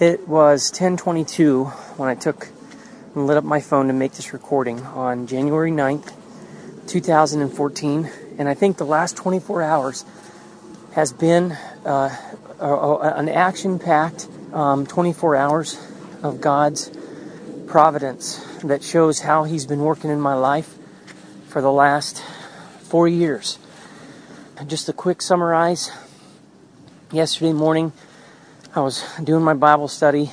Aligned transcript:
It 0.00 0.26
was 0.26 0.72
10:22 0.72 1.66
when 1.98 2.08
I 2.08 2.16
took 2.16 2.48
and 3.14 3.28
lit 3.28 3.36
up 3.36 3.44
my 3.44 3.60
phone 3.60 3.86
to 3.86 3.92
make 3.92 4.14
this 4.14 4.32
recording 4.32 4.80
on 4.86 5.28
January 5.28 5.70
9th, 5.70 6.10
2014, 6.88 8.10
and 8.36 8.48
I 8.48 8.54
think 8.54 8.76
the 8.76 8.84
last 8.84 9.16
24 9.16 9.62
hours 9.62 10.04
has 10.94 11.12
been 11.12 11.52
uh, 11.86 12.10
a, 12.58 12.66
a, 12.66 13.14
an 13.14 13.28
action-packed 13.28 14.26
um, 14.52 14.84
24 14.84 15.36
hours 15.36 15.78
of 16.24 16.40
God's 16.40 16.90
providence 17.68 18.44
that 18.64 18.82
shows 18.82 19.20
how 19.20 19.44
He's 19.44 19.64
been 19.64 19.82
working 19.82 20.10
in 20.10 20.20
my 20.20 20.34
life 20.34 20.76
for 21.46 21.62
the 21.62 21.70
last 21.70 22.20
four 22.80 23.06
years. 23.06 23.60
Just 24.66 24.88
a 24.88 24.92
quick 24.92 25.22
summarize. 25.22 25.92
Yesterday 27.12 27.52
morning, 27.52 27.92
I 28.76 28.80
was 28.80 29.04
doing 29.22 29.44
my 29.44 29.54
Bible 29.54 29.86
study. 29.86 30.32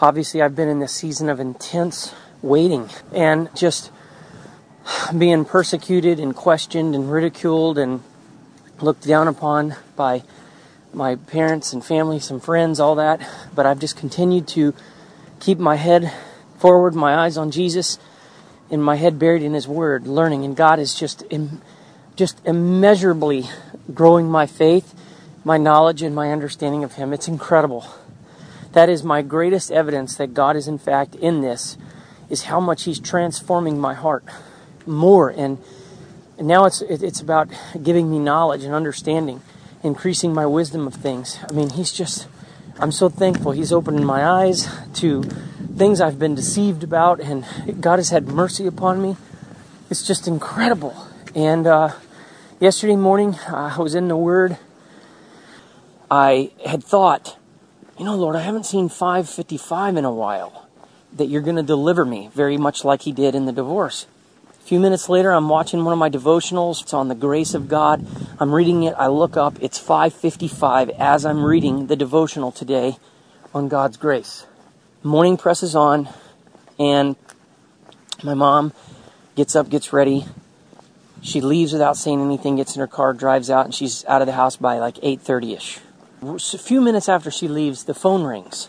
Obviously, 0.00 0.42
I've 0.42 0.56
been 0.56 0.68
in 0.68 0.80
this 0.80 0.92
season 0.92 1.28
of 1.28 1.38
intense 1.38 2.12
waiting 2.42 2.90
and 3.12 3.48
just 3.54 3.92
being 5.16 5.44
persecuted 5.44 6.18
and 6.18 6.34
questioned 6.34 6.96
and 6.96 7.08
ridiculed 7.08 7.78
and 7.78 8.02
looked 8.80 9.06
down 9.06 9.28
upon 9.28 9.76
by 9.94 10.24
my 10.92 11.14
parents 11.14 11.72
and 11.72 11.84
family, 11.84 12.18
some 12.18 12.40
friends, 12.40 12.80
all 12.80 12.96
that. 12.96 13.20
But 13.54 13.64
I've 13.64 13.78
just 13.78 13.96
continued 13.96 14.48
to 14.48 14.74
keep 15.38 15.60
my 15.60 15.76
head 15.76 16.12
forward, 16.58 16.96
my 16.96 17.14
eyes 17.14 17.36
on 17.36 17.52
Jesus, 17.52 18.00
and 18.72 18.82
my 18.82 18.96
head 18.96 19.20
buried 19.20 19.44
in 19.44 19.54
His 19.54 19.68
Word, 19.68 20.08
learning. 20.08 20.44
And 20.44 20.56
God 20.56 20.80
is 20.80 20.96
just, 20.96 21.22
just 22.16 22.44
immeasurably 22.44 23.44
growing 23.94 24.28
my 24.28 24.46
faith 24.46 24.96
my 25.46 25.56
knowledge 25.56 26.02
and 26.02 26.12
my 26.12 26.32
understanding 26.32 26.82
of 26.82 26.94
Him. 26.94 27.12
It's 27.12 27.28
incredible. 27.28 27.86
That 28.72 28.88
is 28.88 29.04
my 29.04 29.22
greatest 29.22 29.70
evidence 29.70 30.16
that 30.16 30.34
God 30.34 30.56
is 30.56 30.66
in 30.66 30.76
fact 30.76 31.14
in 31.14 31.40
this, 31.40 31.78
is 32.28 32.42
how 32.42 32.58
much 32.58 32.82
He's 32.82 32.98
transforming 32.98 33.78
my 33.78 33.94
heart 33.94 34.24
more. 34.86 35.30
And, 35.30 35.58
now 36.38 36.64
it's, 36.64 36.82
it's 36.82 37.20
about 37.20 37.48
giving 37.80 38.10
me 38.10 38.18
knowledge 38.18 38.64
and 38.64 38.74
understanding, 38.74 39.40
increasing 39.84 40.34
my 40.34 40.46
wisdom 40.46 40.84
of 40.84 40.94
things. 40.94 41.38
I 41.48 41.52
mean, 41.52 41.70
He's 41.70 41.92
just, 41.92 42.26
I'm 42.80 42.90
so 42.90 43.08
thankful. 43.08 43.52
He's 43.52 43.72
opening 43.72 44.04
my 44.04 44.26
eyes 44.26 44.68
to 44.94 45.22
things 45.22 46.00
I've 46.00 46.18
been 46.18 46.34
deceived 46.34 46.82
about, 46.82 47.20
and 47.20 47.46
God 47.80 48.00
has 48.00 48.10
had 48.10 48.26
mercy 48.26 48.66
upon 48.66 49.00
me. 49.00 49.16
It's 49.90 50.04
just 50.04 50.26
incredible. 50.26 51.06
And 51.36 51.68
uh, 51.68 51.92
yesterday 52.58 52.96
morning, 52.96 53.36
uh, 53.48 53.76
I 53.78 53.80
was 53.80 53.94
in 53.94 54.08
the 54.08 54.16
Word 54.16 54.58
I 56.10 56.52
had 56.64 56.84
thought, 56.84 57.36
you 57.98 58.04
know, 58.04 58.14
Lord, 58.14 58.36
I 58.36 58.40
haven't 58.40 58.64
seen 58.64 58.88
555 58.88 59.96
in 59.96 60.04
a 60.04 60.12
while, 60.12 60.68
that 61.12 61.26
you're 61.26 61.42
going 61.42 61.56
to 61.56 61.64
deliver 61.64 62.04
me, 62.04 62.30
very 62.32 62.56
much 62.56 62.84
like 62.84 63.02
He 63.02 63.12
did 63.12 63.34
in 63.34 63.46
the 63.46 63.52
divorce. 63.52 64.06
A 64.60 64.66
few 64.66 64.78
minutes 64.78 65.08
later, 65.08 65.32
I'm 65.32 65.48
watching 65.48 65.84
one 65.84 65.92
of 65.92 65.98
my 65.98 66.10
devotionals. 66.10 66.82
It's 66.82 66.94
on 66.94 67.08
the 67.08 67.14
grace 67.16 67.54
of 67.54 67.68
God. 67.68 68.06
I'm 68.38 68.54
reading 68.54 68.84
it. 68.84 68.94
I 68.96 69.08
look 69.08 69.36
up. 69.36 69.60
It's 69.60 69.78
555 69.78 70.90
as 70.90 71.26
I'm 71.26 71.44
reading 71.44 71.88
the 71.88 71.96
devotional 71.96 72.52
today 72.52 72.98
on 73.52 73.68
God's 73.68 73.96
grace. 73.96 74.46
Morning 75.02 75.36
presses 75.36 75.74
on, 75.74 76.08
and 76.78 77.16
my 78.22 78.34
mom 78.34 78.72
gets 79.34 79.56
up, 79.56 79.70
gets 79.70 79.92
ready. 79.92 80.24
She 81.22 81.40
leaves 81.40 81.72
without 81.72 81.96
saying 81.96 82.20
anything, 82.20 82.56
gets 82.56 82.76
in 82.76 82.80
her 82.80 82.86
car, 82.86 83.12
drives 83.12 83.50
out, 83.50 83.64
and 83.64 83.74
she's 83.74 84.04
out 84.04 84.20
of 84.20 84.26
the 84.26 84.34
house 84.34 84.56
by 84.56 84.78
like 84.78 84.96
8:30ish 84.96 85.80
a 86.22 86.58
few 86.58 86.80
minutes 86.80 87.08
after 87.08 87.30
she 87.30 87.48
leaves, 87.48 87.84
the 87.84 87.94
phone 87.94 88.24
rings. 88.24 88.68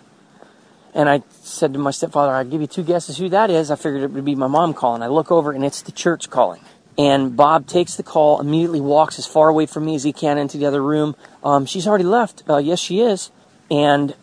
And 0.93 1.07
I 1.07 1.21
said 1.41 1.73
to 1.73 1.79
my 1.79 1.91
stepfather, 1.91 2.33
I'll 2.33 2.45
give 2.45 2.61
you 2.61 2.67
two 2.67 2.83
guesses 2.83 3.17
who 3.17 3.29
that 3.29 3.49
is. 3.49 3.69
I 3.69 3.75
figured 3.75 4.03
it 4.03 4.11
would 4.11 4.25
be 4.25 4.35
my 4.35 4.47
mom 4.47 4.73
calling. 4.73 5.03
I 5.03 5.07
look 5.07 5.31
over 5.31 5.51
and 5.51 5.63
it's 5.63 5.81
the 5.81 5.91
church 5.91 6.29
calling. 6.29 6.61
And 6.97 7.37
Bob 7.37 7.67
takes 7.67 7.95
the 7.95 8.03
call, 8.03 8.39
immediately 8.39 8.81
walks 8.81 9.19
as 9.19 9.27
far 9.27 9.49
away 9.49 9.67
from 9.67 9.85
me 9.85 9.95
as 9.95 10.03
he 10.03 10.11
can 10.11 10.39
into 10.39 10.57
the 10.57 10.65
other 10.65 10.81
room. 10.81 11.15
Um, 11.43 11.67
she's 11.67 11.87
already 11.87 12.03
left. 12.03 12.43
Uh, 12.49 12.57
yes, 12.57 12.79
she 12.79 13.01
is. 13.01 13.29
And 13.69 14.15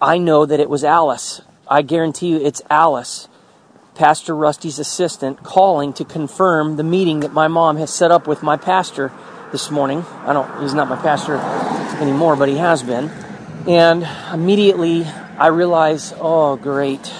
I 0.00 0.16
know 0.16 0.46
that 0.46 0.58
it 0.58 0.70
was 0.70 0.82
Alice. 0.84 1.42
I 1.68 1.82
guarantee 1.82 2.28
you 2.28 2.36
it's 2.38 2.62
Alice, 2.70 3.28
Pastor 3.94 4.34
Rusty's 4.34 4.78
assistant, 4.78 5.42
calling 5.42 5.92
to 5.94 6.04
confirm 6.04 6.76
the 6.76 6.84
meeting 6.84 7.20
that 7.20 7.32
my 7.32 7.48
mom 7.48 7.76
has 7.76 7.92
set 7.92 8.10
up 8.10 8.26
with 8.26 8.42
my 8.42 8.56
pastor 8.56 9.12
this 9.52 9.70
morning. 9.70 10.04
I 10.24 10.32
don't, 10.32 10.62
he's 10.62 10.74
not 10.74 10.88
my 10.88 10.96
pastor 10.96 11.36
anymore, 12.00 12.36
but 12.36 12.48
he 12.48 12.56
has 12.56 12.82
been. 12.82 13.10
And 13.66 14.06
immediately 14.32 15.04
I 15.04 15.48
realize, 15.48 16.12
oh, 16.18 16.56
great. 16.56 17.12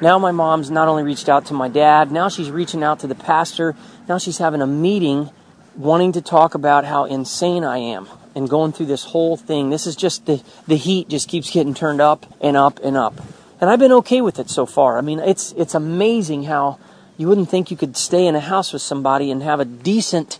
Now 0.00 0.18
my 0.18 0.32
mom's 0.32 0.70
not 0.70 0.88
only 0.88 1.02
reached 1.02 1.28
out 1.28 1.46
to 1.46 1.54
my 1.54 1.68
dad, 1.68 2.10
now 2.10 2.28
she's 2.28 2.50
reaching 2.50 2.82
out 2.82 3.00
to 3.00 3.06
the 3.06 3.14
pastor. 3.14 3.74
Now 4.08 4.18
she's 4.18 4.38
having 4.38 4.60
a 4.60 4.66
meeting 4.66 5.30
wanting 5.76 6.12
to 6.12 6.22
talk 6.22 6.54
about 6.54 6.84
how 6.84 7.04
insane 7.04 7.64
I 7.64 7.78
am 7.78 8.08
and 8.34 8.48
going 8.48 8.72
through 8.72 8.86
this 8.86 9.04
whole 9.04 9.36
thing. 9.36 9.70
This 9.70 9.86
is 9.86 9.96
just 9.96 10.26
the, 10.26 10.42
the 10.66 10.76
heat 10.76 11.08
just 11.08 11.28
keeps 11.28 11.50
getting 11.50 11.74
turned 11.74 12.00
up 12.00 12.26
and 12.40 12.56
up 12.56 12.80
and 12.82 12.96
up. 12.96 13.20
And 13.60 13.70
I've 13.70 13.78
been 13.78 13.92
okay 13.92 14.20
with 14.20 14.38
it 14.38 14.50
so 14.50 14.66
far. 14.66 14.98
I 14.98 15.00
mean, 15.00 15.20
it's, 15.20 15.52
it's 15.52 15.74
amazing 15.74 16.44
how 16.44 16.78
you 17.16 17.28
wouldn't 17.28 17.48
think 17.48 17.70
you 17.70 17.76
could 17.76 17.96
stay 17.96 18.26
in 18.26 18.34
a 18.34 18.40
house 18.40 18.72
with 18.72 18.82
somebody 18.82 19.30
and 19.30 19.42
have 19.42 19.60
a 19.60 19.64
decent 19.64 20.38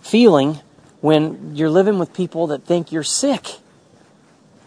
feeling 0.00 0.60
when 1.00 1.54
you're 1.54 1.70
living 1.70 1.98
with 1.98 2.12
people 2.12 2.48
that 2.48 2.64
think 2.64 2.92
you're 2.92 3.02
sick. 3.02 3.58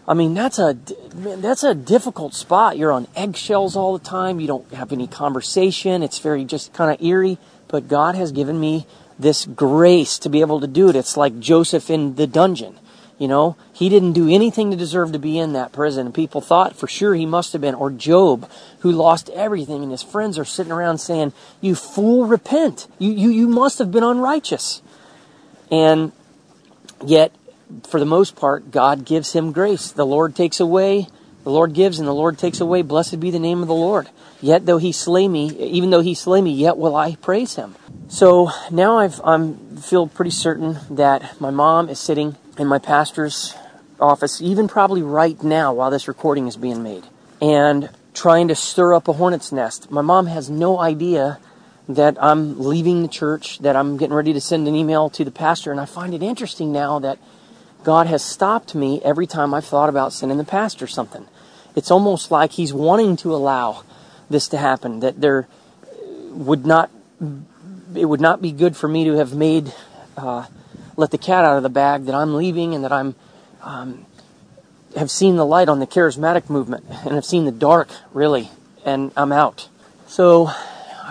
I 0.06 0.14
mean, 0.14 0.34
that's 0.34 0.58
a 0.58 0.76
that's 1.14 1.62
a 1.62 1.74
difficult 1.74 2.34
spot. 2.34 2.76
You're 2.76 2.92
on 2.92 3.06
eggshells 3.14 3.76
all 3.76 3.96
the 3.96 4.04
time. 4.04 4.40
You 4.40 4.48
don't 4.48 4.72
have 4.74 4.92
any 4.92 5.06
conversation. 5.06 6.02
It's 6.02 6.18
very 6.18 6.44
just 6.44 6.72
kind 6.72 6.90
of 6.90 7.04
eerie. 7.06 7.38
But 7.68 7.88
God 7.88 8.16
has 8.16 8.32
given 8.32 8.58
me 8.58 8.86
this 9.18 9.46
grace 9.46 10.18
to 10.18 10.28
be 10.28 10.40
able 10.40 10.60
to 10.60 10.66
do 10.66 10.88
it. 10.88 10.96
It's 10.96 11.16
like 11.16 11.38
Joseph 11.38 11.88
in 11.88 12.16
the 12.16 12.26
dungeon. 12.26 12.78
You 13.18 13.28
know, 13.28 13.56
he 13.72 13.88
didn't 13.88 14.14
do 14.14 14.28
anything 14.28 14.72
to 14.72 14.76
deserve 14.76 15.12
to 15.12 15.18
be 15.18 15.38
in 15.38 15.52
that 15.52 15.70
prison. 15.70 16.06
And 16.06 16.14
people 16.14 16.40
thought 16.40 16.74
for 16.74 16.88
sure 16.88 17.14
he 17.14 17.24
must 17.24 17.52
have 17.52 17.62
been. 17.62 17.76
Or 17.76 17.90
Job, 17.90 18.50
who 18.80 18.90
lost 18.90 19.30
everything, 19.30 19.84
and 19.84 19.92
his 19.92 20.02
friends 20.02 20.36
are 20.38 20.44
sitting 20.44 20.72
around 20.72 20.98
saying, 20.98 21.32
"You 21.60 21.76
fool, 21.76 22.26
repent. 22.26 22.88
You 22.98 23.12
you 23.12 23.30
you 23.30 23.46
must 23.46 23.78
have 23.78 23.92
been 23.92 24.02
unrighteous." 24.02 24.82
And 25.72 26.12
yet, 27.04 27.32
for 27.88 27.98
the 27.98 28.06
most 28.06 28.36
part, 28.36 28.70
God 28.70 29.04
gives 29.04 29.32
him 29.32 29.50
grace. 29.50 29.90
The 29.90 30.06
Lord 30.06 30.36
takes 30.36 30.60
away, 30.60 31.08
the 31.42 31.50
Lord 31.50 31.72
gives, 31.72 31.98
and 31.98 32.06
the 32.06 32.14
Lord 32.14 32.38
takes 32.38 32.60
away. 32.60 32.82
Blessed 32.82 33.18
be 33.18 33.30
the 33.30 33.38
name 33.38 33.62
of 33.62 33.68
the 33.68 33.74
Lord. 33.74 34.08
Yet 34.42 34.66
though 34.66 34.78
he 34.78 34.92
slay 34.92 35.26
me, 35.28 35.50
even 35.58 35.90
though 35.90 36.02
he 36.02 36.14
slay 36.14 36.42
me, 36.42 36.52
yet 36.52 36.76
will 36.76 36.94
I 36.94 37.16
praise 37.16 37.54
him. 37.56 37.74
So 38.08 38.50
now 38.70 38.98
I've, 38.98 39.20
I'm 39.24 39.76
feel 39.78 40.06
pretty 40.06 40.30
certain 40.30 40.78
that 40.90 41.40
my 41.40 41.50
mom 41.50 41.88
is 41.88 41.98
sitting 41.98 42.36
in 42.58 42.66
my 42.66 42.78
pastor's 42.78 43.54
office, 43.98 44.42
even 44.42 44.68
probably 44.68 45.02
right 45.02 45.42
now 45.42 45.72
while 45.72 45.90
this 45.90 46.06
recording 46.06 46.46
is 46.46 46.56
being 46.56 46.82
made, 46.82 47.04
and 47.40 47.88
trying 48.14 48.48
to 48.48 48.54
stir 48.54 48.92
up 48.94 49.08
a 49.08 49.14
hornet's 49.14 49.52
nest. 49.52 49.90
My 49.90 50.02
mom 50.02 50.26
has 50.26 50.50
no 50.50 50.78
idea 50.78 51.38
that 51.88 52.16
I'm 52.22 52.58
leaving 52.60 53.02
the 53.02 53.08
church, 53.08 53.58
that 53.58 53.74
I'm 53.74 53.96
getting 53.96 54.14
ready 54.14 54.32
to 54.32 54.40
send 54.40 54.68
an 54.68 54.74
email 54.74 55.10
to 55.10 55.24
the 55.24 55.30
pastor, 55.30 55.70
and 55.70 55.80
I 55.80 55.84
find 55.84 56.14
it 56.14 56.22
interesting 56.22 56.72
now 56.72 56.98
that 57.00 57.18
God 57.82 58.06
has 58.06 58.24
stopped 58.24 58.74
me 58.74 59.00
every 59.02 59.26
time 59.26 59.52
I've 59.52 59.64
thought 59.64 59.88
about 59.88 60.12
sending 60.12 60.38
the 60.38 60.44
pastor 60.44 60.86
something. 60.86 61.26
It's 61.74 61.90
almost 61.90 62.30
like 62.30 62.52
He's 62.52 62.72
wanting 62.72 63.16
to 63.18 63.34
allow 63.34 63.82
this 64.30 64.48
to 64.48 64.58
happen, 64.58 65.00
that 65.00 65.20
there 65.20 65.48
would 66.30 66.64
not, 66.64 66.90
it 67.94 68.04
would 68.04 68.20
not 68.20 68.40
be 68.40 68.52
good 68.52 68.76
for 68.76 68.88
me 68.88 69.04
to 69.04 69.14
have 69.14 69.34
made, 69.34 69.74
uh, 70.16 70.46
let 70.96 71.10
the 71.10 71.18
cat 71.18 71.44
out 71.44 71.56
of 71.56 71.62
the 71.62 71.68
bag, 71.68 72.04
that 72.04 72.14
I'm 72.14 72.34
leaving 72.34 72.74
and 72.74 72.84
that 72.84 72.92
I'm, 72.92 73.14
um, 73.62 74.06
have 74.96 75.10
seen 75.10 75.36
the 75.36 75.46
light 75.46 75.68
on 75.68 75.80
the 75.80 75.86
charismatic 75.86 76.48
movement 76.48 76.84
and 76.88 77.14
have 77.14 77.24
seen 77.24 77.44
the 77.44 77.52
dark, 77.52 77.88
really, 78.12 78.50
and 78.84 79.10
I'm 79.16 79.32
out. 79.32 79.68
So 80.06 80.50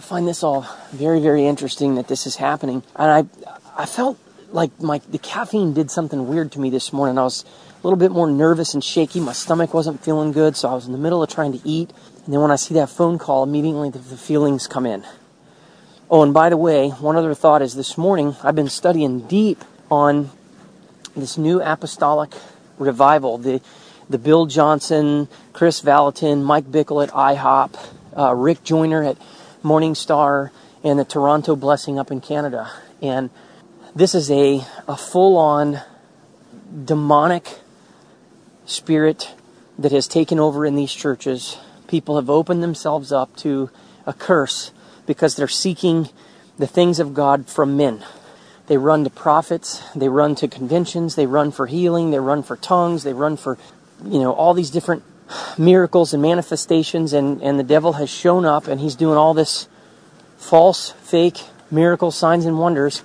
I 0.02 0.04
find 0.04 0.28
this 0.28 0.42
all 0.42 0.66
very, 0.92 1.20
very 1.20 1.46
interesting 1.46 1.94
that 1.94 2.08
this 2.08 2.26
is 2.26 2.38
happening. 2.38 2.82
And 2.96 3.30
I, 3.30 3.84
I 3.84 3.86
felt 3.86 4.18
like 4.52 4.82
my 4.82 4.98
the 4.98 5.20
caffeine 5.20 5.74
did 5.76 5.92
something 5.92 6.28
weird 6.28 6.52
to 6.54 6.60
me 6.60 6.72
this 6.72 6.92
morning. 6.92 7.20
I 7.20 7.24
was 7.24 7.46
a 7.46 7.88
little 7.88 8.00
bit 8.00 8.10
more 8.10 8.28
nervous 8.28 8.74
and 8.74 8.84
shaky. 8.84 9.20
My 9.20 9.34
stomach 9.34 9.76
wasn't 9.76 10.04
feeling 10.04 10.32
good, 10.32 10.58
so 10.58 10.70
I 10.70 10.74
was 10.74 10.88
in 10.88 10.92
the 10.92 10.98
middle 10.98 11.22
of 11.22 11.30
trying 11.30 11.52
to 11.52 11.62
eat. 11.64 11.92
And 12.26 12.34
then 12.34 12.42
when 12.42 12.50
I 12.50 12.56
see 12.56 12.74
that 12.74 12.90
phone 12.90 13.20
call, 13.20 13.44
immediately 13.44 13.92
the, 13.92 14.00
the 14.00 14.18
feelings 14.18 14.66
come 14.66 14.88
in. 14.88 15.06
Oh, 16.10 16.24
and 16.24 16.34
by 16.34 16.50
the 16.50 16.58
way, 16.58 16.90
one 16.90 17.16
other 17.16 17.36
thought 17.36 17.62
is 17.62 17.76
this 17.76 17.96
morning 17.96 18.36
I've 18.42 18.56
been 18.56 18.70
studying 18.70 19.28
deep 19.28 19.64
on 19.92 20.32
this 21.16 21.38
new 21.38 21.62
apostolic 21.62 22.32
revival. 22.80 23.38
The 23.38 23.62
the 24.10 24.18
Bill 24.18 24.48
Johnson, 24.48 25.28
Kris 25.54 25.80
Vallotton, 25.80 26.42
Mike 26.42 26.66
Bickle 26.66 27.04
at 27.04 27.12
IHOP, 27.12 27.78
uh, 28.18 28.34
Rick 28.34 28.64
Joyner 28.64 29.04
at 29.04 29.18
Morning 29.64 29.94
Star 29.94 30.52
and 30.84 30.98
the 30.98 31.06
Toronto 31.06 31.56
Blessing 31.56 32.00
up 32.00 32.10
in 32.10 32.20
Canada. 32.20 32.72
And 33.00 33.30
this 33.96 34.16
is 34.16 34.32
a, 34.32 34.66
a 34.88 34.98
full 34.98 35.38
on 35.38 35.82
demonic 36.84 37.60
spirit 38.66 39.36
that 39.78 39.92
has 39.92 40.08
taken 40.08 40.40
over 40.40 40.66
in 40.66 40.76
these 40.76 40.92
churches. 40.92 41.60
People 41.88 42.16
have 42.16 42.28
opened 42.28 42.64
themselves 42.64 43.12
up 43.12 43.36
to 43.38 43.70
a 44.08 44.14
curse 44.14 44.72
because 45.06 45.36
they're 45.36 45.48
seeking 45.48 46.10
the 46.58 46.66
things 46.66 47.00
of 47.00 47.14
God 47.14 47.48
from 47.48 47.78
men. 47.78 48.04
They 48.66 48.78
run 48.78 49.04
to 49.04 49.12
prophets, 49.12 49.84
they 49.96 50.10
run 50.10 50.34
to 50.36 50.48
conventions, 50.48 51.14
they 51.14 51.28
run 51.28 51.52
for 51.52 51.68
healing, 51.68 52.10
they 52.10 52.20
run 52.20 52.42
for 52.42 52.56
tongues, 52.56 53.04
they 53.04 53.14
run 53.14 53.38
for, 53.38 53.60
you 54.04 54.20
know, 54.20 54.34
all 54.34 54.56
these 54.56 54.72
different 54.72 55.04
miracles 55.58 56.14
and 56.14 56.22
manifestations, 56.22 57.14
and, 57.14 57.42
and 57.42 57.60
the 57.60 57.64
devil 57.64 57.94
has 57.94 58.10
shown 58.10 58.46
up 58.46 58.68
and 58.68 58.80
he's 58.82 58.96
doing 58.96 59.18
all 59.18 59.34
this 59.34 59.68
false, 60.38 60.92
fake 61.02 61.42
miracles, 61.72 62.16
signs, 62.16 62.46
and 62.46 62.60
wonders 62.60 63.04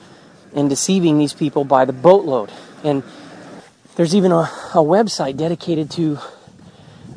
and 0.54 0.68
deceiving 0.68 1.18
these 1.18 1.32
people 1.32 1.64
by 1.64 1.84
the 1.84 1.92
boatload. 1.92 2.50
And 2.82 3.02
there's 3.96 4.14
even 4.14 4.32
a, 4.32 4.50
a 4.74 4.82
website 4.82 5.36
dedicated 5.36 5.90
to 5.92 6.18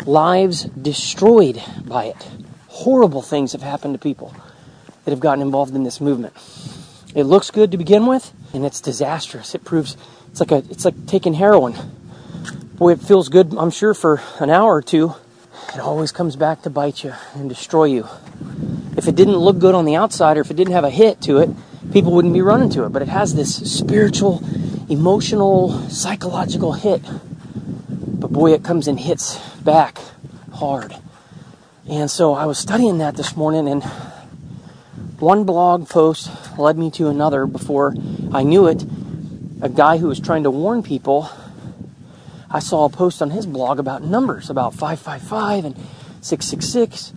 lives 0.06 0.64
destroyed 0.64 1.62
by 1.86 2.06
it. 2.06 2.30
Horrible 2.68 3.22
things 3.22 3.54
have 3.54 3.62
happened 3.62 3.94
to 3.96 4.00
people 4.00 4.34
that 5.04 5.12
have 5.12 5.20
gotten 5.20 5.42
involved 5.42 5.76
in 5.76 5.84
this 5.84 6.00
movement. 6.00 6.34
It 7.16 7.24
looks 7.24 7.50
good 7.50 7.72
to 7.72 7.78
begin 7.78 8.06
with, 8.06 8.32
and 8.54 8.66
it's 8.66 8.80
disastrous. 8.82 9.56
It 9.56 9.64
proves 9.64 9.98
it's 10.32 10.40
like 10.40 10.52
a 10.52 10.58
it's 10.70 10.86
like 10.86 11.08
taking 11.08 11.34
heroin. 11.34 11.76
Boy, 12.80 12.94
it 12.94 13.02
feels 13.02 13.28
good, 13.28 13.54
I'm 13.58 13.72
sure, 13.72 13.94
for 13.94 14.22
an 14.40 14.50
hour 14.50 14.74
or 14.74 14.82
two. 14.82 15.14
It 15.74 15.82
always 15.82 16.14
comes 16.14 16.38
back 16.38 16.62
to 16.62 16.70
bite 16.70 17.04
you 17.04 17.14
and 17.34 17.50
destroy 17.50 17.84
you. 17.84 18.08
If 18.96 19.06
it 19.06 19.16
didn't 19.16 19.36
look 19.36 19.60
good 19.60 19.76
on 19.76 19.84
the 19.84 19.98
outside, 19.98 20.38
or 20.38 20.42
if 20.42 20.50
it 20.50 20.54
didn't 20.54 20.72
have 20.72 20.86
a 20.86 20.90
hit 20.90 21.20
to 21.24 21.40
it, 21.40 21.50
people 21.92 22.14
wouldn't 22.14 22.34
be 22.34 22.42
running 22.42 22.70
to 22.70 22.86
it. 22.86 22.94
But 22.94 23.02
it 23.02 23.10
has 23.10 23.36
this 23.36 23.54
spiritual, 23.70 24.42
emotional, 24.88 25.90
psychological 25.90 26.72
hit. 26.72 27.02
But 27.90 28.32
boy, 28.32 28.54
it 28.54 28.64
comes 28.64 28.88
and 28.88 28.98
hits 28.98 29.38
back 29.58 30.00
hard. 30.54 30.96
And 31.86 32.10
so 32.10 32.34
I 32.34 32.46
was 32.46 32.58
studying 32.58 33.00
that 33.00 33.18
this 33.18 33.36
morning, 33.36 33.68
and 33.68 33.84
one 35.20 35.44
blog 35.44 35.90
post 35.90 36.32
led 36.58 36.78
me 36.78 36.92
to 36.92 37.10
another 37.10 37.46
before 37.46 37.94
I 38.32 38.44
knew 38.44 38.68
it. 38.68 38.86
A 39.62 39.68
guy 39.68 39.98
who 39.98 40.08
was 40.08 40.22
trying 40.22 40.44
to 40.44 40.52
warn 40.52 40.82
people, 40.82 41.30
I 42.52 42.60
saw 42.60 42.86
a 42.86 42.90
post 42.90 43.22
on 43.22 43.32
his 43.32 43.46
blog 43.46 43.80
about 43.80 44.04
numbers, 44.04 44.50
about 44.50 44.74
555 44.74 45.66
and 45.66 45.76
666 46.22 47.14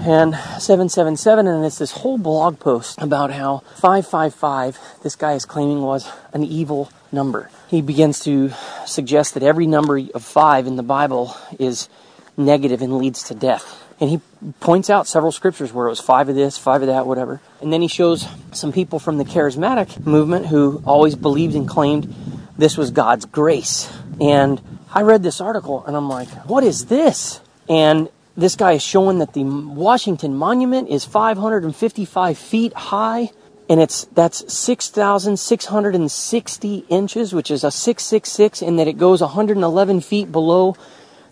and 0.00 0.34
777 0.34 1.46
and 1.46 1.64
it's 1.64 1.78
this 1.78 1.92
whole 1.92 2.18
blog 2.18 2.58
post 2.58 3.00
about 3.00 3.30
how 3.30 3.58
555 3.76 4.78
this 5.02 5.14
guy 5.14 5.34
is 5.34 5.44
claiming 5.44 5.82
was 5.82 6.10
an 6.32 6.42
evil 6.42 6.90
number 7.12 7.50
he 7.68 7.82
begins 7.82 8.18
to 8.20 8.50
suggest 8.86 9.34
that 9.34 9.42
every 9.42 9.66
number 9.66 10.00
of 10.14 10.24
5 10.24 10.66
in 10.66 10.76
the 10.76 10.82
bible 10.82 11.36
is 11.58 11.88
negative 12.36 12.80
and 12.80 12.96
leads 12.96 13.22
to 13.24 13.34
death 13.34 13.86
and 14.00 14.10
he 14.10 14.20
points 14.60 14.90
out 14.90 15.06
several 15.06 15.32
scriptures 15.32 15.72
where 15.72 15.86
it 15.86 15.90
was 15.90 16.00
five 16.00 16.28
of 16.28 16.34
this, 16.34 16.58
five 16.58 16.82
of 16.82 16.88
that, 16.88 17.06
whatever. 17.06 17.40
And 17.62 17.72
then 17.72 17.80
he 17.80 17.88
shows 17.88 18.26
some 18.52 18.70
people 18.70 18.98
from 18.98 19.16
the 19.16 19.24
charismatic 19.24 20.04
movement 20.04 20.46
who 20.46 20.82
always 20.84 21.14
believed 21.14 21.54
and 21.54 21.66
claimed 21.66 22.14
this 22.58 22.76
was 22.76 22.90
God's 22.90 23.24
grace. 23.24 23.88
And 24.20 24.60
I 24.92 25.02
read 25.02 25.22
this 25.22 25.40
article 25.40 25.84
and 25.86 25.96
I'm 25.96 26.08
like, 26.08 26.28
what 26.48 26.64
is 26.64 26.86
this? 26.86 27.40
And 27.68 28.08
this 28.36 28.56
guy 28.56 28.72
is 28.72 28.82
showing 28.82 29.18
that 29.18 29.32
the 29.32 29.44
Washington 29.44 30.34
Monument 30.34 30.88
is 30.88 31.04
555 31.04 32.38
feet 32.38 32.72
high 32.74 33.30
and 33.68 33.80
it's 33.80 34.04
that's 34.06 34.52
6,660 34.52 36.84
inches, 36.88 37.34
which 37.34 37.50
is 37.50 37.64
a 37.64 37.72
666, 37.72 38.62
and 38.62 38.78
that 38.78 38.86
it 38.86 38.96
goes 38.96 39.20
111 39.20 40.02
feet 40.02 40.30
below 40.30 40.76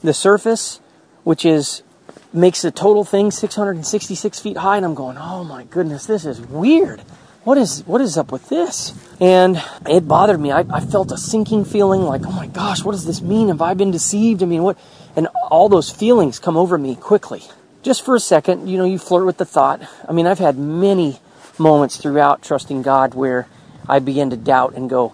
the 0.02 0.12
surface, 0.12 0.80
which 1.22 1.44
is 1.44 1.84
makes 2.32 2.62
the 2.62 2.72
total 2.72 3.04
thing 3.04 3.30
666 3.30 4.40
feet 4.40 4.56
high, 4.56 4.76
and 4.76 4.84
I'm 4.84 4.94
going, 4.94 5.16
oh 5.16 5.44
my 5.44 5.62
goodness, 5.64 6.06
this 6.06 6.26
is 6.26 6.40
weird. 6.40 7.02
What 7.44 7.58
is 7.58 7.86
what 7.86 8.00
is 8.00 8.16
up 8.16 8.32
with 8.32 8.48
this? 8.48 8.94
And 9.20 9.62
it 9.86 10.08
bothered 10.08 10.40
me. 10.40 10.50
I, 10.50 10.64
I 10.70 10.80
felt 10.80 11.12
a 11.12 11.18
sinking 11.18 11.66
feeling, 11.66 12.00
like, 12.02 12.22
oh 12.24 12.32
my 12.32 12.46
gosh, 12.46 12.82
what 12.82 12.92
does 12.92 13.04
this 13.04 13.20
mean? 13.20 13.48
Have 13.48 13.60
I 13.60 13.74
been 13.74 13.90
deceived? 13.90 14.42
I 14.42 14.46
mean, 14.46 14.62
what? 14.62 14.78
And 15.14 15.28
all 15.50 15.68
those 15.68 15.90
feelings 15.90 16.38
come 16.38 16.56
over 16.56 16.78
me 16.78 16.96
quickly. 16.96 17.42
Just 17.82 18.02
for 18.02 18.14
a 18.14 18.20
second, 18.20 18.66
you 18.66 18.78
know, 18.78 18.84
you 18.84 18.98
flirt 18.98 19.26
with 19.26 19.36
the 19.36 19.44
thought. 19.44 19.82
I 20.08 20.12
mean, 20.12 20.26
I've 20.26 20.38
had 20.38 20.56
many 20.56 21.20
moments 21.58 21.98
throughout 21.98 22.42
trusting 22.42 22.80
God 22.80 23.12
where 23.14 23.46
I 23.86 23.98
begin 23.98 24.30
to 24.30 24.38
doubt 24.38 24.74
and 24.74 24.88
go, 24.88 25.12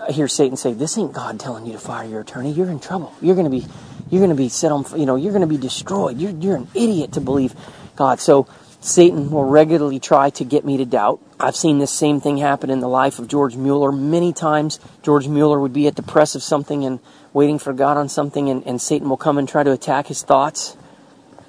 I 0.00 0.12
hear 0.12 0.28
Satan 0.28 0.56
say, 0.56 0.72
"This 0.72 0.96
ain't 0.96 1.12
God 1.12 1.38
telling 1.38 1.66
you 1.66 1.72
to 1.72 1.78
fire 1.78 2.08
your 2.08 2.22
attorney. 2.22 2.52
You're 2.52 2.70
in 2.70 2.80
trouble. 2.80 3.12
You're 3.20 3.34
going 3.34 3.50
to 3.50 3.50
be 3.50 3.66
you're 4.10 4.20
going 4.20 4.30
to 4.30 4.36
be 4.36 4.48
set 4.48 4.72
on, 4.72 4.84
you 4.98 5.04
know, 5.04 5.16
you're 5.16 5.32
going 5.32 5.42
to 5.42 5.48
be 5.48 5.58
destroyed. 5.58 6.18
You're, 6.18 6.30
you're 6.30 6.56
an 6.56 6.68
idiot 6.74 7.12
to 7.12 7.20
believe 7.20 7.54
God. 7.96 8.20
So 8.20 8.46
Satan 8.86 9.32
will 9.32 9.42
regularly 9.42 9.98
try 9.98 10.30
to 10.30 10.44
get 10.44 10.64
me 10.64 10.76
to 10.76 10.84
doubt. 10.84 11.20
I've 11.40 11.56
seen 11.56 11.78
this 11.78 11.90
same 11.90 12.20
thing 12.20 12.36
happen 12.36 12.70
in 12.70 12.78
the 12.78 12.88
life 12.88 13.18
of 13.18 13.26
George 13.26 13.56
Mueller 13.56 13.90
many 13.90 14.32
times. 14.32 14.78
George 15.02 15.26
Mueller 15.26 15.58
would 15.58 15.72
be 15.72 15.88
at 15.88 15.96
the 15.96 16.04
press 16.04 16.36
of 16.36 16.42
something 16.44 16.84
and 16.84 17.00
waiting 17.32 17.58
for 17.58 17.72
God 17.72 17.96
on 17.96 18.08
something, 18.08 18.48
and, 18.48 18.64
and 18.64 18.80
Satan 18.80 19.08
will 19.08 19.16
come 19.16 19.38
and 19.38 19.48
try 19.48 19.64
to 19.64 19.72
attack 19.72 20.06
his 20.06 20.22
thoughts. 20.22 20.76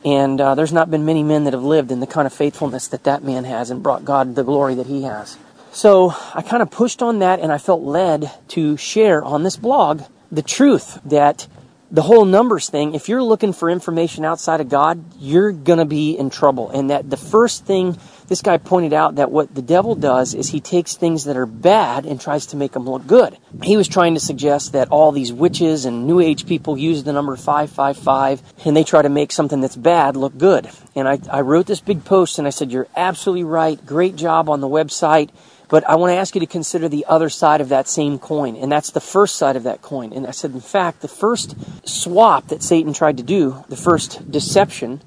And 0.04 0.42
uh, 0.42 0.56
there's 0.56 0.74
not 0.74 0.90
been 0.90 1.06
many 1.06 1.22
men 1.22 1.44
that 1.44 1.54
have 1.54 1.62
lived 1.62 1.92
in 1.92 2.00
the 2.00 2.08
kind 2.08 2.26
of 2.26 2.34
faithfulness 2.34 2.88
that 2.88 3.04
that 3.04 3.24
man 3.24 3.44
has 3.44 3.70
and 3.70 3.84
brought 3.84 4.04
God 4.04 4.34
the 4.34 4.44
glory 4.44 4.74
that 4.74 4.88
he 4.88 5.04
has. 5.04 5.38
So 5.72 6.16
I 6.34 6.42
kind 6.42 6.64
of 6.64 6.72
pushed 6.72 7.04
on 7.04 7.20
that, 7.20 7.40
and 7.40 7.52
I 7.52 7.60
felt 7.60 7.84
led 7.84 8.32
to 8.48 8.78
share 8.78 9.24
on 9.24 9.44
this 9.44 9.58
blog 9.58 10.02
the 10.32 10.42
truth 10.42 11.00
that 11.06 11.46
the 11.90 12.02
whole 12.02 12.26
numbers 12.26 12.70
thing, 12.70 12.96
if 12.96 13.08
you're 13.08 13.24
looking 13.24 13.54
for 13.54 13.70
information 13.70 14.26
outside 14.26 14.60
of 14.60 14.70
God, 14.70 15.04
you're 15.20 15.52
going 15.52 15.80
to 15.80 15.86
be 15.86 16.18
in 16.18 16.30
trouble. 16.30 16.70
And 16.70 16.90
that 16.90 17.10
the 17.10 17.18
first 17.18 17.66
thing 17.66 17.98
this 18.28 18.42
guy 18.42 18.58
pointed 18.58 18.92
out 18.92 19.16
that 19.16 19.32
what 19.32 19.56
the 19.56 19.62
devil 19.62 19.96
does 19.96 20.34
is 20.34 20.50
he 20.50 20.60
takes 20.60 20.96
things 20.96 21.24
that 21.24 21.38
are 21.38 21.46
bad 21.46 22.06
and 22.06 22.20
tries 22.20 22.46
to 22.48 22.58
make 22.58 22.74
them 22.74 22.88
look 22.88 23.08
good. 23.08 23.38
He 23.64 23.78
was 23.78 23.88
trying 23.88 24.16
to 24.16 24.20
suggest 24.20 24.74
that 24.74 24.90
all 24.90 25.14
these 25.14 25.32
witches 25.32 25.86
and 25.86 26.06
new 26.06 26.20
age 26.20 26.46
people 26.46 26.78
use 26.78 27.04
the 27.04 27.14
number 27.14 27.38
555 27.38 28.42
and 28.66 28.76
they 28.76 28.84
try 28.84 29.02
to 29.02 29.10
make 29.10 29.32
something 29.32 29.62
that's 29.62 29.78
bad 29.78 30.18
look 30.18 30.38
good. 30.38 30.70
And 30.94 31.08
I, 31.08 31.20
I 31.32 31.42
wrote 31.42 31.68
this 31.68 31.80
big 31.80 32.04
post 32.04 32.38
and 32.38 32.46
I 32.46 32.52
said, 32.52 32.72
You're 32.72 32.90
absolutely 32.98 33.46
right. 33.46 33.84
Great 33.86 34.18
job 34.18 34.50
on 34.50 34.60
the 34.60 34.68
website. 34.68 35.30
But 35.70 35.88
I 35.88 35.96
want 35.96 36.12
to 36.12 36.16
ask 36.16 36.34
you 36.34 36.40
to 36.40 36.48
consider 36.48 36.88
the 36.88 37.06
other 37.08 37.30
side 37.30 37.60
of 37.60 37.70
that 37.70 37.88
same 37.88 38.20
coin, 38.20 38.56
and 38.56 38.72
that's 38.72 38.92
the 38.92 39.02
first 39.02 39.36
side 39.36 39.56
of 39.58 39.64
that 39.64 39.82
coin. 39.82 40.14
And 40.14 40.26
I 40.26 40.32
said, 40.32 40.52
in 40.52 40.62
fact, 40.62 41.02
the 41.02 41.08
first 41.10 41.56
swap 41.86 42.48
that 42.48 42.64
Satan 42.64 42.94
tried 42.94 43.18
to 43.18 43.24
do, 43.24 43.66
the 43.68 43.76
first 43.76 44.32
deception, 44.32 45.02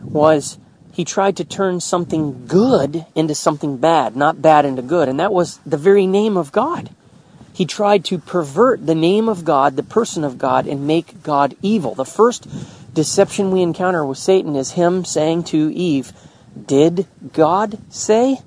was 0.00 0.58
he 0.92 1.04
tried 1.04 1.36
to 1.36 1.44
turn 1.44 1.80
something 1.80 2.46
good 2.46 3.04
into 3.14 3.34
something 3.34 3.76
bad, 3.76 4.16
not 4.16 4.40
bad 4.40 4.64
into 4.64 4.80
good. 4.80 5.10
And 5.10 5.20
that 5.20 5.32
was 5.32 5.58
the 5.66 5.76
very 5.76 6.06
name 6.06 6.38
of 6.38 6.52
God. 6.52 6.88
He 7.52 7.66
tried 7.66 8.04
to 8.06 8.18
pervert 8.18 8.86
the 8.86 8.94
name 8.94 9.28
of 9.28 9.44
God, 9.44 9.76
the 9.76 9.82
person 9.82 10.24
of 10.24 10.38
God, 10.38 10.66
and 10.66 10.86
make 10.86 11.22
God 11.22 11.54
evil. 11.60 11.94
The 11.94 12.06
first 12.06 12.46
deception 12.94 13.50
we 13.50 13.60
encounter 13.60 14.04
with 14.06 14.16
Satan 14.16 14.56
is 14.56 14.72
him 14.72 15.04
saying 15.04 15.44
to 15.44 15.70
Eve, 15.74 16.12
Did 16.66 17.06
God 17.34 17.78
say? 17.90 18.40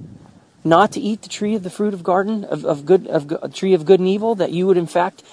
Not 0.64 0.92
to 0.92 1.00
eat 1.00 1.22
the 1.22 1.30
tree 1.30 1.56
of 1.56 1.64
the 1.64 1.70
fruit 1.70 1.94
of 1.94 2.04
garden 2.04 2.44
of, 2.44 2.66
of 2.66 2.86
good 2.86 3.08
of 3.08 3.54
tree 3.54 3.74
of 3.74 3.86
good 3.86 4.00
and 4.00 4.10
evil 4.10 4.36
that 4.36 4.52
you 4.52 4.68
would 4.68 4.78
in 4.78 4.88
fact 4.88 5.24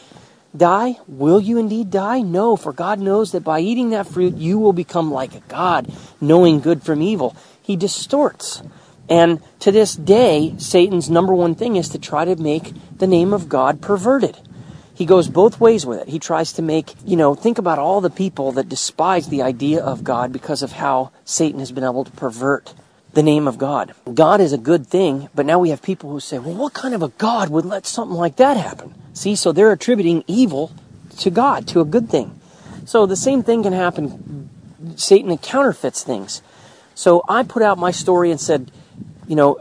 die? 0.57 0.99
Will 1.07 1.41
you 1.41 1.59
indeed 1.59 1.91
die? 1.91 2.21
No 2.21 2.57
for 2.57 2.73
god 2.73 3.01
knows 3.01 3.33
that 3.33 3.45
by 3.45 3.61
eating 3.61 3.91
that 3.91 4.07
fruit 4.07 4.35
you 4.35 4.59
will 4.59 4.73
become 4.73 5.11
like 5.11 5.35
a 5.35 5.41
god 5.49 5.93
knowing 6.21 6.61
good 6.61 6.83
from 6.83 7.03
evil. 7.03 7.37
He 7.63 7.77
distorts. 7.77 8.63
And 9.09 9.41
to 9.61 9.71
this 9.71 9.95
day 9.95 10.55
satan's 10.59 11.11
number 11.11 11.35
one 11.35 11.55
thing 11.55 11.77
is 11.77 11.89
to 11.91 11.99
try 11.99 12.25
to 12.25 12.37
make 12.37 12.73
the 12.97 13.07
name 13.07 13.33
of 13.33 13.49
god 13.49 13.81
perverted. 13.81 14.37
He 14.95 15.05
goes 15.05 15.29
both 15.29 15.61
ways 15.61 15.85
with 15.85 16.01
it. 16.01 16.09
He 16.09 16.19
tries 16.19 16.55
to 16.55 16.63
make 16.63 16.95
you 17.05 17.17
know 17.17 17.35
think 17.35 17.59
about 17.59 17.79
all 17.79 18.01
the 18.01 18.11
people 18.11 18.53
that 18.53 18.69
despise 18.69 19.29
the 19.29 19.43
idea 19.43 19.83
of 19.83 20.05
god 20.05 20.33
because 20.33 20.63
of 20.63 20.73
how 20.73 21.11
satan 21.25 21.59
has 21.59 21.73
been 21.73 21.85
able 21.85 22.05
to 22.05 22.11
pervert 22.13 22.73
the 23.17 23.23
name 23.23 23.49
of 23.49 23.57
God. 23.57 23.95
God 24.13 24.43
is 24.43 24.53
a 24.53 24.59
good 24.59 24.87
thing, 24.87 25.31
but 25.35 25.47
now 25.47 25.59
we 25.59 25.71
have 25.71 25.81
people 25.81 26.11
who 26.11 26.21
say, 26.21 26.39
well, 26.39 26.55
what 26.55 26.75
kind 26.75 26.95
of 26.95 27.03
a 27.03 27.09
God 27.09 27.49
would 27.49 27.65
let 27.65 27.87
something 27.87 28.15
like 28.15 28.37
that 28.37 28.59
happen? 28.59 28.95
See, 29.15 29.35
so 29.35 29.53
they're 29.53 29.73
attributing 29.73 30.23
evil 30.27 30.71
to 31.21 31.31
God, 31.31 31.67
to 31.69 31.81
a 31.81 31.87
good 31.87 32.11
thing. 32.11 32.39
So 32.85 33.07
the 33.07 33.17
same 33.17 33.43
thing 33.43 33.63
can 33.63 33.73
happen. 33.73 34.51
Satan 34.97 35.37
counterfeits 35.39 36.05
things. 36.05 36.43
So 36.95 37.25
I 37.27 37.43
put 37.43 37.63
out 37.63 37.79
my 37.79 37.91
story 37.91 38.31
and 38.31 38.39
said, 38.39 38.71
you 39.27 39.35
know, 39.35 39.57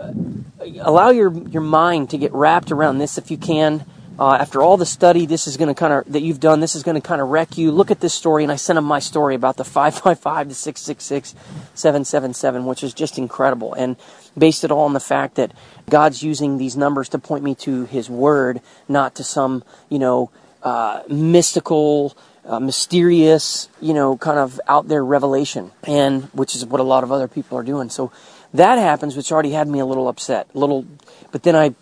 allow 0.82 1.12
your, 1.12 1.32
your 1.48 1.62
mind 1.62 2.10
to 2.10 2.18
get 2.18 2.34
wrapped 2.34 2.74
around 2.74 2.98
this 2.98 3.18
if 3.18 3.32
you 3.32 3.38
can. 3.38 3.86
Uh, 4.18 4.34
after 4.36 4.62
all 4.62 4.78
the 4.78 4.86
study, 4.86 5.26
this 5.26 5.46
is 5.46 5.58
going 5.58 5.68
to 5.68 5.74
kind 5.74 5.92
of 5.94 6.12
that 6.14 6.22
you've 6.22 6.40
done. 6.40 6.62
This 6.62 6.76
is 6.76 6.84
going 6.84 6.96
to 6.96 7.06
kind 7.06 7.22
of 7.22 7.28
wreck 7.28 7.58
you. 7.58 7.72
Look 7.72 7.92
at 7.92 8.00
this 8.00 8.14
story, 8.14 8.44
and 8.44 8.52
I 8.52 8.56
sent 8.56 8.78
him 8.78 8.86
my 8.86 9.00
story 9.00 9.36
about 9.36 9.58
the 9.58 9.66
five 9.76 9.96
five 9.96 10.20
five 10.20 10.48
to 10.48 10.56
six 10.56 10.82
six 10.82 11.04
six 11.04 11.36
seven 11.74 12.06
seven 12.06 12.34
seven, 12.34 12.66
which 12.66 12.84
is 12.84 12.94
just 12.94 13.18
incredible, 13.18 13.74
and 13.74 13.98
based 14.38 14.64
it 14.64 14.72
all 14.72 14.86
on 14.86 14.94
the 14.94 15.00
fact 15.00 15.36
that 15.36 15.52
God's 15.90 16.24
using 16.24 16.58
these 16.58 16.78
numbers 16.78 17.10
to 17.10 17.20
point 17.20 17.44
me 17.44 17.56
to 17.56 17.86
His 17.86 18.10
Word, 18.10 18.62
not 18.88 19.16
to 19.16 19.24
some 19.24 19.64
you 19.90 20.00
know 20.00 20.32
uh, 20.64 21.04
mystical 21.10 22.16
uh, 22.46 22.60
mysterious, 22.60 23.70
you 23.82 23.94
know, 23.94 24.18
kind 24.18 24.38
of 24.38 24.62
out 24.68 24.88
there 24.88 25.04
revelation, 25.04 25.72
and 25.84 26.26
which 26.26 26.56
is 26.56 26.66
what 26.66 26.80
a 26.80 26.84
lot 26.84 27.04
of 27.04 27.12
other 27.12 27.28
people 27.28 27.58
are 27.58 27.64
doing. 27.64 27.90
So 27.90 28.12
that 28.54 28.78
happens, 28.78 29.18
which 29.18 29.32
already 29.32 29.52
had 29.52 29.68
me 29.68 29.80
a 29.80 29.86
little 29.86 30.08
upset, 30.08 30.48
a 30.54 30.60
little, 30.60 30.86
but 31.32 31.44
then 31.44 31.56
I 31.56 31.74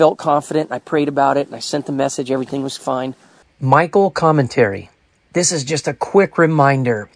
felt 0.00 0.16
confident. 0.16 0.72
I 0.72 0.78
prayed 0.78 1.08
about 1.08 1.36
it, 1.36 1.48
and 1.48 1.54
I 1.54 1.58
sent 1.58 1.84
the 1.84 1.92
message. 1.92 2.30
Everything 2.30 2.62
was 2.62 2.74
fine. 2.74 3.14
Michael 3.60 4.10
commentary. 4.10 4.88
This 5.34 5.52
is 5.52 5.62
just 5.62 5.86
a 5.86 5.92
quick 5.92 6.38
reminder. 6.38 7.10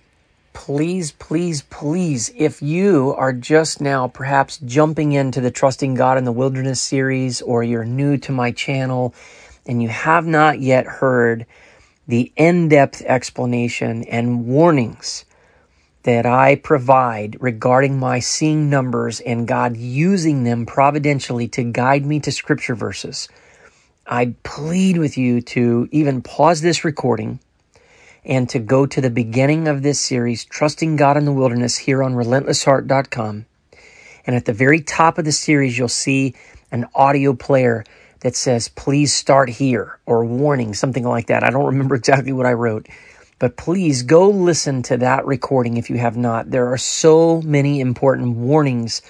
Please, 0.53 1.11
please, 1.13 1.63
please, 1.63 2.31
if 2.37 2.61
you 2.61 3.15
are 3.17 3.33
just 3.33 3.81
now 3.81 4.07
perhaps 4.07 4.59
jumping 4.59 5.13
into 5.13 5.41
the 5.41 5.51
Trusting 5.51 5.95
God 5.95 6.19
in 6.19 6.25
the 6.25 6.31
Wilderness 6.31 6.79
series, 6.83 7.41
or 7.41 7.65
you're 7.65 7.87
new 7.87 8.19
to 8.19 8.33
my 8.33 8.53
channel 8.53 9.15
and 9.65 9.83
you 9.83 9.89
have 9.89 10.27
not 10.27 10.61
yet 10.61 10.85
heard 10.85 11.47
the 12.07 12.31
in 12.37 12.69
depth 12.69 13.01
explanation 13.07 14.05
and 14.05 14.45
warnings 14.47 15.25
that 16.05 16.27
I 16.27 16.55
provide 16.57 17.37
regarding 17.41 17.99
my 17.99 18.21
seeing 18.21 18.71
numbers 18.71 19.21
and 19.21 19.49
God 19.49 19.77
using 19.77 20.45
them 20.45 20.67
providentially 20.67 21.49
to 21.49 21.65
guide 21.65 22.07
me 22.07 22.21
to 22.21 22.31
scripture 22.31 22.75
verses, 22.75 23.29
I 24.07 24.35
plead 24.43 24.99
with 24.99 25.17
you 25.17 25.41
to 25.41 25.89
even 25.91 26.21
pause 26.21 26.61
this 26.61 26.85
recording 26.85 27.41
and 28.23 28.49
to 28.51 28.59
go 28.59 28.87
to 28.87 29.01
the 29.01 29.11
beginning 29.11 29.67
of 29.67 29.83
this 29.83 30.01
series, 30.01 30.45
Trusting 30.45 30.97
God 30.97 31.17
in 31.17 31.25
the 31.25 31.33
Wilderness, 31.33 31.77
here 31.77 32.03
on 32.03 32.15
relentlessheart.com. 32.15 33.47
And 34.27 34.37
at 34.37 34.45
the 34.45 34.53
very 34.53 34.81
top 34.81 35.19
of 35.19 35.25
the 35.25 35.33
series, 35.33 35.77
you'll 35.77 35.89
see 35.89 36.35
an 36.71 36.87
audio 36.95 37.35
player 37.35 37.85
that 38.21 38.37
says, 38.37 38.69
please 38.69 39.13
start 39.13 39.49
here 39.51 39.99
or 40.07 40.25
warning, 40.25 40.75
something 40.75 41.05
like 41.05 41.27
that. 41.27 41.45
I 41.45 41.51
don't 41.51 41.67
remember 41.67 41.95
exactly 41.95 42.33
what 42.33 42.47
I 42.47 42.53
wrote, 42.53 42.89
but 43.39 43.57
please 43.57 44.03
go 44.03 44.31
listen 44.31 44.83
to 44.83 44.97
that 44.99 45.27
recording 45.27 45.77
if 45.77 45.91
you 45.91 45.99
have 45.99 46.17
not. 46.17 46.51
There 46.51 46.73
are 46.73 46.79
so 46.79 47.43
many 47.43 47.81
important 47.81 48.37
warnings 48.37 49.03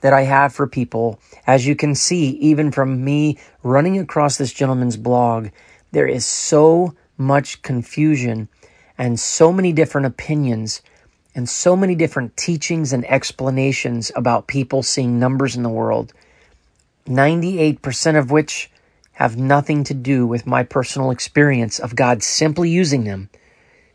that 0.00 0.12
I 0.12 0.22
have 0.22 0.52
for 0.54 0.66
people. 0.66 1.20
As 1.46 1.66
you 1.66 1.74
can 1.74 1.94
see, 1.94 2.30
even 2.30 2.70
from 2.70 3.04
me 3.04 3.38
running 3.62 3.98
across 3.98 4.36
this 4.36 4.52
gentleman's 4.52 4.96
blog, 4.96 5.48
there 5.92 6.06
is 6.06 6.26
so 6.26 6.94
much 7.16 7.62
confusion 7.62 8.48
and 8.98 9.18
so 9.18 9.52
many 9.52 9.72
different 9.72 10.06
opinions 10.06 10.82
and 11.34 11.48
so 11.48 11.74
many 11.74 11.94
different 11.94 12.36
teachings 12.36 12.92
and 12.92 13.04
explanations 13.06 14.12
about 14.14 14.46
people 14.46 14.82
seeing 14.82 15.18
numbers 15.18 15.56
in 15.56 15.62
the 15.62 15.68
world 15.68 16.12
98% 17.06 18.18
of 18.18 18.30
which 18.30 18.70
have 19.12 19.36
nothing 19.36 19.84
to 19.84 19.94
do 19.94 20.26
with 20.26 20.46
my 20.46 20.62
personal 20.62 21.10
experience 21.10 21.78
of 21.78 21.96
God 21.96 22.22
simply 22.22 22.70
using 22.70 23.04
them 23.04 23.28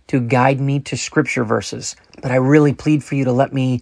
to 0.07 0.19
guide 0.19 0.59
me 0.59 0.79
to 0.81 0.97
scripture 0.97 1.43
verses. 1.43 1.95
But 2.21 2.31
I 2.31 2.35
really 2.35 2.73
plead 2.73 3.03
for 3.03 3.15
you 3.15 3.25
to 3.25 3.31
let 3.31 3.53
me 3.53 3.81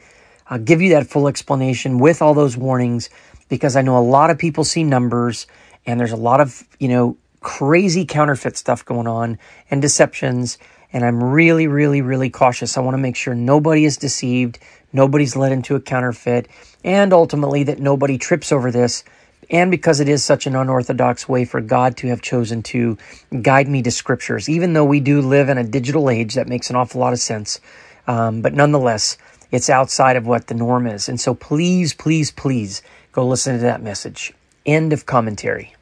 uh, 0.49 0.57
give 0.57 0.81
you 0.81 0.89
that 0.91 1.07
full 1.07 1.27
explanation 1.27 1.99
with 1.99 2.21
all 2.21 2.33
those 2.33 2.57
warnings 2.57 3.09
because 3.49 3.75
I 3.75 3.81
know 3.81 3.97
a 3.97 3.99
lot 3.99 4.29
of 4.29 4.37
people 4.37 4.63
see 4.63 4.83
numbers 4.83 5.47
and 5.85 5.99
there's 5.99 6.11
a 6.11 6.17
lot 6.17 6.41
of, 6.41 6.63
you 6.79 6.87
know, 6.87 7.17
crazy 7.41 8.05
counterfeit 8.05 8.57
stuff 8.57 8.83
going 8.83 9.07
on 9.07 9.37
and 9.69 9.81
deceptions. 9.81 10.57
And 10.91 11.05
I'm 11.05 11.23
really, 11.23 11.67
really, 11.67 12.01
really 12.01 12.29
cautious. 12.29 12.77
I 12.77 12.81
want 12.81 12.95
to 12.95 12.99
make 12.99 13.15
sure 13.15 13.35
nobody 13.35 13.85
is 13.85 13.97
deceived, 13.97 14.59
nobody's 14.93 15.35
led 15.35 15.51
into 15.51 15.75
a 15.75 15.81
counterfeit, 15.81 16.47
and 16.83 17.13
ultimately 17.13 17.63
that 17.63 17.79
nobody 17.79 18.17
trips 18.17 18.51
over 18.51 18.71
this 18.71 19.03
and 19.49 19.71
because 19.71 19.99
it 19.99 20.09
is 20.09 20.23
such 20.23 20.47
an 20.47 20.55
unorthodox 20.55 21.27
way 21.27 21.45
for 21.45 21.61
God 21.61 21.97
to 21.97 22.07
have 22.07 22.21
chosen 22.21 22.63
to 22.63 22.97
guide 23.41 23.67
me 23.67 23.81
to 23.83 23.91
scriptures. 23.91 24.49
Even 24.49 24.73
though 24.73 24.85
we 24.85 24.99
do 24.99 25.21
live 25.21 25.49
in 25.49 25.57
a 25.57 25.63
digital 25.63 26.09
age, 26.09 26.35
that 26.35 26.47
makes 26.47 26.69
an 26.69 26.75
awful 26.75 27.01
lot 27.01 27.13
of 27.13 27.19
sense. 27.19 27.59
Um, 28.07 28.41
but 28.41 28.53
nonetheless, 28.53 29.17
it's 29.51 29.69
outside 29.69 30.15
of 30.15 30.27
what 30.27 30.47
the 30.47 30.53
norm 30.53 30.87
is. 30.87 31.07
And 31.09 31.19
so 31.19 31.33
please, 31.33 31.93
please, 31.93 32.31
please 32.31 32.81
go 33.11 33.25
listen 33.25 33.55
to 33.55 33.61
that 33.61 33.81
message. 33.81 34.33
End 34.65 34.93
of 34.93 35.05
commentary. 35.05 35.75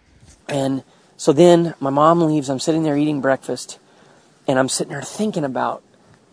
And 0.47 0.83
so 1.17 1.31
then 1.33 1.73
my 1.79 1.89
mom 1.89 2.21
leaves. 2.21 2.49
I'm 2.49 2.59
sitting 2.59 2.83
there 2.83 2.97
eating 2.97 3.21
breakfast, 3.21 3.79
and 4.47 4.59
I'm 4.59 4.69
sitting 4.69 4.91
there 4.91 5.01
thinking 5.01 5.43
about 5.43 5.81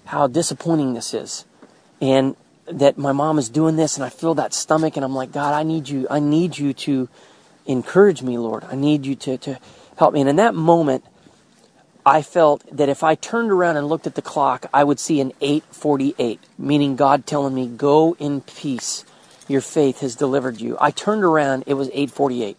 how 0.06 0.26
disappointing 0.26 0.94
this 0.94 1.14
is. 1.14 1.44
And 2.00 2.34
that 2.72 2.98
my 2.98 3.12
mom 3.12 3.38
is 3.38 3.48
doing 3.48 3.76
this 3.76 3.96
and 3.96 4.04
I 4.04 4.08
feel 4.08 4.34
that 4.34 4.54
stomach 4.54 4.96
and 4.96 5.04
I'm 5.04 5.14
like, 5.14 5.32
God, 5.32 5.54
I 5.54 5.62
need 5.62 5.88
you, 5.88 6.06
I 6.10 6.20
need 6.20 6.58
you 6.58 6.72
to 6.72 7.08
encourage 7.66 8.22
me, 8.22 8.38
Lord. 8.38 8.64
I 8.64 8.74
need 8.74 9.06
you 9.06 9.14
to, 9.16 9.38
to 9.38 9.58
help 9.96 10.14
me. 10.14 10.20
And 10.20 10.30
in 10.30 10.36
that 10.36 10.54
moment, 10.54 11.04
I 12.04 12.22
felt 12.22 12.64
that 12.74 12.88
if 12.88 13.02
I 13.02 13.14
turned 13.14 13.50
around 13.50 13.76
and 13.76 13.86
looked 13.86 14.06
at 14.06 14.14
the 14.14 14.22
clock, 14.22 14.66
I 14.72 14.84
would 14.84 14.98
see 14.98 15.20
an 15.20 15.32
848, 15.40 16.40
meaning 16.58 16.96
God 16.96 17.26
telling 17.26 17.54
me, 17.54 17.66
go 17.66 18.16
in 18.18 18.40
peace. 18.40 19.04
Your 19.48 19.60
faith 19.60 20.00
has 20.00 20.16
delivered 20.16 20.60
you. 20.60 20.76
I 20.80 20.90
turned 20.90 21.24
around, 21.24 21.64
it 21.66 21.74
was 21.74 21.88
848. 21.88 22.58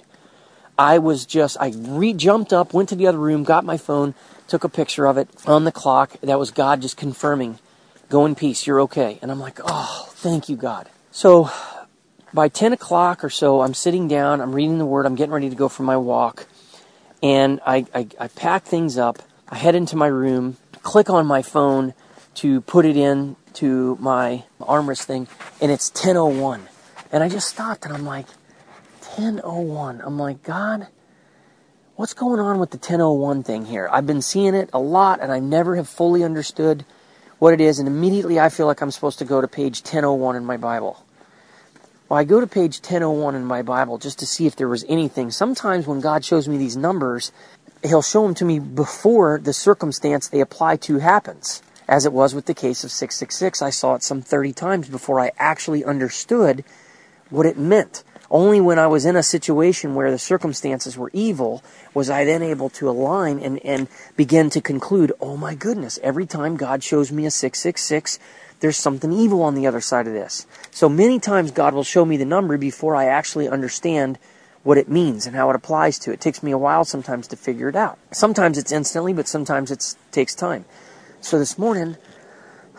I 0.78 1.00
was 1.00 1.26
just, 1.26 1.58
I 1.60 1.74
re 1.76 2.14
jumped 2.14 2.54
up, 2.54 2.74
went 2.74 2.90
to 2.90 2.96
the 2.96 3.08
other 3.08 3.18
room, 3.18 3.44
got 3.44 3.66
my 3.66 3.78
phone, 3.78 4.14
took 4.48 4.64
a 4.64 4.70
picture 4.70 5.06
of 5.06 5.18
it 5.18 5.30
on 5.46 5.64
the 5.64 5.72
clock. 5.72 6.20
That 6.22 6.40
was 6.40 6.52
God 6.52 6.82
just 6.82 6.98
confirming 6.98 7.60
Go 8.12 8.26
in 8.26 8.36
peace. 8.36 8.68
You're 8.68 8.82
okay. 8.82 9.20
And 9.22 9.32
I'm 9.32 9.40
like, 9.40 9.62
oh, 9.64 10.10
thank 10.10 10.50
you, 10.50 10.58
God. 10.58 10.90
So 11.12 11.50
by 12.34 12.50
10 12.50 12.74
o'clock 12.74 13.24
or 13.24 13.30
so, 13.30 13.62
I'm 13.62 13.74
sitting 13.74 14.10
down, 14.10 14.42
I'm 14.42 14.54
reading 14.54 14.80
the 14.80 14.86
Word, 14.86 15.06
I'm 15.06 15.16
getting 15.16 15.32
ready 15.32 15.50
to 15.50 15.56
go 15.56 15.70
for 15.70 15.84
my 15.84 15.96
walk. 15.96 16.46
And 17.24 17.62
I, 17.66 17.86
I, 17.96 18.08
I 18.20 18.28
pack 18.28 18.66
things 18.66 18.98
up. 18.98 19.20
I 19.48 19.56
head 19.56 19.76
into 19.76 19.96
my 19.96 20.08
room, 20.08 20.58
click 20.84 21.10
on 21.10 21.26
my 21.26 21.42
phone 21.42 21.94
to 22.36 22.60
put 22.60 22.86
it 22.86 22.98
in 22.98 23.38
to 23.54 23.98
my 24.02 24.44
armrest 24.60 25.04
thing, 25.04 25.30
and 25.62 25.72
it's 25.72 25.90
10:01. 25.92 26.62
And 27.14 27.24
I 27.24 27.30
just 27.30 27.48
stopped 27.48 27.86
and 27.86 27.94
I'm 27.94 28.06
like, 28.06 28.28
10:01. 29.04 30.02
I'm 30.06 30.18
like, 30.18 30.44
God, 30.44 30.88
what's 31.96 32.14
going 32.14 32.42
on 32.42 32.60
with 32.60 32.72
the 32.72 32.78
10:01 32.78 33.46
thing 33.46 33.68
here? 33.68 33.88
I've 33.90 34.08
been 34.08 34.22
seeing 34.22 34.54
it 34.54 34.70
a 34.74 34.80
lot, 34.80 35.22
and 35.22 35.32
I 35.32 35.40
never 35.40 35.78
have 35.78 35.88
fully 35.88 36.24
understood 36.26 36.86
what 37.42 37.56
it 37.56 37.60
is, 37.60 37.80
and 37.80 37.88
immediately 37.88 38.40
I 38.40 38.50
feel 38.50 38.68
like 38.68 38.82
I'm 38.82 38.92
supposed 38.92 39.18
to 39.18 39.26
go 39.26 39.42
to 39.42 39.48
page 39.48 39.80
1001 39.80 40.36
in 40.36 40.46
my 40.46 40.58
Bible. 40.58 41.04
Well, 42.08 42.20
I 42.20 42.24
go 42.24 42.40
to 42.40 42.46
page 42.46 42.78
1001 42.78 43.34
in 43.34 43.46
my 43.46 43.64
Bible 43.64 43.98
just 43.98 44.20
to 44.20 44.28
see 44.28 44.46
if 44.46 44.56
there 44.56 44.68
was 44.68 44.86
anything. 44.88 45.32
Sometimes 45.32 45.88
when 45.88 46.02
God 46.02 46.24
shows 46.24 46.48
me 46.48 46.60
these 46.60 46.78
numbers, 46.78 47.32
He'll 47.84 48.04
show 48.04 48.22
them 48.22 48.36
to 48.36 48.46
me 48.46 48.60
before 48.60 49.40
the 49.40 49.54
circumstance 49.54 50.28
they 50.28 50.40
apply 50.40 50.76
to 50.86 51.00
happens. 51.00 51.64
As 51.88 52.06
it 52.06 52.14
was 52.14 52.36
with 52.36 52.46
the 52.46 52.54
case 52.54 52.84
of 52.84 52.92
666, 52.92 53.60
I 53.64 53.72
saw 53.72 53.96
it 53.96 54.04
some 54.04 54.22
30 54.22 54.54
times 54.54 54.88
before 54.88 55.20
I 55.20 55.32
actually 55.40 55.84
understood 55.84 56.64
what 57.32 57.48
it 57.48 57.58
meant. 57.58 58.04
Only 58.32 58.62
when 58.62 58.80
I 58.80 58.88
was 58.88 59.06
in 59.06 59.18
a 59.18 59.24
situation 59.24 59.94
where 59.94 60.10
the 60.10 60.18
circumstances 60.18 60.98
were 60.98 61.12
evil 61.12 61.62
was 61.94 62.10
I 62.10 62.24
then 62.24 62.42
able 62.42 62.70
to 62.70 62.90
align 62.90 63.40
and, 63.40 63.60
and 63.66 63.90
begin 64.16 64.50
to 64.52 64.62
conclude, 64.62 65.12
oh 65.20 65.36
my 65.36 65.54
goodness, 65.54 66.00
every 66.02 66.26
time 66.26 66.56
God 66.56 66.82
shows 66.82 67.12
me 67.12 67.26
a 67.26 67.32
666, 67.32 68.20
there's 68.62 68.78
something 68.78 69.12
evil 69.12 69.42
on 69.42 69.54
the 69.54 69.68
other 69.68 69.82
side 69.82 70.08
of 70.08 70.14
this. 70.14 70.48
So 70.72 70.88
many 70.88 71.20
times 71.20 71.52
God 71.52 71.74
will 71.74 71.84
show 71.84 72.06
me 72.06 72.16
the 72.16 72.24
number 72.24 72.58
before 72.58 72.96
I 72.96 73.06
actually 73.06 73.50
understand 73.50 74.18
what 74.64 74.78
it 74.78 74.88
means 74.88 75.26
and 75.28 75.36
how 75.36 75.50
it 75.50 75.56
applies 75.58 76.00
to 76.00 76.12
it. 76.12 76.16
It 76.16 76.22
takes 76.22 76.42
me 76.42 76.52
a 76.52 76.58
while 76.58 76.86
sometimes 76.86 77.28
to 77.28 77.36
figure 77.36 77.68
it 77.68 77.76
out. 77.76 78.00
Sometimes 78.12 78.58
it's 78.58 78.72
instantly, 78.72 79.12
but 79.12 79.28
sometimes 79.28 79.72
it 79.72 79.96
takes 80.14 80.34
time. 80.34 80.64
So 81.20 81.38
this 81.38 81.58
morning, 81.58 81.98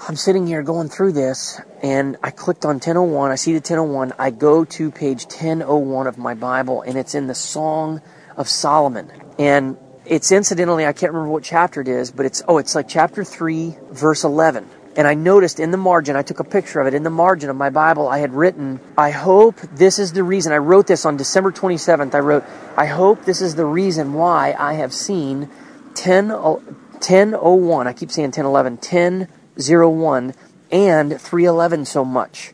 I'm 0.08 0.16
sitting 0.16 0.48
here 0.48 0.64
going 0.64 0.88
through 0.88 1.12
this 1.12 1.60
and 1.80 2.16
I 2.24 2.32
clicked 2.32 2.64
on 2.64 2.74
1001. 2.74 3.30
I 3.30 3.36
see 3.36 3.52
the 3.52 3.58
1001. 3.58 4.12
I 4.18 4.30
go 4.30 4.64
to 4.64 4.90
page 4.90 5.26
1001 5.26 6.08
of 6.08 6.18
my 6.18 6.34
Bible 6.34 6.82
and 6.82 6.98
it's 6.98 7.14
in 7.14 7.28
the 7.28 7.36
Song 7.36 8.02
of 8.36 8.48
Solomon. 8.48 9.12
And 9.38 9.76
it's 10.04 10.32
incidentally, 10.32 10.86
I 10.86 10.92
can't 10.92 11.12
remember 11.12 11.30
what 11.30 11.44
chapter 11.44 11.80
it 11.80 11.86
is, 11.86 12.10
but 12.10 12.26
it's, 12.26 12.42
oh, 12.48 12.58
it's 12.58 12.74
like 12.74 12.88
chapter 12.88 13.22
3, 13.22 13.76
verse 13.92 14.24
11. 14.24 14.68
And 14.96 15.06
I 15.06 15.14
noticed 15.14 15.60
in 15.60 15.70
the 15.70 15.76
margin, 15.76 16.16
I 16.16 16.22
took 16.22 16.40
a 16.40 16.44
picture 16.44 16.80
of 16.80 16.88
it, 16.88 16.94
in 16.94 17.04
the 17.04 17.10
margin 17.10 17.48
of 17.48 17.54
my 17.54 17.70
Bible, 17.70 18.08
I 18.08 18.18
had 18.18 18.34
written, 18.34 18.80
I 18.98 19.10
hope 19.10 19.60
this 19.60 20.00
is 20.00 20.12
the 20.12 20.24
reason. 20.24 20.52
I 20.52 20.58
wrote 20.58 20.88
this 20.88 21.06
on 21.06 21.16
December 21.16 21.52
27th. 21.52 22.12
I 22.12 22.18
wrote, 22.18 22.44
I 22.76 22.86
hope 22.86 23.24
this 23.24 23.40
is 23.40 23.54
the 23.54 23.66
reason 23.66 24.14
why 24.14 24.56
I 24.58 24.74
have 24.74 24.92
seen 24.92 25.48
10, 25.94 26.32
uh, 26.32 26.54
1001. 26.98 27.86
I 27.86 27.92
keep 27.92 28.10
saying 28.10 28.30
1011. 28.30 28.78
10 28.78 29.28
01 29.56 30.34
and 30.70 31.20
311 31.20 31.84
so 31.84 32.04
much. 32.04 32.52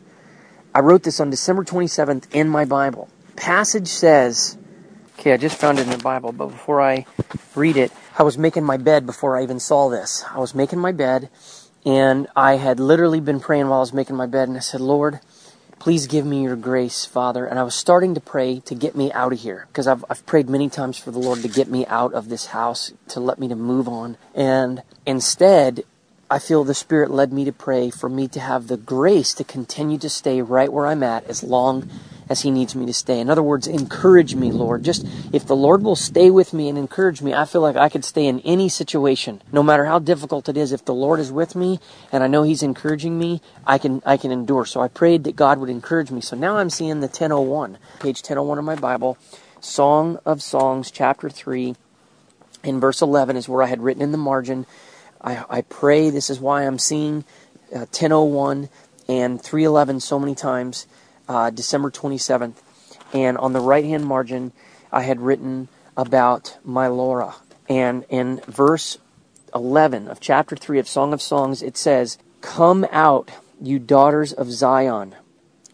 I 0.73 0.79
wrote 0.79 1.03
this 1.03 1.19
on 1.19 1.29
December 1.29 1.63
27th 1.63 2.31
in 2.31 2.49
my 2.49 2.65
Bible. 2.65 3.09
Passage 3.35 3.87
says, 3.87 4.57
okay, 5.17 5.33
I 5.33 5.37
just 5.37 5.57
found 5.57 5.79
it 5.79 5.83
in 5.83 5.91
the 5.91 5.97
Bible, 5.97 6.31
but 6.31 6.47
before 6.47 6.81
I 6.81 7.05
read 7.55 7.77
it, 7.77 7.91
I 8.17 8.23
was 8.23 8.37
making 8.37 8.63
my 8.63 8.77
bed 8.77 9.05
before 9.05 9.37
I 9.37 9.43
even 9.43 9.59
saw 9.59 9.89
this. 9.89 10.23
I 10.29 10.39
was 10.39 10.53
making 10.53 10.79
my 10.79 10.91
bed, 10.91 11.29
and 11.85 12.27
I 12.35 12.57
had 12.57 12.79
literally 12.79 13.19
been 13.19 13.39
praying 13.39 13.69
while 13.69 13.79
I 13.79 13.81
was 13.81 13.93
making 13.93 14.15
my 14.15 14.25
bed, 14.25 14.47
and 14.47 14.57
I 14.57 14.61
said, 14.61 14.81
Lord, 14.81 15.19
Please 15.79 16.07
give 16.07 16.25
me 16.25 16.43
your 16.43 16.57
grace, 16.57 17.05
Father. 17.05 17.45
And 17.45 17.57
I 17.57 17.63
was 17.63 17.73
starting 17.73 18.13
to 18.13 18.19
pray 18.19 18.59
to 18.65 18.75
get 18.75 18.97
me 18.97 19.13
out 19.13 19.31
of 19.31 19.39
here 19.39 19.65
because 19.69 19.87
I've, 19.87 20.03
I've 20.09 20.25
prayed 20.25 20.49
many 20.49 20.69
times 20.69 20.97
for 20.97 21.11
the 21.11 21.19
Lord 21.19 21.41
to 21.41 21.47
get 21.47 21.69
me 21.69 21.85
out 21.85 22.13
of 22.13 22.27
this 22.27 22.47
house, 22.47 22.91
to 23.07 23.21
let 23.21 23.39
me 23.39 23.47
to 23.47 23.55
move 23.55 23.87
on. 23.87 24.17
And 24.35 24.83
instead, 25.05 25.85
I 26.31 26.37
feel 26.37 26.63
the 26.63 26.75
Spirit 26.75 27.09
led 27.09 27.33
me 27.33 27.43
to 27.45 27.51
pray 27.51 27.89
for 27.89 28.07
me 28.07 28.27
to 28.27 28.39
have 28.39 28.67
the 28.67 28.77
grace 28.77 29.33
to 29.33 29.43
continue 29.43 29.97
to 29.97 30.09
stay 30.09 30.43
right 30.43 30.71
where 30.71 30.85
I'm 30.85 31.01
at 31.01 31.25
as 31.25 31.41
long 31.41 31.89
as 32.29 32.41
He 32.41 32.51
needs 32.51 32.75
me 32.75 32.85
to 32.85 32.93
stay. 32.93 33.19
In 33.19 33.31
other 33.31 33.41
words, 33.41 33.65
encourage 33.65 34.35
me, 34.35 34.51
Lord. 34.51 34.83
Just 34.83 35.07
if 35.33 35.47
the 35.47 35.55
Lord 35.55 35.81
will 35.81 35.95
stay 35.95 36.29
with 36.29 36.53
me 36.53 36.69
and 36.69 36.77
encourage 36.77 37.23
me, 37.23 37.33
I 37.33 37.45
feel 37.45 37.61
like 37.61 37.75
I 37.75 37.89
could 37.89 38.05
stay 38.05 38.27
in 38.27 38.41
any 38.41 38.69
situation, 38.69 39.41
no 39.51 39.63
matter 39.63 39.85
how 39.85 39.97
difficult 39.97 40.47
it 40.47 40.55
is. 40.55 40.71
If 40.71 40.85
the 40.85 40.93
Lord 40.93 41.19
is 41.19 41.31
with 41.31 41.55
me 41.55 41.79
and 42.11 42.23
I 42.23 42.27
know 42.27 42.43
He's 42.43 42.61
encouraging 42.61 43.17
me, 43.17 43.41
I 43.65 43.79
can 43.79 44.03
I 44.05 44.15
can 44.17 44.31
endure. 44.31 44.67
So 44.67 44.81
I 44.81 44.87
prayed 44.87 45.23
that 45.23 45.35
God 45.35 45.57
would 45.57 45.69
encourage 45.69 46.11
me. 46.11 46.21
So 46.21 46.35
now 46.35 46.57
I'm 46.57 46.69
seeing 46.69 46.99
the 46.99 47.07
1001, 47.07 47.79
page 47.99 48.17
1001 48.17 48.59
of 48.59 48.63
my 48.63 48.75
Bible, 48.75 49.17
Song 49.61 50.19
of 50.25 50.43
Songs, 50.43 50.91
chapter 50.91 51.27
3, 51.27 51.75
in 52.63 52.79
verse 52.79 53.01
11 53.01 53.35
is 53.35 53.49
where 53.49 53.63
I 53.63 53.67
had 53.67 53.81
written 53.81 54.03
in 54.03 54.11
the 54.11 54.17
margin. 54.17 54.67
I, 55.21 55.43
I 55.49 55.61
pray 55.61 56.09
this 56.09 56.29
is 56.29 56.39
why 56.39 56.63
I'm 56.63 56.79
seeing 56.79 57.25
uh, 57.73 57.85
1001 57.89 58.69
and 59.07 59.41
311 59.41 59.99
so 59.99 60.19
many 60.19 60.35
times 60.35 60.87
uh, 61.27 61.49
December 61.49 61.91
27th. 61.91 62.55
And 63.13 63.37
on 63.37 63.53
the 63.53 63.59
right 63.59 63.85
hand 63.85 64.05
margin, 64.05 64.51
I 64.91 65.01
had 65.01 65.19
written 65.19 65.67
about 65.97 66.57
my 66.63 66.87
Laura. 66.87 67.35
And 67.67 68.05
in 68.09 68.41
verse 68.47 68.97
11 69.53 70.07
of 70.07 70.19
chapter 70.19 70.55
3 70.55 70.79
of 70.79 70.87
Song 70.87 71.13
of 71.13 71.21
Songs, 71.21 71.61
it 71.61 71.77
says, 71.77 72.17
Come 72.41 72.85
out, 72.91 73.31
you 73.61 73.79
daughters 73.79 74.31
of 74.31 74.51
Zion, 74.51 75.15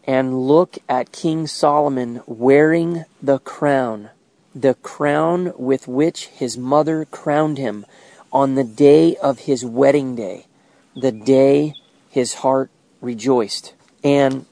and 0.04 0.46
look 0.46 0.78
at 0.88 1.12
King 1.12 1.46
Solomon 1.46 2.22
wearing 2.26 3.04
the 3.22 3.38
crown, 3.38 4.10
the 4.54 4.74
crown 4.74 5.52
with 5.56 5.86
which 5.86 6.26
his 6.26 6.58
mother 6.58 7.04
crowned 7.04 7.58
him 7.58 7.86
on 8.36 8.54
the 8.54 8.64
day 8.64 9.16
of 9.16 9.38
his 9.38 9.64
wedding 9.64 10.14
day, 10.14 10.44
the 10.94 11.10
day 11.10 11.72
his 12.10 12.34
heart 12.34 12.70
rejoiced. 13.00 13.72
And 14.04 14.44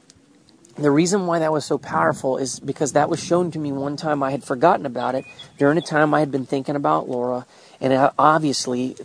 the 0.75 0.89
reason 0.89 1.27
why 1.27 1.37
that 1.37 1.51
was 1.51 1.65
so 1.65 1.77
powerful 1.77 2.37
is 2.37 2.59
because 2.59 2.93
that 2.93 3.11
was 3.11 3.23
shown 3.23 3.51
to 3.51 3.59
me 3.59 3.71
one 3.71 3.95
time 3.95 4.23
I 4.23 4.31
had 4.31 4.43
forgotten 4.43 4.87
about 4.87 5.13
it 5.13 5.23
during 5.59 5.77
a 5.77 5.81
time 5.81 6.15
I 6.15 6.19
had 6.19 6.31
been 6.31 6.47
thinking 6.47 6.75
about 6.75 7.07
Laura. 7.07 7.45
And 7.79 8.11
obviously, 8.17 8.95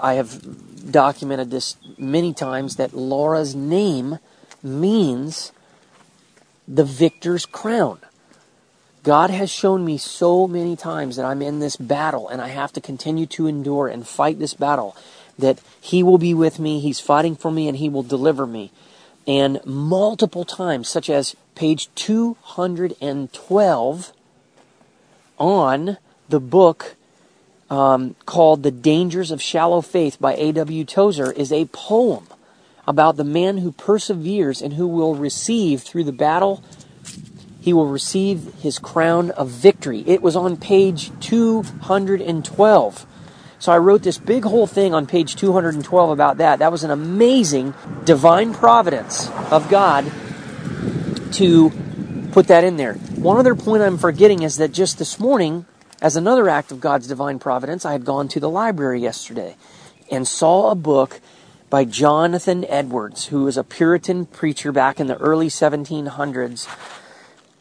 I 0.00 0.14
have 0.14 0.92
documented 0.92 1.50
this 1.50 1.76
many 1.98 2.32
times 2.32 2.76
that 2.76 2.94
Laura's 2.94 3.56
name 3.56 4.20
means 4.62 5.50
the 6.68 6.84
victor's 6.84 7.44
crown. 7.44 7.98
God 9.02 9.30
has 9.30 9.50
shown 9.50 9.84
me 9.84 9.98
so 9.98 10.46
many 10.46 10.76
times 10.76 11.16
that 11.16 11.24
I'm 11.24 11.42
in 11.42 11.58
this 11.58 11.76
battle 11.76 12.28
and 12.28 12.40
I 12.40 12.48
have 12.48 12.72
to 12.74 12.80
continue 12.80 13.26
to 13.26 13.46
endure 13.46 13.88
and 13.88 14.06
fight 14.06 14.38
this 14.38 14.54
battle. 14.54 14.96
That 15.38 15.60
He 15.80 16.02
will 16.02 16.18
be 16.18 16.34
with 16.34 16.58
me, 16.58 16.80
He's 16.80 17.00
fighting 17.00 17.36
for 17.36 17.50
me, 17.50 17.68
and 17.68 17.78
He 17.78 17.88
will 17.88 18.02
deliver 18.02 18.46
me 18.46 18.70
and 19.26 19.60
multiple 19.64 20.44
times, 20.44 20.88
such 20.88 21.08
as 21.08 21.34
page 21.54 21.88
212 21.94 24.12
on 25.38 25.96
the 26.28 26.40
book 26.40 26.96
um, 27.70 28.16
called 28.26 28.62
The 28.62 28.70
Dangers 28.70 29.30
of 29.30 29.42
Shallow 29.42 29.80
Faith 29.80 30.20
by 30.20 30.34
A.W. 30.34 30.84
Tozer, 30.84 31.32
is 31.32 31.50
a 31.52 31.64
poem 31.66 32.26
about 32.86 33.16
the 33.16 33.24
man 33.24 33.58
who 33.58 33.72
perseveres 33.72 34.60
and 34.60 34.74
who 34.74 34.88
will 34.88 35.14
receive 35.14 35.82
through 35.82 36.04
the 36.04 36.12
battle. 36.12 36.62
He 37.62 37.72
will 37.72 37.86
receive 37.86 38.52
his 38.60 38.80
crown 38.80 39.30
of 39.30 39.48
victory. 39.48 40.02
It 40.04 40.20
was 40.20 40.34
on 40.34 40.56
page 40.56 41.12
212. 41.20 43.06
So 43.60 43.70
I 43.70 43.78
wrote 43.78 44.02
this 44.02 44.18
big 44.18 44.42
whole 44.42 44.66
thing 44.66 44.92
on 44.92 45.06
page 45.06 45.36
212 45.36 46.10
about 46.10 46.38
that. 46.38 46.58
That 46.58 46.72
was 46.72 46.82
an 46.82 46.90
amazing 46.90 47.72
divine 48.04 48.52
providence 48.52 49.30
of 49.52 49.70
God 49.70 50.10
to 51.34 51.70
put 52.32 52.48
that 52.48 52.64
in 52.64 52.78
there. 52.78 52.94
One 52.94 53.36
other 53.36 53.54
point 53.54 53.84
I'm 53.84 53.96
forgetting 53.96 54.42
is 54.42 54.56
that 54.56 54.72
just 54.72 54.98
this 54.98 55.20
morning, 55.20 55.64
as 56.00 56.16
another 56.16 56.48
act 56.48 56.72
of 56.72 56.80
God's 56.80 57.06
divine 57.06 57.38
providence, 57.38 57.84
I 57.84 57.92
had 57.92 58.04
gone 58.04 58.26
to 58.30 58.40
the 58.40 58.50
library 58.50 59.00
yesterday 59.00 59.54
and 60.10 60.26
saw 60.26 60.72
a 60.72 60.74
book 60.74 61.20
by 61.70 61.84
Jonathan 61.84 62.64
Edwards, 62.64 63.26
who 63.26 63.44
was 63.44 63.56
a 63.56 63.62
Puritan 63.62 64.26
preacher 64.26 64.72
back 64.72 64.98
in 64.98 65.06
the 65.06 65.16
early 65.18 65.46
1700s 65.46 66.66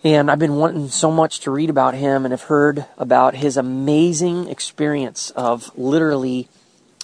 and 0.04 0.32
I've 0.32 0.40
been 0.40 0.56
wanting 0.56 0.90
so 0.90 1.12
much 1.12 1.42
to 1.42 1.52
read 1.52 1.70
about 1.70 1.94
him 1.94 2.26
and 2.26 2.32
have 2.32 2.44
heard 2.44 2.86
about 2.98 3.36
his 3.36 3.56
amazing 3.56 4.48
experience 4.48 5.30
of 5.32 5.72
literally 5.78 6.48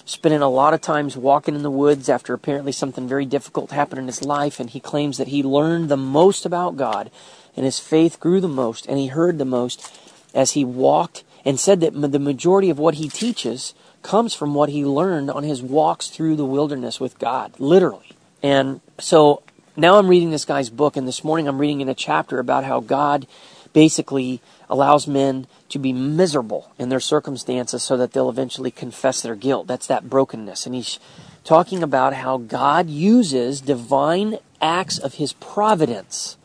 spending 0.04 0.40
a 0.40 0.48
lot 0.48 0.74
of 0.74 0.80
times 0.80 1.16
walking 1.16 1.54
in 1.54 1.62
the 1.62 1.70
woods 1.70 2.08
after 2.08 2.34
apparently 2.34 2.72
something 2.72 3.06
very 3.06 3.24
difficult 3.24 3.70
happened 3.70 4.00
in 4.00 4.06
his 4.06 4.24
life. 4.24 4.58
And 4.58 4.70
he 4.70 4.80
claims 4.80 5.18
that 5.18 5.28
he 5.28 5.42
learned 5.42 5.88
the 5.88 5.96
most 5.96 6.44
about 6.44 6.76
God 6.76 7.10
and 7.56 7.64
his 7.64 7.78
faith 7.78 8.18
grew 8.18 8.40
the 8.40 8.48
most 8.48 8.86
and 8.86 8.98
he 8.98 9.08
heard 9.08 9.38
the 9.38 9.44
most 9.44 9.92
as 10.34 10.52
he 10.52 10.64
walked 10.64 11.22
and 11.44 11.60
said 11.60 11.80
that 11.80 11.92
the 11.92 12.18
majority 12.18 12.68
of 12.68 12.78
what 12.78 12.94
he 12.94 13.08
teaches 13.08 13.74
comes 14.02 14.34
from 14.34 14.54
what 14.54 14.70
he 14.70 14.84
learned 14.84 15.30
on 15.30 15.44
his 15.44 15.62
walks 15.62 16.08
through 16.08 16.36
the 16.36 16.44
wilderness 16.44 16.98
with 16.98 17.18
God, 17.18 17.52
literally. 17.58 18.12
And 18.42 18.80
so 18.98 19.42
now 19.78 19.96
I'm 19.96 20.08
reading 20.08 20.30
this 20.30 20.44
guy's 20.44 20.70
book, 20.70 20.96
and 20.96 21.06
this 21.06 21.22
morning 21.22 21.46
I'm 21.46 21.60
reading 21.60 21.80
in 21.80 21.88
a 21.88 21.94
chapter 21.94 22.40
about 22.40 22.64
how 22.64 22.80
God 22.80 23.28
basically 23.72 24.40
allows 24.68 25.06
men 25.06 25.46
to 25.68 25.78
be 25.78 25.92
miserable 25.92 26.72
in 26.78 26.88
their 26.88 26.98
circumstances 26.98 27.80
so 27.82 27.96
that 27.96 28.12
they'll 28.12 28.28
eventually 28.28 28.72
confess 28.72 29.22
their 29.22 29.36
guilt. 29.36 29.68
That's 29.68 29.86
that 29.86 30.10
brokenness. 30.10 30.66
And 30.66 30.74
he's 30.74 30.98
talking 31.44 31.84
about 31.84 32.14
how 32.14 32.38
God 32.38 32.90
uses 32.90 33.60
divine 33.60 34.38
acts 34.60 34.98
of 34.98 35.14
his 35.14 35.34
providence 35.34 36.36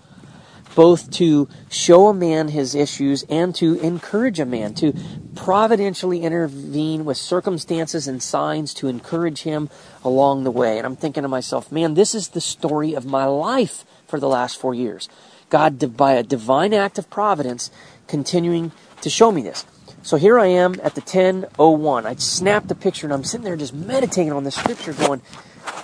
both 0.76 1.12
to 1.12 1.48
show 1.70 2.08
a 2.08 2.14
man 2.14 2.50
his 2.50 2.76
issues 2.76 3.24
and 3.30 3.54
to 3.56 3.76
encourage 3.76 4.40
a 4.40 4.46
man, 4.46 4.74
to 4.76 4.94
providentially 5.36 6.22
intervene 6.22 7.06
with 7.06 7.18
circumstances 7.18 8.08
and 8.08 8.22
signs 8.22 8.74
to 8.76 8.88
encourage 8.88 9.44
him 9.44 9.70
along 10.04 10.44
the 10.44 10.52
way. 10.52 10.78
And 10.78 10.86
I'm 10.86 10.96
thinking 10.96 11.24
to 11.24 11.30
myself, 11.30 11.72
man, 11.72 11.94
this 11.94 12.16
is 12.16 12.30
the 12.30 12.42
story 12.42 12.94
of 12.94 13.06
my 13.06 13.26
life 13.26 13.86
for 14.08 14.20
the 14.20 14.30
last 14.30 14.60
four 14.60 14.74
years. 14.74 15.10
God, 15.50 15.96
by 15.96 16.14
a 16.14 16.24
divine 16.24 16.74
act 16.74 16.98
of 16.98 17.10
providence, 17.10 17.70
continuing 18.08 18.72
to 19.02 19.10
show 19.10 19.32
me 19.32 19.42
this. 19.42 19.66
So 20.02 20.18
here 20.18 20.38
I 20.38 20.48
am 20.48 20.74
at 20.84 20.96
the 20.96 21.02
1001. 21.02 22.06
I 22.06 22.16
snapped 22.16 22.68
the 22.68 22.76
picture 22.76 23.06
and 23.06 23.14
I'm 23.14 23.24
sitting 23.24 23.46
there 23.46 23.56
just 23.56 23.74
meditating 23.74 24.34
on 24.34 24.44
the 24.44 24.52
scripture 24.52 24.94
going, 24.94 25.22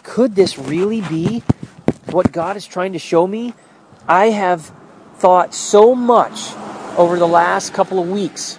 could 0.04 0.36
this 0.36 0.58
really 0.58 1.02
be 1.02 1.44
what 2.12 2.32
God 2.32 2.58
is 2.58 2.66
trying 2.66 2.94
to 2.94 3.00
show 3.00 3.28
me? 3.28 3.54
I 4.08 4.32
have 4.32 4.74
thought 5.20 5.54
so 5.54 5.94
much 5.94 6.54
over 6.98 7.20
the 7.20 7.28
last 7.28 7.74
couple 7.74 8.00
of 8.02 8.10
weeks 8.10 8.58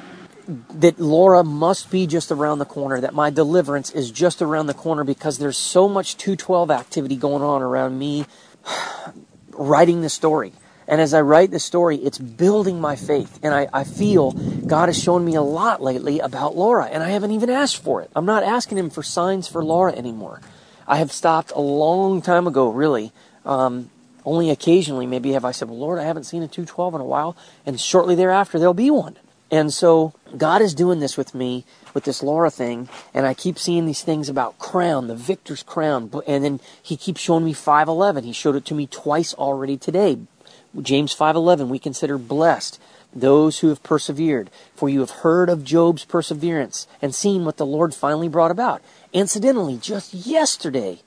that 0.75 0.99
Laura 0.99 1.42
must 1.42 1.90
be 1.90 2.07
just 2.07 2.31
around 2.31 2.59
the 2.59 2.64
corner, 2.64 3.01
that 3.01 3.14
my 3.14 3.31
deliverance 3.31 3.90
is 3.90 4.11
just 4.11 4.42
around 4.42 4.66
the 4.66 4.75
corner 4.75 5.05
because 5.05 5.38
there's 5.38 5.57
so 5.57 5.88
much 5.88 6.16
212 6.16 6.70
activity 6.70 7.16
going 7.16 7.42
on 7.42 7.62
around 7.62 7.99
me 7.99 8.27
writing 9.53 10.03
the 10.03 10.09
story. 10.09 10.53
And 10.87 11.01
as 11.01 11.14
I 11.14 11.20
write 11.20 11.51
the 11.51 11.61
story, 11.61 11.96
it's 11.96 12.18
building 12.18 12.81
my 12.81 12.96
faith. 12.96 13.38
And 13.42 13.55
I, 13.55 13.68
I 13.73 13.85
feel 13.85 14.33
God 14.33 14.88
has 14.88 15.01
shown 15.01 15.25
me 15.25 15.37
a 15.37 15.42
lot 15.42 15.81
lately 15.81 16.18
about 16.18 16.57
Laura, 16.57 16.87
and 16.87 17.03
I 17.03 17.11
haven't 17.11 17.31
even 17.31 17.49
asked 17.49 17.83
for 17.83 18.03
it. 18.03 18.11
I'm 18.14 18.27
not 18.27 18.42
asking 18.42 18.77
Him 18.77 18.90
for 18.90 19.03
signs 19.03 19.46
for 19.46 19.64
Laura 19.64 19.92
anymore. 19.92 20.40
I 20.87 20.96
have 20.96 21.12
stopped 21.12 21.53
a 21.55 21.61
long 21.61 22.20
time 22.20 22.49
ago, 22.49 22.68
really. 22.68 23.12
Um, 23.46 23.90
only 24.24 24.50
occasionally, 24.50 25.06
maybe 25.06 25.33
have 25.33 25.44
I 25.44 25.52
said, 25.52 25.68
Well, 25.68 25.78
Lord, 25.78 25.98
I 25.98 26.04
haven't 26.04 26.24
seen 26.24 26.42
a 26.42 26.48
212 26.48 26.94
in 26.94 27.00
a 27.00 27.04
while. 27.04 27.37
And 27.64 27.80
shortly 27.80 28.14
thereafter, 28.14 28.59
there'll 28.59 28.74
be 28.74 28.90
one. 28.90 29.16
And 29.50 29.72
so 29.72 30.14
God 30.37 30.62
is 30.62 30.74
doing 30.74 31.00
this 31.00 31.16
with 31.16 31.35
me 31.35 31.64
with 31.92 32.04
this 32.04 32.22
Laura 32.22 32.50
thing, 32.50 32.88
and 33.12 33.26
I 33.26 33.35
keep 33.35 33.59
seeing 33.59 33.85
these 33.85 34.02
things 34.02 34.28
about 34.28 34.61
crown, 34.61 35.09
the 35.09 35.16
victor's 35.16 35.64
crown, 35.64 36.11
and 36.26 36.44
then 36.44 36.61
He 36.80 36.96
keeps 36.96 37.20
showing 37.20 37.44
me 37.44 37.52
511. 37.52 38.24
He 38.24 38.33
showed 38.33 38.54
it 38.54 38.64
to 38.66 38.74
me 38.74 38.87
twice 38.87 39.35
already 39.35 39.76
today. 39.76 40.18
James 40.80 41.12
5:11 41.12 41.68
we 41.68 41.80
consider 41.80 42.16
blessed 42.16 42.78
those 43.12 43.59
who 43.59 43.70
have 43.70 43.83
persevered 43.83 44.50
for 44.72 44.88
you 44.88 45.00
have 45.00 45.11
heard 45.11 45.48
of 45.48 45.64
Job's 45.64 46.04
perseverance 46.04 46.87
and 47.02 47.12
seen 47.12 47.44
what 47.44 47.56
the 47.56 47.66
Lord 47.66 47.92
finally 47.92 48.28
brought 48.28 48.52
about 48.52 48.80
incidentally 49.12 49.78
just 49.78 50.14
yesterday 50.14 51.00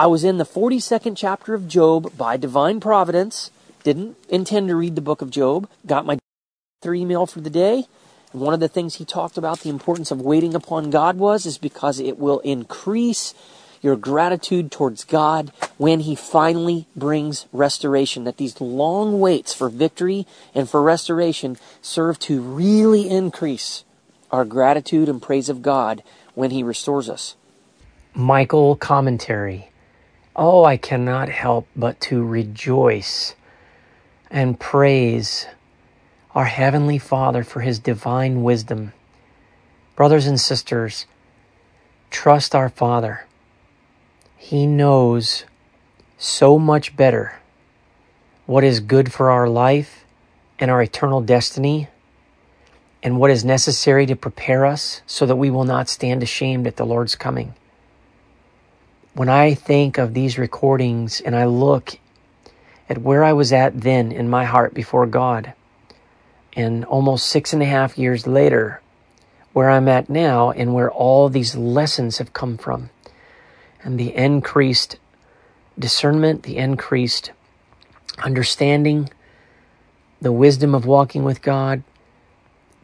I 0.00 0.06
was 0.06 0.24
in 0.24 0.38
the 0.38 0.46
42nd 0.46 1.14
chapter 1.14 1.52
of 1.52 1.68
Job 1.68 2.16
by 2.16 2.38
divine 2.38 2.80
providence. 2.80 3.50
Didn't 3.84 4.16
intend 4.30 4.68
to 4.68 4.74
read 4.74 4.94
the 4.94 5.02
book 5.02 5.20
of 5.20 5.28
Job. 5.28 5.68
Got 5.84 6.06
my 6.06 6.16
email 6.86 7.26
for 7.26 7.42
the 7.42 7.50
day. 7.50 7.84
And 8.32 8.40
one 8.40 8.54
of 8.54 8.60
the 8.60 8.68
things 8.68 8.94
he 8.94 9.04
talked 9.04 9.36
about 9.36 9.60
the 9.60 9.68
importance 9.68 10.10
of 10.10 10.22
waiting 10.22 10.54
upon 10.54 10.88
God 10.88 11.18
was 11.18 11.44
is 11.44 11.58
because 11.58 12.00
it 12.00 12.18
will 12.18 12.38
increase 12.38 13.34
your 13.82 13.94
gratitude 13.94 14.72
towards 14.72 15.04
God 15.04 15.52
when 15.76 16.00
He 16.00 16.14
finally 16.14 16.86
brings 16.96 17.44
restoration. 17.52 18.24
That 18.24 18.38
these 18.38 18.58
long 18.58 19.20
waits 19.20 19.52
for 19.52 19.68
victory 19.68 20.26
and 20.54 20.66
for 20.66 20.80
restoration 20.80 21.58
serve 21.82 22.18
to 22.20 22.40
really 22.40 23.06
increase 23.06 23.84
our 24.30 24.46
gratitude 24.46 25.10
and 25.10 25.20
praise 25.20 25.50
of 25.50 25.60
God 25.60 26.02
when 26.34 26.52
He 26.52 26.62
restores 26.62 27.10
us. 27.10 27.36
Michael 28.14 28.76
Commentary. 28.76 29.69
Oh, 30.42 30.64
I 30.64 30.78
cannot 30.78 31.28
help 31.28 31.68
but 31.76 32.00
to 32.00 32.24
rejoice 32.24 33.34
and 34.30 34.58
praise 34.58 35.46
our 36.34 36.46
Heavenly 36.46 36.96
Father 36.96 37.44
for 37.44 37.60
His 37.60 37.78
divine 37.78 38.42
wisdom. 38.42 38.94
Brothers 39.96 40.26
and 40.26 40.40
sisters, 40.40 41.04
trust 42.10 42.54
our 42.54 42.70
Father. 42.70 43.26
He 44.38 44.66
knows 44.66 45.44
so 46.16 46.58
much 46.58 46.96
better 46.96 47.38
what 48.46 48.64
is 48.64 48.80
good 48.80 49.12
for 49.12 49.30
our 49.30 49.46
life 49.46 50.06
and 50.58 50.70
our 50.70 50.80
eternal 50.80 51.20
destiny 51.20 51.88
and 53.02 53.20
what 53.20 53.30
is 53.30 53.44
necessary 53.44 54.06
to 54.06 54.16
prepare 54.16 54.64
us 54.64 55.02
so 55.06 55.26
that 55.26 55.36
we 55.36 55.50
will 55.50 55.64
not 55.64 55.90
stand 55.90 56.22
ashamed 56.22 56.66
at 56.66 56.76
the 56.76 56.86
Lord's 56.86 57.14
coming. 57.14 57.52
When 59.14 59.28
I 59.28 59.54
think 59.54 59.98
of 59.98 60.14
these 60.14 60.38
recordings 60.38 61.20
and 61.20 61.34
I 61.34 61.44
look 61.44 61.98
at 62.88 62.98
where 62.98 63.24
I 63.24 63.32
was 63.32 63.52
at 63.52 63.80
then 63.80 64.12
in 64.12 64.30
my 64.30 64.44
heart 64.44 64.72
before 64.72 65.06
God, 65.06 65.52
and 66.54 66.84
almost 66.84 67.26
six 67.26 67.52
and 67.52 67.62
a 67.62 67.66
half 67.66 67.98
years 67.98 68.26
later, 68.26 68.80
where 69.52 69.68
I'm 69.68 69.88
at 69.88 70.08
now 70.08 70.50
and 70.52 70.74
where 70.74 70.90
all 70.90 71.28
these 71.28 71.56
lessons 71.56 72.18
have 72.18 72.32
come 72.32 72.56
from, 72.56 72.90
and 73.82 73.98
the 73.98 74.14
increased 74.14 74.96
discernment, 75.78 76.44
the 76.44 76.56
increased 76.56 77.32
understanding, 78.22 79.10
the 80.20 80.32
wisdom 80.32 80.74
of 80.74 80.86
walking 80.86 81.24
with 81.24 81.42
God, 81.42 81.82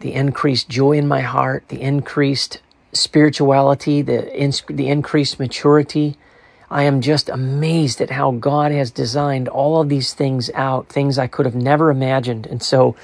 the 0.01 0.13
increased 0.13 0.69
joy 0.69 0.93
in 0.93 1.07
my 1.07 1.21
heart, 1.21 1.69
the 1.69 1.81
increased 1.81 2.61
spirituality, 2.99 4.03
the, 4.03 4.35
in, 4.35 4.53
the 4.69 4.89
increased 4.89 5.39
maturity. 5.39 6.17
I 6.71 6.83
am 6.85 7.01
just 7.01 7.29
amazed 7.29 8.01
at 8.01 8.11
how 8.11 8.33
God 8.33 8.73
has 8.73 8.91
designed 8.91 9.49
all 9.49 9.81
of 9.81 9.89
these 9.89 10.15
things 10.15 10.51
out, 10.55 10.89
things 10.89 11.19
I 11.19 11.27
could 11.27 11.47
have 11.47 11.55
never 11.55 11.91
imagined. 11.91 12.47
And 12.47 12.63
so 12.63 12.97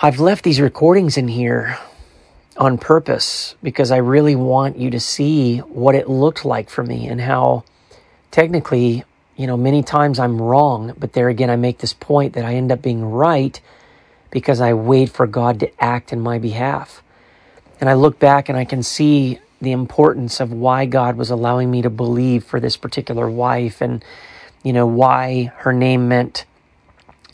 I've 0.00 0.20
left 0.20 0.44
these 0.44 0.60
recordings 0.60 1.16
in 1.16 1.28
here 1.28 1.78
on 2.56 2.76
purpose 2.76 3.54
because 3.62 3.90
I 3.90 3.98
really 3.98 4.36
want 4.36 4.76
you 4.76 4.90
to 4.90 5.00
see 5.00 5.58
what 5.58 5.94
it 5.94 6.08
looked 6.08 6.44
like 6.44 6.68
for 6.68 6.82
me 6.82 7.08
and 7.08 7.20
how 7.20 7.64
technically, 8.30 9.04
you 9.36 9.46
know, 9.46 9.56
many 9.56 9.82
times 9.82 10.18
I'm 10.18 10.40
wrong, 10.40 10.94
but 10.98 11.12
there 11.14 11.28
again, 11.28 11.50
I 11.50 11.56
make 11.56 11.78
this 11.78 11.94
point 11.94 12.34
that 12.34 12.44
I 12.44 12.54
end 12.54 12.70
up 12.70 12.82
being 12.82 13.04
right 13.04 13.58
because 14.30 14.60
I 14.60 14.74
wait 14.74 15.10
for 15.10 15.26
God 15.26 15.60
to 15.60 15.82
act 15.82 16.12
in 16.12 16.20
my 16.20 16.38
behalf. 16.38 17.01
And 17.82 17.90
I 17.90 17.94
look 17.94 18.20
back 18.20 18.48
and 18.48 18.56
I 18.56 18.64
can 18.64 18.84
see 18.84 19.40
the 19.60 19.72
importance 19.72 20.38
of 20.38 20.52
why 20.52 20.86
God 20.86 21.16
was 21.16 21.30
allowing 21.30 21.68
me 21.68 21.82
to 21.82 21.90
believe 21.90 22.44
for 22.44 22.60
this 22.60 22.76
particular 22.76 23.28
wife 23.28 23.80
and, 23.80 24.04
you 24.62 24.72
know, 24.72 24.86
why 24.86 25.52
her 25.56 25.72
name 25.72 26.06
meant, 26.06 26.44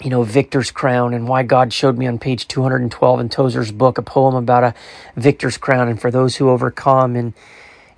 you 0.01 0.09
know, 0.09 0.23
victor's 0.23 0.71
crown 0.71 1.13
and 1.13 1.29
why 1.29 1.43
God 1.43 1.75
showed 1.75 1.99
me 1.99 2.07
on 2.07 2.19
page 2.19 2.49
212 2.49 3.21
in 3.21 3.29
Tozer's 3.29 3.71
book 3.71 3.99
a 3.99 4.03
poem 4.03 4.37
about 4.37 4.65
a 4.65 4.75
victor's 5.17 5.59
crown 5.59 5.87
and 5.87 6.01
for 6.01 6.11
those 6.11 6.37
who 6.37 6.49
overcome. 6.49 7.15
And, 7.15 7.35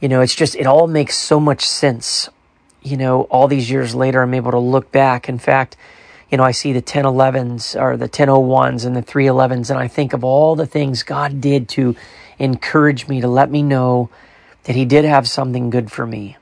you 0.00 0.08
know, 0.08 0.20
it's 0.20 0.34
just, 0.34 0.56
it 0.56 0.66
all 0.66 0.88
makes 0.88 1.16
so 1.16 1.38
much 1.38 1.64
sense. 1.64 2.28
You 2.82 2.96
know, 2.96 3.22
all 3.30 3.46
these 3.46 3.70
years 3.70 3.94
later, 3.94 4.22
I'm 4.22 4.34
able 4.34 4.50
to 4.50 4.58
look 4.58 4.90
back. 4.90 5.28
In 5.28 5.38
fact, 5.38 5.76
you 6.32 6.36
know, 6.36 6.44
I 6.44 6.50
see 6.50 6.72
the 6.72 6.82
1011s 6.82 7.80
or 7.80 7.96
the 7.96 8.08
1001s 8.08 8.84
and 8.84 8.96
the 8.96 9.02
311s, 9.02 9.70
and 9.70 9.78
I 9.78 9.86
think 9.86 10.12
of 10.12 10.24
all 10.24 10.56
the 10.56 10.66
things 10.66 11.04
God 11.04 11.40
did 11.40 11.68
to 11.70 11.94
encourage 12.40 13.06
me, 13.06 13.20
to 13.20 13.28
let 13.28 13.50
me 13.50 13.62
know 13.62 14.10
that 14.64 14.74
He 14.74 14.84
did 14.84 15.04
have 15.04 15.28
something 15.28 15.70
good 15.70 15.92
for 15.92 16.06
me. 16.06 16.36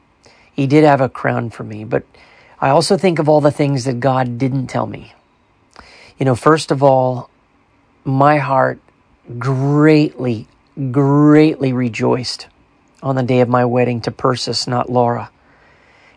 He 0.54 0.66
did 0.66 0.84
have 0.84 1.00
a 1.02 1.08
crown 1.08 1.50
for 1.50 1.64
me. 1.64 1.84
But 1.84 2.04
I 2.60 2.70
also 2.70 2.96
think 2.96 3.18
of 3.18 3.28
all 3.28 3.40
the 3.40 3.50
things 3.50 3.84
that 3.84 4.00
God 4.00 4.38
didn't 4.38 4.68
tell 4.68 4.86
me. 4.86 5.12
You 6.18 6.24
know, 6.24 6.34
first 6.34 6.70
of 6.70 6.82
all, 6.82 7.30
my 8.04 8.38
heart 8.38 8.80
greatly, 9.38 10.48
greatly 10.90 11.72
rejoiced 11.72 12.46
on 13.02 13.14
the 13.14 13.22
day 13.22 13.40
of 13.40 13.48
my 13.48 13.64
wedding 13.64 14.00
to 14.02 14.10
Persis, 14.10 14.66
not 14.66 14.90
Laura. 14.90 15.30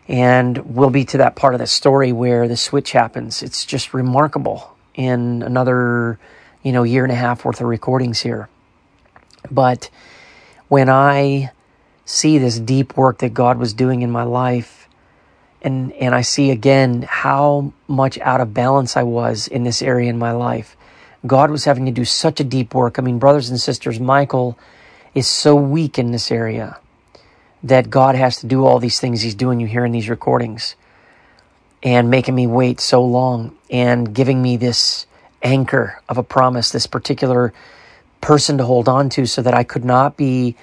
And 0.08 0.58
we'll 0.74 0.90
be 0.90 1.04
to 1.06 1.18
that 1.18 1.36
part 1.36 1.54
of 1.54 1.60
the 1.60 1.66
story 1.66 2.12
where 2.12 2.48
the 2.48 2.56
switch 2.56 2.92
happens. 2.92 3.42
It's 3.42 3.64
just 3.64 3.94
remarkable 3.94 4.76
in 4.94 5.42
another, 5.42 6.18
you 6.62 6.72
know, 6.72 6.82
year 6.82 7.04
and 7.04 7.12
a 7.12 7.16
half 7.16 7.44
worth 7.44 7.60
of 7.60 7.68
recordings 7.68 8.20
here. 8.20 8.48
But 9.50 9.90
when 10.68 10.88
I 10.88 11.52
see 12.04 12.38
this 12.38 12.58
deep 12.58 12.96
work 12.96 13.18
that 13.18 13.34
God 13.34 13.58
was 13.58 13.74
doing 13.74 14.02
in 14.02 14.10
my 14.10 14.22
life, 14.22 14.88
and, 15.62 15.92
and 15.92 16.14
I 16.14 16.22
see 16.22 16.50
again 16.50 17.02
how 17.08 17.72
much 17.86 18.18
out 18.18 18.40
of 18.40 18.52
balance 18.52 18.96
I 18.96 19.04
was 19.04 19.46
in 19.46 19.64
this 19.64 19.80
area 19.80 20.10
in 20.10 20.18
my 20.18 20.32
life. 20.32 20.76
God 21.24 21.50
was 21.50 21.64
having 21.64 21.86
to 21.86 21.92
do 21.92 22.04
such 22.04 22.40
a 22.40 22.44
deep 22.44 22.74
work. 22.74 22.98
I 22.98 23.02
mean, 23.02 23.18
brothers 23.18 23.48
and 23.48 23.60
sisters, 23.60 24.00
Michael 24.00 24.58
is 25.14 25.28
so 25.28 25.54
weak 25.54 25.98
in 25.98 26.10
this 26.10 26.32
area 26.32 26.78
that 27.62 27.90
God 27.90 28.16
has 28.16 28.38
to 28.38 28.46
do 28.46 28.64
all 28.64 28.80
these 28.80 28.98
things 28.98 29.22
He's 29.22 29.36
doing 29.36 29.60
you 29.60 29.68
here 29.68 29.84
in 29.84 29.92
these 29.92 30.08
recordings 30.08 30.74
and 31.82 32.10
making 32.10 32.34
me 32.34 32.46
wait 32.46 32.80
so 32.80 33.04
long 33.04 33.56
and 33.70 34.12
giving 34.12 34.42
me 34.42 34.56
this 34.56 35.06
anchor 35.42 36.00
of 36.08 36.18
a 36.18 36.22
promise, 36.22 36.70
this 36.70 36.86
particular 36.86 37.52
person 38.22 38.56
to 38.56 38.64
hold 38.64 38.88
on 38.88 39.10
to 39.10 39.26
so 39.26 39.42
that 39.42 39.52
I 39.52 39.64
could 39.64 39.84
not 39.84 40.16
be 40.16 40.56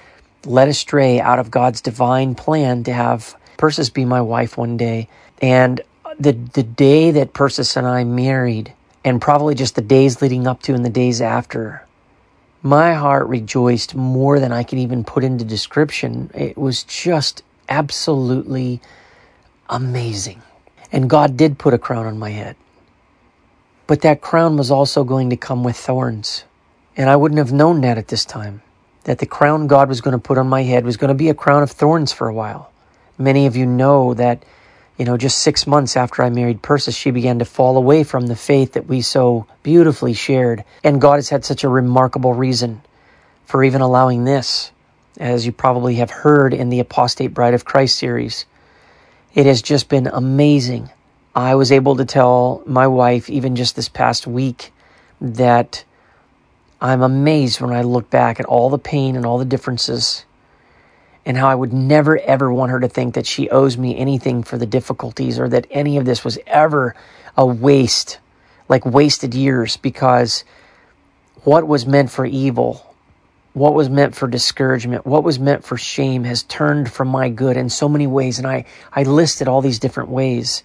led 0.44 0.68
astray 0.68 1.20
out 1.20 1.38
of 1.38 1.50
God's 1.52 1.80
divine 1.80 2.34
plan 2.34 2.82
to 2.84 2.92
have 2.92 3.36
Persis 3.56 3.90
be 3.90 4.04
my 4.04 4.20
wife 4.20 4.56
one 4.56 4.76
day. 4.76 5.08
And 5.40 5.80
the, 6.18 6.32
the 6.32 6.62
day 6.62 7.12
that 7.12 7.34
Persis 7.34 7.76
and 7.76 7.86
I 7.86 8.02
married, 8.04 8.72
and 9.04 9.20
probably 9.20 9.54
just 9.54 9.74
the 9.76 9.82
days 9.82 10.20
leading 10.20 10.46
up 10.46 10.62
to 10.62 10.74
and 10.74 10.84
the 10.84 10.90
days 10.90 11.20
after, 11.20 11.86
my 12.62 12.94
heart 12.94 13.28
rejoiced 13.28 13.94
more 13.94 14.40
than 14.40 14.52
I 14.52 14.62
can 14.62 14.78
even 14.78 15.04
put 15.04 15.24
into 15.24 15.44
description. 15.44 16.30
It 16.34 16.58
was 16.58 16.82
just 16.82 17.42
absolutely 17.68 18.80
amazing. 19.68 20.42
And 20.92 21.08
God 21.08 21.36
did 21.36 21.58
put 21.58 21.74
a 21.74 21.78
crown 21.78 22.06
on 22.06 22.18
my 22.18 22.30
head. 22.30 22.56
But 23.86 24.02
that 24.02 24.20
crown 24.20 24.56
was 24.56 24.70
also 24.70 25.04
going 25.04 25.30
to 25.30 25.36
come 25.36 25.64
with 25.64 25.76
thorns. 25.76 26.44
And 27.00 27.08
I 27.08 27.16
wouldn't 27.16 27.38
have 27.38 27.50
known 27.50 27.80
that 27.80 27.96
at 27.96 28.08
this 28.08 28.26
time. 28.26 28.60
That 29.04 29.20
the 29.20 29.24
crown 29.24 29.68
God 29.68 29.88
was 29.88 30.02
going 30.02 30.12
to 30.12 30.18
put 30.18 30.36
on 30.36 30.50
my 30.50 30.64
head 30.64 30.84
was 30.84 30.98
going 30.98 31.08
to 31.08 31.14
be 31.14 31.30
a 31.30 31.34
crown 31.34 31.62
of 31.62 31.70
thorns 31.70 32.12
for 32.12 32.28
a 32.28 32.34
while. 32.34 32.70
Many 33.16 33.46
of 33.46 33.56
you 33.56 33.64
know 33.64 34.12
that 34.12 34.44
you 34.98 35.06
know, 35.06 35.16
just 35.16 35.38
six 35.38 35.66
months 35.66 35.96
after 35.96 36.22
I 36.22 36.28
married 36.28 36.60
Persis, 36.60 36.94
she 36.94 37.10
began 37.10 37.38
to 37.38 37.46
fall 37.46 37.78
away 37.78 38.04
from 38.04 38.26
the 38.26 38.36
faith 38.36 38.74
that 38.74 38.86
we 38.86 39.00
so 39.00 39.46
beautifully 39.62 40.12
shared. 40.12 40.62
And 40.84 41.00
God 41.00 41.14
has 41.14 41.30
had 41.30 41.42
such 41.42 41.64
a 41.64 41.70
remarkable 41.70 42.34
reason 42.34 42.82
for 43.46 43.64
even 43.64 43.80
allowing 43.80 44.26
this, 44.26 44.70
as 45.18 45.46
you 45.46 45.52
probably 45.52 45.94
have 45.94 46.10
heard 46.10 46.52
in 46.52 46.68
the 46.68 46.80
Apostate 46.80 47.32
Bride 47.32 47.54
of 47.54 47.64
Christ 47.64 47.96
series. 47.96 48.44
It 49.32 49.46
has 49.46 49.62
just 49.62 49.88
been 49.88 50.06
amazing. 50.06 50.90
I 51.34 51.54
was 51.54 51.72
able 51.72 51.96
to 51.96 52.04
tell 52.04 52.62
my 52.66 52.86
wife, 52.86 53.30
even 53.30 53.56
just 53.56 53.76
this 53.76 53.88
past 53.88 54.26
week, 54.26 54.70
that 55.18 55.82
I'm 56.80 57.02
amazed 57.02 57.60
when 57.60 57.72
I 57.72 57.82
look 57.82 58.08
back 58.08 58.40
at 58.40 58.46
all 58.46 58.70
the 58.70 58.78
pain 58.78 59.16
and 59.16 59.26
all 59.26 59.38
the 59.38 59.44
differences 59.44 60.24
and 61.26 61.36
how 61.36 61.48
I 61.48 61.54
would 61.54 61.72
never 61.72 62.18
ever 62.18 62.52
want 62.52 62.70
her 62.70 62.80
to 62.80 62.88
think 62.88 63.14
that 63.14 63.26
she 63.26 63.50
owes 63.50 63.76
me 63.76 63.96
anything 63.96 64.42
for 64.42 64.56
the 64.56 64.66
difficulties 64.66 65.38
or 65.38 65.48
that 65.50 65.66
any 65.70 65.98
of 65.98 66.06
this 66.06 66.24
was 66.24 66.38
ever 66.46 66.94
a 67.36 67.44
waste, 67.44 68.18
like 68.68 68.86
wasted 68.86 69.34
years, 69.34 69.76
because 69.76 70.44
what 71.44 71.66
was 71.66 71.86
meant 71.86 72.10
for 72.10 72.24
evil, 72.24 72.94
what 73.52 73.74
was 73.74 73.90
meant 73.90 74.14
for 74.14 74.26
discouragement, 74.26 75.06
what 75.06 75.24
was 75.24 75.38
meant 75.38 75.64
for 75.64 75.76
shame 75.76 76.24
has 76.24 76.42
turned 76.44 76.90
from 76.90 77.08
my 77.08 77.28
good 77.28 77.56
in 77.56 77.68
so 77.68 77.88
many 77.88 78.06
ways. 78.06 78.38
And 78.38 78.46
I, 78.46 78.64
I 78.92 79.02
listed 79.02 79.48
all 79.48 79.60
these 79.60 79.78
different 79.78 80.08
ways. 80.08 80.62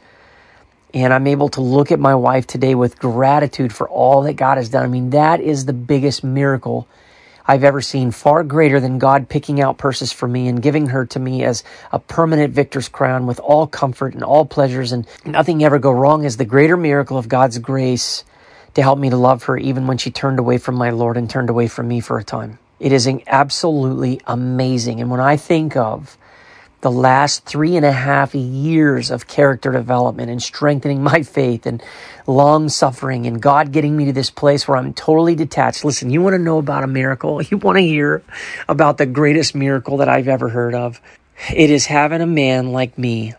And 0.96 1.14
I'm 1.14 1.28
able 1.28 1.50
to 1.50 1.62
look 1.62 1.92
at 1.92 2.00
my 2.00 2.16
wife 2.16 2.48
today 2.48 2.74
with 2.74 2.98
gratitude 2.98 3.74
for 3.74 3.90
all 3.90 4.22
that 4.22 4.36
God 4.36 4.58
has 4.58 4.70
done. 4.70 4.86
I 4.86 4.88
mean, 4.88 5.10
that 5.10 5.42
is 5.42 5.66
the 5.66 5.74
biggest 5.74 6.24
miracle 6.24 6.88
I've 7.46 7.66
ever 7.66 7.82
seen, 7.82 8.12
far 8.12 8.46
greater 8.46 8.80
than 8.80 8.98
God 8.98 9.28
picking 9.28 9.62
out 9.62 9.78
Persis 9.78 10.14
for 10.14 10.26
me 10.26 10.48
and 10.48 10.62
giving 10.62 10.88
her 10.88 11.06
to 11.08 11.20
me 11.20 11.44
as 11.44 11.66
a 11.92 12.00
permanent 12.00 12.54
victor's 12.54 12.88
crown 12.88 13.28
with 13.28 13.42
all 13.42 13.68
comfort 13.68 14.14
and 14.14 14.24
all 14.24 14.46
pleasures 14.46 14.94
and 14.94 15.06
nothing 15.26 15.66
ever 15.66 15.80
go 15.80 15.92
wrong 15.92 16.24
is 16.24 16.38
the 16.38 16.46
greater 16.46 16.78
miracle 16.78 17.18
of 17.18 17.28
God's 17.28 17.60
grace 17.60 18.24
to 18.74 18.82
help 18.82 18.98
me 18.98 19.10
to 19.10 19.18
love 19.18 19.44
her 19.44 19.58
even 19.58 19.88
when 19.88 19.98
she 19.98 20.12
turned 20.12 20.40
away 20.40 20.58
from 20.58 20.76
my 20.76 20.92
Lord 20.92 21.18
and 21.18 21.30
turned 21.30 21.50
away 21.50 21.68
from 21.68 21.90
me 21.90 22.00
for 22.00 22.18
a 22.18 22.24
time. 22.24 22.58
It 22.80 22.94
is 22.94 23.08
absolutely 23.28 24.22
amazing. 24.26 25.02
And 25.02 25.12
when 25.12 25.20
I 25.20 25.36
think 25.36 25.76
of 25.76 26.18
the 26.86 26.92
last 26.92 27.46
three 27.46 27.76
and 27.76 27.84
a 27.84 27.92
half 27.92 28.36
years 28.36 29.10
of 29.10 29.26
character 29.26 29.72
development 29.72 30.30
and 30.30 30.40
strengthening 30.40 31.02
my 31.02 31.24
faith 31.24 31.66
and 31.66 31.82
long 32.28 32.70
suffering 32.70 33.26
and 33.26 33.42
God 33.42 33.72
getting 33.72 33.98
me 33.98 34.06
to 34.06 34.14
this 34.14 34.30
place 34.30 34.68
where 34.68 34.78
I'm 34.78 34.94
totally 34.94 35.34
detached. 35.34 35.84
Listen, 35.84 36.12
you 36.12 36.22
want 36.22 36.36
to 36.36 36.38
know 36.38 36.60
about 36.60 36.84
a 36.84 36.88
miracle? 36.88 37.42
You 37.50 37.58
want 37.58 37.80
to 37.80 37.82
hear 37.82 38.22
about 38.70 39.00
the 39.00 39.08
greatest 39.08 39.56
miracle 39.56 39.98
that 39.98 40.08
I've 40.10 40.28
ever 40.28 40.48
heard 40.48 40.76
of? 40.76 41.02
It 41.52 41.72
is 41.72 41.88
having 41.88 42.22
a 42.22 42.28
man 42.28 42.72
like 42.72 43.00
me 43.00 43.34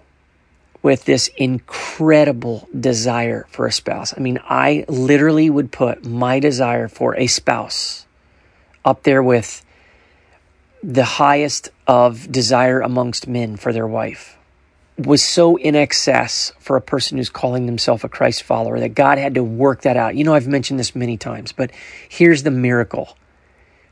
with 0.83 1.05
this 1.05 1.31
incredible 1.37 2.69
desire 2.77 3.47
for 3.51 3.67
a 3.67 3.73
spouse. 3.73 4.13
I 4.17 4.19
mean, 4.19 4.41
I 4.43 4.87
literally 4.89 5.51
would 5.51 5.71
put 5.71 6.05
my 6.05 6.41
desire 6.41 6.89
for 6.89 7.15
a 7.15 7.29
spouse 7.29 8.07
up 8.85 9.05
there 9.05 9.23
with 9.23 9.65
the 10.83 11.05
highest 11.05 11.71
of 11.87 12.31
desire 12.31 12.81
amongst 12.81 13.29
men 13.29 13.57
for 13.57 13.73
their 13.73 13.87
wife 13.87 14.37
was 14.99 15.23
so 15.23 15.57
in 15.57 15.77
excess 15.77 16.53
for 16.59 16.77
a 16.77 16.81
person 16.81 17.19
who's 17.19 17.29
calling 17.29 17.67
themselves 17.67 18.03
a 18.03 18.09
Christ 18.09 18.43
follower 18.43 18.81
that 18.81 18.95
God 18.95 19.19
had 19.19 19.35
to 19.35 19.45
work 19.45 19.83
that 19.83 19.97
out. 19.97 20.17
You 20.17 20.25
know, 20.25 20.35
I've 20.35 20.49
mentioned 20.49 20.81
this 20.81 20.95
many 20.95 21.17
times, 21.17 21.53
but 21.53 21.71
here's 22.09 22.43
the 22.43 22.51
miracle. 22.51 23.17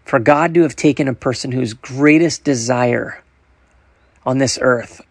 For 0.04 0.18
God 0.18 0.54
to 0.54 0.62
have 0.62 0.76
taken 0.76 1.08
a 1.08 1.14
person 1.14 1.52
whose 1.52 1.74
greatest 1.74 2.44
desire 2.44 3.22
on 4.24 4.38
this 4.38 4.58
earth, 4.60 5.02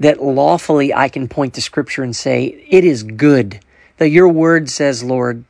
that 0.00 0.22
lawfully 0.22 0.92
I 0.92 1.08
can 1.08 1.28
point 1.28 1.54
to 1.54 1.62
scripture 1.62 2.02
and 2.02 2.14
say, 2.14 2.66
it 2.68 2.84
is 2.84 3.02
good 3.02 3.60
that 3.96 4.10
your 4.10 4.28
word 4.28 4.68
says, 4.68 5.02
Lord, 5.02 5.44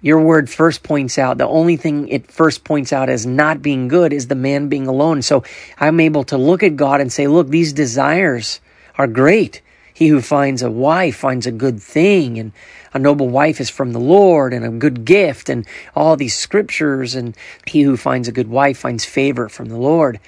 your 0.00 0.20
word 0.20 0.48
first 0.48 0.82
points 0.82 1.18
out 1.18 1.38
the 1.38 1.46
only 1.46 1.76
thing 1.76 2.08
it 2.08 2.30
first 2.30 2.64
points 2.64 2.92
out 2.92 3.08
as 3.08 3.26
not 3.26 3.62
being 3.62 3.88
good 3.88 4.12
is 4.12 4.28
the 4.28 4.34
man 4.34 4.68
being 4.68 4.86
alone. 4.86 5.22
So 5.22 5.44
I'm 5.78 6.00
able 6.00 6.24
to 6.24 6.38
look 6.38 6.62
at 6.62 6.76
God 6.76 7.00
and 7.00 7.12
say, 7.12 7.26
look, 7.26 7.48
these 7.48 7.72
desires 7.72 8.60
are 8.96 9.06
great. 9.06 9.62
He 9.92 10.08
who 10.08 10.22
finds 10.22 10.62
a 10.62 10.70
wife 10.70 11.16
finds 11.16 11.46
a 11.46 11.52
good 11.52 11.82
thing, 11.82 12.38
and 12.38 12.52
a 12.94 12.98
noble 12.98 13.28
wife 13.28 13.60
is 13.60 13.68
from 13.68 13.92
the 13.92 14.00
Lord, 14.00 14.54
and 14.54 14.64
a 14.64 14.70
good 14.70 15.04
gift, 15.04 15.50
and 15.50 15.66
all 15.94 16.16
these 16.16 16.34
scriptures. 16.34 17.14
And 17.14 17.36
he 17.66 17.82
who 17.82 17.98
finds 17.98 18.26
a 18.26 18.32
good 18.32 18.48
wife 18.48 18.78
finds 18.78 19.04
favor 19.04 19.50
from 19.50 19.68
the 19.68 19.76
Lord. 19.76 20.18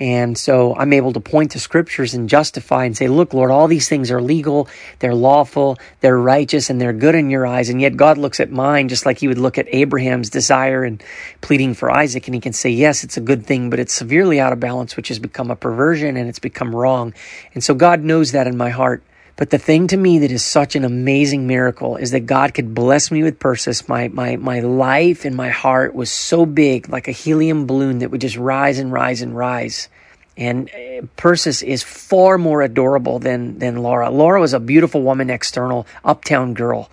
And 0.00 0.36
so 0.36 0.74
I'm 0.74 0.92
able 0.92 1.12
to 1.12 1.20
point 1.20 1.52
to 1.52 1.60
scriptures 1.60 2.14
and 2.14 2.28
justify 2.28 2.84
and 2.84 2.96
say, 2.96 3.06
look, 3.06 3.32
Lord, 3.32 3.52
all 3.52 3.68
these 3.68 3.88
things 3.88 4.10
are 4.10 4.20
legal, 4.20 4.68
they're 4.98 5.14
lawful, 5.14 5.78
they're 6.00 6.18
righteous, 6.18 6.68
and 6.68 6.80
they're 6.80 6.92
good 6.92 7.14
in 7.14 7.30
your 7.30 7.46
eyes. 7.46 7.68
And 7.68 7.80
yet 7.80 7.96
God 7.96 8.18
looks 8.18 8.40
at 8.40 8.50
mine 8.50 8.88
just 8.88 9.06
like 9.06 9.18
he 9.18 9.28
would 9.28 9.38
look 9.38 9.56
at 9.56 9.72
Abraham's 9.72 10.30
desire 10.30 10.82
and 10.82 11.02
pleading 11.42 11.74
for 11.74 11.90
Isaac. 11.90 12.26
And 12.26 12.34
he 12.34 12.40
can 12.40 12.52
say, 12.52 12.70
yes, 12.70 13.04
it's 13.04 13.16
a 13.16 13.20
good 13.20 13.46
thing, 13.46 13.70
but 13.70 13.78
it's 13.78 13.94
severely 13.94 14.40
out 14.40 14.52
of 14.52 14.58
balance, 14.58 14.96
which 14.96 15.08
has 15.08 15.20
become 15.20 15.50
a 15.50 15.56
perversion 15.56 16.16
and 16.16 16.28
it's 16.28 16.40
become 16.40 16.74
wrong. 16.74 17.14
And 17.54 17.62
so 17.62 17.74
God 17.74 18.02
knows 18.02 18.32
that 18.32 18.48
in 18.48 18.56
my 18.56 18.70
heart. 18.70 19.04
But 19.36 19.50
the 19.50 19.58
thing 19.58 19.88
to 19.88 19.96
me 19.96 20.20
that 20.20 20.30
is 20.30 20.44
such 20.44 20.76
an 20.76 20.84
amazing 20.84 21.46
miracle 21.46 21.96
is 21.96 22.12
that 22.12 22.20
God 22.20 22.54
could 22.54 22.72
bless 22.74 23.10
me 23.10 23.24
with 23.24 23.40
Persis. 23.40 23.88
My, 23.88 24.06
my, 24.08 24.36
my 24.36 24.60
life 24.60 25.24
and 25.24 25.34
my 25.34 25.50
heart 25.50 25.94
was 25.94 26.10
so 26.10 26.46
big, 26.46 26.88
like 26.88 27.08
a 27.08 27.12
helium 27.12 27.66
balloon 27.66 27.98
that 27.98 28.10
would 28.10 28.20
just 28.20 28.36
rise 28.36 28.78
and 28.78 28.92
rise 28.92 29.22
and 29.22 29.36
rise. 29.36 29.88
And 30.36 30.70
uh, 30.70 31.06
Persis 31.16 31.62
is 31.62 31.82
far 31.82 32.38
more 32.38 32.62
adorable 32.62 33.18
than, 33.18 33.58
than 33.58 33.78
Laura. 33.78 34.08
Laura 34.10 34.40
was 34.40 34.52
a 34.52 34.60
beautiful 34.60 35.02
woman, 35.02 35.30
external, 35.30 35.86
uptown 36.04 36.54
girl. 36.54 36.88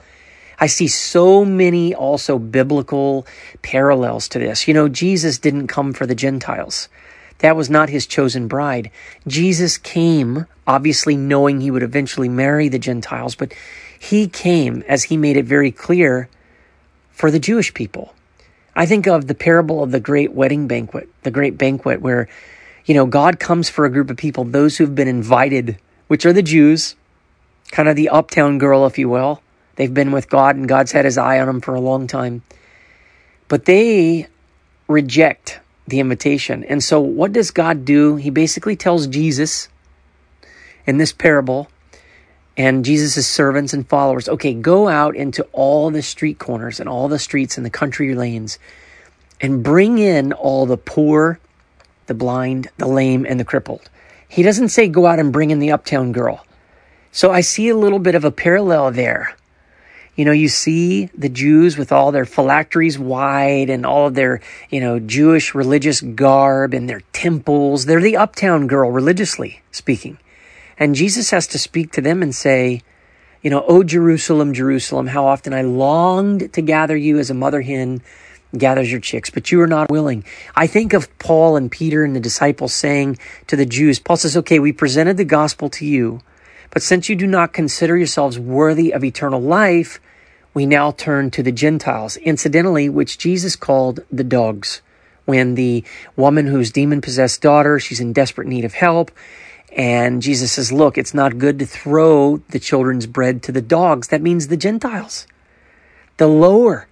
I 0.60 0.67
see 0.67 0.88
so 0.88 1.45
many 1.45 1.93
also 1.93 2.38
biblical 2.38 3.25
parallels 3.62 4.27
to 4.30 4.39
this. 4.39 4.67
You 4.67 4.73
know, 4.73 4.88
Jesus 4.88 5.38
didn't 5.39 5.67
come 5.67 5.93
for 5.93 6.06
the 6.06 6.15
Gentiles. 6.15 6.88
That 7.41 7.56
was 7.56 7.69
not 7.69 7.89
his 7.89 8.06
chosen 8.06 8.47
bride. 8.47 8.91
Jesus 9.27 9.77
came, 9.77 10.45
obviously 10.65 11.15
knowing 11.15 11.60
he 11.60 11.71
would 11.71 11.84
eventually 11.84 12.30
marry 12.30 12.67
the 12.69 12.80
Gentiles, 12.80 13.36
but 13.36 13.54
he 13.99 14.27
came, 14.27 14.84
as 14.88 15.04
he 15.04 15.17
made 15.17 15.38
it 15.38 15.45
very 15.45 15.71
clear, 15.71 16.30
for 17.12 17.30
the 17.30 17.39
Jewish 17.39 17.73
people. 17.73 18.13
I 18.75 18.86
think 18.86 19.08
of 19.08 19.27
the 19.27 19.36
parable 19.36 19.84
of 19.84 19.91
the 19.91 19.99
great 19.99 20.34
wedding 20.34 20.67
banquet, 20.67 21.10
the 21.23 21.32
great 21.32 21.58
banquet 21.58 22.01
where, 22.01 22.30
you 22.86 22.93
know, 22.93 23.06
God 23.06 23.39
comes 23.39 23.69
for 23.69 23.86
a 23.86 23.91
group 23.91 24.10
of 24.10 24.17
people, 24.17 24.43
those 24.43 24.77
who've 24.77 24.95
been 24.95 25.08
invited, 25.08 25.77
which 26.08 26.25
are 26.25 26.34
the 26.34 26.43
Jews, 26.43 26.95
kind 27.71 27.89
of 27.89 27.95
the 27.95 28.10
uptown 28.10 28.60
girl, 28.60 28.86
if 28.86 28.97
you 28.97 29.10
will. 29.10 29.41
They've 29.77 29.93
been 29.93 30.12
with 30.12 30.30
God 30.30 30.56
and 30.56 30.67
God's 30.67 30.91
had 30.91 31.06
his 31.06 31.17
eye 31.17 31.39
on 31.39 31.47
them 31.47 31.62
for 31.62 31.73
a 31.73 31.82
long 31.82 32.06
time. 32.06 32.43
But 33.47 33.65
they 33.65 34.27
reject 34.88 35.60
the 35.88 36.00
invitation. 36.00 36.63
And 36.63 36.84
so, 36.84 37.00
what 37.00 37.32
does 37.32 37.52
God 37.52 37.86
do? 37.86 38.15
He 38.15 38.30
basically 38.30 38.76
tells 38.76 39.08
Jesus 39.08 39.70
in 40.86 40.98
this 40.98 41.12
parable 41.12 41.67
and 42.58 42.86
Jesus' 42.86 43.28
servants 43.28 43.74
and 43.74 43.88
followers, 43.88 44.28
okay, 44.28 44.54
go 44.54 44.88
out 44.88 45.15
into 45.15 45.44
all 45.52 45.89
the 45.89 46.02
street 46.02 46.38
corners 46.38 46.80
and 46.80 46.89
all 46.89 47.08
the 47.08 47.20
streets 47.20 47.58
and 47.58 47.65
the 47.65 47.70
country 47.70 48.13
lanes 48.13 48.60
and 49.39 49.63
bring 49.63 49.98
in 49.98 50.34
all 50.34 50.65
the 50.65 50.78
poor, 50.78 51.39
the 52.08 52.13
blind, 52.13 52.70
the 52.78 52.88
lame, 52.88 53.26
and 53.28 53.39
the 53.39 53.46
crippled. 53.46 53.89
He 54.28 54.44
doesn't 54.44 54.70
say 54.70 54.88
go 54.88 55.06
out 55.06 55.20
and 55.20 55.34
bring 55.34 55.52
in 55.52 55.60
the 55.60 55.72
uptown 55.72 56.12
girl. 56.12 56.46
So 57.12 57.32
I 57.32 57.41
see 57.41 57.67
a 57.70 57.76
little 57.76 58.00
bit 58.00 58.15
of 58.15 58.24
a 58.24 58.32
parallel 58.32 58.91
there 58.91 59.36
you 60.15 60.26
know, 60.26 60.32
you 60.32 60.50
see 60.50 61.06
the 61.17 61.30
Jews 61.30 61.78
with 61.78 61.91
all 61.91 62.12
their 62.12 62.26
phylacteries 62.26 63.00
wide 63.00 63.69
and 63.69 63.86
all 63.86 64.08
of 64.08 64.13
their, 64.13 64.41
you 64.69 64.82
know, 64.82 65.00
Jewish 65.00 65.56
religious 65.56 66.02
garb 66.02 66.74
and 66.74 66.89
their 66.89 67.02
temples. 67.13 67.86
They're 67.86 68.02
the 68.02 68.17
uptown 68.17 68.67
girl, 68.67 68.91
religiously 68.91 69.62
speaking. 69.71 70.17
And 70.78 70.95
Jesus 70.95 71.30
has 71.30 71.47
to 71.47 71.60
speak 71.60 71.91
to 71.93 72.02
them 72.02 72.21
and 72.21 72.36
say, 72.36 72.82
you 73.41 73.50
know, 73.50 73.63
O 73.67 73.84
Jerusalem, 73.84 74.54
Jerusalem, 74.54 75.08
how 75.08 75.26
often 75.26 75.54
I 75.54 75.62
longed 75.62 76.54
to 76.54 76.62
gather 76.62 76.95
you 76.95 77.17
as 77.17 77.30
a 77.30 77.36
mother 77.36 77.62
hen 77.62 78.02
gathers 78.58 78.91
your 78.91 79.00
chicks, 79.00 79.30
but 79.30 79.52
you 79.52 79.62
are 79.62 79.67
not 79.67 79.89
willing. 79.89 80.26
I 80.56 80.67
think 80.67 80.91
of 80.93 81.17
Paul 81.19 81.56
and 81.56 81.71
Peter 81.71 82.04
and 82.04 82.15
the 82.15 82.19
disciples 82.19 82.74
saying 82.74 83.17
to 83.47 83.56
the 83.56 83.65
Jews, 83.65 83.97
Paul 84.00 84.17
says, 84.17 84.36
okay, 84.38 84.60
we 84.60 84.74
presented 84.74 85.15
the 85.17 85.26
gospel 85.26 85.69
to 85.69 85.86
you 85.86 86.21
but 86.71 86.81
since 86.81 87.10
you 87.10 87.15
do 87.15 87.27
not 87.27 87.53
consider 87.53 87.97
yourselves 87.97 88.39
worthy 88.39 88.93
of 88.93 89.03
eternal 89.03 89.41
life, 89.41 89.99
we 90.53 90.65
now 90.65 90.91
turn 90.91 91.29
to 91.31 91.43
the 91.43 91.51
Gentiles, 91.51 92.17
incidentally, 92.17 92.89
which 92.89 93.17
Jesus 93.17 93.55
called 93.55 93.99
the 94.12 94.23
dogs. 94.23 94.81
When 95.25 95.55
the 95.55 95.84
woman 96.15 96.47
whose 96.47 96.71
demon 96.71 97.01
possessed 97.01 97.41
daughter, 97.41 97.79
she's 97.79 97.99
in 97.99 98.13
desperate 98.13 98.47
need 98.47 98.65
of 98.65 98.73
help, 98.73 99.12
and 99.71 100.21
Jesus 100.21 100.53
says, 100.53 100.71
Look, 100.71 100.97
it's 100.97 101.13
not 101.13 101.38
good 101.38 101.60
to 101.60 101.65
throw 101.65 102.38
the 102.49 102.60
children's 102.60 103.05
bread 103.05 103.43
to 103.43 103.51
the 103.51 103.62
dogs. 103.62 104.07
That 104.07 104.21
means 104.21 104.47
the 104.47 104.57
Gentiles, 104.57 105.27
the 106.17 106.27
lower. 106.27 106.88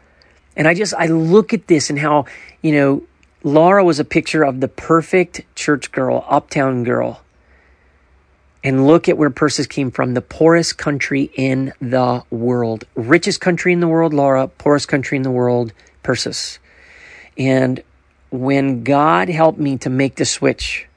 And 0.55 0.67
I 0.67 0.73
just, 0.73 0.93
I 0.93 1.07
look 1.07 1.53
at 1.53 1.67
this 1.67 1.89
and 1.89 1.99
how, 1.99 2.25
you 2.61 2.73
know, 2.73 3.03
Laura 3.43 3.83
was 3.83 3.99
a 3.99 4.05
picture 4.05 4.43
of 4.43 4.59
the 4.59 4.67
perfect 4.67 5.43
church 5.55 5.91
girl, 5.91 6.25
uptown 6.29 6.83
girl 6.83 7.21
and 8.63 8.85
look 8.85 9.07
at 9.07 9.17
where 9.17 9.29
Persis 9.29 9.67
came 9.67 9.91
from 9.91 10.13
the 10.13 10.21
poorest 10.21 10.77
country 10.77 11.31
in 11.35 11.73
the 11.79 12.23
world. 12.29 12.85
Richest 12.95 13.39
country 13.39 13.71
in 13.71 13.79
the 13.79 13.87
world, 13.87 14.13
Laura, 14.13 14.47
poorest 14.47 14.87
country 14.87 15.15
in 15.15 15.23
the 15.23 15.31
world, 15.31 15.71
Persis. 16.03 16.59
And 17.37 17.81
when 18.31 18.83
God 18.83 19.29
helped 19.29 19.59
me 19.59 19.77
to 19.79 19.89
make 19.89 20.15
the 20.15 20.25
switch, 20.25 20.87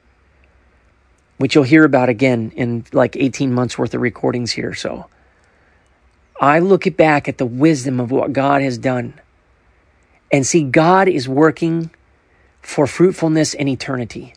which 1.37 1.55
you'll 1.55 1.63
hear 1.63 1.85
about 1.85 2.09
again 2.09 2.51
in 2.55 2.85
like 2.91 3.15
18 3.15 3.53
months 3.53 3.77
worth 3.77 3.93
of 3.93 4.01
recordings 4.01 4.51
here, 4.51 4.73
so 4.73 5.07
I 6.39 6.59
look 6.59 6.83
back 6.97 7.29
at 7.29 7.37
the 7.37 7.45
wisdom 7.45 7.99
of 7.99 8.11
what 8.11 8.33
God 8.33 8.61
has 8.61 8.77
done 8.77 9.13
and 10.31 10.45
see 10.45 10.63
God 10.63 11.07
is 11.07 11.29
working 11.29 11.91
for 12.61 12.87
fruitfulness 12.87 13.53
and 13.53 13.69
eternity. 13.69 14.33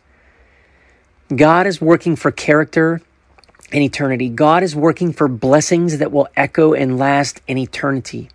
God 1.35 1.67
is 1.67 1.81
working 1.81 2.15
for 2.15 2.31
character 2.31 3.01
in 3.71 3.81
eternity. 3.81 4.29
God 4.29 4.63
is 4.63 4.75
working 4.75 5.13
for 5.13 5.27
blessings 5.27 5.97
that 5.97 6.11
will 6.11 6.27
echo 6.35 6.73
and 6.73 6.97
last 6.97 7.41
in 7.47 7.57
eternity. 7.57 8.29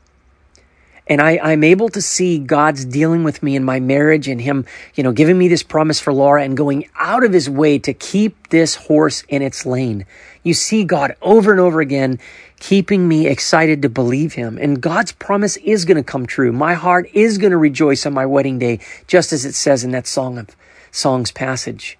And 1.08 1.20
I, 1.20 1.38
I'm 1.42 1.64
able 1.64 1.88
to 1.90 2.00
see 2.00 2.38
God's 2.38 2.84
dealing 2.84 3.24
with 3.24 3.42
me 3.42 3.56
in 3.56 3.64
my 3.64 3.80
marriage 3.80 4.28
and 4.28 4.40
Him, 4.40 4.66
you 4.94 5.02
know, 5.02 5.12
giving 5.12 5.36
me 5.36 5.48
this 5.48 5.62
promise 5.62 5.98
for 5.98 6.12
Laura 6.12 6.44
and 6.44 6.56
going 6.56 6.88
out 6.96 7.24
of 7.24 7.32
His 7.32 7.50
way 7.50 7.78
to 7.80 7.92
keep 7.92 8.48
this 8.48 8.76
horse 8.76 9.22
in 9.28 9.42
its 9.42 9.66
lane. 9.66 10.06
You 10.44 10.54
see 10.54 10.84
God 10.84 11.16
over 11.20 11.50
and 11.50 11.60
over 11.60 11.80
again 11.80 12.20
keeping 12.60 13.08
me 13.08 13.26
excited 13.26 13.82
to 13.82 13.88
believe 13.88 14.34
Him. 14.34 14.58
And 14.58 14.80
God's 14.80 15.12
promise 15.12 15.56
is 15.58 15.84
going 15.84 15.96
to 15.96 16.04
come 16.04 16.24
true. 16.24 16.52
My 16.52 16.74
heart 16.74 17.10
is 17.12 17.36
going 17.36 17.50
to 17.50 17.58
rejoice 17.58 18.06
on 18.06 18.12
my 18.12 18.24
wedding 18.24 18.60
day, 18.60 18.78
just 19.08 19.32
as 19.32 19.44
it 19.44 19.54
says 19.54 19.82
in 19.82 19.90
that 19.90 20.06
song 20.06 20.38
of 20.38 20.54
Song's 20.92 21.32
passage. 21.32 21.98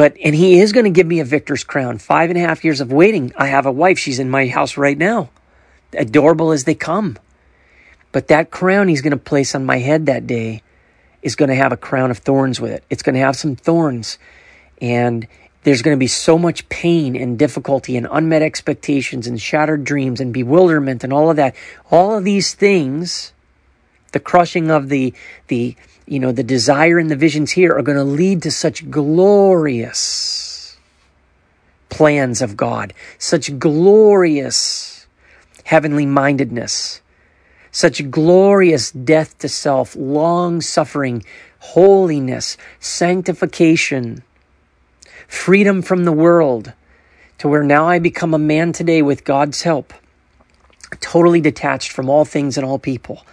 But, 0.00 0.16
and 0.24 0.34
he 0.34 0.58
is 0.60 0.72
going 0.72 0.84
to 0.84 0.90
give 0.90 1.06
me 1.06 1.20
a 1.20 1.26
victor's 1.26 1.62
crown. 1.62 1.98
Five 1.98 2.30
and 2.30 2.38
a 2.38 2.40
half 2.40 2.64
years 2.64 2.80
of 2.80 2.90
waiting. 2.90 3.34
I 3.36 3.48
have 3.48 3.66
a 3.66 3.70
wife. 3.70 3.98
She's 3.98 4.18
in 4.18 4.30
my 4.30 4.46
house 4.46 4.78
right 4.78 4.96
now. 4.96 5.28
Adorable 5.92 6.52
as 6.52 6.64
they 6.64 6.74
come. 6.74 7.18
But 8.10 8.28
that 8.28 8.50
crown 8.50 8.88
he's 8.88 9.02
going 9.02 9.10
to 9.10 9.18
place 9.18 9.54
on 9.54 9.66
my 9.66 9.76
head 9.76 10.06
that 10.06 10.26
day 10.26 10.62
is 11.20 11.36
going 11.36 11.50
to 11.50 11.54
have 11.54 11.72
a 11.72 11.76
crown 11.76 12.10
of 12.10 12.16
thorns 12.16 12.58
with 12.58 12.70
it. 12.70 12.82
It's 12.88 13.02
going 13.02 13.14
to 13.14 13.20
have 13.20 13.36
some 13.36 13.56
thorns. 13.56 14.18
And 14.80 15.28
there's 15.64 15.82
going 15.82 15.94
to 15.94 16.00
be 16.00 16.06
so 16.06 16.38
much 16.38 16.66
pain 16.70 17.14
and 17.14 17.38
difficulty 17.38 17.98
and 17.98 18.08
unmet 18.10 18.40
expectations 18.40 19.26
and 19.26 19.38
shattered 19.38 19.84
dreams 19.84 20.18
and 20.18 20.32
bewilderment 20.32 21.04
and 21.04 21.12
all 21.12 21.28
of 21.28 21.36
that. 21.36 21.54
All 21.90 22.16
of 22.16 22.24
these 22.24 22.54
things, 22.54 23.34
the 24.12 24.20
crushing 24.20 24.70
of 24.70 24.88
the, 24.88 25.12
the, 25.48 25.76
you 26.10 26.18
know, 26.18 26.32
the 26.32 26.42
desire 26.42 26.98
and 26.98 27.08
the 27.08 27.14
visions 27.14 27.52
here 27.52 27.72
are 27.72 27.82
going 27.82 27.96
to 27.96 28.02
lead 28.02 28.42
to 28.42 28.50
such 28.50 28.90
glorious 28.90 30.76
plans 31.88 32.42
of 32.42 32.56
God, 32.56 32.92
such 33.16 33.60
glorious 33.60 35.06
heavenly 35.62 36.06
mindedness, 36.06 37.00
such 37.70 38.10
glorious 38.10 38.90
death 38.90 39.38
to 39.38 39.48
self, 39.48 39.94
long 39.94 40.60
suffering, 40.60 41.22
holiness, 41.60 42.56
sanctification 42.80 44.24
freedom 45.28 45.80
from 45.80 46.04
the 46.04 46.12
world, 46.12 46.72
to 47.38 47.46
where 47.46 47.62
now 47.62 47.86
I 47.86 48.00
become 48.00 48.34
a 48.34 48.38
man 48.38 48.72
today 48.72 49.00
with 49.00 49.22
God's 49.22 49.62
help, 49.62 49.94
totally 50.98 51.40
detached 51.40 51.92
from 51.92 52.10
all 52.10 52.24
things 52.24 52.56
and 52.56 52.66
all 52.66 52.80
people 52.80 53.24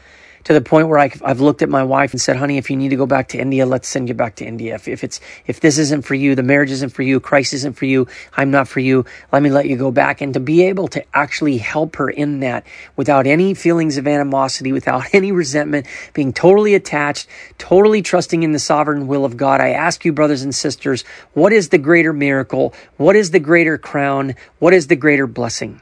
to 0.48 0.54
the 0.54 0.62
point 0.62 0.88
where 0.88 0.98
I, 0.98 1.12
have 1.26 1.42
looked 1.42 1.62
at 1.62 1.68
my 1.68 1.84
wife 1.84 2.14
and 2.14 2.22
said, 2.22 2.38
honey, 2.38 2.58
if 2.58 2.70
you 2.70 2.78
need 2.78 2.88
to 2.88 2.96
go 2.96 3.06
back 3.06 3.28
to 3.30 3.38
India, 3.38 3.66
let's 3.66 3.86
send 3.86 4.08
you 4.08 4.14
back 4.14 4.38
to 4.38 4.46
India. 4.46 4.76
If, 4.76 4.88
if 4.88 5.04
it's, 5.04 5.20
if 5.46 5.60
this 5.60 5.78
isn't 5.78 6.06
for 6.06 6.16
you, 6.16 6.36
the 6.36 6.44
marriage 6.44 6.72
isn't 6.72 6.92
for 6.92 7.02
you, 7.02 7.20
Christ 7.20 7.54
isn't 7.54 7.74
for 7.74 7.84
you, 7.84 8.08
I'm 8.38 8.50
not 8.50 8.70
for 8.70 8.80
you, 8.80 9.04
let 9.34 9.44
me 9.44 9.50
let 9.50 9.68
you 9.68 9.76
go 9.76 9.92
back. 9.92 10.22
And 10.22 10.34
to 10.36 10.40
be 10.40 10.64
able 10.64 10.88
to 10.88 11.04
actually 11.14 11.58
help 11.58 11.98
her 11.98 12.10
in 12.10 12.40
that 12.40 12.66
without 12.96 13.28
any 13.28 13.56
feelings 13.56 13.98
of 13.98 14.08
animosity, 14.08 14.72
without 14.72 15.04
any 15.14 15.34
resentment, 15.34 15.86
being 16.14 16.32
totally 16.32 16.76
attached, 16.76 17.28
totally 17.58 18.02
trusting 18.02 18.42
in 18.42 18.54
the 18.54 18.58
sovereign 18.58 19.08
will 19.08 19.26
of 19.26 19.36
God. 19.36 19.60
I 19.60 19.72
ask 19.72 20.06
you, 20.06 20.14
brothers 20.14 20.44
and 20.44 20.56
sisters, 20.56 21.04
what 21.34 21.52
is 21.52 21.68
the 21.68 21.78
greater 21.78 22.14
miracle? 22.14 22.74
What 22.96 23.18
is 23.18 23.32
the 23.32 23.42
greater 23.42 23.78
crown? 23.78 24.34
What 24.60 24.74
is 24.74 24.88
the 24.88 24.96
greater 24.96 25.28
blessing? 25.28 25.82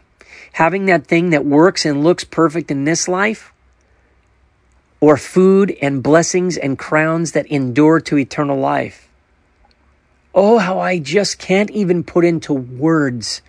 Having 0.54 0.88
that 0.88 1.06
thing 1.06 1.30
that 1.30 1.46
works 1.46 1.86
and 1.86 2.04
looks 2.04 2.24
perfect 2.24 2.72
in 2.72 2.86
this 2.86 3.08
life 3.08 3.52
or 5.06 5.18
food 5.18 5.78
and 5.84 6.02
blessings 6.02 6.58
and 6.58 6.80
crowns 6.80 7.34
that 7.34 7.46
endure 7.46 8.00
to 8.00 8.18
eternal 8.18 8.58
life. 8.58 9.08
Oh, 10.34 10.58
how 10.58 10.80
I 10.80 10.98
just 10.98 11.38
can't 11.38 11.70
even 11.70 12.04
put 12.04 12.26
into 12.26 12.56
words 12.56 13.44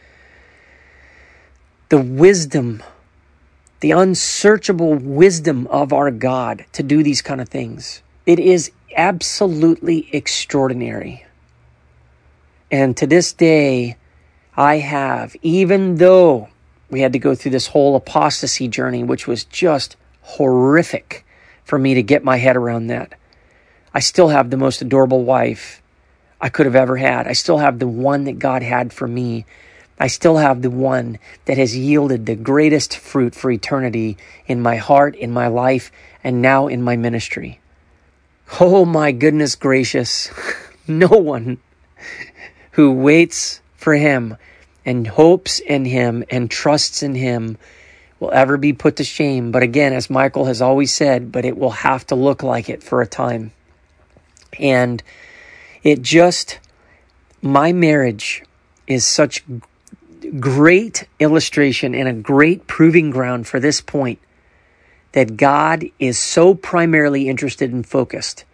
the 1.88 1.96
wisdom, 1.96 2.82
the 3.80 3.92
unsearchable 3.92 4.96
wisdom 4.96 5.66
of 5.68 5.94
our 5.94 6.10
God 6.10 6.66
to 6.72 6.82
do 6.82 7.02
these 7.02 7.22
kind 7.22 7.40
of 7.40 7.48
things. 7.48 8.02
It 8.26 8.38
is 8.38 8.70
absolutely 8.94 10.10
extraordinary. 10.12 11.24
And 12.70 12.94
to 12.98 13.06
this 13.06 13.32
day, 13.32 13.96
I 14.58 14.76
have, 14.76 15.34
even 15.40 15.94
though 15.94 16.50
we 16.90 17.00
had 17.00 17.14
to 17.14 17.18
go 17.18 17.34
through 17.34 17.52
this 17.52 17.68
whole 17.68 17.96
apostasy 17.96 18.68
journey, 18.68 19.02
which 19.02 19.26
was 19.26 19.44
just 19.44 19.96
horrific 20.20 21.22
for 21.66 21.78
me 21.78 21.94
to 21.94 22.02
get 22.02 22.24
my 22.24 22.38
head 22.38 22.56
around 22.56 22.86
that. 22.86 23.12
I 23.92 24.00
still 24.00 24.28
have 24.28 24.48
the 24.48 24.56
most 24.56 24.80
adorable 24.80 25.24
wife 25.24 25.82
I 26.40 26.48
could 26.48 26.64
have 26.64 26.76
ever 26.76 26.96
had. 26.96 27.26
I 27.26 27.32
still 27.32 27.58
have 27.58 27.78
the 27.78 27.88
one 27.88 28.24
that 28.24 28.38
God 28.38 28.62
had 28.62 28.92
for 28.92 29.06
me. 29.08 29.44
I 29.98 30.06
still 30.06 30.36
have 30.36 30.62
the 30.62 30.70
one 30.70 31.18
that 31.46 31.58
has 31.58 31.76
yielded 31.76 32.24
the 32.24 32.36
greatest 32.36 32.96
fruit 32.96 33.34
for 33.34 33.50
eternity 33.50 34.16
in 34.46 34.62
my 34.62 34.76
heart, 34.76 35.16
in 35.16 35.32
my 35.32 35.48
life, 35.48 35.90
and 36.22 36.40
now 36.40 36.68
in 36.68 36.82
my 36.82 36.96
ministry. 36.96 37.60
Oh 38.60 38.84
my 38.84 39.10
goodness 39.12 39.56
gracious. 39.56 40.30
no 40.86 41.08
one 41.08 41.58
who 42.72 42.92
waits 42.92 43.60
for 43.76 43.94
him 43.94 44.36
and 44.84 45.06
hopes 45.06 45.58
in 45.58 45.84
him 45.84 46.22
and 46.30 46.50
trusts 46.50 47.02
in 47.02 47.16
him 47.16 47.58
will 48.18 48.32
ever 48.32 48.56
be 48.56 48.72
put 48.72 48.96
to 48.96 49.04
shame. 49.04 49.52
But 49.52 49.62
again, 49.62 49.92
as 49.92 50.08
Michael 50.08 50.46
has 50.46 50.62
always 50.62 50.92
said, 50.92 51.30
but 51.32 51.44
it 51.44 51.56
will 51.56 51.70
have 51.70 52.06
to 52.06 52.14
look 52.14 52.42
like 52.42 52.68
it 52.68 52.82
for 52.82 53.00
a 53.00 53.06
time. 53.06 53.52
And 54.58 55.02
it 55.82 56.02
just, 56.02 56.58
my 57.42 57.72
marriage 57.72 58.42
is 58.86 59.04
such 59.04 59.44
great 60.40 61.06
illustration 61.20 61.94
and 61.94 62.08
a 62.08 62.12
great 62.12 62.66
proving 62.66 63.10
ground 63.10 63.46
for 63.46 63.60
this 63.60 63.80
point 63.80 64.18
that 65.12 65.36
God 65.36 65.84
is 65.98 66.18
so 66.18 66.54
primarily 66.54 67.28
interested 67.28 67.72
and 67.72 67.86
focused 67.86 68.44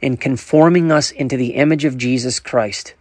in 0.00 0.16
conforming 0.16 0.90
us 0.90 1.10
into 1.10 1.36
the 1.36 1.54
image 1.54 1.84
of 1.84 1.98
Jesus 1.98 2.38
Christ, 2.40 2.94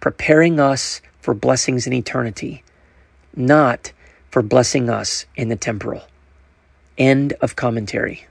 preparing 0.00 0.60
us 0.60 1.00
for 1.20 1.34
blessings 1.34 1.86
in 1.86 1.92
eternity, 1.92 2.62
not 3.34 3.92
for 4.36 4.42
blessing 4.42 4.90
us 4.90 5.24
in 5.34 5.48
the 5.48 5.56
temporal. 5.56 6.02
End 6.98 7.32
of 7.40 7.56
commentary. 7.56 8.26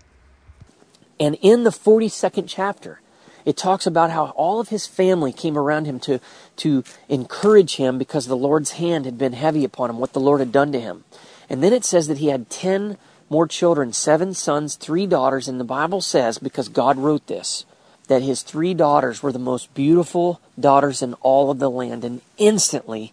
And 1.20 1.36
in 1.42 1.64
the 1.64 1.72
42nd 1.72 2.46
chapter, 2.46 3.02
it 3.44 3.58
talks 3.58 3.88
about 3.88 4.12
how 4.12 4.26
all 4.38 4.60
of 4.60 4.70
his 4.70 4.86
family 4.86 5.34
came 5.34 5.58
around 5.58 5.86
him 5.86 6.00
to, 6.02 6.20
to 6.58 6.84
encourage 7.10 7.78
him 7.78 7.98
because 7.98 8.28
the 8.28 8.38
Lord's 8.38 8.74
hand 8.74 9.06
had 9.06 9.18
been 9.18 9.34
heavy 9.34 9.64
upon 9.64 9.90
him, 9.90 9.98
what 9.98 10.14
the 10.14 10.20
Lord 10.20 10.42
had 10.42 10.52
done 10.52 10.72
to 10.74 10.80
him. 10.80 11.06
And 11.50 11.64
then 11.64 11.74
it 11.74 11.84
says 11.84 12.06
that 12.08 12.20
he 12.20 12.28
had 12.28 12.52
10 12.52 13.00
more 13.28 13.48
children, 13.48 13.92
seven 13.92 14.36
sons, 14.36 14.76
three 14.76 15.08
daughters. 15.08 15.48
And 15.48 15.60
the 15.60 15.64
Bible 15.64 16.02
says, 16.02 16.38
because 16.38 16.70
God 16.70 17.00
wrote 17.00 17.26
this, 17.26 17.66
that 18.10 18.22
his 18.22 18.44
three 18.44 18.76
daughters 18.76 19.24
were 19.24 19.32
the 19.32 19.40
most 19.40 19.74
beautiful 19.74 20.40
daughters 20.60 21.02
in 21.02 21.16
all 21.22 21.50
of 21.50 21.58
the 21.58 21.72
land. 21.72 22.04
And 22.04 22.22
instantly, 22.38 23.12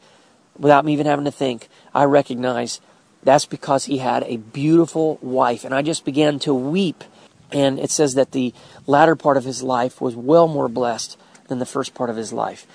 without 0.58 0.84
me 0.84 0.92
even 0.92 1.06
having 1.06 1.24
to 1.24 1.30
think, 1.30 1.68
I 1.94 2.04
recognize 2.04 2.80
that's 3.22 3.46
because 3.46 3.84
he 3.84 3.98
had 3.98 4.24
a 4.24 4.36
beautiful 4.36 5.18
wife. 5.22 5.64
And 5.64 5.74
I 5.74 5.82
just 5.82 6.04
began 6.04 6.38
to 6.40 6.54
weep. 6.54 7.04
And 7.52 7.78
it 7.78 7.90
says 7.90 8.14
that 8.14 8.32
the 8.32 8.52
latter 8.86 9.14
part 9.14 9.36
of 9.36 9.44
his 9.44 9.62
life 9.62 10.00
was 10.00 10.16
well 10.16 10.48
more 10.48 10.68
blessed 10.68 11.18
than 11.48 11.58
the 11.58 11.66
first 11.66 11.94
part 11.94 12.10
of 12.10 12.16
his 12.16 12.32
life. 12.32 12.66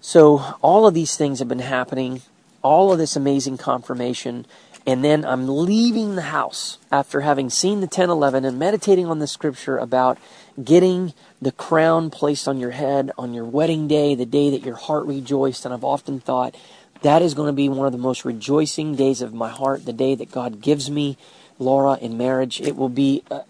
So 0.00 0.54
all 0.62 0.86
of 0.86 0.94
these 0.94 1.16
things 1.16 1.40
have 1.40 1.48
been 1.48 1.58
happening, 1.58 2.22
all 2.62 2.92
of 2.92 2.98
this 2.98 3.16
amazing 3.16 3.58
confirmation. 3.58 4.46
And 4.86 5.04
then 5.04 5.24
I'm 5.24 5.48
leaving 5.48 6.14
the 6.14 6.22
house 6.22 6.78
after 6.90 7.20
having 7.20 7.50
seen 7.50 7.80
the 7.80 7.86
1011 7.86 8.44
and 8.44 8.58
meditating 8.58 9.06
on 9.06 9.18
the 9.18 9.26
scripture 9.26 9.76
about 9.76 10.16
getting 10.62 11.12
the 11.42 11.52
crown 11.52 12.10
placed 12.10 12.48
on 12.48 12.58
your 12.58 12.70
head 12.70 13.10
on 13.18 13.34
your 13.34 13.44
wedding 13.44 13.86
day, 13.86 14.14
the 14.14 14.24
day 14.24 14.50
that 14.50 14.64
your 14.64 14.76
heart 14.76 15.04
rejoiced. 15.04 15.64
And 15.64 15.74
I've 15.74 15.84
often 15.84 16.20
thought, 16.20 16.56
that 17.02 17.22
is 17.22 17.34
going 17.34 17.46
to 17.46 17.52
be 17.52 17.68
one 17.68 17.86
of 17.86 17.92
the 17.92 17.98
most 17.98 18.24
rejoicing 18.24 18.94
days 18.94 19.22
of 19.22 19.32
my 19.32 19.48
heart, 19.48 19.84
the 19.84 19.92
day 19.92 20.14
that 20.14 20.30
God 20.30 20.60
gives 20.60 20.90
me 20.90 21.16
Laura 21.58 21.96
in 22.00 22.16
marriage. 22.16 22.60
It 22.60 22.76
will 22.76 22.88
be 22.88 23.22
a, 23.30 23.42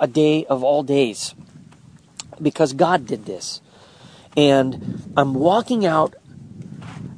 a 0.00 0.06
day 0.06 0.44
of 0.46 0.64
all 0.64 0.82
days 0.82 1.34
because 2.40 2.72
God 2.72 3.06
did 3.06 3.26
this. 3.26 3.60
And 4.36 5.12
I'm 5.16 5.34
walking 5.34 5.86
out, 5.86 6.14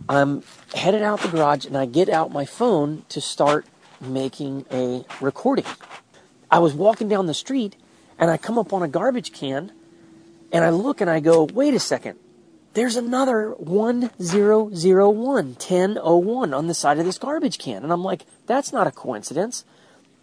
I'm 0.08 0.42
headed 0.74 1.02
out 1.02 1.20
the 1.20 1.28
garage, 1.28 1.64
and 1.64 1.76
I 1.76 1.86
get 1.86 2.08
out 2.08 2.30
my 2.30 2.44
phone 2.44 3.04
to 3.08 3.20
start 3.20 3.66
making 4.00 4.66
a 4.70 5.04
recording. 5.20 5.64
I 6.50 6.60
was 6.60 6.74
walking 6.74 7.08
down 7.08 7.26
the 7.26 7.34
street 7.34 7.76
and 8.18 8.30
I 8.30 8.36
come 8.36 8.58
up 8.58 8.72
on 8.72 8.82
a 8.82 8.88
garbage 8.88 9.32
can 9.32 9.72
and 10.52 10.64
I 10.64 10.70
look 10.70 11.00
and 11.00 11.10
I 11.10 11.20
go, 11.20 11.44
wait 11.44 11.74
a 11.74 11.80
second 11.80 12.18
there's 12.74 12.96
another 12.96 13.52
1001, 13.52 15.46
1001 15.46 16.54
on 16.54 16.66
the 16.66 16.74
side 16.74 16.98
of 16.98 17.04
this 17.04 17.18
garbage 17.18 17.58
can. 17.58 17.82
And 17.82 17.92
I'm 17.92 18.04
like, 18.04 18.24
that's 18.46 18.72
not 18.72 18.86
a 18.86 18.92
coincidence. 18.92 19.64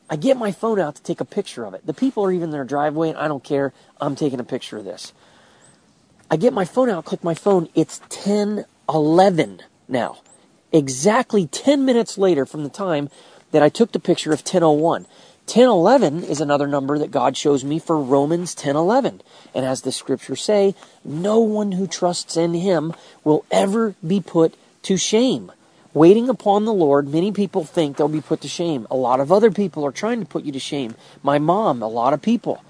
I 0.09 0.15
get 0.15 0.37
my 0.37 0.51
phone 0.51 0.79
out 0.79 0.95
to 0.95 1.03
take 1.03 1.19
a 1.19 1.25
picture 1.25 1.65
of 1.65 1.73
it. 1.73 1.85
The 1.85 1.93
people 1.93 2.23
are 2.23 2.31
even 2.31 2.49
in 2.49 2.51
their 2.51 2.63
driveway, 2.63 3.09
and 3.09 3.17
I 3.17 3.27
don't 3.27 3.43
care. 3.43 3.73
I'm 3.99 4.15
taking 4.15 4.39
a 4.39 4.43
picture 4.43 4.77
of 4.77 4.85
this. 4.85 5.13
I 6.29 6.37
get 6.37 6.53
my 6.53 6.65
phone 6.65 6.89
out, 6.89 7.05
click 7.05 7.23
my 7.23 7.33
phone. 7.33 7.69
It's 7.73 7.99
1011 7.99 9.61
now. 9.87 10.19
Exactly 10.71 11.47
10 11.47 11.85
minutes 11.85 12.17
later 12.17 12.45
from 12.45 12.63
the 12.63 12.69
time 12.69 13.09
that 13.51 13.63
I 13.63 13.69
took 13.69 13.91
the 13.91 13.99
picture 13.99 14.31
of 14.31 14.39
1001. 14.39 15.05
1011 15.47 16.23
is 16.23 16.41
another 16.41 16.67
number 16.67 16.97
that 16.97 17.11
God 17.11 17.37
shows 17.37 17.63
me 17.63 17.79
for 17.79 17.99
Romans 17.99 18.55
1011. 18.55 19.21
And 19.55 19.65
as 19.65 19.81
the 19.81 19.91
scriptures 19.91 20.43
say, 20.43 20.75
no 21.03 21.39
one 21.39 21.71
who 21.71 21.87
trusts 21.87 22.35
in 22.35 22.53
him 22.53 22.93
will 23.23 23.45
ever 23.49 23.95
be 24.05 24.19
put 24.19 24.53
to 24.83 24.97
shame. 24.97 25.51
Waiting 25.93 26.27
upon 26.27 26.65
the 26.65 26.73
Lord, 26.73 27.07
many 27.07 27.31
people 27.31 27.63
think 27.63 27.95
they'll 27.95 28.09
be 28.09 28.19
put 28.19 28.41
to 28.41 28.49
shame. 28.49 28.85
A 28.91 28.97
lot 28.97 29.21
of 29.21 29.31
other 29.31 29.49
people 29.49 29.85
are 29.85 29.93
trying 29.93 30.19
to 30.19 30.25
put 30.25 30.43
you 30.43 30.51
to 30.51 30.59
shame. 30.59 30.95
My 31.23 31.39
mom, 31.39 31.81
a 31.81 31.87
lot 31.87 32.13
of 32.13 32.21
people. 32.21 32.61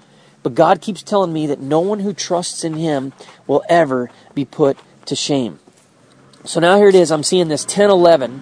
But 0.44 0.54
God 0.54 0.80
keeps 0.80 1.02
telling 1.02 1.32
me 1.32 1.48
that 1.48 1.58
no 1.58 1.80
one 1.80 1.98
who 1.98 2.12
trusts 2.12 2.62
in 2.62 2.74
him 2.74 3.12
will 3.48 3.64
ever 3.68 4.12
be 4.32 4.44
put 4.44 4.78
to 5.06 5.16
shame. 5.16 5.58
So 6.44 6.60
now 6.60 6.76
here 6.76 6.88
it 6.88 6.94
is. 6.94 7.10
I'm 7.10 7.24
seeing 7.24 7.48
this 7.48 7.64
1011 7.64 8.40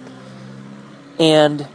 and 1.19 1.67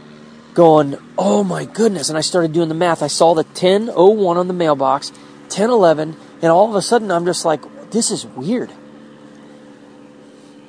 going, 0.53 0.97
oh 1.17 1.43
my 1.43 1.65
goodness. 1.65 2.07
And 2.07 2.17
I 2.17 2.21
started 2.21 2.53
doing 2.53 2.69
the 2.69 2.75
math. 2.75 3.03
I 3.03 3.07
saw 3.07 3.33
the 3.33 3.43
1001 3.43 4.37
on 4.37 4.47
the 4.47 4.53
mailbox, 4.53 5.09
1011, 5.49 6.15
and 6.41 6.51
all 6.51 6.69
of 6.69 6.75
a 6.75 6.81
sudden 6.81 7.11
I'm 7.11 7.25
just 7.25 7.45
like, 7.45 7.61
this 7.91 8.11
is 8.11 8.25
weird. 8.25 8.69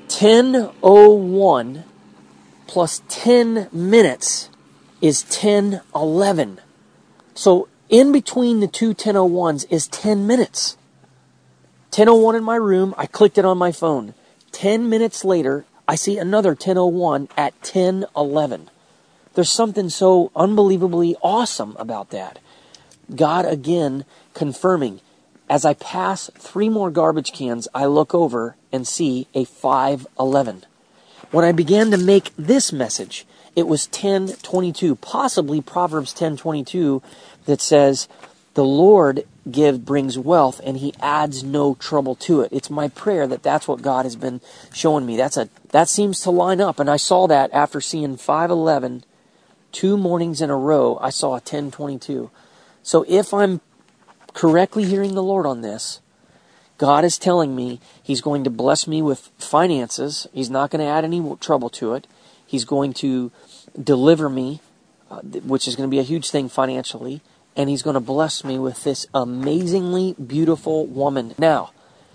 1001 0.08 1.84
plus 2.66 3.02
10 3.08 3.68
minutes 3.72 4.50
is 5.00 5.24
1011. 5.24 6.60
So 7.34 7.68
in 7.88 8.12
between 8.12 8.60
the 8.60 8.68
two 8.68 8.94
1001s 8.94 9.66
is 9.70 9.86
10 9.88 10.26
minutes. 10.26 10.76
1001 11.90 12.36
in 12.36 12.44
my 12.44 12.56
room, 12.56 12.94
I 12.96 13.06
clicked 13.06 13.36
it 13.36 13.44
on 13.44 13.58
my 13.58 13.72
phone. 13.72 14.14
10 14.52 14.88
minutes 14.88 15.24
later, 15.24 15.64
I 15.86 15.94
see 15.94 16.16
another 16.18 16.50
1001 16.50 17.28
at 17.36 17.52
1011. 17.54 18.70
There's 19.34 19.50
something 19.50 19.88
so 19.88 20.30
unbelievably 20.36 21.16
awesome 21.22 21.76
about 21.78 22.10
that. 22.10 22.38
God 23.14 23.44
again 23.44 24.04
confirming. 24.34 25.00
As 25.52 25.66
I 25.66 25.74
pass 25.74 26.30
three 26.38 26.70
more 26.70 26.90
garbage 26.90 27.30
cans, 27.30 27.68
I 27.74 27.84
look 27.84 28.14
over 28.14 28.56
and 28.72 28.88
see 28.88 29.26
a 29.34 29.44
511. 29.44 30.64
When 31.30 31.44
I 31.44 31.52
began 31.52 31.90
to 31.90 31.98
make 31.98 32.32
this 32.38 32.72
message, 32.72 33.26
it 33.54 33.66
was 33.66 33.86
1022, 33.88 34.96
possibly 34.96 35.60
Proverbs 35.60 36.12
1022 36.12 37.02
that 37.44 37.60
says, 37.60 38.08
the 38.54 38.64
Lord 38.64 39.26
give 39.50 39.84
brings 39.84 40.18
wealth 40.18 40.58
and 40.64 40.78
he 40.78 40.94
adds 41.02 41.44
no 41.44 41.74
trouble 41.74 42.14
to 42.14 42.40
it. 42.40 42.48
It's 42.50 42.70
my 42.70 42.88
prayer 42.88 43.26
that 43.26 43.42
that's 43.42 43.68
what 43.68 43.82
God 43.82 44.06
has 44.06 44.16
been 44.16 44.40
showing 44.72 45.04
me. 45.04 45.18
That's 45.18 45.36
a 45.36 45.50
that 45.72 45.90
seems 45.90 46.20
to 46.20 46.30
line 46.30 46.62
up 46.62 46.80
and 46.80 46.88
I 46.88 46.96
saw 46.96 47.26
that 47.26 47.52
after 47.52 47.82
seeing 47.82 48.16
511 48.16 49.04
two 49.70 49.98
mornings 49.98 50.40
in 50.40 50.48
a 50.48 50.56
row, 50.56 50.98
I 51.02 51.10
saw 51.10 51.32
a 51.32 51.44
1022. 51.44 52.30
So 52.82 53.04
if 53.06 53.34
I'm 53.34 53.60
correctly 54.34 54.84
hearing 54.84 55.14
the 55.14 55.22
Lord 55.22 55.46
on 55.46 55.60
this, 55.60 56.00
God 56.78 57.04
is 57.04 57.18
telling 57.18 57.54
me 57.54 57.80
he's 58.02 58.20
going 58.20 58.44
to 58.44 58.50
bless 58.50 58.86
me 58.86 59.02
with 59.02 59.30
finances. 59.38 60.26
He's 60.32 60.50
not 60.50 60.70
going 60.70 60.84
to 60.84 60.90
add 60.90 61.04
any 61.04 61.36
trouble 61.40 61.70
to 61.70 61.94
it. 61.94 62.06
He's 62.46 62.64
going 62.64 62.92
to 62.94 63.30
deliver 63.80 64.28
me, 64.28 64.60
uh, 65.10 65.20
which 65.20 65.68
is 65.68 65.76
going 65.76 65.88
to 65.88 65.90
be 65.90 66.00
a 66.00 66.04
huge 66.04 66.30
thing 66.30 66.48
financially 66.48 67.22
and 67.56 67.68
he's 67.68 67.82
going 67.82 67.94
to 67.94 68.00
bless 68.00 68.44
me 68.44 68.58
with 68.58 68.84
this 68.84 69.06
amazingly 69.14 70.14
beautiful 70.14 70.86
woman. 70.86 71.34
Now, 71.38 71.72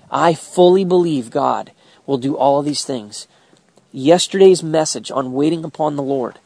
I 0.09 0.33
fully 0.33 0.83
believe 0.83 1.29
God 1.29 1.71
will 2.05 2.17
do 2.17 2.35
all 2.35 2.59
of 2.59 2.65
these 2.65 2.85
things. 2.85 3.27
Yesterday's 3.91 4.63
message 4.63 5.11
on 5.11 5.33
waiting 5.33 5.63
upon 5.63 5.95
the 5.95 6.03
Lord, 6.03 6.39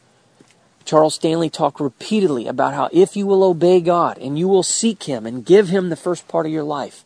Charles 0.84 1.14
Stanley 1.14 1.50
talked 1.50 1.80
repeatedly 1.80 2.46
about 2.46 2.74
how 2.74 2.88
if 2.92 3.16
you 3.16 3.26
will 3.26 3.44
obey 3.44 3.80
God 3.80 4.18
and 4.18 4.38
you 4.38 4.48
will 4.48 4.62
seek 4.62 5.04
Him 5.04 5.26
and 5.26 5.44
give 5.44 5.68
Him 5.68 5.88
the 5.88 5.96
first 5.96 6.28
part 6.28 6.46
of 6.46 6.52
your 6.52 6.62
life, 6.62 7.04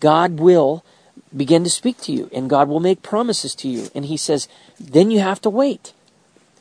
God 0.00 0.38
will 0.40 0.84
begin 1.36 1.64
to 1.64 1.70
speak 1.70 1.98
to 2.02 2.12
you 2.12 2.30
and 2.32 2.50
God 2.50 2.68
will 2.68 2.80
make 2.80 3.02
promises 3.02 3.54
to 3.56 3.68
you. 3.68 3.88
And 3.94 4.06
He 4.06 4.16
says, 4.16 4.48
then 4.78 5.10
you 5.10 5.20
have 5.20 5.40
to 5.42 5.50
wait. 5.50 5.92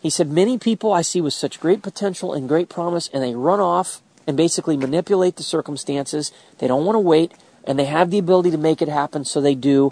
He 0.01 0.09
said, 0.09 0.29
many 0.29 0.57
people 0.57 0.93
I 0.93 1.01
see 1.01 1.21
with 1.21 1.33
such 1.33 1.59
great 1.59 1.81
potential 1.81 2.33
and 2.33 2.47
great 2.47 2.69
promise 2.69 3.09
and 3.13 3.21
they 3.21 3.35
run 3.35 3.59
off 3.59 4.01
and 4.29 4.37
basically 4.37 4.77
manipulate 4.77 5.37
the 5.37 5.43
circumstances. 5.43 6.31
They 6.59 6.67
don't 6.67 6.85
want 6.85 6.95
to 6.95 6.99
wait, 6.99 7.33
and 7.63 7.79
they 7.79 7.85
have 7.85 8.11
the 8.11 8.19
ability 8.19 8.51
to 8.51 8.59
make 8.59 8.79
it 8.79 8.87
happen, 8.87 9.25
so 9.25 9.41
they 9.41 9.55
do, 9.55 9.91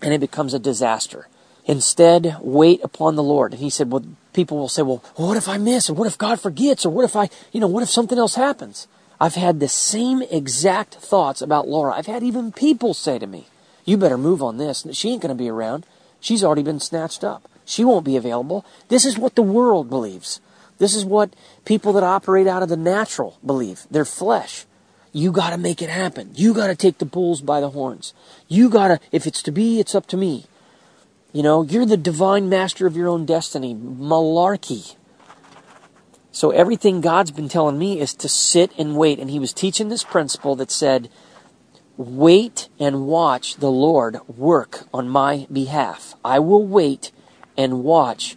and 0.00 0.14
it 0.14 0.20
becomes 0.20 0.54
a 0.54 0.58
disaster. 0.58 1.28
Instead, 1.66 2.38
wait 2.40 2.82
upon 2.82 3.16
the 3.16 3.22
Lord. 3.22 3.52
And 3.52 3.60
he 3.60 3.68
said, 3.68 3.92
well, 3.92 4.04
people 4.38 4.56
will 4.56 4.68
say, 4.68 4.82
well, 4.82 5.02
what 5.16 5.36
if 5.36 5.48
I 5.48 5.58
miss? 5.58 5.90
Or 5.90 5.94
what 5.94 6.06
if 6.06 6.16
God 6.16 6.40
forgets? 6.40 6.86
Or 6.86 6.90
what 6.90 7.04
if 7.04 7.16
I, 7.16 7.28
you 7.50 7.58
know, 7.58 7.66
what 7.66 7.82
if 7.82 7.88
something 7.90 8.18
else 8.18 8.36
happens? 8.36 8.86
I've 9.20 9.34
had 9.34 9.58
the 9.58 9.66
same 9.66 10.22
exact 10.22 10.94
thoughts 10.94 11.42
about 11.42 11.66
Laura. 11.66 11.92
I've 11.92 12.06
had 12.06 12.22
even 12.22 12.52
people 12.52 12.94
say 12.94 13.18
to 13.18 13.26
me, 13.26 13.48
you 13.84 13.96
better 13.96 14.16
move 14.16 14.40
on 14.40 14.58
this. 14.58 14.86
She 14.92 15.10
ain't 15.10 15.22
going 15.22 15.36
to 15.36 15.42
be 15.42 15.48
around. 15.48 15.86
She's 16.20 16.44
already 16.44 16.62
been 16.62 16.78
snatched 16.78 17.24
up. 17.24 17.48
She 17.64 17.84
won't 17.84 18.04
be 18.04 18.16
available. 18.16 18.64
This 18.88 19.04
is 19.04 19.18
what 19.18 19.34
the 19.34 19.42
world 19.42 19.90
believes. 19.90 20.40
This 20.78 20.94
is 20.94 21.04
what 21.04 21.34
people 21.64 21.92
that 21.94 22.04
operate 22.04 22.46
out 22.46 22.62
of 22.62 22.68
the 22.68 22.76
natural 22.76 23.38
believe, 23.44 23.88
their 23.90 24.04
flesh. 24.04 24.66
You 25.12 25.32
got 25.32 25.50
to 25.50 25.58
make 25.58 25.82
it 25.82 25.90
happen. 25.90 26.30
You 26.34 26.54
got 26.54 26.68
to 26.68 26.76
take 26.76 26.98
the 26.98 27.04
bulls 27.04 27.40
by 27.40 27.60
the 27.60 27.70
horns. 27.70 28.14
You 28.46 28.70
got 28.70 28.88
to, 28.88 29.00
if 29.10 29.26
it's 29.26 29.42
to 29.42 29.50
be, 29.50 29.80
it's 29.80 29.96
up 29.96 30.06
to 30.08 30.16
me. 30.16 30.46
You 31.32 31.42
know, 31.42 31.62
you're 31.62 31.86
the 31.86 31.96
divine 31.96 32.48
master 32.48 32.86
of 32.86 32.96
your 32.96 33.08
own 33.08 33.26
destiny. 33.26 33.74
Malarkey. 33.74 34.96
So 36.32 36.50
everything 36.50 37.00
God's 37.00 37.30
been 37.30 37.48
telling 37.48 37.78
me 37.78 38.00
is 38.00 38.14
to 38.14 38.28
sit 38.28 38.72
and 38.78 38.96
wait. 38.96 39.18
And 39.18 39.30
He 39.30 39.38
was 39.38 39.52
teaching 39.52 39.88
this 39.88 40.04
principle 40.04 40.56
that 40.56 40.70
said, 40.70 41.10
wait 41.98 42.68
and 42.78 43.06
watch 43.06 43.56
the 43.56 43.70
Lord 43.70 44.16
work 44.28 44.86
on 44.94 45.08
my 45.08 45.46
behalf. 45.52 46.14
I 46.24 46.38
will 46.38 46.64
wait 46.64 47.10
and 47.56 47.82
watch 47.82 48.36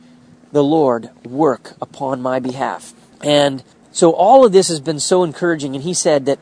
the 0.52 0.64
Lord 0.64 1.12
work 1.24 1.76
upon 1.80 2.22
my 2.22 2.40
behalf. 2.40 2.94
And 3.24 3.64
so 3.92 4.12
all 4.14 4.44
of 4.44 4.52
this 4.52 4.68
has 4.68 4.80
been 4.80 5.00
so 5.00 5.24
encouraging. 5.24 5.76
And 5.76 5.84
he 5.84 5.94
said 5.94 6.26
that 6.26 6.40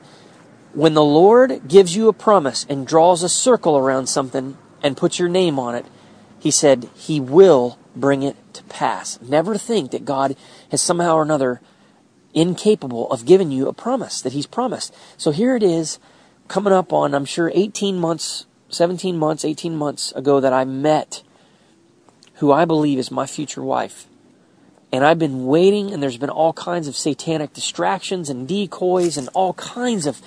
when 0.74 0.94
the 0.94 1.04
Lord 1.04 1.68
gives 1.68 1.96
you 1.96 2.08
a 2.08 2.14
promise 2.14 2.66
and 2.70 2.88
draws 2.88 3.22
a 3.22 3.30
circle 3.30 3.78
around 3.78 4.08
something 4.08 4.58
and 4.82 4.96
puts 4.96 5.20
your 5.20 5.30
name 5.30 5.60
on 5.60 5.76
it, 5.76 5.86
he 6.40 6.52
said 6.52 6.90
he 6.96 7.20
will 7.20 7.78
bring 7.96 8.24
it 8.24 8.36
to 8.54 8.64
pass. 8.64 9.20
Never 9.22 9.58
think 9.58 9.92
that 9.92 10.06
God 10.06 10.36
has 10.72 10.82
somehow 10.82 11.16
or 11.16 11.22
another 11.22 11.62
incapable 12.34 13.12
of 13.12 13.26
giving 13.26 13.52
you 13.52 13.68
a 13.68 13.74
promise 13.74 14.22
that 14.22 14.34
he's 14.34 14.46
promised. 14.46 14.96
So 15.18 15.32
here 15.32 15.56
it 15.56 15.64
is 15.64 16.00
coming 16.48 16.74
up 16.74 16.94
on, 16.94 17.14
I'm 17.14 17.26
sure, 17.26 17.52
18 17.54 17.98
months, 17.98 18.46
17 18.70 19.18
months, 19.18 19.44
18 19.44 19.76
months 19.76 20.12
ago 20.14 20.40
that 20.40 20.54
I 20.54 20.64
met 20.66 21.24
who 22.36 22.52
I 22.52 22.66
believe 22.66 23.00
is 23.00 23.12
my 23.12 23.26
future 23.26 23.64
wife. 23.64 24.08
And 24.92 25.06
I've 25.06 25.20
been 25.20 25.46
waiting, 25.46 25.92
and 25.92 26.02
there's 26.02 26.18
been 26.18 26.30
all 26.30 26.54
kinds 26.54 26.88
of 26.88 26.96
satanic 26.96 27.54
distractions 27.54 28.30
and 28.30 28.48
decoys 28.48 29.18
and 29.18 29.30
all 29.34 29.54
kinds 29.54 30.08
of 30.08 30.22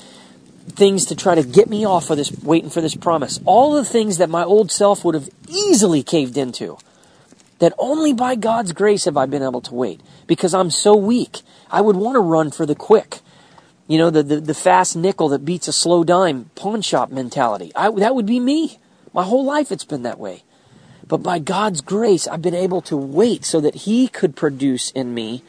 things 0.69 1.07
to 1.07 1.17
try 1.17 1.35
to 1.35 1.43
get 1.43 1.69
me 1.69 1.85
off 1.85 2.11
of 2.11 2.17
this, 2.17 2.31
waiting 2.43 2.71
for 2.71 2.81
this 2.81 2.95
promise. 2.95 3.41
All 3.45 3.73
the 3.73 3.85
things 3.85 4.19
that 4.19 4.31
my 4.31 4.45
old 4.45 4.71
self 4.71 5.05
would 5.05 5.15
have 5.15 5.29
easily 5.49 6.03
caved 6.03 6.37
into. 6.37 6.79
That 7.59 7.75
only 7.79 8.13
by 8.13 8.35
God's 8.35 8.73
grace 8.73 9.05
have 9.05 9.17
I 9.17 9.27
been 9.27 9.43
able 9.43 9.61
to 9.63 9.75
wait. 9.75 10.01
Because 10.27 10.55
I'm 10.55 10.71
so 10.71 10.97
weak. 10.97 11.43
I 11.71 11.81
would 11.81 11.97
want 11.97 12.17
to 12.17 12.21
run 12.21 12.51
for 12.51 12.67
the 12.67 12.75
quick. 12.75 13.21
You 13.87 13.99
know, 13.99 14.11
the, 14.11 14.23
the, 14.23 14.41
the 14.41 14.55
fast 14.55 14.97
nickel 14.97 15.29
that 15.31 15.45
beats 15.45 15.69
a 15.69 15.73
slow 15.73 16.05
dime 16.05 16.51
pawn 16.55 16.83
shop 16.83 17.11
mentality. 17.11 17.73
I, 17.77 17.91
that 17.91 18.15
would 18.15 18.27
be 18.27 18.41
me. 18.41 18.79
My 19.13 19.25
whole 19.25 19.45
life 19.45 19.71
it's 19.71 19.85
been 19.85 20.03
that 20.03 20.19
way. 20.19 20.43
But 21.07 21.19
by 21.19 21.39
God's 21.41 21.81
grace, 21.81 22.27
I've 22.27 22.43
been 22.43 22.55
able 22.55 22.81
to 22.83 22.97
wait 22.97 23.45
so 23.45 23.61
that 23.61 23.75
He 23.75 24.09
could 24.09 24.35
produce 24.35 24.91
in 24.93 25.13
me 25.13 25.43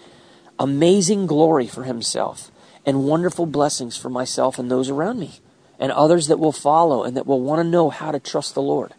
amazing 0.59 1.25
glory 1.25 1.67
for 1.67 1.83
Himself 1.83 2.51
and 2.85 3.05
wonderful 3.05 3.45
blessings 3.45 3.97
for 3.97 4.09
myself 4.09 4.59
and 4.59 4.69
those 4.69 4.89
around 4.89 5.19
me 5.19 5.39
and 5.79 5.91
others 5.91 6.27
that 6.27 6.39
will 6.39 6.51
follow 6.51 7.03
and 7.03 7.17
that 7.17 7.27
will 7.27 7.41
want 7.41 7.59
to 7.59 7.63
know 7.63 7.89
how 7.89 8.11
to 8.11 8.19
trust 8.19 8.53
the 8.53 8.61
Lord. 8.61 8.93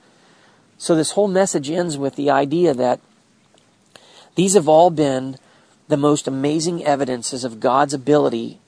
So 0.79 0.95
this 0.95 1.13
whole 1.13 1.29
message 1.29 1.71
ends 1.71 1.97
with 1.97 2.17
the 2.17 2.31
idea 2.31 2.75
that 2.75 3.01
these 4.35 4.55
have 4.55 4.69
all 4.69 4.91
been 4.91 5.37
the 5.89 5.97
most 5.97 6.27
amazing 6.27 6.85
evidences 6.85 7.45
of 7.45 7.61
God's 7.61 7.95
ability 7.95 8.59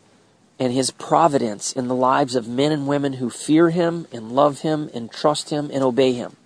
and 0.58 0.72
His 0.72 0.90
providence 0.90 1.72
in 1.72 1.88
the 1.88 1.94
lives 1.94 2.34
of 2.34 2.48
men 2.48 2.72
and 2.72 2.86
women 2.86 3.14
who 3.14 3.28
fear 3.30 3.70
Him 3.70 4.06
and 4.12 4.32
love 4.32 4.60
Him 4.60 4.90
and 4.94 5.10
trust 5.10 5.50
Him 5.50 5.70
and 5.72 5.82
obey 5.82 6.12
Him. 6.12 6.36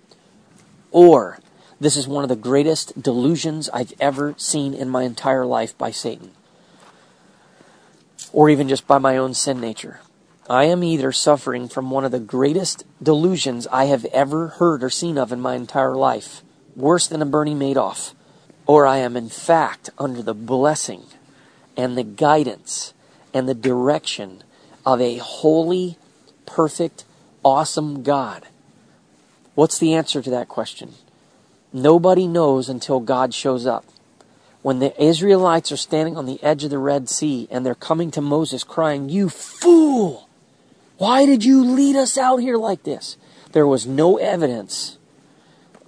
Or 0.91 1.39
this 1.79 1.95
is 1.95 2.07
one 2.07 2.23
of 2.23 2.29
the 2.29 2.35
greatest 2.35 3.01
delusions 3.01 3.69
I've 3.69 3.93
ever 3.99 4.35
seen 4.37 4.73
in 4.73 4.89
my 4.89 5.03
entire 5.03 5.45
life 5.45 5.77
by 5.77 5.91
Satan. 5.91 6.31
Or 8.33 8.49
even 8.49 8.69
just 8.69 8.87
by 8.87 8.97
my 8.97 9.17
own 9.17 9.33
sin 9.33 9.59
nature. 9.59 9.99
I 10.49 10.65
am 10.65 10.83
either 10.83 11.11
suffering 11.11 11.67
from 11.67 11.91
one 11.91 12.05
of 12.05 12.11
the 12.11 12.19
greatest 12.19 12.83
delusions 13.01 13.67
I 13.67 13.85
have 13.85 14.05
ever 14.05 14.47
heard 14.47 14.83
or 14.83 14.89
seen 14.89 15.17
of 15.17 15.31
in 15.31 15.39
my 15.39 15.55
entire 15.55 15.95
life, 15.95 16.41
worse 16.75 17.07
than 17.07 17.21
a 17.21 17.25
Bernie 17.25 17.55
Madoff, 17.55 18.13
or 18.65 18.85
I 18.85 18.97
am 18.97 19.15
in 19.15 19.29
fact 19.29 19.89
under 19.97 20.21
the 20.21 20.33
blessing 20.33 21.03
and 21.77 21.97
the 21.97 22.03
guidance 22.03 22.93
and 23.33 23.47
the 23.47 23.53
direction 23.53 24.43
of 24.85 24.99
a 24.99 25.17
holy, 25.17 25.97
perfect, 26.45 27.05
awesome 27.43 28.03
God 28.03 28.47
What's 29.53 29.77
the 29.77 29.93
answer 29.93 30.21
to 30.21 30.29
that 30.29 30.47
question? 30.47 30.93
Nobody 31.73 32.25
knows 32.25 32.69
until 32.69 33.01
God 33.01 33.33
shows 33.33 33.65
up. 33.65 33.85
When 34.61 34.79
the 34.79 35.03
Israelites 35.03 35.71
are 35.71 35.77
standing 35.77 36.17
on 36.17 36.25
the 36.25 36.41
edge 36.43 36.63
of 36.63 36.69
the 36.69 36.77
Red 36.77 37.09
Sea 37.09 37.47
and 37.49 37.65
they're 37.65 37.73
coming 37.73 38.11
to 38.11 38.21
Moses 38.21 38.63
crying, 38.63 39.09
You 39.09 39.29
fool! 39.29 40.29
Why 40.97 41.25
did 41.25 41.43
you 41.43 41.63
lead 41.63 41.95
us 41.95 42.17
out 42.17 42.37
here 42.37 42.57
like 42.57 42.83
this? 42.83 43.17
There 43.53 43.65
was 43.65 43.87
no 43.87 44.17
evidence 44.17 44.97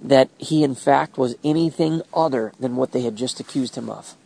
that 0.02 0.28
he, 0.38 0.64
in 0.64 0.74
fact, 0.74 1.16
was 1.16 1.36
anything 1.44 2.02
other 2.12 2.52
than 2.58 2.76
what 2.76 2.92
they 2.92 3.02
had 3.02 3.16
just 3.16 3.38
accused 3.38 3.76
him 3.76 3.88
of. 3.88 4.16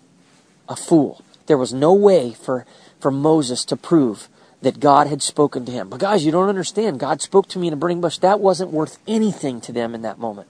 A 0.68 0.74
fool. 0.74 1.22
There 1.46 1.58
was 1.58 1.72
no 1.74 1.92
way 1.92 2.32
for, 2.32 2.64
for 2.98 3.10
Moses 3.10 3.64
to 3.66 3.76
prove 3.76 4.28
that 4.62 4.80
God 4.80 5.06
had 5.06 5.22
spoken 5.22 5.64
to 5.66 5.72
him. 5.72 5.88
But 5.88 6.00
guys, 6.00 6.24
you 6.24 6.32
don't 6.32 6.48
understand. 6.48 6.98
God 6.98 7.22
spoke 7.22 7.48
to 7.48 7.58
me 7.58 7.68
in 7.68 7.74
a 7.74 7.76
burning 7.76 8.00
bush. 8.00 8.18
That 8.18 8.40
wasn't 8.40 8.72
worth 8.72 8.98
anything 9.06 9.60
to 9.62 9.72
them 9.72 9.94
in 9.94 10.02
that 10.02 10.18
moment. 10.18 10.48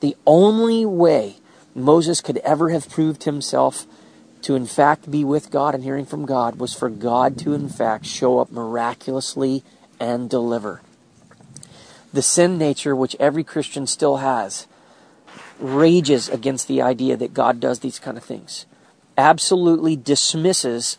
The 0.00 0.16
only 0.26 0.84
way 0.84 1.36
Moses 1.74 2.20
could 2.20 2.38
ever 2.38 2.70
have 2.70 2.88
proved 2.88 3.24
himself 3.24 3.86
to 4.42 4.54
in 4.54 4.66
fact 4.66 5.10
be 5.10 5.24
with 5.24 5.50
God 5.50 5.74
and 5.74 5.82
hearing 5.82 6.04
from 6.04 6.26
God 6.26 6.56
was 6.56 6.74
for 6.74 6.90
God 6.90 7.38
to 7.38 7.54
in 7.54 7.68
fact 7.68 8.06
show 8.06 8.38
up 8.38 8.52
miraculously 8.52 9.62
and 9.98 10.28
deliver. 10.28 10.82
The 12.12 12.22
sin 12.22 12.58
nature, 12.58 12.94
which 12.94 13.16
every 13.18 13.42
Christian 13.42 13.86
still 13.86 14.18
has, 14.18 14.66
rages 15.58 16.28
against 16.28 16.68
the 16.68 16.82
idea 16.82 17.16
that 17.16 17.34
God 17.34 17.58
does 17.58 17.80
these 17.80 17.98
kind 17.98 18.16
of 18.16 18.24
things. 18.24 18.66
Absolutely 19.16 19.96
dismisses 19.96 20.98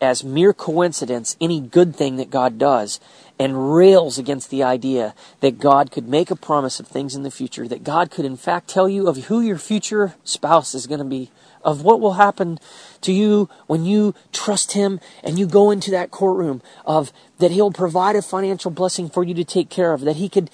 as 0.00 0.24
mere 0.24 0.52
coincidence 0.52 1.36
any 1.40 1.60
good 1.60 1.96
thing 1.96 2.16
that 2.16 2.30
God 2.30 2.58
does 2.58 3.00
and 3.38 3.74
rails 3.74 4.16
against 4.16 4.50
the 4.50 4.62
idea 4.62 5.14
that 5.40 5.58
God 5.58 5.90
could 5.90 6.08
make 6.08 6.30
a 6.30 6.36
promise 6.36 6.78
of 6.78 6.86
things 6.86 7.14
in 7.14 7.24
the 7.24 7.30
future, 7.30 7.66
that 7.66 7.82
God 7.82 8.10
could 8.10 8.24
in 8.24 8.36
fact 8.36 8.68
tell 8.68 8.88
you 8.88 9.08
of 9.08 9.24
who 9.24 9.40
your 9.40 9.58
future 9.58 10.14
spouse 10.22 10.74
is 10.74 10.86
going 10.86 11.00
to 11.00 11.04
be, 11.04 11.30
of 11.62 11.82
what 11.82 12.00
will 12.00 12.14
happen 12.14 12.58
to 13.00 13.12
you 13.12 13.48
when 13.66 13.84
you 13.84 14.14
trust 14.32 14.72
Him 14.72 15.00
and 15.24 15.38
you 15.38 15.46
go 15.46 15.70
into 15.70 15.90
that 15.90 16.10
courtroom, 16.10 16.62
of 16.84 17.12
that 17.38 17.50
He'll 17.50 17.72
provide 17.72 18.14
a 18.14 18.22
financial 18.22 18.70
blessing 18.70 19.10
for 19.10 19.24
you 19.24 19.34
to 19.34 19.44
take 19.44 19.68
care 19.68 19.92
of, 19.92 20.02
that 20.02 20.16
He 20.16 20.28
could 20.28 20.50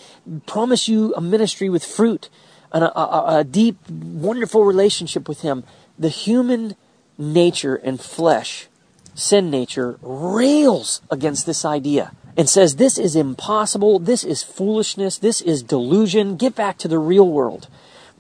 promise 0.47 0.89
you 0.89 1.13
a 1.15 1.21
ministry 1.21 1.69
with 1.69 1.85
fruit 1.85 2.31
and 2.73 2.85
a, 2.85 2.99
a, 2.99 3.39
a 3.41 3.45
deep, 3.45 3.77
wonderful 3.91 4.65
relationship 4.65 5.29
with 5.29 5.43
Him. 5.43 5.65
The 5.99 6.09
human 6.09 6.77
nature 7.19 7.75
and 7.75 8.01
flesh, 8.01 8.69
sin 9.15 9.51
nature, 9.51 9.99
rails 10.01 11.03
against 11.11 11.45
this 11.45 11.65
idea 11.67 12.13
and 12.37 12.49
says, 12.49 12.77
This 12.77 12.99
is 12.99 13.17
impossible, 13.17 13.99
this 13.99 14.25
is 14.25 14.43
foolishness, 14.43 15.19
this 15.19 15.41
is 15.41 15.63
delusion, 15.63 16.37
get 16.37 16.55
back 16.55 16.79
to 16.79 16.89
the 16.89 16.99
real 16.99 17.29
world. 17.29 17.69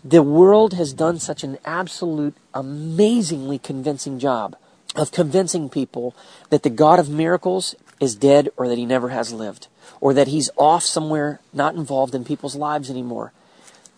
The 0.04 0.22
world 0.22 0.74
has 0.74 0.92
done 0.92 1.18
such 1.18 1.44
an 1.44 1.58
absolute, 1.64 2.34
amazingly 2.54 3.58
convincing 3.58 4.18
job 4.18 4.56
of 4.96 5.12
convincing 5.12 5.68
people 5.68 6.16
that 6.48 6.62
the 6.62 6.70
God 6.70 6.98
of 6.98 7.11
miracles 7.11 7.74
is 8.00 8.16
dead 8.16 8.48
or 8.56 8.66
that 8.66 8.78
he 8.78 8.86
never 8.86 9.11
has 9.11 9.32
lived 9.32 9.68
or 10.00 10.14
that 10.14 10.28
he's 10.28 10.50
off 10.56 10.82
somewhere, 10.82 11.40
not 11.52 11.74
involved 11.74 12.14
in 12.14 12.24
people's 12.24 12.56
lives 12.56 12.90
anymore. 12.90 13.32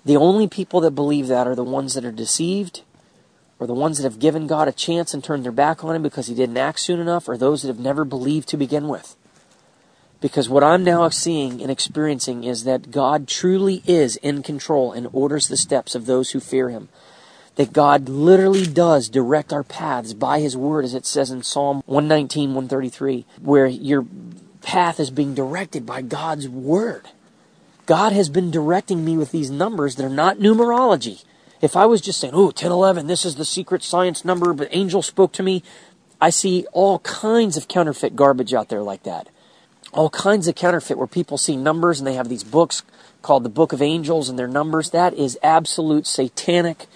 The 0.04 0.16
only 0.16 0.48
people 0.48 0.80
that 0.80 0.90
believe 0.92 1.28
that 1.28 1.46
are 1.46 1.54
the 1.54 1.62
ones 1.62 1.94
that 1.94 2.04
are 2.04 2.12
deceived 2.12 2.82
or 3.60 3.66
the 3.68 3.74
ones 3.74 3.98
that 3.98 4.04
have 4.04 4.18
given 4.18 4.48
God 4.48 4.66
a 4.66 4.72
chance 4.72 5.14
and 5.14 5.22
turned 5.22 5.44
their 5.44 5.52
back 5.52 5.84
on 5.84 5.94
him 5.94 6.02
because 6.02 6.26
he 6.26 6.34
didn't 6.34 6.56
act 6.56 6.80
soon 6.80 6.98
enough 6.98 7.28
or 7.28 7.36
those 7.36 7.62
that 7.62 7.68
have 7.68 7.78
never 7.78 8.04
believed 8.04 8.48
to 8.48 8.56
begin 8.56 8.88
with. 8.88 9.14
Because 10.22 10.48
what 10.48 10.62
I'm 10.62 10.84
now 10.84 11.08
seeing 11.08 11.60
and 11.60 11.68
experiencing 11.68 12.44
is 12.44 12.62
that 12.62 12.92
God 12.92 13.26
truly 13.26 13.82
is 13.88 14.14
in 14.18 14.44
control 14.44 14.92
and 14.92 15.08
orders 15.12 15.48
the 15.48 15.56
steps 15.56 15.96
of 15.96 16.06
those 16.06 16.30
who 16.30 16.38
fear 16.38 16.70
Him. 16.70 16.88
That 17.56 17.72
God 17.72 18.08
literally 18.08 18.64
does 18.64 19.08
direct 19.08 19.52
our 19.52 19.64
paths 19.64 20.14
by 20.14 20.38
His 20.38 20.56
Word, 20.56 20.84
as 20.84 20.94
it 20.94 21.06
says 21.06 21.32
in 21.32 21.42
Psalm 21.42 21.82
119, 21.86 22.50
133, 22.50 23.26
where 23.42 23.66
your 23.66 24.06
path 24.62 25.00
is 25.00 25.10
being 25.10 25.34
directed 25.34 25.84
by 25.84 26.02
God's 26.02 26.48
Word. 26.48 27.08
God 27.86 28.12
has 28.12 28.28
been 28.28 28.52
directing 28.52 29.04
me 29.04 29.16
with 29.16 29.32
these 29.32 29.50
numbers 29.50 29.96
that 29.96 30.06
are 30.06 30.08
not 30.08 30.38
numerology. 30.38 31.24
If 31.60 31.74
I 31.74 31.86
was 31.86 32.00
just 32.00 32.20
saying, 32.20 32.32
oh, 32.32 32.52
10, 32.52 32.70
11, 32.70 33.08
this 33.08 33.24
is 33.24 33.34
the 33.34 33.44
secret 33.44 33.82
science 33.82 34.24
number, 34.24 34.52
but 34.52 34.68
angel 34.70 35.02
spoke 35.02 35.32
to 35.32 35.42
me, 35.42 35.64
I 36.20 36.30
see 36.30 36.64
all 36.72 37.00
kinds 37.00 37.56
of 37.56 37.66
counterfeit 37.66 38.14
garbage 38.14 38.54
out 38.54 38.68
there 38.68 38.82
like 38.82 39.02
that 39.02 39.28
all 39.93 40.11
kinds 40.11 40.49
of 40.49 40.55
counterfeit 40.55 40.97
where 40.99 41.07
people 41.07 41.38
see 41.38 41.57
numbers 41.57 42.01
and 42.01 42.07
they 42.07 42.14
have 42.14 42.28
these 42.28 42.45
books 42.45 42.82
called 43.20 43.45
the 43.45 43.49
Book 43.49 43.72
of 43.72 43.82
Angels 43.82 44.28
and 44.28 44.38
their 44.38 44.49
numbers. 44.49 44.90
That 44.90 45.14
is 45.14 45.38
absolute 45.43 46.07
satanic, 46.07 46.86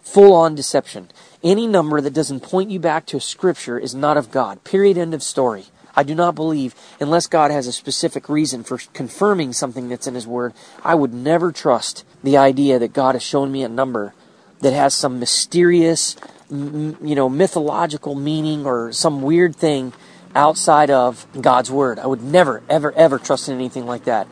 full 0.00 0.32
on 0.32 0.54
deception. 0.54 1.08
Any 1.42 1.66
number 1.66 2.00
that 2.00 2.14
doesn't 2.14 2.40
point 2.40 2.70
you 2.70 2.80
back 2.80 3.06
to 3.06 3.20
scripture 3.20 3.78
is 3.78 3.94
not 3.94 4.16
of 4.16 4.30
God. 4.30 4.64
Period. 4.64 4.98
End 4.98 5.14
of 5.14 5.22
story. 5.22 5.66
I 5.94 6.02
do 6.02 6.14
not 6.14 6.34
believe, 6.34 6.74
unless 7.00 7.26
God 7.26 7.50
has 7.50 7.66
a 7.66 7.72
specific 7.72 8.28
reason 8.28 8.62
for 8.62 8.78
confirming 8.92 9.52
something 9.52 9.88
that's 9.88 10.06
in 10.06 10.14
His 10.14 10.26
Word, 10.26 10.54
I 10.84 10.94
would 10.94 11.12
never 11.12 11.50
trust 11.50 12.04
the 12.22 12.36
idea 12.36 12.78
that 12.78 12.92
God 12.92 13.14
has 13.14 13.22
shown 13.22 13.50
me 13.50 13.62
a 13.62 13.68
number 13.68 14.14
that 14.60 14.72
has 14.72 14.94
some 14.94 15.18
mysterious, 15.18 16.16
you 16.50 16.96
know, 17.00 17.28
mythological 17.28 18.14
meaning 18.14 18.64
or 18.64 18.92
some 18.92 19.22
weird 19.22 19.54
thing 19.56 19.92
outside 20.38 20.88
of 20.88 21.26
God's 21.38 21.70
Word. 21.70 21.98
I 21.98 22.06
would 22.06 22.22
never, 22.22 22.62
ever, 22.68 22.92
ever 22.92 23.18
trust 23.18 23.48
in 23.48 23.56
anything 23.56 23.86
like 23.86 24.04
that. 24.04 24.28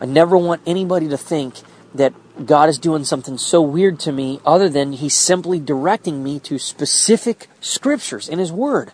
I 0.00 0.06
never 0.06 0.36
want 0.36 0.62
anybody 0.66 1.08
to 1.08 1.18
think 1.18 1.56
that 1.94 2.14
God 2.46 2.70
is 2.70 2.78
doing 2.78 3.04
something 3.04 3.36
so 3.36 3.60
weird 3.60 4.00
to 4.00 4.12
me 4.12 4.40
other 4.46 4.70
than 4.70 4.94
He's 4.94 5.14
simply 5.14 5.60
directing 5.60 6.24
me 6.24 6.40
to 6.40 6.58
specific 6.58 7.48
scriptures 7.60 8.26
in 8.26 8.38
His 8.38 8.50
Word. 8.50 8.92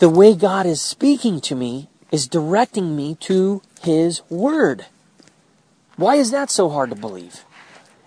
The 0.00 0.10
way 0.10 0.34
God 0.34 0.66
is 0.66 0.82
speaking 0.82 1.40
to 1.42 1.54
me 1.54 1.88
is 2.10 2.26
directing 2.26 2.96
me 2.96 3.14
to 3.20 3.62
His 3.80 4.22
Word. 4.28 4.86
Why 5.96 6.16
is 6.16 6.32
that 6.32 6.50
so 6.50 6.68
hard 6.70 6.90
to 6.90 6.96
believe? 6.96 7.44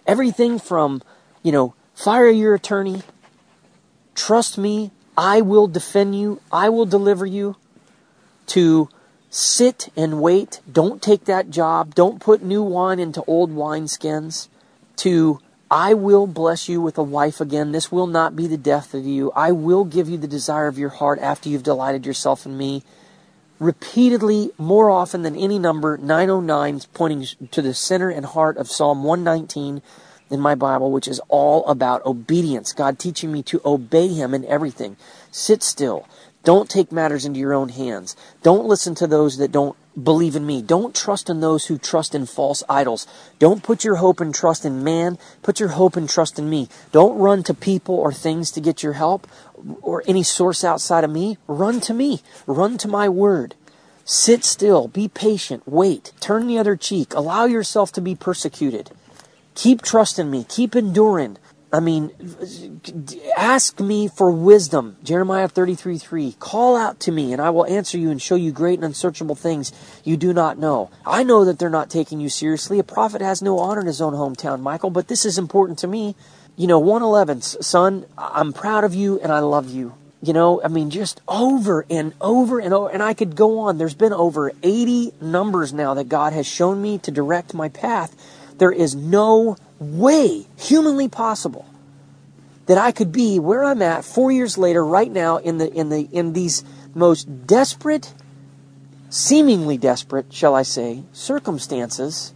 Everything 0.06 0.60
from, 0.60 1.02
you 1.42 1.54
know, 1.54 1.74
fire 1.96 2.30
your 2.30 2.54
attorney, 2.54 3.04
trust 4.14 4.58
me, 4.58 4.92
I 5.18 5.40
will 5.40 5.68
defend 5.68 6.20
you, 6.20 6.42
I 6.52 6.68
will 6.68 6.86
deliver 6.86 7.26
you, 7.26 7.56
to 8.48 8.90
sit 9.30 9.90
and 9.96 10.22
wait. 10.22 10.62
Don't 10.72 11.02
take 11.02 11.26
that 11.26 11.50
job. 11.50 11.96
Don't 11.96 12.20
put 12.20 12.42
new 12.42 12.64
wine 12.64 13.00
into 13.00 13.24
old 13.26 13.52
wineskins. 13.52 14.48
To, 14.98 15.40
I 15.70 15.94
will 15.94 16.28
bless 16.28 16.68
you 16.68 16.82
with 16.82 16.98
a 16.98 17.04
wife 17.04 17.40
again. 17.40 17.72
This 17.72 17.92
will 17.92 18.08
not 18.08 18.36
be 18.36 18.48
the 18.48 18.58
death 18.58 18.94
of 18.94 19.06
you. 19.06 19.32
I 19.36 19.52
will 19.52 19.86
give 19.86 20.10
you 20.10 20.18
the 20.18 20.28
desire 20.28 20.68
of 20.68 20.80
your 20.80 20.90
heart 20.90 21.20
after 21.20 21.50
you've 21.50 21.64
delighted 21.64 22.06
yourself 22.06 22.46
in 22.46 22.58
me. 22.58 22.84
Repeatedly, 23.60 24.52
more 24.58 24.90
often 24.90 25.24
than 25.24 25.36
any 25.36 25.58
number, 25.58 25.98
909 25.98 26.82
pointing 26.94 27.26
to 27.52 27.62
the 27.62 27.74
center 27.74 28.10
and 28.10 28.26
heart 28.26 28.58
of 28.58 28.70
Psalm 28.70 29.04
119 29.04 29.82
in 30.30 30.40
my 30.40 30.56
Bible, 30.56 30.92
which 30.92 31.08
is 31.08 31.20
all 31.28 31.66
about 31.66 32.06
obedience. 32.06 32.74
God 32.74 33.00
teaching 33.00 33.32
me 33.32 33.42
to 33.44 33.62
obey 33.66 34.10
Him 34.10 34.34
in 34.34 34.46
everything. 34.46 34.96
Sit 35.32 35.64
still. 35.64 36.08
Don't 36.44 36.70
take 36.70 36.92
matters 36.92 37.26
into 37.26 37.40
your 37.40 37.54
own 37.54 37.70
hands. 37.70 38.16
Don't 38.42 38.66
listen 38.66 38.96
to 38.96 39.08
those 39.08 39.38
that 39.38 39.52
don't 39.52 39.76
believe 40.02 40.36
in 40.36 40.46
me. 40.46 40.62
Don't 40.62 40.96
trust 40.96 41.30
in 41.30 41.40
those 41.40 41.66
who 41.66 41.78
trust 41.78 42.14
in 42.14 42.26
false 42.26 42.64
idols. 42.70 43.08
Don't 43.40 43.64
put 43.64 43.84
your 43.84 43.96
hope 43.96 44.22
and 44.22 44.34
trust 44.34 44.64
in 44.64 44.84
man. 44.84 45.18
Put 45.42 45.60
your 45.60 45.70
hope 45.70 45.98
and 45.98 46.10
trust 46.10 46.38
in 46.38 46.50
me. 46.50 46.70
Don't 46.92 47.18
run 47.18 47.44
to 47.44 47.54
people 47.54 47.96
or 47.96 48.14
things 48.14 48.52
to 48.52 48.62
get 48.62 48.84
your 48.84 48.94
help 48.94 49.28
or 49.82 50.04
any 50.08 50.24
source 50.24 50.64
outside 50.64 51.04
of 51.04 51.12
me. 51.12 51.38
Run 51.48 51.82
to 51.82 51.94
me. 51.94 52.22
Run 52.46 52.78
to 52.78 52.88
my 52.88 53.10
word. 53.10 53.56
Sit 54.06 54.46
still. 54.46 54.88
Be 54.88 55.08
patient. 55.08 55.64
Wait. 55.66 56.14
Turn 56.20 56.48
the 56.48 56.58
other 56.58 56.76
cheek. 56.76 57.14
Allow 57.14 57.46
yourself 57.46 57.92
to 57.94 58.02
be 58.02 58.16
persecuted. 58.16 58.92
Keep 59.56 59.82
trusting 59.82 60.30
me. 60.30 60.46
Keep 60.48 60.76
enduring. 60.76 61.38
I 61.72 61.82
mean, 61.82 62.12
ask 63.36 63.80
me 63.82 64.08
for 64.08 64.32
wisdom. 64.32 64.96
Jeremiah 65.04 65.50
33 65.50 65.98
3. 65.98 66.36
Call 66.40 66.78
out 66.78 67.00
to 67.02 67.12
me, 67.12 67.34
and 67.34 67.42
I 67.42 67.50
will 67.50 67.66
answer 67.66 67.98
you 67.98 68.10
and 68.10 68.22
show 68.22 68.36
you 68.36 68.54
great 68.54 68.80
and 68.80 68.86
unsearchable 68.86 69.36
things 69.36 69.74
you 70.06 70.16
do 70.16 70.34
not 70.34 70.58
know. 70.58 70.90
I 71.06 71.24
know 71.24 71.44
that 71.44 71.60
they're 71.60 71.70
not 71.70 71.90
taking 71.90 72.22
you 72.22 72.30
seriously. 72.30 72.80
A 72.80 72.84
prophet 72.84 73.22
has 73.22 73.42
no 73.42 73.60
honor 73.60 73.82
in 73.82 73.88
his 73.88 74.02
own 74.02 74.14
hometown, 74.14 74.62
Michael, 74.62 74.90
but 74.92 75.10
this 75.10 75.26
is 75.26 75.38
important 75.38 75.80
to 75.80 75.88
me. 75.88 76.16
You 76.56 76.68
know, 76.68 76.80
111, 76.80 77.42
son, 77.42 78.06
I'm 78.18 78.52
proud 78.54 78.84
of 78.84 78.96
you 78.96 79.20
and 79.20 79.32
I 79.32 79.40
love 79.40 79.70
you. 79.70 79.94
You 80.24 80.34
know, 80.34 80.60
I 80.64 80.70
mean, 80.70 80.90
just 80.90 81.22
over 81.28 81.86
and 81.90 82.14
over 82.20 82.60
and 82.60 82.74
over. 82.74 82.90
And 82.90 83.04
I 83.04 83.14
could 83.14 83.36
go 83.36 83.60
on. 83.60 83.78
There's 83.78 83.94
been 83.94 84.14
over 84.14 84.52
80 84.64 85.14
numbers 85.22 85.72
now 85.72 85.94
that 85.94 86.10
God 86.10 86.34
has 86.34 86.48
shown 86.48 86.82
me 86.82 86.98
to 87.00 87.12
direct 87.12 87.54
my 87.54 87.70
path. 87.70 88.16
There 88.58 88.72
is 88.72 88.96
no 88.96 89.58
way 89.80 90.48
humanly 90.58 91.08
possible 91.08 91.66
that 92.68 92.78
I 92.78 92.92
could 92.92 93.12
be 93.12 93.40
where 93.40 93.64
I'm 93.64 93.82
at 93.82 94.04
four 94.04 94.32
years 94.32 94.58
later, 94.58 94.86
right 94.86 95.12
now, 95.12 95.38
in 95.38 95.58
the 95.58 95.72
in 95.72 95.90
the 95.90 96.08
in 96.12 96.34
these 96.34 96.64
most 96.94 97.48
desperate, 97.48 98.14
seemingly 99.10 99.78
desperate, 99.78 100.34
shall 100.34 100.54
I 100.54 100.64
say, 100.64 101.04
circumstances, 101.14 102.34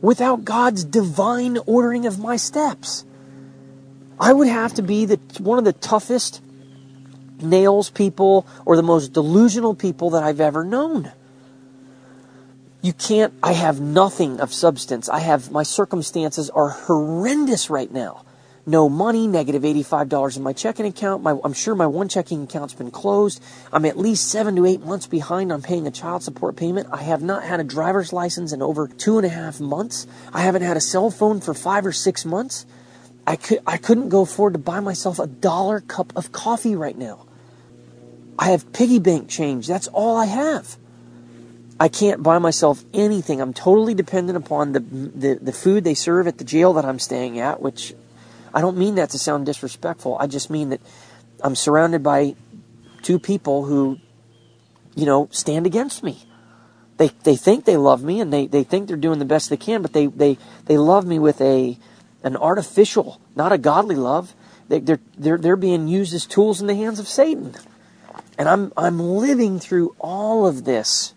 without 0.00 0.44
God's 0.44 0.84
divine 0.84 1.58
ordering 1.66 2.06
of 2.06 2.18
my 2.18 2.36
steps. 2.36 3.04
I 4.20 4.32
would 4.32 4.48
have 4.48 4.74
to 4.74 4.82
be 4.82 5.06
the 5.06 5.18
one 5.38 5.58
of 5.58 5.64
the 5.64 5.72
toughest 5.72 6.42
nails 7.40 7.90
people 7.90 8.46
or 8.64 8.76
the 8.76 8.82
most 8.82 9.12
delusional 9.12 9.74
people 9.74 10.10
that 10.10 10.22
I've 10.22 10.40
ever 10.40 10.64
known. 10.64 11.12
You 12.84 12.92
can't, 12.92 13.32
I 13.42 13.52
have 13.54 13.80
nothing 13.80 14.40
of 14.40 14.52
substance. 14.52 15.08
I 15.08 15.20
have, 15.20 15.50
my 15.50 15.62
circumstances 15.62 16.50
are 16.50 16.68
horrendous 16.68 17.70
right 17.70 17.90
now. 17.90 18.26
no 18.66 18.90
money, 18.90 19.26
negative 19.26 19.62
$85 19.62 20.36
in 20.36 20.42
my 20.42 20.52
checking 20.52 20.84
account. 20.84 21.22
My, 21.22 21.38
I'm 21.44 21.54
sure 21.54 21.74
my 21.74 21.86
one 21.86 22.10
checking 22.10 22.42
account's 22.44 22.74
been 22.74 22.90
closed. 22.90 23.42
I'm 23.72 23.86
at 23.86 23.96
least 23.98 24.28
seven 24.28 24.54
to 24.56 24.66
eight 24.66 24.82
months 24.82 25.06
behind 25.06 25.50
on 25.50 25.62
paying 25.62 25.86
a 25.86 25.90
child 25.90 26.22
support 26.22 26.56
payment. 26.56 26.88
I 26.92 27.02
have 27.04 27.22
not 27.22 27.44
had 27.44 27.58
a 27.58 27.64
driver's 27.64 28.12
license 28.12 28.52
in 28.52 28.60
over 28.60 28.86
two 28.86 29.16
and 29.16 29.24
a 29.26 29.30
half 29.30 29.60
months. 29.60 30.06
I 30.34 30.42
haven't 30.42 30.62
had 30.62 30.76
a 30.76 30.80
cell 30.82 31.10
phone 31.10 31.40
for 31.40 31.54
five 31.54 31.86
or 31.86 31.92
six 31.92 32.26
months. 32.26 32.66
I, 33.26 33.36
could, 33.36 33.60
I 33.66 33.78
couldn't 33.78 34.10
go 34.10 34.20
afford 34.22 34.52
to 34.52 34.58
buy 34.58 34.80
myself 34.80 35.18
a 35.18 35.26
dollar 35.26 35.80
cup 35.80 36.12
of 36.16 36.32
coffee 36.32 36.76
right 36.76 36.98
now. 36.98 37.26
I 38.38 38.50
have 38.50 38.74
piggy 38.74 38.98
bank 38.98 39.30
change. 39.30 39.66
That's 39.68 39.88
all 39.88 40.18
I 40.18 40.26
have. 40.26 40.76
I 41.84 41.88
can't 41.88 42.22
buy 42.22 42.38
myself 42.38 42.82
anything. 42.94 43.42
I'm 43.42 43.52
totally 43.52 43.92
dependent 43.92 44.38
upon 44.38 44.72
the, 44.72 44.80
the, 44.80 45.34
the 45.34 45.52
food 45.52 45.84
they 45.84 45.92
serve 45.92 46.26
at 46.26 46.38
the 46.38 46.44
jail 46.44 46.72
that 46.72 46.86
I'm 46.86 46.98
staying 46.98 47.38
at, 47.38 47.60
which 47.60 47.92
I 48.54 48.62
don't 48.62 48.78
mean 48.78 48.94
that 48.94 49.10
to 49.10 49.18
sound 49.18 49.44
disrespectful. 49.44 50.16
I 50.18 50.26
just 50.26 50.48
mean 50.48 50.70
that 50.70 50.80
I'm 51.42 51.54
surrounded 51.54 52.02
by 52.02 52.36
two 53.02 53.18
people 53.18 53.66
who, 53.66 53.98
you 54.94 55.04
know, 55.04 55.28
stand 55.30 55.66
against 55.66 56.02
me. 56.02 56.22
They, 56.96 57.08
they 57.22 57.36
think 57.36 57.66
they 57.66 57.76
love 57.76 58.02
me 58.02 58.18
and 58.18 58.32
they, 58.32 58.46
they 58.46 58.64
think 58.64 58.88
they're 58.88 58.96
doing 58.96 59.18
the 59.18 59.26
best 59.26 59.50
they 59.50 59.58
can, 59.58 59.82
but 59.82 59.92
they, 59.92 60.06
they, 60.06 60.38
they 60.64 60.78
love 60.78 61.04
me 61.04 61.18
with 61.18 61.38
a, 61.42 61.78
an 62.22 62.34
artificial, 62.38 63.20
not 63.36 63.52
a 63.52 63.58
godly 63.58 63.96
love. 63.96 64.34
They, 64.68 64.80
they're, 64.80 65.00
they're, 65.18 65.36
they're 65.36 65.54
being 65.54 65.86
used 65.86 66.14
as 66.14 66.24
tools 66.24 66.62
in 66.62 66.66
the 66.66 66.76
hands 66.76 66.98
of 66.98 67.06
Satan. 67.06 67.54
And 68.38 68.48
I'm, 68.48 68.72
I'm 68.74 68.98
living 68.98 69.58
through 69.58 69.94
all 69.98 70.46
of 70.46 70.64
this, 70.64 71.12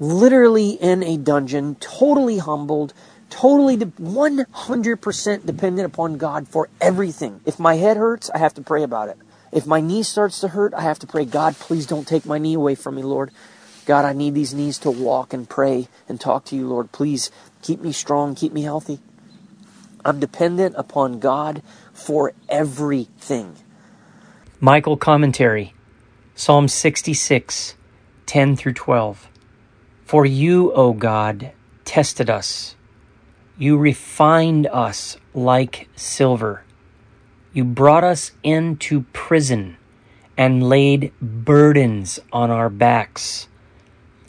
literally 0.00 0.70
in 0.70 1.02
a 1.02 1.16
dungeon, 1.16 1.74
totally 1.76 2.38
humbled, 2.38 2.94
totally 3.30 3.76
de- 3.76 3.86
100% 3.86 5.46
dependent 5.46 5.86
upon 5.86 6.16
God 6.16 6.48
for 6.48 6.68
everything. 6.80 7.40
If 7.44 7.58
my 7.58 7.74
head 7.76 7.96
hurts, 7.96 8.30
I 8.30 8.38
have 8.38 8.54
to 8.54 8.62
pray 8.62 8.82
about 8.82 9.08
it. 9.08 9.18
If 9.52 9.66
my 9.66 9.80
knee 9.80 10.02
starts 10.02 10.40
to 10.40 10.48
hurt, 10.48 10.74
I 10.74 10.82
have 10.82 10.98
to 11.00 11.06
pray, 11.06 11.24
God, 11.24 11.54
please 11.56 11.86
don't 11.86 12.06
take 12.06 12.26
my 12.26 12.38
knee 12.38 12.54
away 12.54 12.74
from 12.74 12.96
me, 12.96 13.02
Lord. 13.02 13.30
God, 13.86 14.04
I 14.04 14.12
need 14.12 14.34
these 14.34 14.52
knees 14.52 14.78
to 14.80 14.90
walk 14.90 15.32
and 15.32 15.48
pray 15.48 15.88
and 16.08 16.20
talk 16.20 16.44
to 16.46 16.56
you, 16.56 16.68
Lord. 16.68 16.92
Please 16.92 17.30
keep 17.62 17.80
me 17.80 17.92
strong, 17.92 18.34
keep 18.34 18.52
me 18.52 18.62
healthy. 18.62 19.00
I'm 20.04 20.20
dependent 20.20 20.74
upon 20.76 21.18
God 21.18 21.62
for 21.92 22.32
everything. 22.48 23.56
Michael 24.60 24.96
Commentary, 24.96 25.72
Psalm 26.34 26.68
66, 26.68 27.74
10 28.26 28.56
through 28.56 28.74
12. 28.74 29.28
For 30.08 30.24
you, 30.24 30.72
O 30.72 30.94
God, 30.94 31.52
tested 31.84 32.30
us. 32.30 32.76
You 33.58 33.76
refined 33.76 34.66
us 34.68 35.18
like 35.34 35.86
silver. 35.96 36.62
You 37.52 37.64
brought 37.64 38.04
us 38.04 38.32
into 38.42 39.02
prison 39.12 39.76
and 40.34 40.66
laid 40.66 41.12
burdens 41.20 42.20
on 42.32 42.50
our 42.50 42.70
backs. 42.70 43.48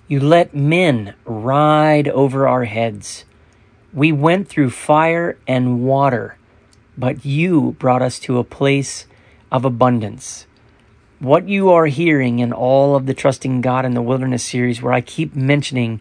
You 0.10 0.20
let 0.20 0.54
men 0.54 1.14
ride 1.24 2.10
over 2.10 2.46
our 2.46 2.66
heads. 2.66 3.24
We 3.94 4.12
went 4.12 4.50
through 4.50 4.72
fire 4.72 5.38
and 5.48 5.86
water, 5.86 6.38
but 6.98 7.24
you 7.24 7.78
brought 7.80 8.02
us 8.02 8.20
to 8.20 8.38
a 8.38 8.44
place 8.44 9.06
of 9.50 9.64
abundance. 9.64 10.46
What 11.20 11.50
you 11.50 11.72
are 11.72 11.88
hearing 11.88 12.40
in 12.40 12.54
all 12.54 12.96
of 12.96 13.06
the 13.06 13.14
Trusting 13.14 13.60
God 13.60 13.84
in 13.84 13.94
the 13.94 14.02
Wilderness 14.02 14.42
series, 14.42 14.82
where 14.82 14.94
I 14.94 15.02
keep 15.02 15.36
mentioning 15.36 16.00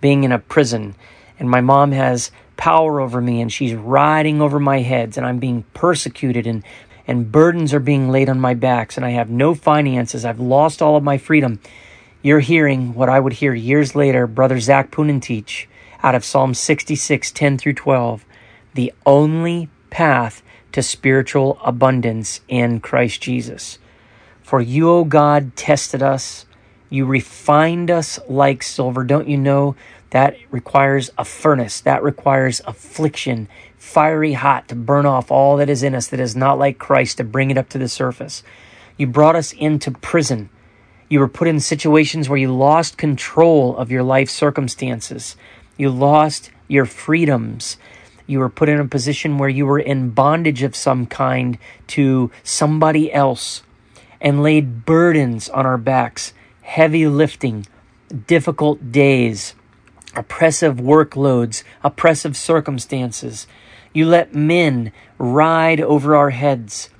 being 0.00 0.22
in 0.22 0.30
a 0.30 0.38
prison, 0.38 0.94
and 1.40 1.50
my 1.50 1.60
mom 1.60 1.90
has 1.90 2.30
power 2.56 3.00
over 3.00 3.20
me, 3.20 3.40
and 3.40 3.52
she's 3.52 3.74
riding 3.74 4.40
over 4.40 4.60
my 4.60 4.78
heads, 4.82 5.16
and 5.16 5.26
I'm 5.26 5.40
being 5.40 5.64
persecuted, 5.74 6.46
and 6.46 6.62
and 7.08 7.32
burdens 7.32 7.74
are 7.74 7.80
being 7.80 8.10
laid 8.10 8.28
on 8.28 8.38
my 8.38 8.54
backs, 8.54 8.96
and 8.96 9.04
I 9.04 9.10
have 9.10 9.28
no 9.28 9.56
finances. 9.56 10.24
I've 10.24 10.38
lost 10.38 10.80
all 10.80 10.94
of 10.94 11.02
my 11.02 11.18
freedom. 11.18 11.58
You're 12.22 12.38
hearing 12.38 12.94
what 12.94 13.08
I 13.08 13.18
would 13.18 13.32
hear 13.32 13.52
years 13.52 13.96
later, 13.96 14.28
Brother 14.28 14.60
Zac 14.60 14.92
Poonen 14.92 15.20
teach 15.20 15.68
out 16.00 16.14
of 16.14 16.24
Psalm 16.24 16.54
66, 16.54 17.32
10 17.32 17.58
through 17.58 17.72
12, 17.72 18.24
the 18.74 18.92
only 19.04 19.68
path 19.90 20.44
to 20.70 20.80
spiritual 20.80 21.58
abundance 21.64 22.40
in 22.46 22.78
Christ 22.78 23.20
Jesus. 23.20 23.80
For 24.50 24.60
you, 24.60 24.90
O 24.90 25.04
God, 25.04 25.54
tested 25.54 26.02
us. 26.02 26.44
You 26.88 27.06
refined 27.06 27.88
us 27.88 28.18
like 28.28 28.64
silver. 28.64 29.04
Don't 29.04 29.28
you 29.28 29.36
know 29.36 29.76
that 30.10 30.36
requires 30.50 31.08
a 31.16 31.24
furnace? 31.24 31.80
That 31.82 32.02
requires 32.02 32.60
affliction, 32.66 33.46
fiery 33.78 34.32
hot 34.32 34.66
to 34.66 34.74
burn 34.74 35.06
off 35.06 35.30
all 35.30 35.56
that 35.58 35.70
is 35.70 35.84
in 35.84 35.94
us 35.94 36.08
that 36.08 36.18
is 36.18 36.34
not 36.34 36.58
like 36.58 36.80
Christ, 36.80 37.18
to 37.18 37.22
bring 37.22 37.52
it 37.52 37.58
up 37.58 37.68
to 37.68 37.78
the 37.78 37.86
surface. 37.86 38.42
You 38.96 39.06
brought 39.06 39.36
us 39.36 39.52
into 39.52 39.92
prison. 39.92 40.50
You 41.08 41.20
were 41.20 41.28
put 41.28 41.46
in 41.46 41.60
situations 41.60 42.28
where 42.28 42.36
you 42.36 42.52
lost 42.52 42.98
control 42.98 43.76
of 43.76 43.92
your 43.92 44.02
life 44.02 44.28
circumstances. 44.28 45.36
You 45.76 45.90
lost 45.90 46.50
your 46.66 46.86
freedoms. 46.86 47.76
You 48.26 48.40
were 48.40 48.48
put 48.48 48.68
in 48.68 48.80
a 48.80 48.88
position 48.88 49.38
where 49.38 49.48
you 49.48 49.64
were 49.64 49.78
in 49.78 50.10
bondage 50.10 50.64
of 50.64 50.74
some 50.74 51.06
kind 51.06 51.56
to 51.86 52.32
somebody 52.42 53.12
else 53.12 53.62
and 54.20 54.42
laid 54.42 54.84
burdens 54.84 55.48
on 55.48 55.66
our 55.66 55.78
backs, 55.78 56.32
heavy 56.62 57.06
lifting, 57.06 57.66
difficult 58.26 58.92
days, 58.92 59.54
oppressive 60.14 60.76
workloads, 60.76 61.62
oppressive 61.82 62.36
circumstances. 62.36 63.46
You 63.92 64.06
let 64.06 64.34
men 64.34 64.92
ride 65.18 65.80
over 65.80 66.14
our 66.14 66.30
heads, 66.30 66.90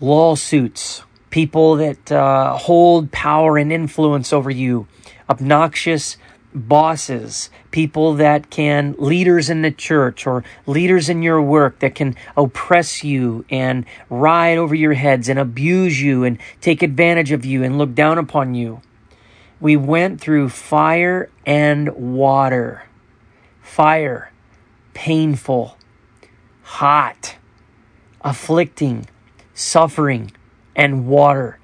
lawsuits, 0.00 1.02
people 1.30 1.76
that 1.76 2.10
uh, 2.12 2.56
hold 2.56 3.12
power 3.12 3.56
and 3.56 3.72
influence 3.72 4.32
over 4.32 4.50
you, 4.50 4.86
obnoxious 5.28 6.16
bosses, 6.54 7.50
people 7.70 8.14
that 8.14 8.50
can, 8.50 8.94
leaders 8.98 9.48
in 9.48 9.62
the 9.62 9.70
church 9.70 10.26
or 10.26 10.44
leaders 10.66 11.08
in 11.08 11.22
your 11.22 11.40
work 11.40 11.78
that 11.80 11.94
can 11.94 12.16
oppress 12.36 13.02
you 13.02 13.44
and 13.50 13.84
ride 14.10 14.58
over 14.58 14.74
your 14.74 14.92
heads 14.92 15.28
and 15.28 15.38
abuse 15.38 16.00
you 16.00 16.24
and 16.24 16.38
take 16.60 16.82
advantage 16.82 17.32
of 17.32 17.44
you 17.44 17.62
and 17.62 17.78
look 17.78 17.94
down 17.94 18.18
upon 18.18 18.54
you. 18.54 18.80
We 19.60 19.76
went 19.76 20.20
through 20.20 20.48
fire 20.48 21.30
and 21.46 21.88
water. 21.90 22.82
Fire, 23.60 24.32
painful, 24.92 25.78
hot, 26.62 27.36
afflicting, 28.22 29.06
suffering, 29.54 30.32
and 30.74 31.06
water 31.06 31.58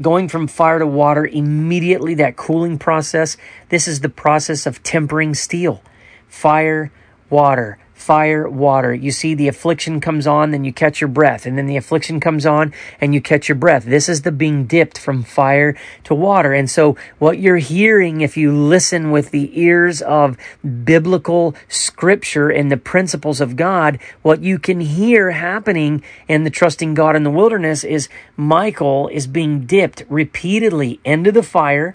going 0.00 0.28
from 0.28 0.46
fire 0.46 0.78
to 0.78 0.86
water 0.86 1.26
immediately, 1.26 2.14
that 2.14 2.36
cooling 2.36 2.78
process, 2.78 3.36
this 3.68 3.86
is 3.86 4.00
the 4.00 4.08
process 4.08 4.66
of 4.66 4.82
tempering 4.82 5.34
steel. 5.34 5.82
Fire, 6.28 6.90
water, 7.28 7.78
fire, 8.00 8.48
water. 8.48 8.94
You 8.94 9.12
see, 9.12 9.34
the 9.34 9.46
affliction 9.46 10.00
comes 10.00 10.26
on, 10.26 10.52
then 10.52 10.64
you 10.64 10.72
catch 10.72 11.00
your 11.02 11.08
breath, 11.08 11.44
and 11.44 11.58
then 11.58 11.66
the 11.66 11.76
affliction 11.76 12.18
comes 12.18 12.46
on, 12.46 12.72
and 12.98 13.12
you 13.12 13.20
catch 13.20 13.48
your 13.48 13.56
breath. 13.56 13.84
This 13.84 14.08
is 14.08 14.22
the 14.22 14.32
being 14.32 14.64
dipped 14.64 14.96
from 14.96 15.22
fire 15.22 15.76
to 16.04 16.14
water. 16.14 16.54
And 16.54 16.70
so, 16.70 16.96
what 17.18 17.38
you're 17.38 17.58
hearing, 17.58 18.22
if 18.22 18.38
you 18.38 18.52
listen 18.52 19.10
with 19.10 19.32
the 19.32 19.50
ears 19.60 20.00
of 20.00 20.38
biblical 20.84 21.54
scripture 21.68 22.48
and 22.48 22.72
the 22.72 22.78
principles 22.78 23.40
of 23.40 23.54
God, 23.54 23.98
what 24.22 24.42
you 24.42 24.58
can 24.58 24.80
hear 24.80 25.32
happening 25.32 26.02
in 26.26 26.44
the 26.44 26.50
trusting 26.50 26.94
God 26.94 27.14
in 27.14 27.22
the 27.22 27.30
wilderness 27.30 27.84
is 27.84 28.08
Michael 28.34 29.08
is 29.08 29.26
being 29.26 29.66
dipped 29.66 30.04
repeatedly 30.08 31.00
into 31.04 31.30
the 31.30 31.42
fire 31.42 31.94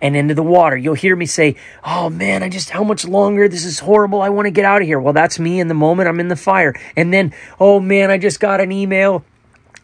and 0.00 0.16
into 0.16 0.34
the 0.34 0.42
water. 0.42 0.76
You'll 0.76 0.94
hear 0.94 1.16
me 1.16 1.26
say, 1.26 1.56
Oh 1.84 2.10
man, 2.10 2.42
I 2.42 2.48
just, 2.48 2.70
how 2.70 2.84
much 2.84 3.04
longer? 3.04 3.48
This 3.48 3.64
is 3.64 3.80
horrible. 3.80 4.22
I 4.22 4.28
want 4.28 4.46
to 4.46 4.50
get 4.50 4.64
out 4.64 4.82
of 4.82 4.86
here. 4.86 5.00
Well, 5.00 5.12
that's 5.12 5.38
me 5.38 5.60
in 5.60 5.68
the 5.68 5.74
moment 5.74 6.08
I'm 6.08 6.20
in 6.20 6.28
the 6.28 6.36
fire. 6.36 6.74
And 6.96 7.12
then, 7.12 7.34
Oh 7.58 7.80
man, 7.80 8.10
I 8.10 8.18
just 8.18 8.40
got 8.40 8.60
an 8.60 8.72
email. 8.72 9.24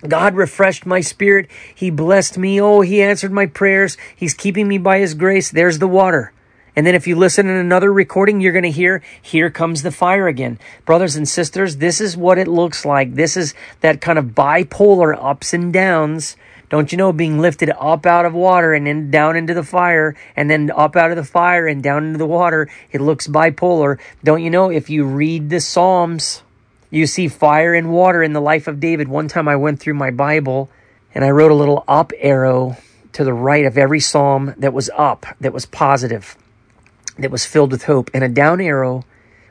God 0.07 0.35
refreshed 0.35 0.85
my 0.85 1.01
spirit. 1.01 1.49
He 1.75 1.91
blessed 1.91 2.37
me. 2.37 2.61
Oh, 2.61 2.81
He 2.81 3.03
answered 3.03 3.33
my 3.33 3.47
prayers. 3.47 3.97
He's 4.17 4.35
keeping 4.35 4.67
me 4.67 4.79
by 4.79 4.99
His 4.99 5.15
grace. 5.15 5.51
There's 5.51 5.79
the 5.79 5.89
water. 5.89 6.33
And 6.75 6.87
then 6.87 6.95
if 6.95 7.07
you 7.07 7.17
listen 7.17 7.49
in 7.49 7.57
another 7.57 7.93
recording, 7.93 8.41
you're 8.41 8.53
going 8.53 8.63
to 8.63 8.71
hear, 8.71 9.03
here 9.21 9.51
comes 9.51 9.83
the 9.83 9.91
fire 9.91 10.27
again. 10.27 10.59
Brothers 10.87 11.17
and 11.17 11.29
sisters, 11.29 11.77
this 11.77 12.01
is 12.01 12.17
what 12.17 12.39
it 12.39 12.49
looks 12.49 12.87
like. 12.87 13.15
This 13.15 13.37
is 13.37 13.55
that 13.81 14.01
kind 14.01 14.19
of 14.19 14.27
bipolar 14.27 15.15
ups 15.21 15.53
and 15.53 15.73
downs 15.73 16.37
don't 16.73 16.91
you 16.91 16.97
know 16.97 17.13
being 17.13 17.39
lifted 17.39 17.69
up 17.79 18.07
out 18.07 18.25
of 18.25 18.33
water 18.33 18.73
and 18.73 18.87
then 18.87 19.11
down 19.11 19.37
into 19.37 19.53
the 19.53 19.63
fire 19.63 20.17
and 20.35 20.49
then 20.49 20.71
up 20.71 20.97
out 20.97 21.11
of 21.11 21.19
the 21.19 21.23
fire 21.23 21.67
and 21.67 21.83
down 21.83 22.03
into 22.03 22.17
the 22.17 22.27
water, 22.27 22.67
it 22.91 23.03
looks 23.03 23.29
bipolar. 23.29 24.01
Don't 24.25 24.43
you 24.43 24.49
know 24.49 24.71
if 24.71 24.89
you 24.89 25.05
read 25.05 25.51
the 25.51 25.61
Psalms, 25.61 26.43
you 26.89 27.07
see 27.07 27.29
fire 27.29 27.75
and 27.75 27.93
water 27.93 28.23
in 28.23 28.33
the 28.33 28.41
life 28.41 28.69
of 28.69 28.81
David. 28.81 29.09
One 29.09 29.29
time 29.29 29.49
I 29.49 29.57
went 29.57 29.81
through 29.81 29.93
my 29.93 30.11
Bible 30.11 30.71
and 31.15 31.27
I 31.27 31.31
wrote 31.31 31.51
a 31.51 31.55
little 31.55 31.85
up 31.87 32.11
arrow 32.19 32.79
to 33.13 33.23
the 33.23 33.35
right 33.35 33.67
of 33.67 33.77
every 33.77 34.01
psalm 34.01 34.55
that 34.57 34.73
was 34.73 34.89
up, 34.97 35.27
that 35.43 35.53
was 35.53 35.67
positive, 35.67 36.39
that 37.19 37.31
was 37.31 37.45
filled 37.45 37.71
with 37.71 37.85
hope, 37.85 38.11
and 38.15 38.25
a 38.25 38.31
down 38.31 38.63
arrow 38.63 39.05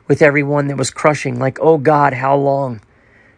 with 0.08 0.24
every 0.24 0.42
one 0.42 0.70
that 0.70 0.78
was 0.78 0.90
crushing, 0.90 1.38
like, 1.38 1.60
oh 1.62 1.78
God, 1.78 2.14
how 2.14 2.36
long? 2.36 2.82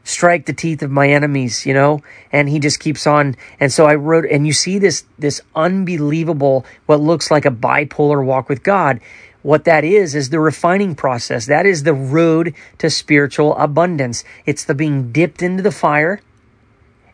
Strike 0.04 0.46
the 0.46 0.54
teeth 0.54 0.82
of 0.82 0.92
my 0.92 1.10
enemies, 1.10 1.66
you 1.66 1.74
know? 1.74 2.02
And 2.32 2.50
he 2.50 2.60
just 2.60 2.80
keeps 2.80 3.08
on. 3.08 3.36
And 3.60 3.72
so 3.72 3.86
I 3.86 3.96
wrote, 3.96 4.26
and 4.26 4.46
you 4.46 4.54
see 4.54 4.78
this, 4.78 5.06
this 5.18 5.42
unbelievable, 5.56 6.66
what 6.86 7.00
looks 7.00 7.32
like 7.32 7.46
a 7.46 7.52
bipolar 7.52 8.24
walk 8.24 8.50
with 8.50 8.64
God. 8.64 9.00
What 9.42 9.66
that 9.66 9.84
is, 9.84 10.16
is 10.16 10.30
the 10.30 10.40
refining 10.40 10.96
process. 10.96 11.46
That 11.48 11.66
is 11.66 11.84
the 11.84 11.94
road 11.94 12.54
to 12.78 12.90
spiritual 12.90 13.56
abundance. 13.58 14.24
It's 14.46 14.64
the 14.64 14.74
being 14.74 15.12
dipped 15.12 15.42
into 15.42 15.62
the 15.62 15.72
fire 15.72 16.22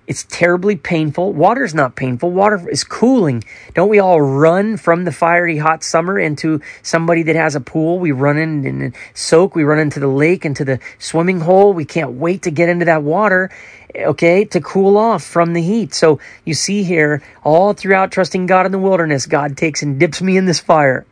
it's 0.10 0.24
terribly 0.24 0.76
painful. 0.76 1.34
Water 1.34 1.64
is 1.64 1.76
not 1.76 1.96
painful. 1.96 2.32
Water 2.32 2.68
is 2.68 2.84
cooling. 2.84 3.44
Don't 3.76 3.90
we 3.90 4.00
all 4.00 4.20
run 4.20 4.76
from 4.76 5.04
the 5.04 5.12
fiery 5.12 5.60
hot 5.60 5.84
summer 5.84 6.18
into 6.18 6.62
somebody 6.82 7.22
that 7.22 7.36
has 7.36 7.54
a 7.54 7.62
pool? 7.62 8.00
We 8.00 8.12
run 8.12 8.38
in 8.38 8.66
and 8.66 8.96
soak. 9.14 9.54
We 9.54 9.64
run 9.64 9.78
into 9.78 10.00
the 10.00 10.08
lake, 10.08 10.46
into 10.46 10.66
the 10.66 10.80
swimming 10.98 11.42
hole. 11.42 11.74
We 11.74 11.86
can't 11.86 12.14
wait 12.14 12.42
to 12.42 12.52
get 12.52 12.70
into 12.70 12.86
that 12.86 13.04
water, 13.04 13.52
okay, 13.96 14.46
to 14.46 14.60
cool 14.60 14.98
off 14.98 15.24
from 15.24 15.54
the 15.54 15.62
heat. 15.62 15.94
So 15.94 16.20
you 16.44 16.56
see 16.56 16.82
here, 16.82 17.22
all 17.44 17.74
throughout 17.74 18.12
trusting 18.12 18.48
God 18.48 18.66
in 18.66 18.72
the 18.72 18.80
wilderness, 18.80 19.28
God 19.28 19.56
takes 19.58 19.84
and 19.84 20.00
dips 20.00 20.24
me 20.24 20.38
in 20.38 20.48
this 20.48 20.60
fire. 20.60 21.06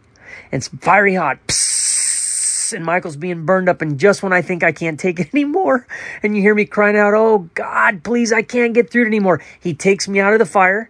It's 0.52 0.70
fiery 0.70 1.14
hot. 1.14 1.38
Psst 1.46 1.97
and 2.74 2.86
Michael's 2.86 3.16
being 3.16 3.46
burned 3.46 3.70
up. 3.70 3.82
And 3.82 4.00
just 4.00 4.24
when 4.24 4.34
I 4.34 4.42
think 4.42 4.64
I 4.64 4.72
can't 4.72 5.00
take 5.00 5.20
it 5.20 5.30
anymore, 5.34 5.88
and 6.24 6.36
you 6.36 6.42
hear 6.42 6.56
me 6.56 6.66
crying 6.66 6.98
out, 6.98 7.14
Oh 7.14 7.50
God, 7.54 8.04
please, 8.04 8.32
I 8.32 8.42
can't 8.42 8.74
get 8.74 8.90
through 8.90 9.04
it 9.04 9.08
anymore. 9.08 9.42
He 9.60 9.74
takes 9.74 10.08
me 10.08 10.20
out 10.20 10.34
of 10.34 10.40
the 10.40 10.46
fire 10.46 10.90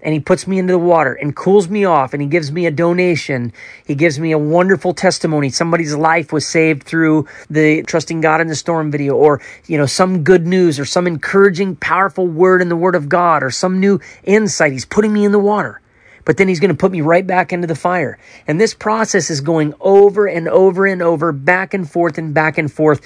and 0.00 0.14
he 0.14 0.20
puts 0.20 0.46
me 0.46 0.58
into 0.58 0.72
the 0.72 0.78
water 0.78 1.14
and 1.14 1.34
cools 1.34 1.68
me 1.68 1.84
off 1.84 2.12
and 2.12 2.22
he 2.22 2.28
gives 2.28 2.52
me 2.52 2.66
a 2.66 2.70
donation. 2.70 3.52
He 3.84 3.94
gives 3.94 4.18
me 4.18 4.32
a 4.32 4.38
wonderful 4.38 4.94
testimony. 4.94 5.50
Somebody's 5.50 5.94
life 5.94 6.32
was 6.32 6.46
saved 6.46 6.84
through 6.84 7.26
the 7.50 7.82
Trusting 7.82 8.20
God 8.20 8.40
in 8.40 8.46
the 8.46 8.54
Storm 8.54 8.90
video 8.90 9.16
or, 9.16 9.40
you 9.66 9.76
know, 9.76 9.86
some 9.86 10.22
good 10.22 10.46
news 10.46 10.78
or 10.78 10.84
some 10.84 11.06
encouraging, 11.06 11.76
powerful 11.76 12.26
word 12.26 12.62
in 12.62 12.68
the 12.68 12.76
Word 12.76 12.94
of 12.94 13.08
God 13.08 13.42
or 13.42 13.50
some 13.50 13.80
new 13.80 14.00
insight. 14.22 14.72
He's 14.72 14.84
putting 14.84 15.12
me 15.12 15.24
in 15.24 15.32
the 15.32 15.38
water 15.38 15.80
but 16.28 16.36
then 16.36 16.46
he's 16.46 16.60
going 16.60 16.68
to 16.68 16.76
put 16.76 16.92
me 16.92 17.00
right 17.00 17.26
back 17.26 17.54
into 17.54 17.66
the 17.66 17.74
fire. 17.74 18.18
And 18.46 18.60
this 18.60 18.74
process 18.74 19.30
is 19.30 19.40
going 19.40 19.72
over 19.80 20.26
and 20.26 20.46
over 20.46 20.84
and 20.84 21.00
over, 21.00 21.32
back 21.32 21.72
and 21.72 21.90
forth 21.90 22.18
and 22.18 22.34
back 22.34 22.58
and 22.58 22.70
forth. 22.70 23.00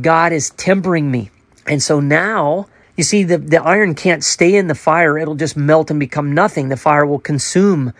God 0.00 0.32
is 0.32 0.50
tempering 0.50 1.10
me. 1.10 1.32
And 1.66 1.82
so 1.82 1.98
now, 1.98 2.68
you 2.96 3.02
see, 3.02 3.24
the, 3.24 3.36
the 3.36 3.60
iron 3.60 3.96
can't 3.96 4.22
stay 4.22 4.54
in 4.54 4.68
the 4.68 4.76
fire. 4.76 5.18
It'll 5.18 5.34
just 5.34 5.56
melt 5.56 5.90
and 5.90 5.98
become 5.98 6.34
nothing. 6.34 6.68
The 6.68 6.76
fire 6.76 7.04
will 7.04 7.18
consume 7.18 7.94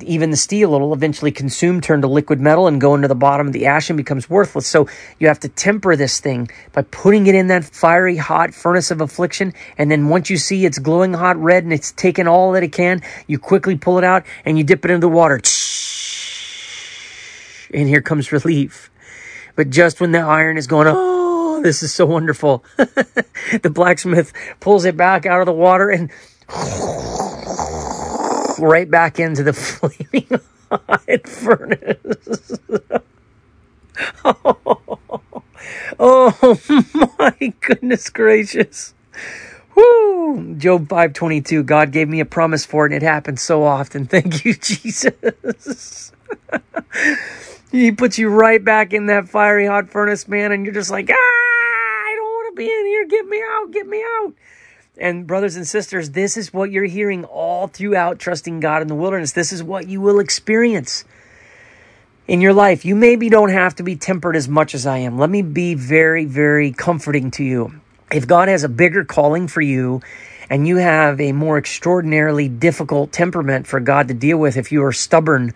even 0.00 0.30
the 0.30 0.36
steel 0.36 0.74
it'll 0.74 0.94
eventually 0.94 1.30
consume, 1.30 1.80
turn 1.80 2.00
to 2.00 2.08
liquid 2.08 2.40
metal, 2.40 2.66
and 2.66 2.80
go 2.80 2.94
into 2.94 3.08
the 3.08 3.14
bottom 3.14 3.46
of 3.46 3.52
the 3.52 3.66
ash 3.66 3.90
and 3.90 3.96
becomes 3.96 4.30
worthless. 4.30 4.66
So 4.66 4.88
you 5.18 5.28
have 5.28 5.40
to 5.40 5.48
temper 5.48 5.96
this 5.96 6.20
thing 6.20 6.50
by 6.72 6.82
putting 6.82 7.26
it 7.26 7.34
in 7.34 7.48
that 7.48 7.64
fiery 7.64 8.16
hot 8.16 8.54
furnace 8.54 8.90
of 8.90 9.00
affliction. 9.00 9.52
And 9.76 9.90
then 9.90 10.08
once 10.08 10.30
you 10.30 10.38
see 10.38 10.64
it's 10.64 10.78
glowing 10.78 11.12
hot 11.12 11.36
red 11.36 11.64
and 11.64 11.72
it's 11.72 11.92
taken 11.92 12.26
all 12.26 12.52
that 12.52 12.62
it 12.62 12.72
can, 12.72 13.02
you 13.26 13.38
quickly 13.38 13.76
pull 13.76 13.98
it 13.98 14.04
out 14.04 14.24
and 14.44 14.56
you 14.56 14.64
dip 14.64 14.84
it 14.84 14.90
into 14.90 15.06
the 15.06 15.12
water. 15.12 15.40
And 17.74 17.88
here 17.88 18.02
comes 18.02 18.32
relief. 18.32 18.90
But 19.54 19.70
just 19.70 20.00
when 20.00 20.12
the 20.12 20.20
iron 20.20 20.56
is 20.56 20.66
going, 20.66 20.88
oh, 20.90 21.60
this 21.62 21.82
is 21.82 21.92
so 21.92 22.06
wonderful, 22.06 22.64
the 22.76 23.70
blacksmith 23.72 24.32
pulls 24.60 24.86
it 24.86 24.96
back 24.96 25.26
out 25.26 25.40
of 25.40 25.46
the 25.46 25.52
water 25.52 25.90
and 25.90 26.10
right 28.62 28.90
back 28.90 29.18
into 29.18 29.42
the 29.42 29.52
flaming 29.52 30.40
hot 30.70 31.28
furnace. 31.28 32.58
oh, 34.24 35.20
oh 35.98 37.14
my 37.18 37.52
goodness 37.60 38.08
gracious. 38.08 38.94
Woo! 39.74 40.54
Job 40.56 40.88
522. 40.88 41.62
God 41.62 41.92
gave 41.92 42.08
me 42.08 42.20
a 42.20 42.24
promise 42.24 42.64
for 42.64 42.86
it 42.86 42.92
and 42.92 43.02
it 43.02 43.06
happens 43.06 43.42
so 43.42 43.64
often. 43.64 44.06
Thank 44.06 44.44
you, 44.44 44.54
Jesus. 44.54 46.12
he 47.70 47.92
puts 47.92 48.18
you 48.18 48.28
right 48.28 48.62
back 48.62 48.92
in 48.92 49.06
that 49.06 49.28
fiery 49.28 49.66
hot 49.66 49.88
furnace, 49.88 50.28
man, 50.28 50.52
and 50.52 50.64
you're 50.64 50.74
just 50.74 50.90
like, 50.90 51.08
ah, 51.10 51.14
I 51.14 52.14
don't 52.16 52.24
want 52.24 52.54
to 52.54 52.56
be 52.56 52.66
in 52.66 52.86
here. 52.86 53.06
Get 53.06 53.26
me 53.26 53.42
out. 53.50 53.70
Get 53.72 53.86
me 53.86 54.02
out. 54.20 54.34
And, 54.98 55.26
brothers 55.26 55.56
and 55.56 55.66
sisters, 55.66 56.10
this 56.10 56.36
is 56.36 56.52
what 56.52 56.70
you're 56.70 56.84
hearing 56.84 57.24
all 57.24 57.66
throughout 57.66 58.18
trusting 58.18 58.60
God 58.60 58.82
in 58.82 58.88
the 58.88 58.94
wilderness. 58.94 59.32
This 59.32 59.52
is 59.52 59.62
what 59.62 59.88
you 59.88 60.00
will 60.00 60.20
experience 60.20 61.04
in 62.28 62.40
your 62.40 62.52
life. 62.52 62.84
You 62.84 62.94
maybe 62.94 63.30
don't 63.30 63.50
have 63.50 63.74
to 63.76 63.82
be 63.82 63.96
tempered 63.96 64.36
as 64.36 64.48
much 64.48 64.74
as 64.74 64.86
I 64.86 64.98
am. 64.98 65.18
Let 65.18 65.30
me 65.30 65.40
be 65.40 65.74
very, 65.74 66.26
very 66.26 66.72
comforting 66.72 67.30
to 67.32 67.44
you. 67.44 67.80
If 68.12 68.26
God 68.26 68.48
has 68.48 68.64
a 68.64 68.68
bigger 68.68 69.04
calling 69.04 69.48
for 69.48 69.62
you, 69.62 70.02
and 70.50 70.68
you 70.68 70.76
have 70.76 71.18
a 71.18 71.32
more 71.32 71.56
extraordinarily 71.56 72.46
difficult 72.46 73.10
temperament 73.10 73.66
for 73.66 73.80
God 73.80 74.08
to 74.08 74.14
deal 74.14 74.36
with, 74.36 74.58
if 74.58 74.70
you 74.70 74.84
are 74.84 74.92
stubborn 74.92 75.54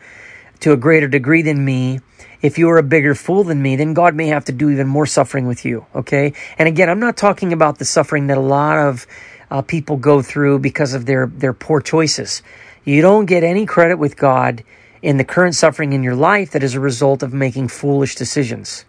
to 0.60 0.72
a 0.72 0.76
greater 0.76 1.08
degree 1.08 1.42
than 1.42 1.64
me, 1.64 2.00
if 2.42 2.58
you 2.58 2.68
are 2.70 2.78
a 2.78 2.82
bigger 2.82 3.14
fool 3.14 3.44
than 3.44 3.62
me, 3.62 3.76
then 3.76 3.94
God 3.94 4.14
may 4.14 4.28
have 4.28 4.44
to 4.46 4.52
do 4.52 4.70
even 4.70 4.86
more 4.86 5.06
suffering 5.06 5.46
with 5.46 5.64
you. 5.64 5.86
Okay. 5.94 6.32
And 6.58 6.68
again, 6.68 6.88
I'm 6.88 7.00
not 7.00 7.16
talking 7.16 7.52
about 7.52 7.78
the 7.78 7.84
suffering 7.84 8.26
that 8.28 8.38
a 8.38 8.42
lot 8.42 8.78
of 8.78 9.06
uh, 9.50 9.62
people 9.62 9.96
go 9.96 10.22
through 10.22 10.58
because 10.60 10.94
of 10.94 11.06
their, 11.06 11.26
their 11.26 11.52
poor 11.52 11.80
choices. 11.80 12.42
You 12.84 13.02
don't 13.02 13.26
get 13.26 13.42
any 13.42 13.66
credit 13.66 13.98
with 13.98 14.16
God 14.16 14.62
in 15.02 15.16
the 15.16 15.24
current 15.24 15.54
suffering 15.54 15.92
in 15.92 16.02
your 16.02 16.14
life 16.14 16.50
that 16.52 16.62
is 16.62 16.74
a 16.74 16.80
result 16.80 17.22
of 17.22 17.32
making 17.32 17.68
foolish 17.68 18.14
decisions. 18.14 18.84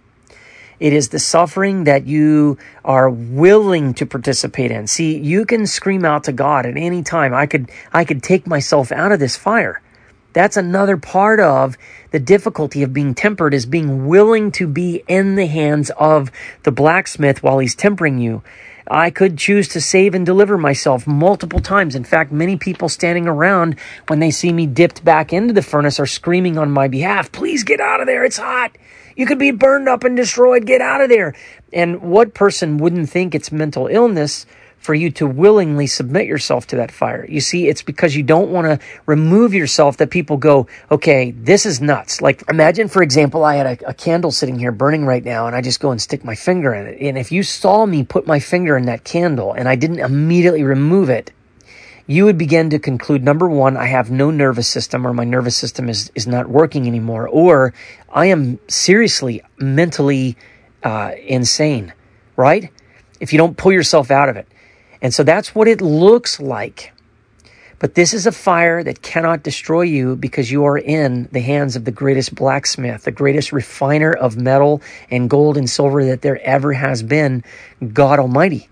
It 0.80 0.94
is 0.94 1.10
the 1.10 1.20
suffering 1.20 1.86
that 1.86 2.06
you 2.06 2.60
are 2.86 3.10
willing 3.10 3.96
to 3.96 4.06
participate 4.06 4.70
in. 4.70 4.86
See, 4.86 5.18
you 5.18 5.46
can 5.46 5.66
scream 5.66 6.06
out 6.06 6.26
to 6.26 6.32
God 6.32 6.68
at 6.68 6.78
any 6.78 7.02
time. 7.02 7.34
I 7.34 7.48
could, 7.48 7.72
I 7.92 8.06
could 8.06 8.22
take 8.22 8.46
myself 8.46 8.92
out 8.92 9.12
of 9.12 9.20
this 9.20 9.36
fire. 9.36 9.82
That's 10.38 10.56
another 10.56 10.98
part 10.98 11.40
of 11.40 11.80
the 12.12 12.20
difficulty 12.20 12.84
of 12.84 12.94
being 12.94 13.16
tempered 13.16 13.56
is 13.56 13.66
being 13.66 14.06
willing 14.06 14.52
to 14.52 14.68
be 14.68 15.02
in 15.08 15.34
the 15.34 15.48
hands 15.48 15.90
of 15.98 16.32
the 16.62 16.72
blacksmith 16.72 17.42
while 17.42 17.58
he's 17.58 17.74
tempering 17.74 18.20
you. 18.20 18.44
I 18.88 19.10
could 19.10 19.40
choose 19.40 19.68
to 19.70 19.82
save 19.82 20.14
and 20.14 20.24
deliver 20.24 20.56
myself 20.56 21.08
multiple 21.08 21.60
times. 21.60 21.96
In 21.96 22.04
fact, 22.04 22.32
many 22.32 22.56
people 22.56 22.88
standing 22.88 23.28
around 23.28 23.80
when 24.10 24.20
they 24.20 24.30
see 24.30 24.54
me 24.54 24.68
dipped 24.68 25.04
back 25.04 25.34
into 25.34 25.56
the 25.56 25.64
furnace 25.64 26.00
are 26.00 26.06
screaming 26.06 26.60
on 26.60 26.70
my 26.70 26.88
behalf, 26.88 27.32
please 27.32 27.64
get 27.64 27.80
out 27.80 28.00
of 28.00 28.06
there. 28.06 28.24
It's 28.24 28.38
hot. 28.38 28.78
You 29.16 29.26
could 29.26 29.40
be 29.40 29.50
burned 29.50 29.90
up 29.90 30.04
and 30.04 30.16
destroyed. 30.16 30.68
Get 30.68 30.82
out 30.82 31.02
of 31.02 31.10
there. 31.10 31.34
And 31.74 32.00
what 32.00 32.36
person 32.36 32.78
wouldn't 32.78 33.10
think 33.10 33.34
it's 33.34 33.52
mental 33.52 33.88
illness 33.88 34.46
for 34.88 34.96
you 34.96 35.12
to 35.12 35.28
willingly 35.28 35.86
submit 35.86 36.28
yourself 36.28 36.66
to 36.66 36.78
that 36.78 36.94
fire. 36.94 37.26
You 37.28 37.42
see, 37.42 37.68
it's 37.68 37.82
because 37.82 38.16
you 38.16 38.24
don't 38.24 38.52
want 38.52 38.68
to 38.68 38.80
remove 39.06 39.54
yourself 39.54 39.98
that 39.98 40.10
people 40.10 40.38
go, 40.38 40.68
okay, 40.90 41.32
this 41.32 41.66
is 41.66 41.82
nuts. 41.82 42.22
Like, 42.22 42.42
imagine, 42.50 42.88
for 42.88 43.04
example, 43.04 43.44
I 43.44 43.56
had 43.56 43.82
a, 43.82 43.90
a, 43.90 43.94
candle 43.94 44.32
sitting 44.32 44.58
here 44.58 44.72
burning 44.72 45.06
right 45.06 45.26
now, 45.26 45.46
and 45.46 45.54
I 45.54 45.60
just 45.60 45.82
go 45.82 45.92
and 45.92 46.02
stick 46.02 46.24
my 46.24 46.36
finger 46.36 46.74
in 46.74 46.88
it. 46.88 47.02
And 47.02 47.18
if 47.18 47.34
you 47.34 47.44
saw 47.44 47.86
me 47.86 48.06
put 48.06 48.26
my 48.26 48.40
finger 48.40 48.78
in 48.78 48.86
that 48.86 49.04
candle 49.04 49.52
and 49.52 49.68
I 49.68 49.76
didn't 49.76 50.00
immediately 50.00 50.64
remove 50.64 51.10
it, 51.10 51.34
you 52.06 52.24
would 52.24 52.38
begin 52.38 52.70
to 52.70 52.80
conclude 52.80 53.26
number 53.26 53.50
one, 53.50 53.76
I 53.76 53.88
have 53.88 54.10
no 54.10 54.32
nervous 54.32 54.70
system 54.70 55.06
or 55.06 55.14
my 55.14 55.26
nervous 55.26 55.58
system 55.58 55.90
is, 55.90 56.14
is 56.16 56.28
not 56.28 56.48
working 56.48 56.88
anymore, 56.88 57.28
or 57.28 57.74
I 58.10 58.28
am 58.28 58.60
seriously 58.70 59.42
mentally 59.58 60.38
uh, 60.82 61.12
insane, 61.22 61.92
right? 62.38 62.72
If 63.20 63.34
you 63.34 63.38
don't 63.38 63.58
pull 63.58 63.74
yourself 63.74 64.12
out 64.12 64.30
of 64.30 64.38
it. 64.38 64.48
And 65.02 65.14
so 65.14 65.24
that's 65.24 65.54
what 65.54 65.68
it 65.68 65.82
looks 65.82 66.40
like. 66.40 66.94
But 67.80 67.94
this 67.94 68.14
is 68.14 68.26
a 68.26 68.32
fire 68.32 68.84
that 68.84 69.04
cannot 69.04 69.44
destroy 69.44 69.84
you 69.84 70.16
because 70.16 70.52
you 70.52 70.66
are 70.66 70.78
in 70.78 71.30
the 71.32 71.42
hands 71.42 71.76
of 71.76 71.86
the 71.86 71.92
greatest 71.92 72.34
blacksmith, 72.34 73.04
the 73.04 73.12
greatest 73.12 73.52
refiner 73.52 74.12
of 74.12 74.36
metal 74.36 74.82
and 75.12 75.30
gold 75.30 75.58
and 75.58 75.70
silver 75.70 76.06
that 76.06 76.24
there 76.24 76.42
ever 76.42 76.74
has 76.74 77.04
been, 77.04 77.44
God 77.94 78.18
Almighty 78.18 78.68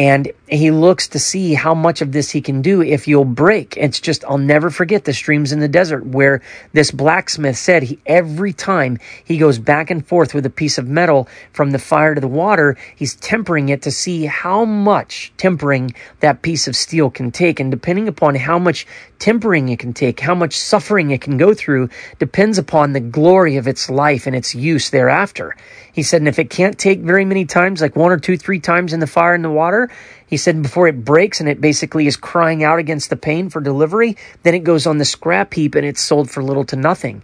and 0.00 0.32
he 0.48 0.70
looks 0.70 1.08
to 1.08 1.18
see 1.18 1.52
how 1.52 1.74
much 1.74 2.00
of 2.00 2.10
this 2.10 2.30
he 2.30 2.40
can 2.40 2.62
do 2.62 2.80
if 2.80 3.06
you'll 3.06 3.26
break. 3.26 3.76
It's 3.76 4.00
just, 4.00 4.24
I'll 4.24 4.38
never 4.38 4.70
forget 4.70 5.04
the 5.04 5.12
streams 5.12 5.52
in 5.52 5.60
the 5.60 5.68
desert 5.68 6.06
where 6.06 6.40
this 6.72 6.90
blacksmith 6.90 7.58
said 7.58 7.82
he, 7.82 7.98
every 8.06 8.54
time 8.54 8.98
he 9.22 9.36
goes 9.36 9.58
back 9.58 9.90
and 9.90 10.06
forth 10.06 10.32
with 10.32 10.46
a 10.46 10.50
piece 10.50 10.78
of 10.78 10.88
metal 10.88 11.28
from 11.52 11.72
the 11.72 11.78
fire 11.78 12.14
to 12.14 12.20
the 12.22 12.28
water, 12.28 12.78
he's 12.96 13.14
tempering 13.16 13.68
it 13.68 13.82
to 13.82 13.90
see 13.90 14.24
how 14.24 14.64
much 14.64 15.34
tempering 15.36 15.94
that 16.20 16.40
piece 16.40 16.66
of 16.66 16.74
steel 16.74 17.10
can 17.10 17.30
take. 17.30 17.60
And 17.60 17.70
depending 17.70 18.08
upon 18.08 18.36
how 18.36 18.58
much 18.58 18.86
tempering 19.18 19.68
it 19.68 19.80
can 19.80 19.92
take, 19.92 20.18
how 20.18 20.34
much 20.34 20.58
suffering 20.58 21.10
it 21.10 21.20
can 21.20 21.36
go 21.36 21.52
through, 21.52 21.90
depends 22.18 22.56
upon 22.56 22.94
the 22.94 23.00
glory 23.00 23.58
of 23.58 23.68
its 23.68 23.90
life 23.90 24.26
and 24.26 24.34
its 24.34 24.54
use 24.54 24.88
thereafter. 24.88 25.54
He 25.92 26.02
said, 26.02 26.20
and 26.20 26.28
if 26.28 26.38
it 26.38 26.50
can't 26.50 26.78
take 26.78 27.00
very 27.00 27.24
many 27.24 27.44
times, 27.44 27.80
like 27.80 27.96
one 27.96 28.12
or 28.12 28.18
two, 28.18 28.36
three 28.36 28.60
times 28.60 28.92
in 28.92 29.00
the 29.00 29.06
fire 29.06 29.34
and 29.34 29.44
the 29.44 29.50
water, 29.50 29.90
he 30.26 30.36
said, 30.36 30.62
before 30.62 30.86
it 30.88 31.04
breaks 31.04 31.40
and 31.40 31.48
it 31.48 31.60
basically 31.60 32.06
is 32.06 32.16
crying 32.16 32.62
out 32.62 32.78
against 32.78 33.10
the 33.10 33.16
pain 33.16 33.50
for 33.50 33.60
delivery, 33.60 34.16
then 34.42 34.54
it 34.54 34.60
goes 34.60 34.86
on 34.86 34.98
the 34.98 35.04
scrap 35.04 35.52
heap 35.54 35.74
and 35.74 35.86
it's 35.86 36.00
sold 36.00 36.30
for 36.30 36.42
little 36.42 36.64
to 36.64 36.76
nothing. 36.76 37.22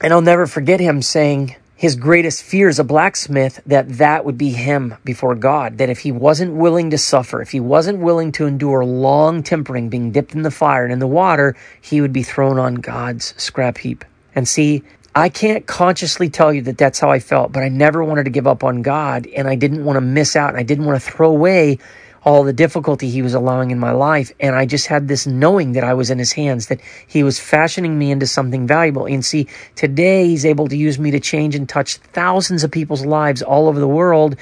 And 0.00 0.12
I'll 0.12 0.20
never 0.20 0.46
forget 0.46 0.80
him 0.80 1.00
saying, 1.00 1.56
his 1.76 1.96
greatest 1.96 2.42
fear 2.42 2.68
as 2.68 2.78
a 2.78 2.84
blacksmith 2.84 3.60
that 3.66 3.88
that 3.98 4.24
would 4.24 4.38
be 4.38 4.50
him 4.50 4.94
before 5.04 5.34
God. 5.34 5.78
That 5.78 5.90
if 5.90 5.98
he 5.98 6.12
wasn't 6.12 6.54
willing 6.54 6.90
to 6.90 6.98
suffer, 6.98 7.42
if 7.42 7.50
he 7.50 7.60
wasn't 7.60 7.98
willing 7.98 8.32
to 8.32 8.46
endure 8.46 8.84
long 8.84 9.42
tempering, 9.42 9.88
being 9.88 10.12
dipped 10.12 10.34
in 10.34 10.42
the 10.42 10.50
fire 10.50 10.84
and 10.84 10.92
in 10.92 10.98
the 10.98 11.06
water, 11.06 11.56
he 11.80 12.00
would 12.00 12.12
be 12.12 12.22
thrown 12.22 12.58
on 12.58 12.76
God's 12.76 13.34
scrap 13.42 13.78
heap. 13.78 14.04
And 14.34 14.48
see, 14.48 14.82
I 15.16 15.28
can't 15.28 15.64
consciously 15.64 16.28
tell 16.28 16.52
you 16.52 16.62
that 16.62 16.76
that's 16.76 16.98
how 16.98 17.10
I 17.10 17.20
felt, 17.20 17.52
but 17.52 17.62
I 17.62 17.68
never 17.68 18.02
wanted 18.02 18.24
to 18.24 18.30
give 18.30 18.48
up 18.48 18.64
on 18.64 18.82
God 18.82 19.28
and 19.28 19.46
I 19.46 19.54
didn't 19.54 19.84
want 19.84 19.96
to 19.96 20.00
miss 20.00 20.34
out 20.34 20.50
and 20.50 20.58
I 20.58 20.64
didn't 20.64 20.86
want 20.86 21.00
to 21.00 21.08
throw 21.08 21.30
away 21.30 21.78
all 22.24 22.42
the 22.42 22.52
difficulty 22.52 23.10
he 23.10 23.22
was 23.22 23.34
allowing 23.34 23.70
in 23.70 23.78
my 23.78 23.92
life. 23.92 24.32
And 24.40 24.56
I 24.56 24.66
just 24.66 24.88
had 24.88 25.06
this 25.06 25.24
knowing 25.26 25.72
that 25.72 25.84
I 25.84 25.94
was 25.94 26.10
in 26.10 26.18
his 26.18 26.32
hands, 26.32 26.66
that 26.66 26.80
he 27.06 27.22
was 27.22 27.38
fashioning 27.38 27.96
me 27.96 28.10
into 28.10 28.26
something 28.26 28.66
valuable. 28.66 29.06
And 29.06 29.24
see, 29.24 29.46
today 29.76 30.26
he's 30.26 30.44
able 30.44 30.66
to 30.68 30.76
use 30.76 30.98
me 30.98 31.12
to 31.12 31.20
change 31.20 31.54
and 31.54 31.68
touch 31.68 31.96
thousands 31.96 32.64
of 32.64 32.72
people's 32.72 33.04
lives 33.04 33.42
all 33.42 33.68
over 33.68 33.78
the 33.78 33.86
world. 33.86 34.36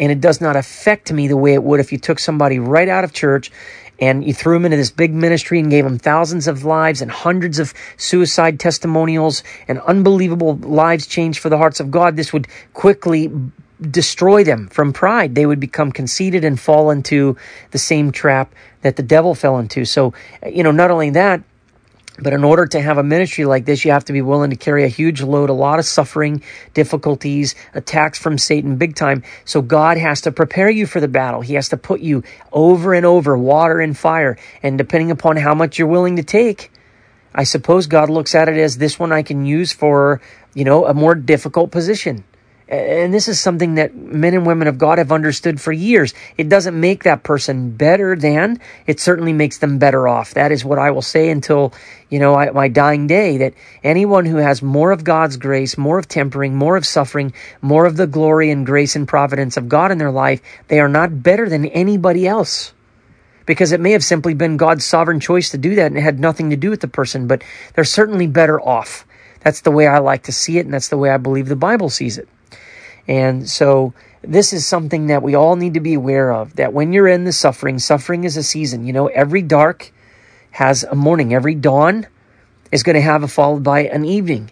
And 0.00 0.10
it 0.10 0.20
does 0.20 0.40
not 0.40 0.56
affect 0.56 1.12
me 1.12 1.28
the 1.28 1.36
way 1.36 1.52
it 1.54 1.62
would 1.62 1.80
if 1.80 1.92
you 1.92 1.98
took 1.98 2.18
somebody 2.18 2.58
right 2.58 2.88
out 2.88 3.04
of 3.04 3.12
church 3.12 3.50
and 4.00 4.24
you 4.24 4.34
threw 4.34 4.56
him 4.56 4.64
into 4.64 4.76
this 4.76 4.90
big 4.90 5.12
ministry 5.12 5.58
and 5.60 5.70
gave 5.70 5.86
him 5.86 5.98
thousands 5.98 6.46
of 6.46 6.64
lives 6.64 7.00
and 7.00 7.10
hundreds 7.10 7.58
of 7.58 7.72
suicide 7.96 8.58
testimonials 8.58 9.42
and 9.68 9.80
unbelievable 9.80 10.56
lives 10.56 11.06
changed 11.06 11.38
for 11.38 11.48
the 11.48 11.58
hearts 11.58 11.80
of 11.80 11.90
God, 11.90 12.16
this 12.16 12.32
would 12.32 12.48
quickly 12.72 13.30
destroy 13.90 14.44
them 14.44 14.68
from 14.68 14.92
pride. 14.92 15.34
They 15.34 15.46
would 15.46 15.60
become 15.60 15.92
conceited 15.92 16.44
and 16.44 16.58
fall 16.58 16.90
into 16.90 17.36
the 17.70 17.78
same 17.78 18.12
trap 18.12 18.54
that 18.82 18.96
the 18.96 19.02
devil 19.02 19.34
fell 19.34 19.58
into. 19.58 19.84
So, 19.84 20.14
you 20.46 20.62
know, 20.62 20.70
not 20.70 20.90
only 20.90 21.10
that, 21.10 21.42
but 22.18 22.32
in 22.32 22.44
order 22.44 22.66
to 22.66 22.80
have 22.80 22.96
a 22.96 23.02
ministry 23.02 23.44
like 23.44 23.64
this, 23.64 23.84
you 23.84 23.90
have 23.90 24.04
to 24.04 24.12
be 24.12 24.22
willing 24.22 24.50
to 24.50 24.56
carry 24.56 24.84
a 24.84 24.88
huge 24.88 25.20
load, 25.20 25.50
a 25.50 25.54
lot 25.54 25.80
of 25.80 25.84
suffering, 25.84 26.42
difficulties, 26.72 27.56
attacks 27.74 28.18
from 28.18 28.38
Satan 28.38 28.76
big 28.76 28.94
time. 28.94 29.24
So 29.44 29.62
God 29.62 29.96
has 29.96 30.20
to 30.22 30.32
prepare 30.32 30.70
you 30.70 30.86
for 30.86 31.00
the 31.00 31.08
battle. 31.08 31.40
He 31.40 31.54
has 31.54 31.70
to 31.70 31.76
put 31.76 32.00
you 32.00 32.22
over 32.52 32.94
and 32.94 33.04
over, 33.04 33.36
water 33.36 33.80
and 33.80 33.98
fire. 33.98 34.38
And 34.62 34.78
depending 34.78 35.10
upon 35.10 35.36
how 35.36 35.54
much 35.54 35.78
you're 35.78 35.88
willing 35.88 36.16
to 36.16 36.22
take, 36.22 36.70
I 37.34 37.42
suppose 37.42 37.88
God 37.88 38.10
looks 38.10 38.34
at 38.36 38.48
it 38.48 38.56
as 38.58 38.78
this 38.78 38.96
one 38.96 39.10
I 39.10 39.22
can 39.22 39.44
use 39.44 39.72
for, 39.72 40.20
you 40.54 40.64
know, 40.64 40.86
a 40.86 40.94
more 40.94 41.16
difficult 41.16 41.72
position. 41.72 42.22
And 42.66 43.12
this 43.12 43.28
is 43.28 43.38
something 43.38 43.74
that 43.74 43.94
men 43.94 44.32
and 44.32 44.46
women 44.46 44.68
of 44.68 44.78
God 44.78 44.96
have 44.96 45.12
understood 45.12 45.60
for 45.60 45.70
years. 45.70 46.14
It 46.38 46.48
doesn't 46.48 46.78
make 46.78 47.04
that 47.04 47.22
person 47.22 47.72
better 47.72 48.16
than, 48.16 48.58
it 48.86 49.00
certainly 49.00 49.34
makes 49.34 49.58
them 49.58 49.78
better 49.78 50.08
off. 50.08 50.32
That 50.32 50.50
is 50.50 50.64
what 50.64 50.78
I 50.78 50.90
will 50.90 51.02
say 51.02 51.28
until, 51.28 51.74
you 52.08 52.18
know, 52.18 52.34
I, 52.34 52.50
my 52.52 52.68
dying 52.68 53.06
day, 53.06 53.36
that 53.36 53.52
anyone 53.82 54.24
who 54.24 54.36
has 54.36 54.62
more 54.62 54.92
of 54.92 55.04
God's 55.04 55.36
grace, 55.36 55.76
more 55.76 55.98
of 55.98 56.08
tempering, 56.08 56.56
more 56.56 56.78
of 56.78 56.86
suffering, 56.86 57.34
more 57.60 57.84
of 57.84 57.98
the 57.98 58.06
glory 58.06 58.50
and 58.50 58.64
grace 58.64 58.96
and 58.96 59.06
providence 59.06 59.58
of 59.58 59.68
God 59.68 59.90
in 59.90 59.98
their 59.98 60.10
life, 60.10 60.40
they 60.68 60.80
are 60.80 60.88
not 60.88 61.22
better 61.22 61.50
than 61.50 61.66
anybody 61.66 62.26
else. 62.26 62.72
Because 63.44 63.72
it 63.72 63.80
may 63.80 63.90
have 63.90 64.02
simply 64.02 64.32
been 64.32 64.56
God's 64.56 64.86
sovereign 64.86 65.20
choice 65.20 65.50
to 65.50 65.58
do 65.58 65.74
that 65.74 65.88
and 65.88 65.98
it 65.98 66.02
had 66.02 66.18
nothing 66.18 66.48
to 66.48 66.56
do 66.56 66.70
with 66.70 66.80
the 66.80 66.88
person, 66.88 67.26
but 67.26 67.44
they're 67.74 67.84
certainly 67.84 68.26
better 68.26 68.58
off. 68.58 69.06
That's 69.40 69.60
the 69.60 69.70
way 69.70 69.86
I 69.86 69.98
like 69.98 70.22
to 70.22 70.32
see 70.32 70.56
it, 70.56 70.64
and 70.64 70.72
that's 70.72 70.88
the 70.88 70.96
way 70.96 71.10
I 71.10 71.18
believe 71.18 71.48
the 71.48 71.56
Bible 71.56 71.90
sees 71.90 72.16
it. 72.16 72.26
And 73.06 73.48
so 73.48 73.92
this 74.22 74.52
is 74.52 74.66
something 74.66 75.08
that 75.08 75.22
we 75.22 75.34
all 75.34 75.56
need 75.56 75.74
to 75.74 75.80
be 75.80 75.94
aware 75.94 76.32
of 76.32 76.56
that 76.56 76.72
when 76.72 76.92
you're 76.92 77.08
in 77.08 77.24
the 77.24 77.32
suffering, 77.32 77.78
suffering 77.78 78.24
is 78.24 78.36
a 78.36 78.42
season. 78.42 78.86
You 78.86 78.92
know, 78.92 79.06
every 79.08 79.42
dark 79.42 79.92
has 80.52 80.84
a 80.84 80.94
morning, 80.94 81.34
every 81.34 81.54
dawn 81.54 82.06
is 82.72 82.82
going 82.82 82.94
to 82.94 83.02
have 83.02 83.22
a 83.22 83.28
followed 83.28 83.62
by 83.62 83.80
an 83.80 84.04
evening. 84.04 84.50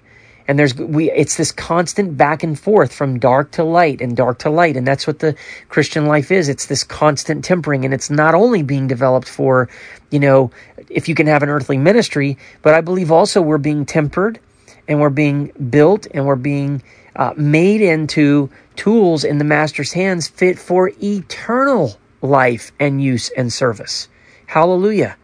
And 0.49 0.59
there's 0.59 0.75
we 0.75 1.11
it's 1.11 1.37
this 1.37 1.53
constant 1.53 2.17
back 2.17 2.43
and 2.43 2.59
forth 2.59 2.93
from 2.93 3.19
dark 3.21 3.53
to 3.53 3.65
light 3.65 4.01
and 4.01 4.17
dark 4.17 4.41
to 4.41 4.51
light 4.51 4.77
and 4.77 4.87
that's 4.87 5.07
what 5.07 5.21
the 5.21 5.37
Christian 5.69 6.07
life 6.07 6.33
is. 6.33 6.49
It's 6.49 6.67
this 6.67 6.83
constant 6.83 7.45
tempering 7.45 7.85
and 7.85 7.95
it's 7.95 8.11
not 8.11 8.35
only 8.35 8.63
being 8.63 8.89
developed 8.89 9.29
for, 9.29 9.69
you 10.11 10.19
know, 10.19 10.51
if 10.91 11.09
you 11.09 11.15
can 11.15 11.29
have 11.29 11.45
an 11.45 11.49
earthly 11.49 11.79
ministry, 11.79 12.39
but 12.61 12.75
I 12.75 12.81
believe 12.81 13.13
also 13.13 13.41
we're 13.41 13.59
being 13.59 13.87
tempered 13.87 14.41
and 14.89 15.01
we're 15.01 15.11
being 15.11 15.53
built 15.71 16.09
and 16.13 16.27
we're 16.27 16.37
being 16.37 16.83
uh, 17.17 17.35
made 17.37 17.81
into 17.81 18.51
tools 18.77 19.25
in 19.25 19.39
the 19.39 19.45
master's 19.45 19.93
hands 19.93 20.29
fit 20.29 20.59
for 20.59 20.91
eternal 21.03 21.97
life 22.21 22.73
and 22.79 23.03
use 23.03 23.31
and 23.37 23.53
service. 23.53 24.09
Hallelujah. 24.47 25.17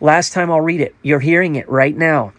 Last 0.00 0.32
time 0.32 0.50
I'll 0.50 0.60
read 0.60 0.80
it. 0.80 0.94
You're 1.02 1.20
hearing 1.20 1.56
it 1.56 1.68
right 1.68 1.96
now. 1.96 2.32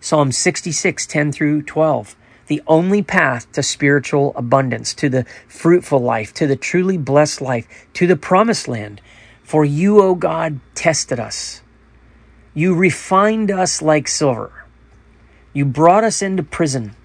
Psalm 0.00 0.32
66, 0.32 1.06
10 1.06 1.32
through 1.32 1.62
12. 1.62 2.16
The 2.46 2.62
only 2.66 3.02
path 3.02 3.50
to 3.52 3.62
spiritual 3.62 4.32
abundance, 4.34 4.92
to 4.94 5.08
the 5.08 5.24
fruitful 5.46 6.00
life, 6.00 6.34
to 6.34 6.46
the 6.46 6.56
truly 6.56 6.98
blessed 6.98 7.40
life, 7.40 7.86
to 7.94 8.06
the 8.06 8.16
promised 8.16 8.66
land. 8.66 9.00
For 9.42 9.64
you, 9.64 10.00
O 10.00 10.14
God, 10.14 10.60
tested 10.74 11.20
us. 11.20 11.62
You 12.54 12.74
refined 12.74 13.50
us 13.50 13.80
like 13.80 14.08
silver. 14.08 14.64
You 15.52 15.64
brought 15.64 16.04
us 16.04 16.22
into 16.22 16.42
prison 16.42 16.96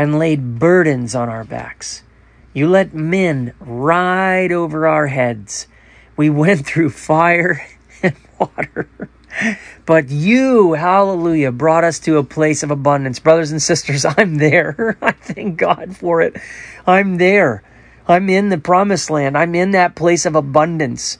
and 0.00 0.18
laid 0.18 0.58
burdens 0.58 1.14
on 1.14 1.28
our 1.28 1.44
backs. 1.44 2.02
You 2.54 2.70
let 2.70 2.94
men 2.94 3.52
ride 3.60 4.50
over 4.50 4.86
our 4.86 5.08
heads. 5.08 5.66
We 6.16 6.30
went 6.30 6.64
through 6.64 6.88
fire 6.88 7.66
and 8.02 8.16
water. 8.38 8.88
But 9.84 10.08
you, 10.08 10.72
hallelujah, 10.72 11.52
brought 11.52 11.84
us 11.84 11.98
to 12.00 12.16
a 12.16 12.24
place 12.24 12.62
of 12.62 12.70
abundance. 12.70 13.18
Brothers 13.18 13.52
and 13.52 13.62
sisters, 13.62 14.06
I'm 14.16 14.36
there. 14.36 14.96
I 15.02 15.12
thank 15.12 15.58
God 15.58 15.94
for 15.98 16.22
it. 16.22 16.34
I'm 16.86 17.18
there. 17.18 17.62
I'm 18.08 18.30
in 18.30 18.48
the 18.48 18.56
promised 18.56 19.10
land. 19.10 19.36
I'm 19.36 19.54
in 19.54 19.72
that 19.72 19.96
place 19.96 20.24
of 20.24 20.34
abundance 20.34 21.18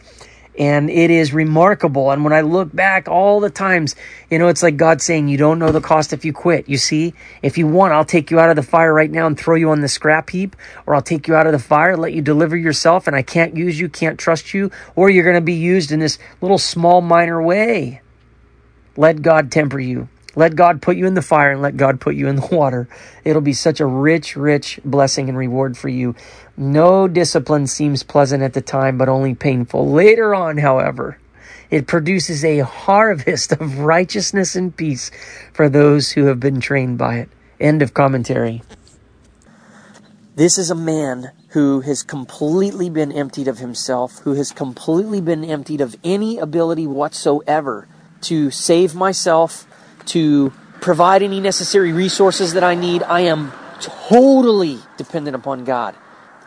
and 0.59 0.91
it 0.91 1.11
is 1.11 1.33
remarkable. 1.33 2.11
And 2.11 2.25
when 2.25 2.33
I 2.33 2.41
look 2.41 2.75
back 2.75 3.09
all 3.09 3.41
the 3.41 3.51
times, 3.51 3.97
you 4.31 4.39
know, 4.39 4.49
it's 4.49 4.63
like 4.63 4.77
God 4.77 5.01
saying, 5.01 5.29
You 5.29 5.37
don't 5.37 5.59
know 5.59 5.73
the 5.73 5.81
cost 5.81 6.13
if 6.13 6.25
you 6.25 6.33
quit. 6.33 6.69
You 6.69 6.77
see, 6.77 7.15
if 7.43 7.57
you 7.59 7.67
want, 7.67 7.93
I'll 7.93 8.05
take 8.05 8.31
you 8.31 8.39
out 8.41 8.51
of 8.51 8.57
the 8.57 8.63
fire 8.63 8.93
right 8.93 9.11
now 9.11 9.27
and 9.27 9.39
throw 9.39 9.57
you 9.57 9.71
on 9.71 9.81
the 9.81 9.89
scrap 9.89 10.31
heap, 10.31 10.57
or 10.87 10.95
I'll 10.95 11.03
take 11.03 11.29
you 11.29 11.35
out 11.35 11.47
of 11.47 11.53
the 11.53 11.59
fire, 11.59 11.97
let 11.97 12.13
you 12.13 12.23
deliver 12.23 12.57
yourself, 12.57 13.07
and 13.07 13.17
I 13.17 13.23
can't 13.23 13.57
use 13.57 13.79
you, 13.79 13.89
can't 13.89 14.19
trust 14.19 14.53
you, 14.55 14.71
or 14.97 15.11
you're 15.11 15.25
going 15.25 15.35
to 15.35 15.41
be 15.41 15.55
used 15.55 15.93
in 15.93 16.01
this 16.01 16.19
little 16.41 16.59
small, 16.59 17.01
minor 17.01 17.43
way. 17.43 18.01
Let 18.97 19.23
God 19.23 19.51
temper 19.51 19.81
you. 19.81 20.09
Let 20.37 20.55
God 20.55 20.81
put 20.81 20.97
you 20.97 21.07
in 21.07 21.15
the 21.15 21.23
fire 21.23 21.51
and 21.51 21.63
let 21.63 21.77
God 21.77 22.01
put 22.01 22.15
you 22.15 22.29
in 22.29 22.37
the 22.37 22.47
water. 22.53 22.89
It'll 23.25 23.43
be 23.43 23.53
such 23.53 23.81
a 23.81 23.87
rich, 23.87 24.37
rich 24.37 24.81
blessing 24.85 25.29
and 25.29 25.37
reward 25.37 25.77
for 25.77 25.89
you. 25.89 26.15
No 26.57 27.09
discipline 27.09 27.67
seems 27.67 28.03
pleasant 28.03 28.43
at 28.43 28.53
the 28.53 28.61
time, 28.61 28.99
but 28.99 29.09
only 29.09 29.35
painful. 29.35 29.91
Later 29.91 30.35
on, 30.35 30.59
however, 30.59 31.19
it 31.71 31.87
produces 31.87 32.45
a 32.45 32.61
harvest 32.61 33.53
of 33.61 33.79
righteousness 33.79 34.57
and 34.57 34.77
peace 34.77 35.11
for 35.53 35.69
those 35.69 36.13
who 36.13 36.27
have 36.27 36.41
been 36.41 36.61
trained 36.61 36.99
by 36.99 37.17
it. 37.17 37.29
End 37.59 37.83
of 37.83 37.95
commentary. 37.95 38.63
This 40.37 40.57
is 40.57 40.71
a 40.71 40.75
man 40.75 41.33
who 41.49 41.81
has 41.81 42.03
completely 42.03 42.89
been 42.89 43.13
emptied 43.13 43.49
of 43.49 43.59
himself, 43.59 44.21
who 44.21 44.35
has 44.35 44.53
completely 44.53 45.21
been 45.21 45.45
emptied 45.45 45.81
of 45.81 45.97
any 46.03 46.39
ability 46.39 46.87
whatsoever 46.87 47.89
to 48.23 48.51
save 48.51 48.95
myself 48.95 49.67
to 50.11 50.53
provide 50.81 51.23
any 51.23 51.41
necessary 51.41 51.93
resources 51.93 52.55
that 52.55 52.65
I 52.65 52.75
need. 52.75 53.03
I 53.03 53.21
am 53.21 53.53
totally 53.81 54.79
dependent 54.97 55.37
upon 55.37 55.65
God. 55.65 55.95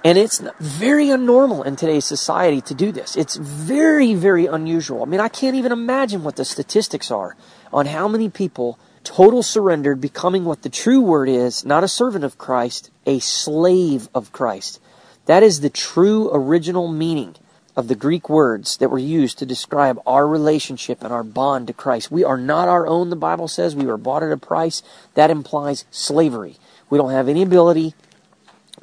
And 0.05 0.18
it's 0.18 0.43
very 0.59 1.07
unnormal 1.07 1.66
in 1.66 1.78
today's 1.78 2.03
society 2.03 2.59
to 2.61 2.74
do 2.74 2.91
this. 2.91 3.16
It's 3.16 3.38
very, 3.38 4.16
very 4.16 4.47
unusual. 4.47 5.01
I 5.01 5.05
mean, 5.05 5.22
I 5.22 5.30
can't 5.30 5.55
even 5.55 5.72
imagine 5.72 6.24
what 6.24 6.36
the 6.36 6.43
statistics 6.43 7.09
are 7.09 7.38
on 7.72 7.86
how 7.86 8.09
many 8.09 8.30
people 8.30 8.78
total 9.05 9.43
surrendered, 9.43 10.01
becoming 10.01 10.43
what 10.43 10.61
the 10.61 10.70
true 10.70 11.01
word 11.01 11.30
is, 11.30 11.66
not 11.66 11.84
a 11.84 11.88
servant 11.88 12.26
of 12.26 12.38
Christ, 12.38 12.91
a 13.05 13.20
slave 13.20 14.09
of 14.14 14.32
Christ. 14.34 14.82
That 15.26 15.43
is 15.43 15.61
the 15.61 15.70
true 15.70 16.30
original 16.34 16.89
meaning 16.89 17.36
of 17.76 17.88
the 17.88 17.95
Greek 17.95 18.30
words 18.30 18.78
that 18.78 18.89
were 18.89 18.99
used 18.99 19.39
to 19.39 19.45
describe 19.45 19.99
our 20.05 20.28
relationship 20.28 21.03
and 21.03 21.11
our 21.11 21.24
bond 21.24 21.67
to 21.67 21.74
Christ. 21.74 22.11
We 22.11 22.24
are 22.24 22.38
not 22.38 22.67
our 22.67 22.86
own, 22.86 23.09
the 23.09 23.15
Bible 23.15 23.47
says. 23.47 23.76
We 23.76 23.86
were 23.86 23.97
bought 23.97 24.24
at 24.24 24.32
a 24.32 24.38
price. 24.38 24.84
That 25.15 25.32
implies 25.32 25.86
slavery. 25.89 26.57
We 26.89 26.97
don't 26.97 27.11
have 27.11 27.28
any 27.28 27.41
ability 27.41 27.95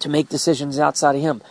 to 0.00 0.08
make 0.08 0.28
decisions 0.28 0.78
outside 0.78 1.14
of 1.14 1.22
Him. 1.22 1.42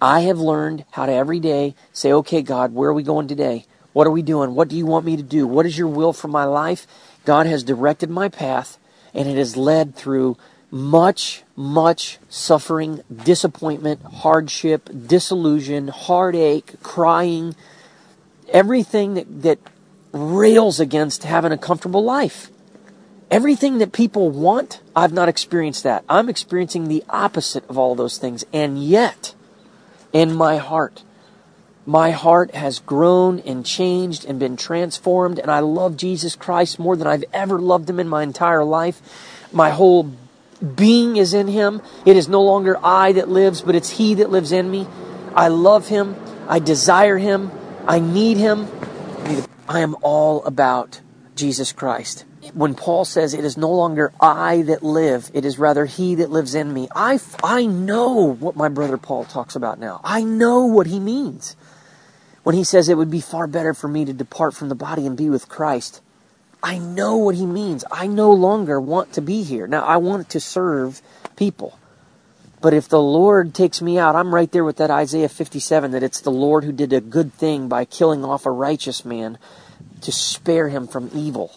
I 0.00 0.20
have 0.20 0.38
learned 0.38 0.84
how 0.92 1.06
to 1.06 1.12
every 1.12 1.40
day 1.40 1.74
say, 1.92 2.12
okay, 2.12 2.42
God, 2.42 2.74
where 2.74 2.90
are 2.90 2.94
we 2.94 3.02
going 3.02 3.26
today? 3.26 3.64
What 3.92 4.06
are 4.06 4.10
we 4.12 4.22
doing? 4.22 4.54
What 4.54 4.68
do 4.68 4.76
you 4.76 4.86
want 4.86 5.06
me 5.06 5.16
to 5.16 5.22
do? 5.22 5.46
What 5.46 5.66
is 5.66 5.78
your 5.78 5.88
will 5.88 6.12
for 6.12 6.28
my 6.28 6.44
life? 6.44 6.86
God 7.24 7.46
has 7.46 7.64
directed 7.64 8.10
my 8.10 8.28
path, 8.28 8.78
and 9.14 9.26
it 9.26 9.38
has 9.38 9.56
led 9.56 9.96
through 9.96 10.36
much, 10.76 11.42
much 11.56 12.18
suffering, 12.28 13.00
disappointment, 13.24 14.02
hardship, 14.02 14.90
disillusion, 15.06 15.88
heartache, 15.88 16.74
crying, 16.82 17.56
everything 18.48 19.14
that, 19.14 19.42
that 19.42 19.58
rails 20.12 20.78
against 20.78 21.24
having 21.24 21.52
a 21.52 21.58
comfortable 21.58 22.04
life. 22.04 22.50
Everything 23.30 23.78
that 23.78 23.92
people 23.92 24.30
want, 24.30 24.80
I've 24.94 25.12
not 25.12 25.28
experienced 25.28 25.82
that. 25.82 26.04
I'm 26.08 26.28
experiencing 26.28 26.86
the 26.86 27.02
opposite 27.08 27.68
of 27.68 27.76
all 27.76 27.94
those 27.94 28.18
things. 28.18 28.44
And 28.52 28.82
yet, 28.82 29.34
in 30.12 30.32
my 30.32 30.58
heart, 30.58 31.02
my 31.84 32.10
heart 32.10 32.54
has 32.54 32.80
grown 32.80 33.40
and 33.40 33.64
changed 33.64 34.24
and 34.24 34.38
been 34.38 34.56
transformed, 34.56 35.38
and 35.38 35.50
I 35.50 35.60
love 35.60 35.96
Jesus 35.96 36.36
Christ 36.36 36.78
more 36.78 36.96
than 36.96 37.06
I've 37.06 37.24
ever 37.32 37.58
loved 37.58 37.88
him 37.88 37.98
in 37.98 38.08
my 38.08 38.22
entire 38.22 38.64
life. 38.64 39.00
My 39.52 39.70
whole 39.70 40.12
being 40.58 41.16
is 41.16 41.34
in 41.34 41.48
him. 41.48 41.82
It 42.04 42.16
is 42.16 42.28
no 42.28 42.42
longer 42.42 42.78
I 42.82 43.12
that 43.12 43.28
lives, 43.28 43.62
but 43.62 43.74
it's 43.74 43.90
he 43.90 44.14
that 44.14 44.30
lives 44.30 44.52
in 44.52 44.70
me. 44.70 44.86
I 45.34 45.48
love 45.48 45.88
him. 45.88 46.16
I 46.48 46.58
desire 46.58 47.18
him. 47.18 47.50
I 47.86 47.98
need 47.98 48.36
him. 48.36 48.68
I 49.68 49.80
am 49.80 49.96
all 50.02 50.44
about 50.44 51.00
Jesus 51.34 51.72
Christ. 51.72 52.24
When 52.54 52.74
Paul 52.74 53.04
says 53.04 53.34
it 53.34 53.44
is 53.44 53.56
no 53.56 53.70
longer 53.70 54.12
I 54.20 54.62
that 54.62 54.82
live, 54.82 55.30
it 55.34 55.44
is 55.44 55.58
rather 55.58 55.84
he 55.84 56.14
that 56.16 56.30
lives 56.30 56.54
in 56.54 56.72
me. 56.72 56.88
I, 56.94 57.18
I 57.42 57.66
know 57.66 58.34
what 58.34 58.56
my 58.56 58.68
brother 58.68 58.96
Paul 58.96 59.24
talks 59.24 59.56
about 59.56 59.78
now. 59.78 60.00
I 60.04 60.22
know 60.22 60.64
what 60.64 60.86
he 60.86 61.00
means 61.00 61.56
when 62.44 62.54
he 62.54 62.62
says 62.62 62.88
it 62.88 62.96
would 62.96 63.10
be 63.10 63.20
far 63.20 63.48
better 63.48 63.74
for 63.74 63.88
me 63.88 64.04
to 64.04 64.12
depart 64.12 64.54
from 64.54 64.68
the 64.68 64.76
body 64.76 65.04
and 65.04 65.16
be 65.16 65.28
with 65.28 65.48
Christ. 65.48 66.00
I 66.66 66.78
know 66.78 67.16
what 67.18 67.36
he 67.36 67.46
means. 67.46 67.84
I 67.92 68.08
no 68.08 68.32
longer 68.32 68.80
want 68.80 69.12
to 69.12 69.20
be 69.20 69.44
here. 69.44 69.68
Now, 69.68 69.84
I 69.84 69.98
want 69.98 70.30
to 70.30 70.40
serve 70.40 71.00
people. 71.36 71.78
But 72.60 72.74
if 72.74 72.88
the 72.88 73.00
Lord 73.00 73.54
takes 73.54 73.80
me 73.80 74.00
out, 74.00 74.16
I'm 74.16 74.34
right 74.34 74.50
there 74.50 74.64
with 74.64 74.78
that 74.78 74.90
Isaiah 74.90 75.28
57 75.28 75.92
that 75.92 76.02
it's 76.02 76.20
the 76.20 76.32
Lord 76.32 76.64
who 76.64 76.72
did 76.72 76.92
a 76.92 77.00
good 77.00 77.32
thing 77.32 77.68
by 77.68 77.84
killing 77.84 78.24
off 78.24 78.46
a 78.46 78.50
righteous 78.50 79.04
man 79.04 79.38
to 80.00 80.10
spare 80.10 80.68
him 80.68 80.88
from 80.88 81.08
evil. 81.14 81.52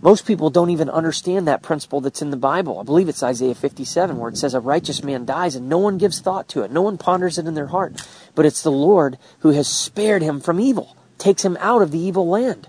Most 0.00 0.26
people 0.26 0.48
don't 0.48 0.70
even 0.70 0.88
understand 0.88 1.46
that 1.46 1.60
principle 1.60 2.00
that's 2.00 2.22
in 2.22 2.30
the 2.30 2.38
Bible. 2.38 2.78
I 2.78 2.84
believe 2.84 3.10
it's 3.10 3.22
Isaiah 3.22 3.54
57 3.54 4.16
where 4.16 4.30
it 4.30 4.38
says 4.38 4.54
a 4.54 4.60
righteous 4.60 5.04
man 5.04 5.26
dies 5.26 5.56
and 5.56 5.68
no 5.68 5.76
one 5.76 5.98
gives 5.98 6.20
thought 6.20 6.48
to 6.48 6.62
it. 6.62 6.72
No 6.72 6.80
one 6.80 6.96
ponders 6.96 7.36
it 7.36 7.46
in 7.46 7.52
their 7.52 7.66
heart. 7.66 8.00
But 8.34 8.46
it's 8.46 8.62
the 8.62 8.72
Lord 8.72 9.18
who 9.40 9.50
has 9.50 9.68
spared 9.68 10.22
him 10.22 10.40
from 10.40 10.58
evil, 10.58 10.96
takes 11.18 11.44
him 11.44 11.58
out 11.60 11.82
of 11.82 11.90
the 11.90 11.98
evil 11.98 12.26
land. 12.26 12.66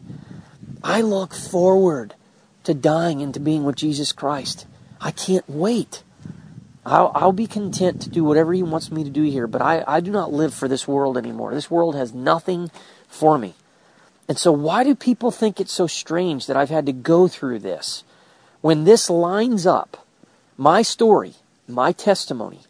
I 0.84 1.02
look 1.02 1.34
forward 1.34 2.16
to 2.64 2.74
dying 2.74 3.22
and 3.22 3.34
to 3.34 3.40
being 3.40 3.64
with 3.64 3.76
Jesus 3.76 4.12
Christ. 4.12 4.66
I 5.00 5.12
can't 5.12 5.48
wait. 5.50 6.04
I'll, 6.86 7.12
I'll, 7.14 7.32
be 7.32 7.48
content 7.48 8.02
to 8.02 8.10
do 8.10 8.24
whatever 8.24 8.54
He 8.54 8.64
wants 8.64 8.92
me 8.92 9.04
to 9.04 9.10
do 9.10 9.24
here, 9.24 9.48
but 9.48 9.62
I, 9.62 9.84
I 9.88 10.00
do 10.00 10.12
not 10.12 10.34
live 10.34 10.54
for 10.54 10.68
this 10.68 10.88
world 10.88 11.18
anymore. 11.18 11.54
This 11.54 11.70
world 11.70 11.96
has 11.96 12.14
nothing 12.14 12.72
for 13.08 13.38
me. 13.38 13.54
And 14.28 14.38
so, 14.38 14.52
why 14.52 14.84
do 14.84 14.96
people 14.96 15.30
think 15.30 15.60
it's 15.60 15.74
so 15.74 15.88
strange 15.88 16.48
that 16.48 16.58
I've 16.58 16.70
had 16.70 16.86
to 16.88 16.94
go 16.94 17.28
through 17.28 17.60
this? 17.60 18.04
When 18.62 18.84
this 18.84 19.10
lines 19.10 19.68
up, 19.68 20.08
my 20.58 20.82
story, 20.82 21.36
my 21.68 21.92
testimony, 21.92 22.62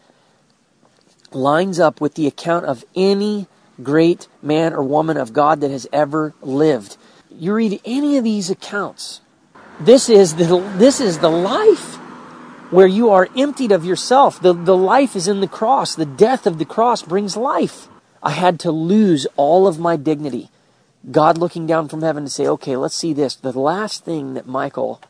lines 1.32 1.80
up 1.80 2.02
with 2.02 2.16
the 2.16 2.28
account 2.28 2.66
of 2.66 2.84
any 2.96 3.48
great 3.82 4.28
man 4.42 4.74
or 4.74 4.84
woman 4.84 5.18
of 5.18 5.34
God 5.34 5.62
that 5.62 5.72
has 5.72 5.88
ever 5.94 6.34
lived 6.42 6.98
you 7.38 7.54
read 7.54 7.82
any 7.86 8.18
of 8.18 8.24
these 8.24 8.50
accounts, 8.50 9.22
this 9.80 10.10
is 10.10 10.36
the, 10.36 10.60
this 10.78 11.00
is 11.00 11.20
the 11.20 11.30
life 11.30 11.96
where 12.72 12.88
you 12.88 13.10
are 13.10 13.28
emptied 13.36 13.72
of 13.72 13.86
yourself. 13.86 14.40
The, 14.42 14.54
the 14.54 14.78
life 14.78 15.16
is 15.16 15.28
in 15.28 15.42
the 15.42 15.48
cross. 15.48 15.96
The 15.96 16.06
death 16.06 16.48
of 16.48 16.58
the 16.58 16.66
cross 16.66 17.02
brings 17.02 17.36
life. 17.36 17.88
I 18.24 18.32
had 18.32 18.60
to 18.62 18.72
lose 18.72 19.28
all 19.36 19.68
of 19.68 19.80
my 19.80 19.96
dignity. 19.96 20.50
God 21.10 21.38
looking 21.38 21.66
down 21.66 21.90
from 21.90 22.02
heaven 22.02 22.24
to 22.24 22.30
say, 22.30 22.48
okay, 22.48 22.76
let's 22.76 22.96
see 22.96 23.14
this. 23.14 23.36
The 23.36 23.58
last 23.58 24.06
thing 24.06 24.36
that 24.36 24.48
Michael 24.48 25.02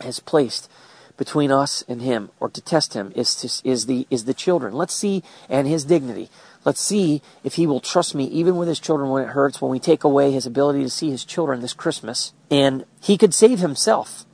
has 0.00 0.20
placed 0.20 0.70
between 1.16 1.50
us 1.50 1.84
and 1.88 2.02
him, 2.02 2.30
or 2.40 2.50
to 2.50 2.60
test 2.60 2.94
him, 2.94 3.12
is, 3.14 3.34
to, 3.36 3.68
is, 3.68 3.86
the, 3.86 4.06
is 4.10 4.24
the 4.24 4.34
children. 4.34 4.74
Let's 4.74 4.94
see, 4.94 5.22
and 5.48 5.66
his 5.66 5.84
dignity. 5.84 6.28
Let's 6.64 6.80
see 6.80 7.20
if 7.42 7.54
he 7.54 7.66
will 7.66 7.80
trust 7.80 8.14
me 8.14 8.24
even 8.24 8.56
with 8.56 8.68
his 8.68 8.80
children 8.80 9.10
when 9.10 9.22
it 9.22 9.30
hurts, 9.30 9.60
when 9.60 9.70
we 9.70 9.78
take 9.78 10.02
away 10.02 10.32
his 10.32 10.46
ability 10.46 10.82
to 10.82 10.90
see 10.90 11.10
his 11.10 11.24
children 11.24 11.60
this 11.60 11.74
Christmas. 11.74 12.32
And 12.50 12.86
he 13.00 13.18
could 13.18 13.34
save 13.34 13.58
himself. 13.58 14.24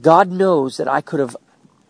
God 0.00 0.30
knows 0.30 0.78
that 0.78 0.88
I 0.88 1.00
could 1.00 1.20
have 1.20 1.36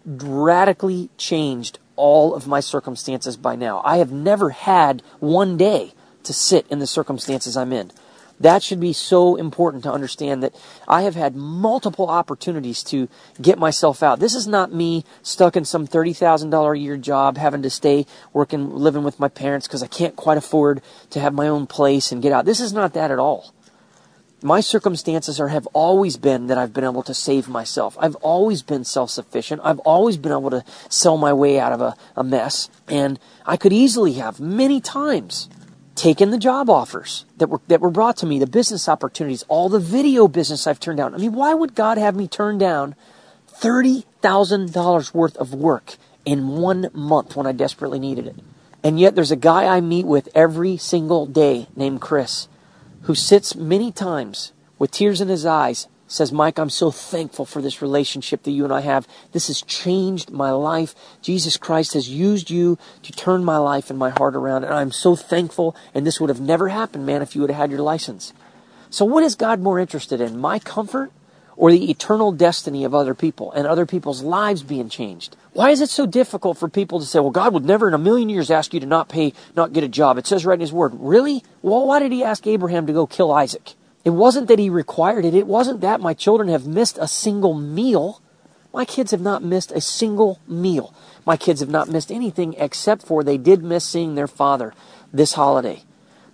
radically 0.05 1.11
changed 1.17 1.79
all 1.95 2.35
of 2.35 2.47
my 2.47 2.61
circumstances 2.61 3.37
by 3.37 3.55
now. 3.55 3.83
I 3.85 3.99
have 3.99 4.11
never 4.11 4.51
had 4.51 5.03
one 5.21 5.57
day 5.57 5.93
to 6.25 6.33
sit 6.33 6.67
in 6.69 6.79
the 6.79 6.87
circumstances 6.87 7.57
I'm 7.57 7.73
in. 7.73 7.93
That 8.41 8.63
should 8.63 8.81
be 8.81 8.95
so 8.95 9.37
important 9.37 9.83
to 9.85 9.93
understand 9.93 10.43
that 10.43 10.55
I 10.89 11.03
have 11.03 11.15
had 11.15 11.37
multiple 11.37 12.09
opportunities 12.09 12.83
to 12.85 13.09
get 13.41 13.59
myself 13.59 14.03
out. 14.03 14.19
This 14.19 14.35
is 14.35 14.47
not 14.47 14.73
me 14.73 15.05
stuck 15.23 15.57
in 15.57 15.67
some 15.67 15.87
$30,000 15.87 16.75
a 16.75 16.79
year 16.79 16.97
job, 16.97 17.37
having 17.37 17.61
to 17.63 17.71
stay 17.71 18.07
working, 18.33 18.71
living 18.75 19.05
with 19.05 19.21
my 19.21 19.29
parents 19.29 19.69
because 19.69 19.83
I 19.83 19.89
can't 19.89 20.17
quite 20.17 20.39
afford 20.39 20.81
to 21.11 21.21
have 21.21 21.35
my 21.35 21.49
own 21.49 21.67
place 21.67 22.11
and 22.11 22.23
get 22.23 22.33
out. 22.33 22.47
This 22.47 22.61
is 22.61 22.73
not 22.73 22.95
that 22.95 23.11
at 23.11 23.19
all. 23.19 23.53
My 24.43 24.61
circumstances 24.61 25.39
are, 25.39 25.49
have 25.49 25.67
always 25.75 26.17
been 26.17 26.47
that 26.47 26.57
I've 26.57 26.73
been 26.73 26.85
able 26.85 27.03
to 27.03 27.13
save 27.13 27.47
myself. 27.47 27.95
I've 28.01 28.15
always 28.17 28.63
been 28.63 28.85
self 28.85 29.11
sufficient. 29.11 29.61
I've 29.63 29.81
always 29.81 30.17
been 30.17 30.33
able 30.33 30.49
to 30.49 30.65
sell 30.89 31.19
my 31.19 31.35
way 31.35 31.61
out 31.61 31.75
of 31.75 31.83
a, 31.83 31.95
a 32.17 32.25
mess. 32.25 32.71
And 32.89 33.19
I 33.45 33.59
could 33.59 33.75
easily 33.75 34.15
have 34.15 34.41
many 34.41 34.81
times 34.81 35.51
taken 36.01 36.31
the 36.31 36.39
job 36.39 36.71
offers 36.71 37.27
that 37.37 37.49
were 37.49 37.61
that 37.69 37.83
were 37.83 37.91
brought 37.91 38.17
to 38.17 38.27
me, 38.27 38.39
the 38.39 38.47
business 38.47 38.89
opportunities, 38.89 39.45
all 39.49 39.69
the 39.69 39.79
video 39.79 40.29
business 40.29 40.67
I've 40.67 40.81
turned 40.81 40.97
down. 40.97 41.15
I 41.15 41.19
mean, 41.19 41.35
why 41.35 41.53
would 41.53 41.75
God 41.75 41.99
have 41.99 42.17
me 42.17 42.27
turn 42.27 42.57
down 42.57 42.95
thirty 43.47 44.07
thousand 44.23 44.73
dollars 44.73 45.13
worth 45.13 45.37
of 45.37 45.53
work 45.53 45.97
in 46.25 46.57
one 46.57 46.89
month 46.95 47.37
when 47.37 47.47
I 47.47 47.53
desperately 47.53 47.99
needed 47.99 48.27
it? 48.27 48.37
And 48.83 48.99
yet 48.99 49.15
there's 49.15 49.31
a 49.31 49.37
guy 49.37 49.67
I 49.67 49.83
meet 49.83 50.07
with 50.07 50.31
every 50.35 50.79
single 50.79 51.27
day 51.27 51.69
named 51.77 52.01
Chris 52.01 52.49
who 53.03 53.15
sits 53.15 53.55
many 53.55 53.93
times 53.93 54.53
with 54.79 54.93
tears 54.93 55.21
in 55.21 55.29
his 55.29 55.45
eyes 55.45 55.87
says, 56.11 56.33
Mike, 56.33 56.59
I'm 56.59 56.71
so 56.71 56.91
thankful 56.91 57.45
for 57.45 57.63
this 57.63 57.81
relationship 57.81 58.43
that 58.43 58.51
you 58.51 58.65
and 58.65 58.73
I 58.73 58.81
have. 58.81 59.07
This 59.33 59.47
has 59.47 59.63
changed 59.63 60.31
my 60.31 60.51
life. 60.51 60.95
Jesus 61.23 61.57
Christ 61.57 61.95
has 61.95 62.09
used 62.09 62.51
you 62.51 62.79
to 63.03 63.13
turn 63.13 63.45
my 63.45 63.59
life 63.59 63.91
and 63.91 63.99
my 63.99 64.11
heart 64.11 64.35
around. 64.35 64.65
And 64.65 64.75
I'm 64.75 64.91
so 64.91 65.15
thankful. 65.15 65.77
And 65.95 66.05
this 66.05 66.21
would 66.21 66.29
have 66.29 66.41
never 66.41 66.69
happened, 66.69 67.07
man, 67.07 67.23
if 67.23 67.35
you 67.35 67.43
would 67.43 67.51
have 67.51 67.61
had 67.61 67.71
your 67.71 67.83
license. 67.83 68.33
So, 68.91 69.05
what 69.05 69.23
is 69.23 69.37
God 69.37 69.61
more 69.61 69.79
interested 69.79 70.21
in? 70.21 70.39
My 70.39 70.59
comfort 70.59 71.13
or 71.61 71.71
the 71.71 71.91
eternal 71.91 72.33
destiny 72.33 72.85
of 72.85 72.95
other 72.95 73.15
people 73.15 73.53
and 73.53 73.67
other 73.67 73.85
people's 73.85 74.23
lives 74.23 74.63
being 74.63 74.89
changed? 74.89 75.37
Why 75.53 75.71
is 75.71 75.83
it 75.83 75.91
so 75.91 76.07
difficult 76.07 76.57
for 76.57 76.69
people 76.69 76.99
to 76.99 77.07
say, 77.07 77.21
well, 77.21 77.31
God 77.31 77.53
would 77.53 77.67
never 77.67 77.87
in 77.87 77.93
a 77.93 77.99
million 77.99 78.31
years 78.31 78.51
ask 78.51 78.73
you 78.73 78.81
to 78.81 78.87
not 78.87 79.11
pay, 79.11 79.35
not 79.55 79.75
get 79.75 79.85
a 79.85 79.89
job? 79.89 80.17
It 80.17 80.27
says 80.27 80.47
right 80.47 80.55
in 80.55 80.61
His 80.61 80.73
Word. 80.73 80.93
Really? 80.95 81.45
Well, 81.61 81.87
why 81.87 81.99
did 82.01 82.13
He 82.13 82.25
ask 82.25 82.47
Abraham 82.47 82.87
to 82.87 82.95
go 82.95 83.07
kill 83.07 83.31
Isaac? 83.31 83.75
It 84.05 84.11
wasn't 84.11 84.49
that 84.49 84.59
he 84.59 84.71
required 84.71 85.25
it. 85.25 85.35
It 85.35 85.47
wasn't 85.47 85.83
that 85.83 86.01
my 86.01 86.15
children 86.15 86.49
have 86.49 86.67
missed 86.67 86.99
a 86.99 87.09
single 87.09 87.55
meal. 87.55 88.21
My 88.73 88.85
kids 88.85 89.11
have 89.11 89.21
not 89.21 89.43
missed 89.43 89.73
a 89.73 89.81
single 89.81 90.39
meal. 90.47 90.95
My 91.27 91.37
kids 91.37 91.61
have 91.61 91.69
not 91.69 91.89
missed 91.89 92.11
anything 92.11 92.55
except 92.55 93.03
for 93.03 93.23
they 93.23 93.37
did 93.37 93.63
miss 93.63 93.85
seeing 93.85 94.15
their 94.15 94.27
father 94.27 94.73
this 95.13 95.35
holiday. 95.35 95.83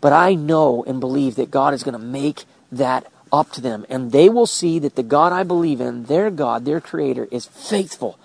But 0.00 0.12
I 0.12 0.34
know 0.34 0.84
and 0.86 1.00
believe 1.00 1.34
that 1.36 1.50
God 1.50 1.74
is 1.74 1.82
going 1.82 1.98
to 1.98 2.04
make 2.04 2.44
that 2.70 3.10
up 3.32 3.50
to 3.52 3.60
them. 3.60 3.84
And 3.88 4.12
they 4.12 4.28
will 4.28 4.46
see 4.46 4.78
that 4.78 4.94
the 4.94 5.02
God 5.02 5.32
I 5.32 5.42
believe 5.42 5.80
in, 5.80 6.04
their 6.04 6.30
God, 6.30 6.64
their 6.64 6.80
creator, 6.80 7.26
is 7.32 7.46
faithful. 7.46 8.18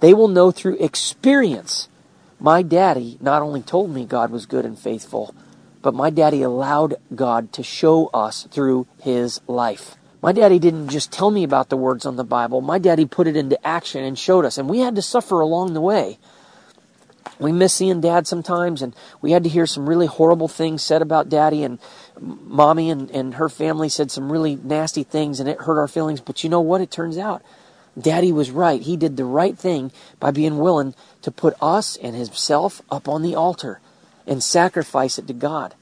They 0.00 0.14
will 0.14 0.28
know 0.28 0.50
through 0.50 0.76
experience. 0.78 1.88
My 2.38 2.62
daddy 2.62 3.18
not 3.20 3.42
only 3.42 3.62
told 3.62 3.90
me 3.90 4.04
God 4.04 4.30
was 4.30 4.46
good 4.46 4.64
and 4.64 4.78
faithful, 4.78 5.34
but 5.84 5.94
my 5.94 6.08
daddy 6.08 6.40
allowed 6.40 6.94
God 7.14 7.52
to 7.52 7.62
show 7.62 8.06
us 8.14 8.48
through 8.50 8.86
his 9.02 9.42
life. 9.46 9.96
My 10.22 10.32
daddy 10.32 10.58
didn't 10.58 10.88
just 10.88 11.12
tell 11.12 11.30
me 11.30 11.44
about 11.44 11.68
the 11.68 11.76
words 11.76 12.06
on 12.06 12.16
the 12.16 12.24
Bible. 12.24 12.62
My 12.62 12.78
daddy 12.78 13.04
put 13.04 13.26
it 13.26 13.36
into 13.36 13.64
action 13.66 14.02
and 14.02 14.18
showed 14.18 14.46
us, 14.46 14.56
and 14.56 14.66
we 14.66 14.78
had 14.78 14.94
to 14.96 15.02
suffer 15.02 15.40
along 15.40 15.74
the 15.74 15.82
way. 15.82 16.18
We 17.38 17.52
miss 17.52 17.74
seeing 17.74 18.00
dad 18.00 18.26
sometimes, 18.26 18.80
and 18.80 18.96
we 19.20 19.32
had 19.32 19.42
to 19.42 19.50
hear 19.50 19.66
some 19.66 19.86
really 19.86 20.06
horrible 20.06 20.48
things 20.48 20.82
said 20.82 21.02
about 21.02 21.28
daddy, 21.28 21.62
and 21.62 21.78
mommy 22.18 22.88
and, 22.88 23.10
and 23.10 23.34
her 23.34 23.50
family 23.50 23.90
said 23.90 24.10
some 24.10 24.32
really 24.32 24.56
nasty 24.56 25.02
things, 25.02 25.38
and 25.38 25.50
it 25.50 25.60
hurt 25.60 25.78
our 25.78 25.88
feelings. 25.88 26.22
But 26.22 26.42
you 26.42 26.48
know 26.48 26.62
what? 26.62 26.80
It 26.80 26.90
turns 26.90 27.18
out 27.18 27.42
daddy 28.00 28.32
was 28.32 28.50
right. 28.50 28.80
He 28.80 28.96
did 28.96 29.18
the 29.18 29.26
right 29.26 29.58
thing 29.58 29.92
by 30.18 30.30
being 30.30 30.56
willing 30.56 30.94
to 31.20 31.30
put 31.30 31.52
us 31.60 31.96
and 31.96 32.16
himself 32.16 32.80
up 32.90 33.06
on 33.06 33.20
the 33.20 33.34
altar 33.34 33.80
and 34.26 34.42
sacrifice 34.42 35.18
it 35.18 35.26
to 35.26 35.32
God. 35.32 35.74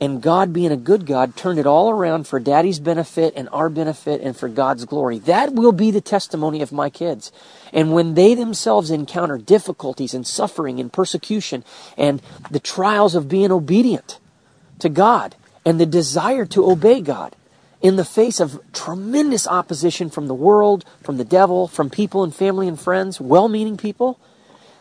And 0.00 0.22
God, 0.22 0.52
being 0.52 0.70
a 0.70 0.76
good 0.76 1.06
God, 1.06 1.36
turned 1.36 1.58
it 1.58 1.66
all 1.66 1.90
around 1.90 2.28
for 2.28 2.38
daddy's 2.38 2.78
benefit 2.78 3.34
and 3.34 3.48
our 3.50 3.68
benefit 3.68 4.20
and 4.20 4.36
for 4.36 4.48
God's 4.48 4.84
glory. 4.84 5.18
That 5.18 5.54
will 5.54 5.72
be 5.72 5.90
the 5.90 6.00
testimony 6.00 6.62
of 6.62 6.70
my 6.70 6.88
kids. 6.88 7.32
And 7.72 7.92
when 7.92 8.14
they 8.14 8.34
themselves 8.34 8.92
encounter 8.92 9.38
difficulties 9.38 10.14
and 10.14 10.24
suffering 10.24 10.78
and 10.78 10.92
persecution 10.92 11.64
and 11.96 12.22
the 12.48 12.60
trials 12.60 13.16
of 13.16 13.28
being 13.28 13.50
obedient 13.50 14.20
to 14.78 14.88
God 14.88 15.34
and 15.64 15.80
the 15.80 15.86
desire 15.86 16.46
to 16.46 16.70
obey 16.70 17.00
God 17.00 17.34
in 17.80 17.96
the 17.96 18.04
face 18.04 18.38
of 18.38 18.60
tremendous 18.72 19.48
opposition 19.48 20.10
from 20.10 20.28
the 20.28 20.34
world, 20.34 20.84
from 21.02 21.16
the 21.16 21.24
devil, 21.24 21.66
from 21.66 21.90
people 21.90 22.22
and 22.22 22.34
family 22.34 22.68
and 22.68 22.78
friends, 22.78 23.20
well 23.20 23.48
meaning 23.48 23.76
people, 23.76 24.18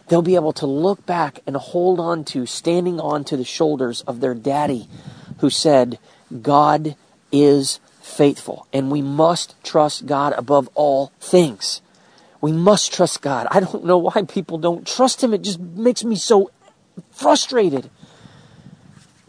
they'll 0.08 0.22
be 0.22 0.36
able 0.36 0.54
to 0.54 0.66
look 0.66 1.06
back 1.06 1.40
and 1.46 1.56
hold 1.56 2.00
on 2.00 2.24
to, 2.26 2.46
standing 2.46 3.00
on 3.00 3.24
to 3.26 3.38
the 3.38 3.44
shoulders 3.44 4.02
of 4.02 4.20
their 4.20 4.34
daddy 4.34 4.88
who 5.40 5.50
said, 5.50 6.00
God 6.42 6.96
is 7.32 7.80
faithful. 8.02 8.68
And 8.72 8.92
we 8.92 9.02
must 9.02 9.62
trust 9.64 10.06
God 10.06 10.34
above 10.34 10.70
all 10.76 11.12
things. 11.20 11.82
We 12.40 12.52
must 12.52 12.94
trust 12.94 13.22
God. 13.22 13.48
I 13.52 13.60
don't 13.60 13.86
know 13.86 13.98
why 13.98 14.24
people 14.24 14.58
don't 14.58 14.86
trust 14.88 15.24
Him. 15.24 15.34
It 15.34 15.42
just 15.42 15.60
makes 15.60 16.04
me 16.04 16.16
so 16.16 16.52
frustrated. 17.12 17.90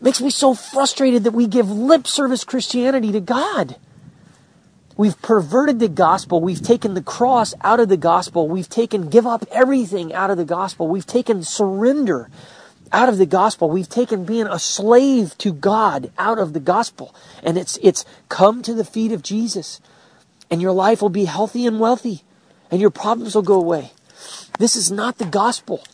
makes 0.01 0.21
me 0.21 0.31
so 0.31 0.55
frustrated 0.55 1.25
that 1.25 1.33
we 1.33 1.47
give 1.47 1.71
lip 1.71 2.07
service 2.07 2.45
Christianity 2.45 3.13
to 3.13 3.21
God. 3.21 3.77
We've 4.99 5.21
perverted 5.23 5.79
the 5.79 5.89
gospel. 5.89 6.41
We've 6.41 6.61
taken 6.61 6.95
the 6.95 7.03
cross 7.03 7.55
out 7.61 7.79
of 7.79 7.89
the 7.89 7.97
gospel. 7.97 8.49
We've 8.49 8.69
taken 8.69 9.09
give 9.09 9.29
up 9.29 9.45
everything 9.53 10.13
out 10.13 10.29
of 10.29 10.37
the 10.37 10.45
gospel. 10.45 10.89
We've 10.89 11.07
taken 11.07 11.45
surrender 11.45 12.29
out 12.91 13.09
of 13.09 13.17
the 13.17 13.25
gospel. 13.25 13.71
We've 13.71 13.89
taken 13.89 14.25
being 14.25 14.49
a 14.49 14.59
slave 14.59 15.39
to 15.39 15.53
God 15.53 16.11
out 16.19 16.41
of 16.41 16.53
the 16.53 16.59
gospel. 16.59 17.15
And 17.45 17.57
it's, 17.57 17.79
it's 17.81 18.05
come 18.29 18.61
to 18.63 18.75
the 18.75 18.85
feet 18.85 19.13
of 19.13 19.23
Jesus. 19.23 19.81
And 20.51 20.61
your 20.61 20.73
life 20.73 21.01
will 21.01 21.11
be 21.11 21.27
healthy 21.27 21.65
and 21.65 21.79
wealthy. 21.79 22.23
And 22.69 22.81
your 22.81 22.91
problems 22.91 23.37
will 23.37 23.43
go 23.43 23.61
away. 23.61 23.93
This 24.59 24.75
is 24.75 24.91
not 24.91 25.19
the 25.19 25.27
gospel. 25.27 25.85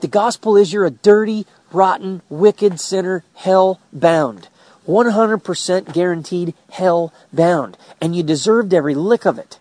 The 0.00 0.08
gospel 0.08 0.56
is 0.56 0.72
you're 0.72 0.84
a 0.84 0.90
dirty, 0.90 1.46
rotten, 1.70 2.22
wicked 2.28 2.80
sinner, 2.80 3.22
hell 3.34 3.80
bound. 3.92 4.48
100% 4.88 5.92
guaranteed 5.92 6.54
hell 6.70 7.12
bound. 7.32 7.76
And 8.00 8.16
you 8.16 8.22
deserved 8.22 8.72
every 8.72 8.94
lick 8.94 9.26
of 9.26 9.38
it. 9.38 9.58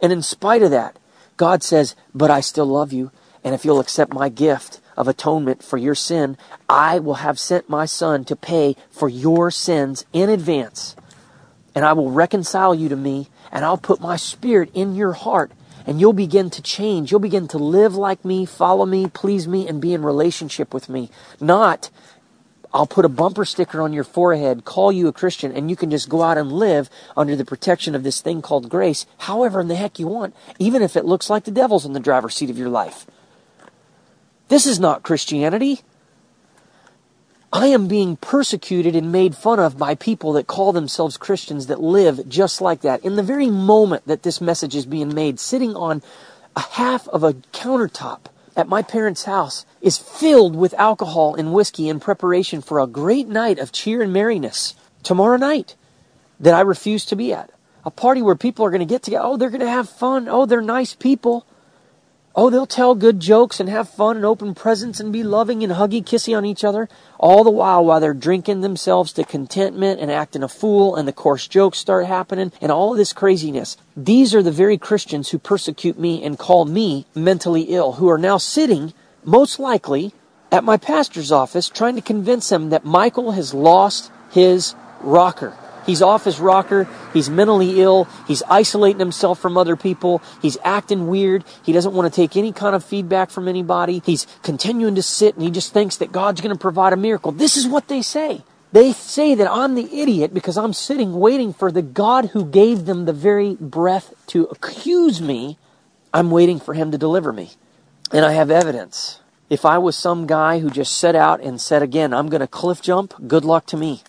And 0.00 0.12
in 0.12 0.22
spite 0.22 0.62
of 0.62 0.70
that, 0.72 0.98
God 1.36 1.62
says, 1.62 1.94
But 2.14 2.30
I 2.30 2.40
still 2.40 2.66
love 2.66 2.92
you. 2.92 3.12
And 3.42 3.54
if 3.54 3.64
you'll 3.64 3.80
accept 3.80 4.12
my 4.12 4.28
gift 4.28 4.80
of 4.96 5.08
atonement 5.08 5.62
for 5.62 5.78
your 5.78 5.94
sin, 5.94 6.36
I 6.68 6.98
will 6.98 7.14
have 7.14 7.38
sent 7.38 7.70
my 7.70 7.86
son 7.86 8.24
to 8.26 8.36
pay 8.36 8.76
for 8.90 9.08
your 9.08 9.50
sins 9.50 10.04
in 10.12 10.28
advance. 10.28 10.94
And 11.74 11.84
I 11.84 11.94
will 11.94 12.10
reconcile 12.10 12.74
you 12.74 12.88
to 12.90 12.96
me, 12.96 13.28
and 13.50 13.64
I'll 13.64 13.78
put 13.78 14.00
my 14.00 14.16
spirit 14.16 14.70
in 14.74 14.94
your 14.94 15.12
heart, 15.12 15.52
and 15.86 16.00
you'll 16.00 16.12
begin 16.12 16.50
to 16.50 16.60
change. 16.60 17.10
You'll 17.10 17.20
begin 17.20 17.48
to 17.48 17.58
live 17.58 17.94
like 17.94 18.24
me, 18.24 18.44
follow 18.44 18.84
me, 18.84 19.06
please 19.06 19.48
me, 19.48 19.66
and 19.66 19.80
be 19.80 19.94
in 19.94 20.02
relationship 20.02 20.74
with 20.74 20.88
me. 20.88 21.10
Not, 21.40 21.88
I'll 22.72 22.86
put 22.86 23.04
a 23.04 23.08
bumper 23.08 23.44
sticker 23.44 23.82
on 23.82 23.92
your 23.92 24.04
forehead, 24.04 24.64
call 24.64 24.92
you 24.92 25.08
a 25.08 25.12
Christian, 25.12 25.52
and 25.52 25.68
you 25.68 25.76
can 25.76 25.90
just 25.90 26.08
go 26.08 26.22
out 26.22 26.38
and 26.38 26.52
live 26.52 26.88
under 27.16 27.34
the 27.34 27.44
protection 27.44 27.94
of 27.94 28.04
this 28.04 28.20
thing 28.20 28.42
called 28.42 28.68
grace, 28.68 29.06
however 29.18 29.60
in 29.60 29.68
the 29.68 29.74
heck 29.74 29.98
you 29.98 30.06
want, 30.06 30.34
even 30.58 30.80
if 30.80 30.96
it 30.96 31.04
looks 31.04 31.28
like 31.28 31.44
the 31.44 31.50
devil's 31.50 31.84
in 31.84 31.94
the 31.94 32.00
driver's 32.00 32.34
seat 32.34 32.50
of 32.50 32.58
your 32.58 32.68
life. 32.68 33.06
This 34.48 34.66
is 34.66 34.78
not 34.78 35.02
Christianity. 35.02 35.80
I 37.52 37.66
am 37.66 37.88
being 37.88 38.16
persecuted 38.16 38.94
and 38.94 39.10
made 39.10 39.34
fun 39.34 39.58
of 39.58 39.76
by 39.76 39.96
people 39.96 40.32
that 40.34 40.46
call 40.46 40.72
themselves 40.72 41.16
Christians 41.16 41.66
that 41.66 41.80
live 41.80 42.28
just 42.28 42.60
like 42.60 42.82
that. 42.82 43.04
In 43.04 43.16
the 43.16 43.22
very 43.24 43.50
moment 43.50 44.06
that 44.06 44.22
this 44.22 44.40
message 44.40 44.76
is 44.76 44.86
being 44.86 45.12
made, 45.12 45.40
sitting 45.40 45.74
on 45.74 46.02
a 46.54 46.60
half 46.60 47.08
of 47.08 47.24
a 47.24 47.34
countertop 47.52 48.26
at 48.56 48.68
my 48.68 48.82
parents' 48.82 49.24
house 49.24 49.64
is 49.80 49.98
filled 49.98 50.56
with 50.56 50.74
alcohol 50.74 51.34
and 51.34 51.52
whiskey 51.52 51.88
in 51.88 52.00
preparation 52.00 52.60
for 52.60 52.80
a 52.80 52.86
great 52.86 53.28
night 53.28 53.58
of 53.58 53.72
cheer 53.72 54.02
and 54.02 54.12
merriness 54.12 54.74
tomorrow 55.02 55.36
night 55.36 55.76
that 56.38 56.54
I 56.54 56.60
refuse 56.60 57.04
to 57.06 57.16
be 57.16 57.32
at. 57.32 57.50
A 57.84 57.90
party 57.90 58.20
where 58.22 58.34
people 58.34 58.64
are 58.64 58.70
going 58.70 58.80
to 58.80 58.86
get 58.86 59.02
together. 59.02 59.24
Oh, 59.24 59.36
they're 59.36 59.50
going 59.50 59.60
to 59.60 59.68
have 59.68 59.88
fun. 59.88 60.28
Oh, 60.28 60.46
they're 60.46 60.60
nice 60.60 60.94
people. 60.94 61.46
Oh, 62.36 62.48
they'll 62.48 62.64
tell 62.64 62.94
good 62.94 63.18
jokes 63.18 63.58
and 63.58 63.68
have 63.68 63.88
fun 63.88 64.16
and 64.16 64.24
open 64.24 64.54
presents 64.54 65.00
and 65.00 65.12
be 65.12 65.24
loving 65.24 65.64
and 65.64 65.72
huggy 65.72 66.00
kissy 66.00 66.36
on 66.36 66.44
each 66.44 66.62
other, 66.62 66.88
all 67.18 67.42
the 67.42 67.50
while 67.50 67.84
while 67.84 67.98
they're 67.98 68.14
drinking 68.14 68.60
themselves 68.60 69.12
to 69.14 69.24
contentment 69.24 69.98
and 69.98 70.12
acting 70.12 70.44
a 70.44 70.48
fool 70.48 70.94
and 70.94 71.08
the 71.08 71.12
coarse 71.12 71.48
jokes 71.48 71.78
start 71.78 72.06
happening 72.06 72.52
and 72.60 72.70
all 72.70 72.94
this 72.94 73.12
craziness. 73.12 73.76
These 73.96 74.32
are 74.32 74.44
the 74.44 74.52
very 74.52 74.78
Christians 74.78 75.30
who 75.30 75.38
persecute 75.40 75.98
me 75.98 76.22
and 76.22 76.38
call 76.38 76.66
me 76.66 77.04
mentally 77.16 77.62
ill, 77.62 77.94
who 77.94 78.08
are 78.08 78.18
now 78.18 78.38
sitting, 78.38 78.94
most 79.24 79.58
likely, 79.58 80.14
at 80.52 80.62
my 80.62 80.76
pastor's 80.76 81.32
office 81.32 81.68
trying 81.68 81.96
to 81.96 82.00
convince 82.00 82.52
him 82.52 82.70
that 82.70 82.84
Michael 82.84 83.32
has 83.32 83.52
lost 83.52 84.12
his 84.30 84.76
rocker. 85.00 85.56
He's 85.86 86.02
off 86.02 86.24
his 86.24 86.40
rocker. 86.40 86.88
He's 87.12 87.30
mentally 87.30 87.80
ill. 87.80 88.04
He's 88.26 88.42
isolating 88.44 89.00
himself 89.00 89.38
from 89.38 89.56
other 89.56 89.76
people. 89.76 90.22
He's 90.40 90.58
acting 90.64 91.08
weird. 91.08 91.44
He 91.64 91.72
doesn't 91.72 91.94
want 91.94 92.12
to 92.12 92.16
take 92.16 92.36
any 92.36 92.52
kind 92.52 92.74
of 92.74 92.84
feedback 92.84 93.30
from 93.30 93.48
anybody. 93.48 94.02
He's 94.04 94.26
continuing 94.42 94.94
to 94.94 95.02
sit 95.02 95.34
and 95.34 95.44
he 95.44 95.50
just 95.50 95.72
thinks 95.72 95.96
that 95.98 96.12
God's 96.12 96.40
going 96.40 96.54
to 96.54 96.60
provide 96.60 96.92
a 96.92 96.96
miracle. 96.96 97.32
This 97.32 97.56
is 97.56 97.66
what 97.66 97.88
they 97.88 98.02
say. 98.02 98.42
They 98.72 98.92
say 98.92 99.34
that 99.34 99.50
I'm 99.50 99.74
the 99.74 100.00
idiot 100.00 100.32
because 100.32 100.56
I'm 100.56 100.72
sitting 100.72 101.18
waiting 101.18 101.52
for 101.52 101.72
the 101.72 101.82
God 101.82 102.26
who 102.26 102.44
gave 102.44 102.84
them 102.84 103.04
the 103.04 103.12
very 103.12 103.56
breath 103.56 104.14
to 104.28 104.44
accuse 104.44 105.20
me. 105.20 105.58
I'm 106.14 106.30
waiting 106.30 106.60
for 106.60 106.74
him 106.74 106.92
to 106.92 106.98
deliver 106.98 107.32
me. 107.32 107.50
And 108.12 108.24
I 108.24 108.32
have 108.32 108.50
evidence. 108.50 109.20
If 109.48 109.64
I 109.64 109.78
was 109.78 109.96
some 109.96 110.28
guy 110.28 110.60
who 110.60 110.70
just 110.70 110.96
set 110.96 111.16
out 111.16 111.40
and 111.40 111.60
said 111.60 111.82
again, 111.82 112.14
I'm 112.14 112.28
going 112.28 112.40
to 112.40 112.46
cliff 112.46 112.80
jump, 112.80 113.14
good 113.26 113.44
luck 113.44 113.66
to 113.66 113.76
me. 113.76 114.02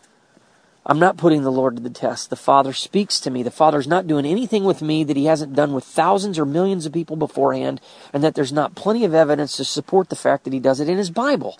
I'm 0.86 1.00
not 1.00 1.18
putting 1.18 1.44
the 1.44 1.52
Lord 1.52 1.76
to 1.76 1.82
the 1.82 1.92
test. 1.92 2.30
The 2.30 2.36
Father 2.36 2.74
speaks 2.74 3.20
to 3.20 3.30
me. 3.30 3.44
The 3.44 3.52
Father's 3.52 3.88
not 3.88 4.08
doing 4.08 4.26
anything 4.26 4.64
with 4.64 4.82
me 4.82 5.04
that 5.04 5.18
He 5.18 5.26
hasn't 5.26 5.56
done 5.56 5.74
with 5.74 5.84
thousands 5.84 6.40
or 6.40 6.46
millions 6.46 6.86
of 6.86 6.94
people 6.94 7.16
beforehand, 7.16 7.80
and 8.12 8.24
that 8.24 8.34
there's 8.34 8.52
not 8.52 8.76
plenty 8.76 9.06
of 9.06 9.14
evidence 9.14 9.58
to 9.58 9.66
support 9.66 10.10
the 10.10 10.16
fact 10.16 10.44
that 10.44 10.54
He 10.54 10.60
does 10.60 10.80
it 10.80 10.90
in 10.90 10.98
His 10.98 11.12
Bible. 11.12 11.60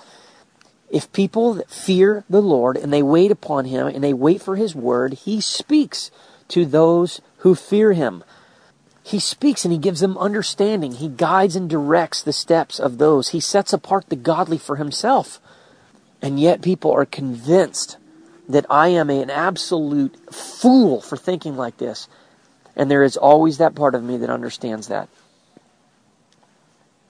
If 0.90 1.12
people 1.14 1.62
fear 1.68 2.24
the 2.30 2.42
Lord 2.42 2.76
and 2.78 2.92
they 2.92 3.04
wait 3.04 3.32
upon 3.32 3.66
Him 3.66 3.88
and 3.88 4.04
they 4.04 4.14
wait 4.14 4.42
for 4.42 4.56
His 4.56 4.76
word, 4.76 5.14
He 5.14 5.40
speaks 5.40 6.10
to 6.50 6.66
those 6.66 7.22
who 7.38 7.54
fear 7.54 7.94
Him. 7.94 8.24
He 9.04 9.20
speaks 9.20 9.64
and 9.66 9.72
He 9.72 9.78
gives 9.78 10.00
them 10.00 10.18
understanding. 10.18 10.94
He 10.94 11.08
guides 11.08 11.56
and 11.56 11.70
directs 11.70 12.24
the 12.24 12.34
steps 12.34 12.80
of 12.80 12.98
those. 12.98 13.30
He 13.30 13.40
sets 13.40 13.72
apart 13.72 14.10
the 14.10 14.16
godly 14.16 14.58
for 14.58 14.78
Himself. 14.78 15.40
And 16.24 16.40
yet 16.40 16.62
people 16.62 16.92
are 16.92 17.06
convinced 17.06 17.98
that 18.52 18.66
I 18.70 18.90
am 18.90 19.10
an 19.10 19.30
absolute 19.30 20.34
fool 20.34 21.02
for 21.02 21.18
thinking 21.18 21.58
like 21.58 21.78
this. 21.78 22.08
And 22.76 22.90
there 22.90 23.04
is 23.04 23.18
always 23.18 23.58
that 23.58 23.76
part 23.76 23.96
of 23.96 24.04
me 24.04 24.18
that 24.18 24.30
understands 24.30 24.88
that. 24.88 25.10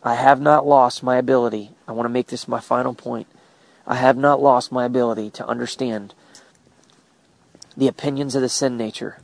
I 0.03 0.15
have 0.15 0.41
not 0.41 0.65
lost 0.65 1.03
my 1.03 1.17
ability. 1.17 1.71
I 1.87 1.91
want 1.91 2.05
to 2.05 2.13
make 2.13 2.27
this 2.27 2.47
my 2.47 2.59
final 2.59 2.93
point. 2.93 3.27
I 3.85 3.95
have 3.95 4.17
not 4.17 4.41
lost 4.41 4.71
my 4.71 4.85
ability 4.85 5.29
to 5.31 5.47
understand 5.47 6.13
the 7.77 7.87
opinions 7.87 8.35
of 8.35 8.41
the 8.41 8.49
sin 8.49 8.77
nature 8.77 9.17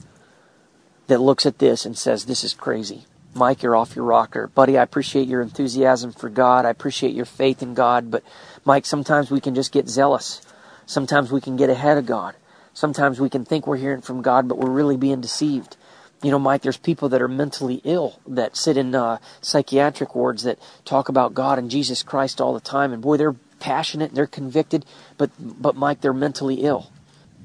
that 1.07 1.19
looks 1.19 1.45
at 1.45 1.59
this 1.59 1.85
and 1.85 1.97
says, 1.97 2.25
This 2.25 2.43
is 2.43 2.53
crazy. 2.53 3.05
Mike, 3.33 3.61
you're 3.61 3.75
off 3.75 3.95
your 3.95 4.05
rocker. 4.05 4.47
Buddy, 4.47 4.77
I 4.77 4.83
appreciate 4.83 5.27
your 5.27 5.41
enthusiasm 5.41 6.11
for 6.11 6.29
God. 6.29 6.65
I 6.65 6.69
appreciate 6.69 7.13
your 7.13 7.25
faith 7.25 7.61
in 7.61 7.73
God. 7.73 8.09
But, 8.09 8.23
Mike, 8.65 8.85
sometimes 8.85 9.29
we 9.29 9.41
can 9.41 9.53
just 9.53 9.71
get 9.71 9.87
zealous. 9.87 10.41
Sometimes 10.87 11.31
we 11.31 11.41
can 11.41 11.57
get 11.57 11.69
ahead 11.69 11.97
of 11.97 12.05
God. 12.05 12.35
Sometimes 12.73 13.19
we 13.19 13.29
can 13.29 13.43
think 13.43 13.67
we're 13.67 13.77
hearing 13.77 14.01
from 14.01 14.21
God, 14.21 14.47
but 14.47 14.57
we're 14.57 14.71
really 14.71 14.97
being 14.97 15.19
deceived. 15.19 15.75
You 16.23 16.31
know, 16.31 16.39
Mike, 16.39 16.61
there's 16.61 16.77
people 16.77 17.09
that 17.09 17.21
are 17.21 17.27
mentally 17.27 17.81
ill 17.83 18.19
that 18.25 18.55
sit 18.55 18.77
in 18.77 18.95
uh, 18.95 19.19
psychiatric 19.41 20.15
wards 20.15 20.43
that 20.43 20.57
talk 20.85 21.09
about 21.09 21.33
God 21.33 21.59
and 21.59 21.69
Jesus 21.69 22.03
Christ 22.03 22.39
all 22.39 22.53
the 22.53 22.61
time, 22.61 22.93
and 22.93 23.01
boy, 23.01 23.17
they're 23.17 23.35
passionate, 23.59 24.15
they're 24.15 24.25
convicted, 24.25 24.85
but 25.17 25.29
but 25.39 25.75
Mike, 25.75 26.01
they're 26.01 26.13
mentally 26.13 26.61
ill. 26.61 26.89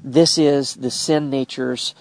This 0.03 0.37
is 0.37 0.75
the 0.75 0.89
sin 0.89 1.29
nature's 1.29 1.93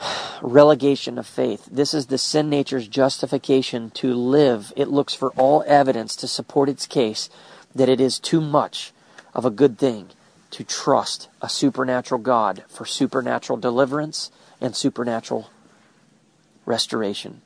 relegation 0.42 1.18
of 1.18 1.26
faith. 1.26 1.68
This 1.70 1.92
is 1.92 2.06
the 2.06 2.18
sin 2.18 2.48
nature's 2.48 2.86
justification 2.86 3.90
to 3.90 4.14
live. 4.14 4.72
It 4.76 4.88
looks 4.88 5.14
for 5.14 5.30
all 5.30 5.64
evidence 5.66 6.14
to 6.16 6.28
support 6.28 6.68
its 6.68 6.86
case 6.86 7.28
that 7.74 7.88
it 7.88 8.00
is 8.00 8.18
too 8.18 8.40
much 8.40 8.92
of 9.34 9.44
a 9.44 9.50
good 9.50 9.78
thing 9.78 10.10
to 10.50 10.64
trust 10.64 11.28
a 11.42 11.48
supernatural 11.48 12.20
God 12.20 12.64
for 12.68 12.84
supernatural 12.84 13.58
deliverance 13.58 14.30
and 14.60 14.74
supernatural 14.74 15.50
restoration. 16.64 17.42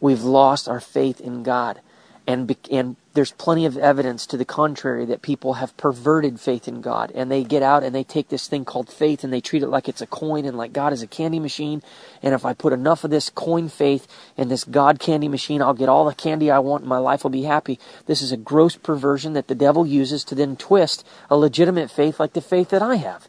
We've 0.00 0.22
lost 0.22 0.68
our 0.68 0.80
faith 0.80 1.20
in 1.20 1.42
God. 1.42 1.80
And, 2.26 2.54
and 2.70 2.96
there's 3.14 3.32
plenty 3.32 3.64
of 3.64 3.78
evidence 3.78 4.26
to 4.26 4.36
the 4.36 4.44
contrary 4.44 5.04
that 5.06 5.22
people 5.22 5.54
have 5.54 5.76
perverted 5.76 6.40
faith 6.40 6.66
in 6.66 6.80
God. 6.80 7.12
And 7.14 7.30
they 7.30 7.44
get 7.44 7.62
out 7.62 7.84
and 7.84 7.94
they 7.94 8.04
take 8.04 8.28
this 8.28 8.48
thing 8.48 8.64
called 8.64 8.90
faith 8.90 9.22
and 9.22 9.32
they 9.32 9.40
treat 9.40 9.62
it 9.62 9.68
like 9.68 9.88
it's 9.88 10.02
a 10.02 10.06
coin 10.06 10.44
and 10.44 10.56
like 10.56 10.72
God 10.72 10.92
is 10.92 11.02
a 11.02 11.06
candy 11.06 11.38
machine. 11.38 11.82
And 12.22 12.34
if 12.34 12.44
I 12.44 12.54
put 12.54 12.72
enough 12.72 13.04
of 13.04 13.10
this 13.10 13.30
coin 13.30 13.68
faith 13.68 14.08
in 14.36 14.48
this 14.48 14.64
God 14.64 14.98
candy 14.98 15.28
machine, 15.28 15.62
I'll 15.62 15.74
get 15.74 15.88
all 15.88 16.04
the 16.04 16.14
candy 16.14 16.50
I 16.50 16.58
want 16.58 16.82
and 16.82 16.88
my 16.88 16.98
life 16.98 17.22
will 17.22 17.30
be 17.30 17.44
happy. 17.44 17.78
This 18.06 18.20
is 18.20 18.32
a 18.32 18.36
gross 18.36 18.76
perversion 18.76 19.32
that 19.34 19.46
the 19.46 19.54
devil 19.54 19.86
uses 19.86 20.24
to 20.24 20.34
then 20.34 20.56
twist 20.56 21.06
a 21.30 21.36
legitimate 21.36 21.92
faith 21.92 22.18
like 22.18 22.32
the 22.32 22.40
faith 22.40 22.70
that 22.70 22.82
I 22.82 22.96
have. 22.96 23.28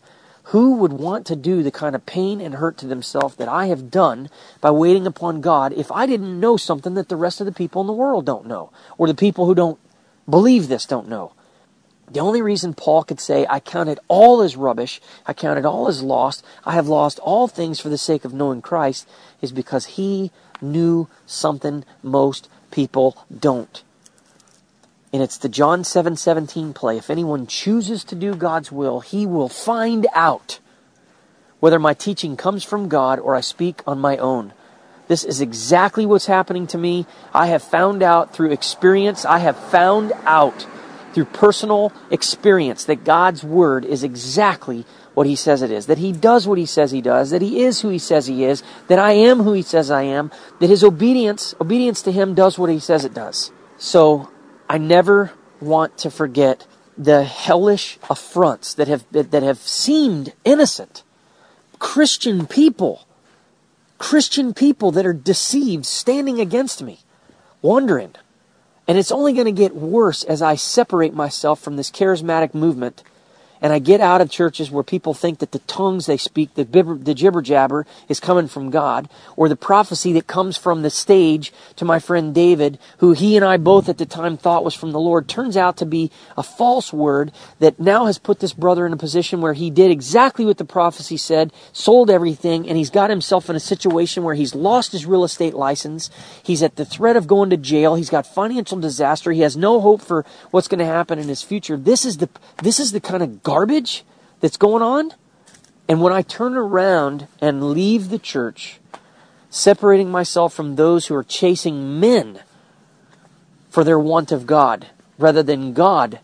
Who 0.49 0.76
would 0.76 0.93
want 0.93 1.26
to 1.27 1.35
do 1.35 1.63
the 1.63 1.72
kind 1.72 1.95
of 1.95 2.05
pain 2.05 2.39
and 2.39 2.55
hurt 2.55 2.77
to 2.77 2.88
themselves 2.88 3.35
that 3.35 3.47
I 3.47 3.67
have 3.67 3.89
done 3.89 4.30
by 4.61 4.72
waiting 4.72 5.07
upon 5.07 5.41
God 5.41 5.73
if 5.73 5.91
I 5.91 6.05
didn't 6.05 6.39
know 6.39 6.55
something 6.55 6.93
that 6.93 7.09
the 7.09 7.15
rest 7.15 7.39
of 7.41 7.45
the 7.45 7.51
people 7.51 7.81
in 7.81 7.88
the 7.88 7.93
world 7.93 8.26
don't 8.26 8.45
know, 8.45 8.72
or 8.97 9.07
the 9.07 9.15
people 9.15 9.47
who 9.47 9.55
don't 9.55 9.80
believe 10.30 10.67
this 10.67 10.85
don't 10.85 11.09
know? 11.09 11.34
The 12.11 12.19
only 12.19 12.41
reason 12.41 12.76
Paul 12.76 13.03
could 13.03 13.19
say, 13.19 13.47
I 13.49 13.59
count 13.59 13.89
it 13.89 13.97
all 14.07 14.41
as 14.41 14.55
rubbish, 14.55 15.01
I 15.26 15.34
count 15.34 15.57
it 15.57 15.65
all 15.65 15.88
as 15.88 16.03
lost, 16.03 16.45
I 16.63 16.73
have 16.73 16.88
lost 16.88 17.17
all 17.19 17.47
things 17.47 17.80
for 17.80 17.89
the 17.89 17.97
sake 17.97 18.23
of 18.23 18.34
knowing 18.34 18.61
Christ, 18.61 19.07
is 19.41 19.51
because 19.51 19.85
he 19.85 20.31
knew 20.61 21.07
something 21.26 21.84
most 22.03 22.47
people 22.69 23.26
don't. 23.35 23.84
And 25.14 25.22
it's 25.22 25.38
the 25.38 25.49
John 25.49 25.84
7:17 25.84 26.73
play. 26.73 26.98
If 26.98 27.10
anyone 27.10 27.48
chooses 27.48 28.03
to 28.06 28.15
do 28.15 28.36
God's 28.36 28.72
will, 28.72 28.99
he 28.99 29.26
will 29.26 29.49
find 29.49 30.07
out 30.14 30.60
whether 31.60 31.80
my 31.80 31.94
teaching 31.94 32.36
comes 32.36 32.64
from 32.64 32.90
God 32.90 33.19
or 33.19 33.36
I 33.36 33.41
speak 33.41 33.82
on 33.88 33.99
my 33.99 34.18
own. 34.18 34.53
This 35.07 35.23
is 35.23 35.40
exactly 35.40 36.06
what's 36.06 36.26
happening 36.26 36.68
to 36.68 36.77
me. 36.77 37.06
I 37.34 37.48
have 37.48 37.64
found 37.64 38.02
out 38.03 38.34
through 38.34 38.52
experience. 38.52 39.23
I 39.23 39.40
have 39.40 39.57
found 39.57 40.11
out 40.26 40.65
through 41.14 41.26
personal 41.26 41.94
experience 42.11 42.84
that 42.86 43.06
God's 43.06 43.41
word 43.41 43.86
is 43.86 44.03
exactly 44.03 44.86
what 45.14 45.26
he 45.26 45.36
says 45.36 45.61
it 45.61 45.72
is, 45.72 45.86
that 45.86 45.98
he 45.98 46.11
does 46.11 46.45
what 46.45 46.57
he 46.57 46.65
says 46.65 46.91
he 46.91 47.02
does, 47.02 47.30
that 47.30 47.41
he 47.41 47.64
is 47.64 47.80
who 47.80 47.88
he 47.88 47.98
says 47.98 48.27
he 48.27 48.44
is, 48.44 48.61
that 48.90 48.99
I 48.99 49.14
am 49.14 49.44
who 49.44 49.53
he 49.53 49.61
says 49.61 49.90
I 49.90 50.02
am, 50.02 50.30
that 50.60 50.69
his 50.69 50.84
obedience, 50.84 51.56
obedience 51.61 52.02
to 52.02 52.11
him 52.11 52.34
does 52.34 52.60
what 52.60 52.69
he 52.69 52.80
says 52.80 53.06
it 53.06 53.14
does. 53.14 53.52
So 53.77 54.30
I 54.69 54.77
never 54.77 55.31
want 55.61 55.97
to 55.99 56.11
forget 56.11 56.65
the 56.97 57.23
hellish 57.23 57.97
affronts 58.09 58.73
that 58.73 58.87
have 58.87 59.05
that 59.11 59.43
have 59.43 59.59
seemed 59.59 60.33
innocent. 60.43 61.03
Christian 61.77 62.47
people, 62.47 63.05
Christian 63.97 64.53
people 64.53 64.91
that 64.91 65.05
are 65.05 65.13
deceived, 65.13 65.85
standing 65.85 66.39
against 66.39 66.81
me, 66.81 66.99
wondering. 67.61 68.15
And 68.87 68.97
it's 68.97 69.11
only 69.11 69.33
going 69.33 69.45
to 69.45 69.51
get 69.51 69.75
worse 69.75 70.23
as 70.23 70.41
I 70.41 70.55
separate 70.55 71.13
myself 71.13 71.59
from 71.59 71.75
this 71.75 71.89
charismatic 71.89 72.53
movement 72.53 73.03
and 73.65 73.73
I 73.73 73.79
get 73.79 73.99
out 73.99 74.21
of 74.21 74.29
churches 74.29 74.69
where 74.69 74.83
people 74.83 75.15
think 75.15 75.39
that 75.39 75.51
the 75.51 75.57
tongues 75.57 76.05
they 76.05 76.17
speak, 76.17 76.53
the, 76.53 76.65
bibber, 76.65 76.99
the 76.99 77.15
jibber 77.15 77.41
jabber, 77.41 77.87
is 78.07 78.19
coming 78.19 78.47
from 78.47 78.69
God, 78.69 79.09
or 79.35 79.49
the 79.49 79.55
prophecy 79.55 80.13
that 80.13 80.27
comes 80.27 80.55
from 80.55 80.83
the 80.83 80.91
stage 80.91 81.51
to 81.77 81.83
my 81.83 81.97
friend 81.97 82.35
David, 82.35 82.77
who 82.99 83.13
he 83.13 83.35
and 83.35 83.43
I 83.43 83.57
both 83.57 83.89
at 83.89 83.97
the 83.97 84.05
time 84.05 84.37
thought 84.37 84.63
was 84.63 84.75
from 84.75 84.91
the 84.91 84.99
Lord, 84.99 85.27
turns 85.27 85.57
out 85.57 85.77
to 85.77 85.85
be 85.87 86.11
a 86.37 86.43
false 86.43 86.93
word 86.93 87.31
that 87.57 87.79
now 87.79 88.05
has 88.05 88.19
put 88.19 88.39
this 88.39 88.53
brother 88.53 88.85
in 88.85 88.93
a 88.93 88.97
position 88.97 89.41
where 89.41 89.53
he 89.53 89.71
did 89.71 89.89
exactly 89.89 90.45
what 90.45 90.59
the 90.59 90.63
prophecy 90.63 91.17
said, 91.17 91.51
sold 91.73 92.11
everything, 92.11 92.69
and 92.69 92.77
he's 92.77 92.91
got 92.91 93.09
himself 93.09 93.49
in 93.49 93.55
a 93.55 93.59
situation 93.59 94.23
where 94.23 94.35
he's 94.35 94.53
lost 94.53 94.91
his 94.91 95.07
real 95.07 95.23
estate 95.23 95.55
license. 95.55 96.11
He's 96.43 96.61
at 96.61 96.75
the 96.75 96.85
threat 96.85 97.17
of 97.17 97.25
going 97.25 97.49
to 97.49 97.57
jail. 97.57 97.95
He's 97.95 98.11
got 98.11 98.27
financial 98.27 98.79
disaster. 98.79 99.31
He 99.31 99.41
has 99.41 99.57
no 99.57 99.81
hope 99.81 100.03
for 100.03 100.23
what's 100.51 100.67
going 100.67 100.77
to 100.77 100.85
happen 100.85 101.17
in 101.17 101.29
his 101.29 101.41
future. 101.41 101.77
This 101.77 102.05
is 102.05 102.17
the 102.17 102.29
this 102.61 102.79
is 102.79 102.91
the 102.91 102.99
kind 102.99 103.23
of 103.23 103.41
garbage 103.56 104.03
that's 104.41 104.57
going 104.57 104.84
on. 104.84 105.14
And 105.88 106.02
when 106.02 106.11
I 106.11 106.23
turn 106.23 106.57
around 106.57 107.30
and 107.40 107.72
leave 107.72 108.10
the 108.10 108.19
church, 108.19 108.80
separating 109.49 110.11
myself 110.11 110.53
from 110.53 110.76
those 110.76 111.06
who 111.06 111.15
are 111.15 111.23
chasing 111.23 111.98
men 111.98 112.41
for 113.69 113.86
their 113.86 113.98
want 113.98 114.34
of 114.34 114.45
God 114.45 114.88
rather 115.18 115.41
than 115.41 115.72
God, 115.72 116.19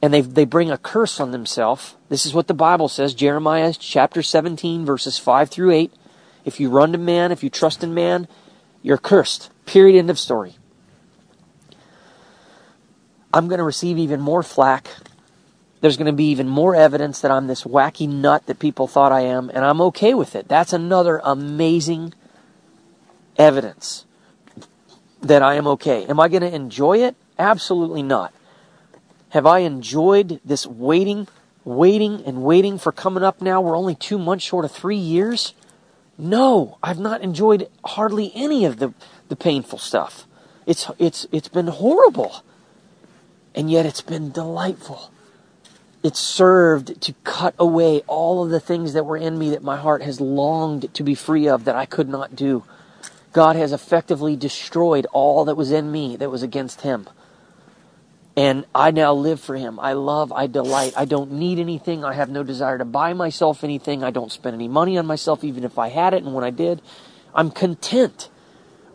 and 0.00 0.14
they, 0.14 0.22
they 0.22 0.46
bring 0.46 0.70
a 0.70 0.78
curse 0.78 1.20
on 1.20 1.32
themselves. 1.32 1.96
This 2.08 2.24
is 2.24 2.32
what 2.32 2.46
the 2.46 2.54
Bible 2.54 2.88
says 2.88 3.12
Jeremiah 3.12 3.74
chapter 3.78 4.22
17, 4.22 4.86
verses 4.86 5.18
5 5.18 5.50
through 5.50 5.72
8. 5.72 5.92
If 6.46 6.60
you 6.60 6.70
run 6.70 6.92
to 6.92 6.98
man, 6.98 7.30
if 7.30 7.44
you 7.44 7.50
trust 7.50 7.84
in 7.84 7.92
man, 7.92 8.26
you're 8.80 8.96
cursed. 8.96 9.50
Period. 9.66 9.98
End 9.98 10.08
of 10.08 10.18
story. 10.18 10.56
I'm 13.34 13.48
going 13.48 13.58
to 13.58 13.64
receive 13.64 13.98
even 13.98 14.20
more 14.22 14.42
flack 14.42 14.88
there's 15.82 15.96
going 15.96 16.06
to 16.06 16.12
be 16.12 16.30
even 16.30 16.48
more 16.48 16.76
evidence 16.76 17.20
that 17.20 17.32
I'm 17.32 17.48
this 17.48 17.64
wacky 17.64 18.08
nut 18.08 18.46
that 18.46 18.60
people 18.60 18.86
thought 18.86 19.10
I 19.10 19.22
am, 19.22 19.50
and 19.50 19.64
I'm 19.64 19.80
okay 19.82 20.14
with 20.14 20.36
it. 20.36 20.46
That's 20.46 20.72
another 20.72 21.20
amazing 21.24 22.14
evidence 23.36 24.06
that 25.20 25.42
I 25.42 25.56
am 25.56 25.66
okay. 25.66 26.06
Am 26.06 26.20
I 26.20 26.28
going 26.28 26.42
to 26.42 26.54
enjoy 26.54 26.98
it? 26.98 27.16
Absolutely 27.36 28.02
not. 28.04 28.32
Have 29.30 29.44
I 29.44 29.60
enjoyed 29.60 30.40
this 30.44 30.68
waiting, 30.68 31.26
waiting, 31.64 32.22
and 32.26 32.44
waiting 32.44 32.78
for 32.78 32.92
coming 32.92 33.24
up 33.24 33.42
now? 33.42 33.60
We're 33.60 33.76
only 33.76 33.96
two 33.96 34.18
months 34.18 34.44
short 34.44 34.64
of 34.64 34.70
three 34.70 34.96
years. 34.96 35.52
No, 36.16 36.78
I've 36.80 37.00
not 37.00 37.22
enjoyed 37.22 37.68
hardly 37.84 38.30
any 38.36 38.64
of 38.64 38.78
the, 38.78 38.94
the 39.28 39.36
painful 39.36 39.80
stuff. 39.80 40.28
It's, 40.64 40.88
it's, 41.00 41.26
it's 41.32 41.48
been 41.48 41.66
horrible. 41.66 42.44
And 43.52 43.68
yet 43.68 43.84
it's 43.84 44.00
been 44.00 44.30
delightful 44.30 45.10
it 46.02 46.16
served 46.16 47.00
to 47.02 47.14
cut 47.24 47.54
away 47.58 48.02
all 48.06 48.42
of 48.42 48.50
the 48.50 48.60
things 48.60 48.92
that 48.94 49.06
were 49.06 49.16
in 49.16 49.38
me 49.38 49.50
that 49.50 49.62
my 49.62 49.76
heart 49.76 50.02
has 50.02 50.20
longed 50.20 50.92
to 50.94 51.02
be 51.02 51.14
free 51.14 51.48
of 51.48 51.64
that 51.64 51.76
I 51.76 51.86
could 51.86 52.08
not 52.08 52.34
do. 52.34 52.64
God 53.32 53.56
has 53.56 53.72
effectively 53.72 54.36
destroyed 54.36 55.06
all 55.12 55.44
that 55.46 55.56
was 55.56 55.70
in 55.70 55.90
me 55.90 56.16
that 56.16 56.30
was 56.30 56.42
against 56.42 56.82
Him. 56.82 57.08
And 58.36 58.64
I 58.74 58.90
now 58.90 59.12
live 59.12 59.40
for 59.40 59.56
Him. 59.56 59.78
I 59.78 59.92
love, 59.92 60.32
I 60.32 60.46
delight. 60.46 60.94
I 60.96 61.04
don't 61.04 61.32
need 61.32 61.58
anything. 61.58 62.04
I 62.04 62.14
have 62.14 62.30
no 62.30 62.42
desire 62.42 62.78
to 62.78 62.84
buy 62.84 63.12
myself 63.12 63.62
anything. 63.62 64.02
I 64.02 64.10
don't 64.10 64.32
spend 64.32 64.54
any 64.54 64.68
money 64.68 64.98
on 64.98 65.06
myself, 65.06 65.44
even 65.44 65.64
if 65.64 65.78
I 65.78 65.88
had 65.88 66.14
it. 66.14 66.24
And 66.24 66.34
when 66.34 66.44
I 66.44 66.50
did, 66.50 66.82
I'm 67.34 67.50
content. 67.50 68.28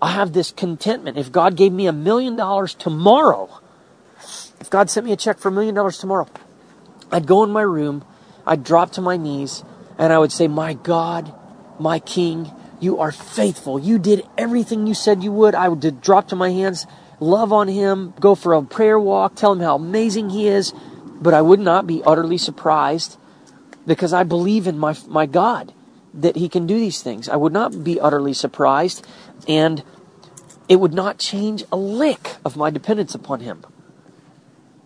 I 0.01 0.11
have 0.11 0.33
this 0.33 0.51
contentment. 0.51 1.17
If 1.17 1.31
God 1.31 1.55
gave 1.55 1.71
me 1.71 1.87
a 1.87 1.93
million 1.93 2.35
dollars 2.35 2.73
tomorrow, 2.73 3.49
if 4.59 4.69
God 4.69 4.89
sent 4.89 5.05
me 5.05 5.13
a 5.13 5.17
check 5.17 5.37
for 5.37 5.49
a 5.49 5.51
million 5.51 5.73
dollars 5.73 5.97
tomorrow, 5.97 6.27
I'd 7.11 7.27
go 7.27 7.43
in 7.43 7.51
my 7.51 7.61
room, 7.61 8.03
I'd 8.45 8.63
drop 8.63 8.91
to 8.93 9.01
my 9.01 9.17
knees, 9.17 9.63
and 9.97 10.11
I 10.11 10.17
would 10.19 10.31
say, 10.31 10.47
My 10.47 10.73
God, 10.73 11.33
my 11.79 11.99
King, 11.99 12.51
you 12.79 12.99
are 12.99 13.11
faithful. 13.11 13.79
You 13.79 13.97
did 13.97 14.27
everything 14.37 14.87
you 14.87 14.93
said 14.93 15.23
you 15.23 15.31
would. 15.31 15.55
I 15.55 15.69
would 15.69 16.01
drop 16.01 16.27
to 16.29 16.35
my 16.35 16.51
hands, 16.51 16.85
love 17.19 17.51
on 17.51 17.67
him, 17.67 18.13
go 18.19 18.35
for 18.35 18.53
a 18.53 18.61
prayer 18.61 18.99
walk, 18.99 19.35
tell 19.35 19.53
him 19.53 19.59
how 19.59 19.75
amazing 19.75 20.29
he 20.29 20.47
is. 20.47 20.73
But 21.19 21.33
I 21.33 21.41
would 21.41 21.59
not 21.59 21.87
be 21.87 22.03
utterly 22.05 22.37
surprised 22.37 23.17
because 23.87 24.13
I 24.13 24.23
believe 24.23 24.67
in 24.67 24.77
my, 24.77 24.95
my 25.07 25.25
God 25.25 25.73
that 26.13 26.35
he 26.35 26.49
can 26.49 26.67
do 26.67 26.77
these 26.77 27.01
things. 27.01 27.27
I 27.27 27.35
would 27.35 27.53
not 27.53 27.83
be 27.83 27.99
utterly 27.99 28.33
surprised 28.33 29.05
and 29.47 29.83
it 30.69 30.75
would 30.79 30.93
not 30.93 31.17
change 31.17 31.63
a 31.71 31.77
lick 31.77 32.35
of 32.43 32.57
my 32.57 32.69
dependence 32.69 33.15
upon 33.15 33.39
him. 33.39 33.63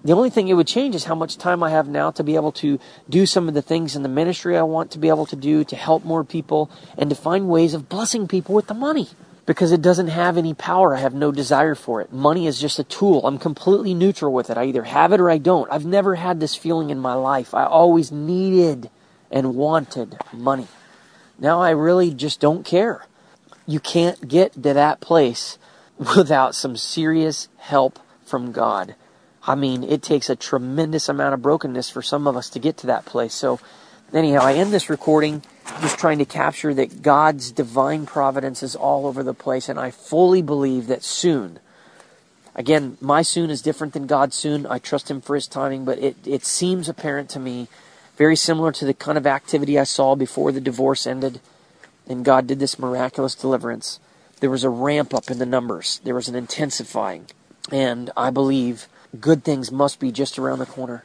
The 0.04 0.14
only 0.14 0.32
thing 0.32 0.48
it 0.48 0.56
would 0.56 0.68
change 0.68 0.96
is 0.96 1.04
how 1.04 1.14
much 1.14 1.38
time 1.38 1.62
I 1.62 1.70
have 1.70 1.88
now 1.88 2.10
to 2.12 2.24
be 2.24 2.36
able 2.36 2.52
to 2.54 2.80
do 3.08 3.28
some 3.28 3.48
of 3.48 3.54
the 3.54 3.62
things 3.62 3.96
in 3.96 4.02
the 4.02 4.10
ministry 4.10 4.58
I 4.58 4.64
want 4.64 4.90
to 4.92 5.00
be 5.00 5.10
able 5.10 5.28
to 5.28 5.36
do 5.36 5.64
to 5.64 5.76
help 5.76 6.04
more 6.04 6.24
people 6.24 6.72
and 6.98 7.10
to 7.12 7.16
find 7.16 7.48
ways 7.48 7.76
of 7.76 7.88
blessing 7.88 8.28
people 8.28 8.56
with 8.56 8.66
the 8.66 8.74
money. 8.74 9.10
Because 9.46 9.72
it 9.72 9.82
doesn't 9.82 10.08
have 10.08 10.38
any 10.38 10.54
power. 10.54 10.96
I 10.96 11.00
have 11.00 11.14
no 11.14 11.32
desire 11.32 11.76
for 11.76 12.02
it. 12.02 12.12
Money 12.12 12.48
is 12.48 12.60
just 12.60 12.80
a 12.80 12.84
tool. 12.84 13.28
I'm 13.28 13.38
completely 13.38 13.94
neutral 13.94 14.34
with 14.34 14.50
it. 14.50 14.58
I 14.58 14.66
either 14.66 14.84
have 14.84 15.14
it 15.14 15.20
or 15.20 15.30
I 15.30 15.38
don't. 15.38 15.72
I've 15.72 15.86
never 15.86 16.16
had 16.16 16.40
this 16.40 16.56
feeling 16.56 16.90
in 16.90 17.00
my 17.00 17.14
life. 17.14 17.54
I 17.54 17.66
always 17.66 18.12
needed 18.12 18.90
and 19.30 19.56
wanted 19.56 20.18
money. 20.34 20.68
Now 21.38 21.62
I 21.62 21.72
really 21.72 22.14
just 22.14 22.40
don't 22.40 22.66
care. 22.66 23.06
You 23.68 23.80
can't 23.80 24.28
get 24.28 24.54
to 24.54 24.74
that 24.74 25.00
place 25.00 25.58
without 26.16 26.56
some 26.56 26.76
serious 26.76 27.50
help 27.58 28.00
from 28.26 28.52
God. 28.52 28.96
I 29.46 29.56
mean, 29.56 29.84
it 29.84 30.04
takes 30.04 30.30
a 30.30 30.36
tremendous 30.36 31.10
amount 31.10 31.34
of 31.34 31.42
brokenness 31.42 31.90
for 31.90 32.02
some 32.02 32.28
of 32.28 32.38
us 32.38 32.50
to 32.50 32.60
get 32.60 32.78
to 32.78 32.88
that 32.88 33.06
place. 33.06 33.34
So, 33.34 33.60
anyhow, 34.14 34.42
I 34.44 34.54
end 34.54 34.72
this 34.72 34.90
recording 34.90 35.42
just 35.82 35.98
trying 35.98 36.20
to 36.20 36.26
capture 36.26 36.74
that 36.76 37.02
God's 37.02 37.52
divine 37.52 38.06
providence 38.06 38.62
is 38.62 38.76
all 38.76 39.08
over 39.08 39.24
the 39.24 39.34
place, 39.34 39.68
and 39.68 39.80
I 39.80 39.90
fully 39.90 40.44
believe 40.44 40.88
that 40.88 41.04
soon, 41.04 41.60
again, 42.56 42.98
my 43.02 43.24
soon 43.24 43.50
is 43.50 43.64
different 43.64 43.94
than 43.94 44.06
God's 44.06 44.36
soon. 44.36 44.68
I 44.68 44.78
trust 44.78 45.10
Him 45.10 45.22
for 45.22 45.34
His 45.34 45.48
timing, 45.48 45.86
but 45.86 45.98
it, 45.98 46.16
it 46.26 46.46
seems 46.46 46.88
apparent 46.88 47.30
to 47.32 47.40
me, 47.40 47.68
very 48.18 48.36
similar 48.36 48.72
to 48.74 48.86
the 48.86 48.94
kind 48.94 49.18
of 49.18 49.26
activity 49.26 49.80
I 49.80 49.86
saw 49.86 50.14
before 50.14 50.52
the 50.52 50.62
divorce 50.62 51.08
ended, 51.08 51.40
and 52.08 52.24
God 52.26 52.46
did 52.46 52.60
this 52.60 52.78
miraculous 52.78 53.34
deliverance. 53.34 54.00
There 54.40 54.52
was 54.52 54.64
a 54.64 54.70
ramp 54.70 55.16
up 55.16 55.32
in 55.32 55.40
the 55.40 55.46
numbers, 55.48 56.00
there 56.04 56.16
was 56.16 56.28
an 56.28 56.36
intensifying, 56.36 57.26
and 57.72 58.12
I 58.16 58.30
believe 58.30 58.88
good 59.20 59.44
things 59.44 59.72
must 59.72 60.00
be 60.00 60.12
just 60.12 60.40
around 60.40 60.60
the 60.60 60.66
corner. 60.66 61.04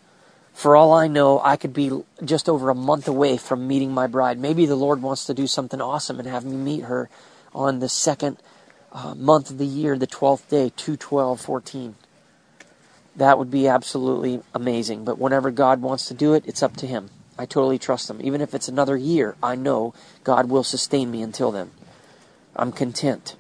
For 0.53 0.75
all 0.75 0.95
I 0.95 1.07
know, 1.07 1.41
I 1.41 1.57
could 1.57 1.75
be 1.75 1.91
just 2.25 2.49
over 2.49 2.71
a 2.71 2.75
month 2.75 3.09
away 3.09 3.37
from 3.37 3.69
meeting 3.69 3.93
my 3.93 4.07
bride. 4.07 4.39
Maybe 4.39 4.65
the 4.65 4.75
Lord 4.75 5.03
wants 5.03 5.27
to 5.27 5.35
do 5.35 5.47
something 5.47 5.81
awesome 5.81 6.19
and 6.19 6.27
have 6.27 6.45
me 6.45 6.57
meet 6.57 6.85
her 6.85 7.11
on 7.55 7.81
the 7.81 7.89
second 7.89 8.39
uh, 8.93 9.15
month 9.15 9.51
of 9.51 9.59
the 9.59 9.67
year, 9.67 9.99
the 9.99 10.07
12th 10.07 10.49
day, 10.49 10.73
2 10.75 10.97
12 10.97 11.41
14. 11.41 11.95
That 13.17 13.39
would 13.39 13.51
be 13.51 13.69
absolutely 13.69 14.43
amazing. 14.55 15.05
But 15.05 15.19
whenever 15.19 15.51
God 15.51 15.83
wants 15.83 16.07
to 16.09 16.15
do 16.15 16.35
it, 16.35 16.45
it's 16.47 16.63
up 16.63 16.77
to 16.79 16.87
Him. 16.87 17.11
I 17.39 17.45
totally 17.45 17.79
trust 17.79 18.09
Him. 18.09 18.21
Even 18.23 18.41
if 18.41 18.55
it's 18.55 18.69
another 18.69 18.97
year, 18.97 19.37
I 19.43 19.57
know 19.57 19.95
God 20.25 20.49
will 20.49 20.65
sustain 20.65 21.11
me 21.11 21.23
until 21.23 21.51
then. 21.51 21.71
I'm 22.55 22.73
content. 22.73 23.37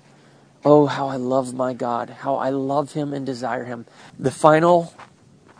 Oh, 0.68 0.86
how 0.86 1.06
I 1.06 1.14
love 1.14 1.54
my 1.54 1.74
God, 1.74 2.10
how 2.10 2.34
I 2.34 2.50
love 2.50 2.94
Him 2.94 3.12
and 3.12 3.24
desire 3.24 3.66
Him. 3.66 3.86
The 4.18 4.32
final 4.32 4.92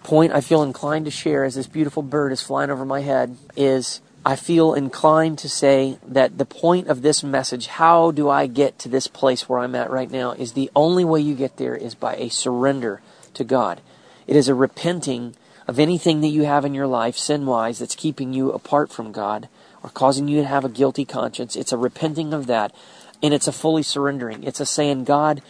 point 0.02 0.32
I 0.32 0.40
feel 0.40 0.64
inclined 0.64 1.04
to 1.04 1.12
share 1.12 1.44
as 1.44 1.54
this 1.54 1.68
beautiful 1.68 2.02
bird 2.02 2.32
is 2.32 2.42
flying 2.42 2.70
over 2.70 2.84
my 2.84 3.02
head 3.02 3.36
is 3.56 4.00
I 4.24 4.34
feel 4.34 4.74
inclined 4.74 5.38
to 5.38 5.48
say 5.48 6.00
that 6.08 6.38
the 6.38 6.44
point 6.44 6.88
of 6.88 7.02
this 7.02 7.22
message, 7.22 7.68
how 7.68 8.10
do 8.10 8.28
I 8.28 8.48
get 8.48 8.80
to 8.80 8.88
this 8.88 9.06
place 9.06 9.48
where 9.48 9.60
I'm 9.60 9.76
at 9.76 9.90
right 9.90 10.10
now, 10.10 10.32
is 10.32 10.54
the 10.54 10.72
only 10.74 11.04
way 11.04 11.20
you 11.20 11.36
get 11.36 11.56
there 11.56 11.76
is 11.76 11.94
by 11.94 12.16
a 12.16 12.28
surrender 12.28 13.00
to 13.34 13.44
God. 13.44 13.82
It 14.26 14.34
is 14.34 14.48
a 14.48 14.56
repenting 14.56 15.36
of 15.68 15.78
anything 15.78 16.20
that 16.22 16.28
you 16.28 16.46
have 16.46 16.64
in 16.64 16.74
your 16.74 16.88
life, 16.88 17.16
sin 17.16 17.46
wise, 17.46 17.78
that's 17.78 17.94
keeping 17.94 18.32
you 18.32 18.50
apart 18.50 18.90
from 18.90 19.12
God 19.12 19.48
or 19.84 19.90
causing 19.90 20.26
you 20.26 20.40
to 20.40 20.48
have 20.48 20.64
a 20.64 20.68
guilty 20.68 21.04
conscience. 21.04 21.54
It's 21.54 21.72
a 21.72 21.78
repenting 21.78 22.34
of 22.34 22.48
that, 22.48 22.74
and 23.22 23.32
it's 23.32 23.48
a 23.48 23.52
fully 23.52 23.82
surrendering. 23.82 24.44
It's 24.44 24.60
a 24.60 24.66
saying, 24.66 25.04
God, 25.04 25.42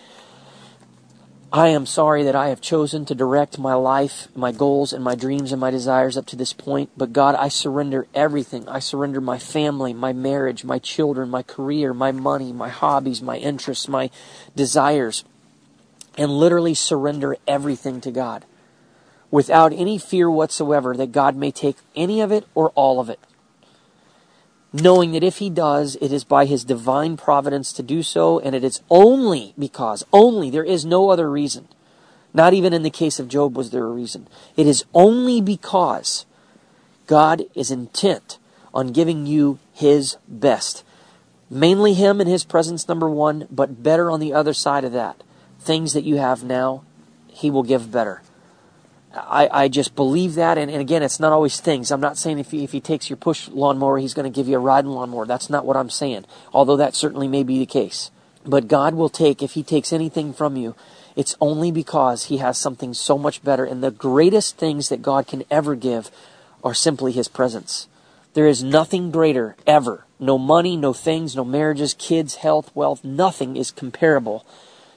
I 1.53 1.69
am 1.69 1.87
sorry 1.87 2.25
that 2.25 2.35
I 2.35 2.49
have 2.49 2.61
chosen 2.61 3.05
to 3.07 3.15
direct 3.15 3.59
my 3.59 3.75
life, 3.75 4.29
my 4.35 4.53
goals, 4.53 4.93
and 4.93 5.03
my 5.03 5.15
dreams 5.15 5.53
and 5.53 5.61
my 5.61 5.71
desires 5.71 6.17
up 6.17 6.27
to 6.27 6.37
this 6.37 6.53
point. 6.53 6.91
But 6.97 7.13
God, 7.13 7.35
I 7.37 7.49
surrender 7.49 8.07
everything. 8.15 8.69
I 8.69 8.79
surrender 8.81 9.21
my 9.21 9.39
family, 9.39 9.95
my 9.95 10.13
marriage, 10.13 10.65
my 10.65 10.79
children, 10.79 11.31
my 11.31 11.43
career, 11.43 11.95
my 11.95 12.13
money, 12.13 12.53
my 12.53 12.69
hobbies, 12.69 13.23
my 13.23 13.37
interests, 13.37 13.89
my 13.89 14.11
desires, 14.55 15.25
and 16.19 16.31
literally 16.31 16.75
surrender 16.75 17.37
everything 17.47 18.01
to 18.01 18.11
God 18.11 18.45
without 19.31 19.73
any 19.73 19.99
fear 19.99 20.31
whatsoever 20.31 20.97
that 20.97 21.13
God 21.13 21.37
may 21.37 21.51
take 21.51 21.77
any 21.95 22.21
of 22.21 22.33
it 22.33 22.47
or 22.55 22.71
all 22.71 23.01
of 23.01 23.09
it 23.09 23.21
knowing 24.73 25.13
that 25.13 25.25
if 25.25 25.39
he 25.39 25.51
does, 25.51 25.97
it 26.01 26.13
is 26.13 26.25
by 26.25 26.45
his 26.45 26.65
divine 26.65 27.17
providence 27.17 27.73
to 27.73 27.83
do 27.83 28.03
so, 28.03 28.39
and 28.41 28.55
it 28.55 28.65
is 28.65 28.81
only 28.91 29.55
because, 29.59 30.05
only, 30.13 30.51
there 30.51 30.65
is 30.65 30.85
no 30.85 31.11
other 31.11 31.31
reason. 31.31 31.69
Not 32.35 32.53
even 32.53 32.73
in 32.73 32.83
the 32.83 32.91
case 32.91 33.19
of 33.19 33.29
Job 33.29 33.57
was 33.57 33.71
there 33.71 33.85
a 33.85 33.91
reason. 33.91 34.29
It 34.57 34.67
is 34.67 34.85
only 34.93 35.41
because 35.41 36.27
God 37.07 37.45
is 37.55 37.71
intent 37.71 38.39
on 38.75 38.93
giving 38.93 39.27
you 39.27 39.59
his 39.73 40.17
best. 40.29 40.85
Mainly 41.49 41.95
him 41.95 42.21
and 42.21 42.29
his 42.29 42.45
presence, 42.45 42.89
number 42.89 43.09
one, 43.09 43.47
but 43.51 43.83
better 43.83 44.11
on 44.11 44.21
the 44.21 44.35
other 44.35 44.53
side 44.53 44.85
of 44.85 44.93
that. 44.93 45.23
Things 45.61 45.93
that 45.95 46.05
you 46.05 46.17
have 46.17 46.45
now, 46.45 46.85
he 47.29 47.51
will 47.51 47.63
give 47.63 47.91
better. 47.91 48.21
I, 49.17 49.49
I 49.65 49.69
just 49.69 49.95
believe 49.95 50.35
that. 50.35 50.59
And, 50.59 50.71
and 50.71 50.81
again, 50.81 51.03
it's 51.03 51.21
not 51.21 51.33
always 51.33 51.61
things. 51.61 51.91
I'm 51.91 52.01
not 52.01 52.19
saying 52.19 52.39
if 52.39 52.51
he, 52.51 52.65
if 52.65 52.73
he 52.73 52.81
takes 52.81 53.09
your 53.11 53.17
push 53.17 53.49
lawnmower, 53.49 53.99
he's 53.99 54.15
going 54.15 54.31
to 54.31 54.35
give 54.35 54.49
you 54.49 54.57
a 54.57 54.61
riding 54.61 54.91
lawnmower. 54.91 55.27
That's 55.27 55.51
not 55.51 55.65
what 55.65 55.77
I'm 55.77 55.91
saying. 55.91 56.25
Although 56.53 56.77
that 56.77 56.95
certainly 56.95 57.29
may 57.29 57.43
be 57.43 57.59
the 57.59 57.67
case. 57.67 58.11
But 58.45 58.69
God 58.69 58.95
will 58.95 59.09
take, 59.09 59.43
if 59.43 59.53
he 59.53 59.63
takes 59.63 59.93
anything 59.93 60.33
from 60.33 60.57
you, 60.57 60.75
it's 61.17 61.37
only 61.41 61.73
because 61.73 62.27
he 62.27 62.37
has 62.39 62.59
something 62.59 62.95
so 62.95 63.19
much 63.19 63.43
better. 63.43 63.65
And 63.65 63.83
the 63.83 63.91
greatest 63.91 64.57
things 64.57 64.89
that 64.91 65.03
God 65.03 65.27
can 65.27 65.45
ever 65.51 65.75
give 65.75 66.11
are 66.63 66.75
simply 66.75 67.13
his 67.13 67.29
presence. 67.29 67.89
There 68.35 68.47
is 68.47 68.63
nothing 68.63 69.11
greater 69.11 69.57
ever. 69.67 70.05
No 70.21 70.37
money, 70.39 70.77
no 70.77 70.93
things, 70.93 71.35
no 71.35 71.45
marriages, 71.45 71.95
kids, 71.95 72.37
health, 72.37 72.71
wealth, 72.75 73.03
nothing 73.03 73.57
is 73.57 73.71
comparable 73.71 74.45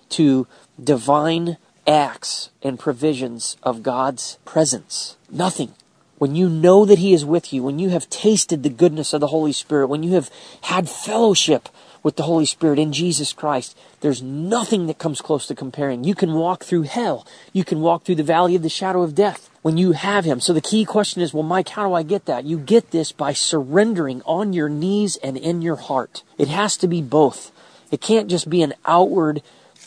to 0.10 0.48
divine 0.82 1.58
acts 1.90 2.52
and 2.62 2.80
provisions 2.80 3.58
of 3.64 3.84
God's 3.84 4.38
presence. 4.46 5.18
Nothing. 5.30 5.74
When 6.20 6.36
you 6.36 6.48
know 6.50 6.86
that 6.86 7.00
He 7.00 7.14
is 7.14 7.26
with 7.26 7.52
you, 7.52 7.64
when 7.64 7.80
you 7.80 7.90
have 7.90 8.10
tasted 8.10 8.62
the 8.62 8.70
goodness 8.70 9.14
of 9.14 9.22
the 9.22 9.28
Holy 9.28 9.54
Spirit, 9.54 9.88
when 9.88 10.04
you 10.04 10.14
have 10.14 10.30
had 10.64 10.90
fellowship 10.90 11.70
with 12.04 12.16
the 12.16 12.24
Holy 12.24 12.46
Spirit 12.46 12.78
in 12.78 12.94
Jesus 12.94 13.34
Christ, 13.34 13.78
there's 14.02 14.22
nothing 14.22 14.88
that 14.88 15.00
comes 15.00 15.22
close 15.22 15.48
to 15.48 15.56
comparing. 15.56 16.04
You 16.04 16.16
can 16.16 16.34
walk 16.34 16.64
through 16.64 16.84
hell. 16.84 17.26
You 17.54 17.64
can 17.64 17.82
walk 17.82 18.04
through 18.04 18.16
the 18.16 18.24
valley 18.24 18.56
of 18.56 18.62
the 18.62 18.70
shadow 18.70 19.02
of 19.02 19.16
death 19.16 19.50
when 19.62 19.78
you 19.78 19.94
have 19.94 20.26
Him. 20.26 20.40
So 20.40 20.54
the 20.54 20.62
key 20.62 20.86
question 20.86 21.22
is, 21.22 21.34
well, 21.34 21.44
Mike, 21.44 21.70
how 21.70 21.88
do 21.88 21.94
I 21.94 22.04
get 22.04 22.26
that? 22.26 22.46
You 22.46 22.60
get 22.60 22.92
this 22.92 23.12
by 23.12 23.34
surrendering 23.34 24.22
on 24.26 24.54
your 24.54 24.70
knees 24.70 25.18
and 25.18 25.38
in 25.38 25.62
your 25.62 25.78
heart. 25.78 26.24
It 26.38 26.50
has 26.50 26.78
to 26.78 26.88
be 26.88 27.02
both. 27.02 27.52
It 27.92 28.02
can't 28.02 28.30
just 28.30 28.50
be 28.50 28.62
an 28.62 28.74
outward 28.86 29.42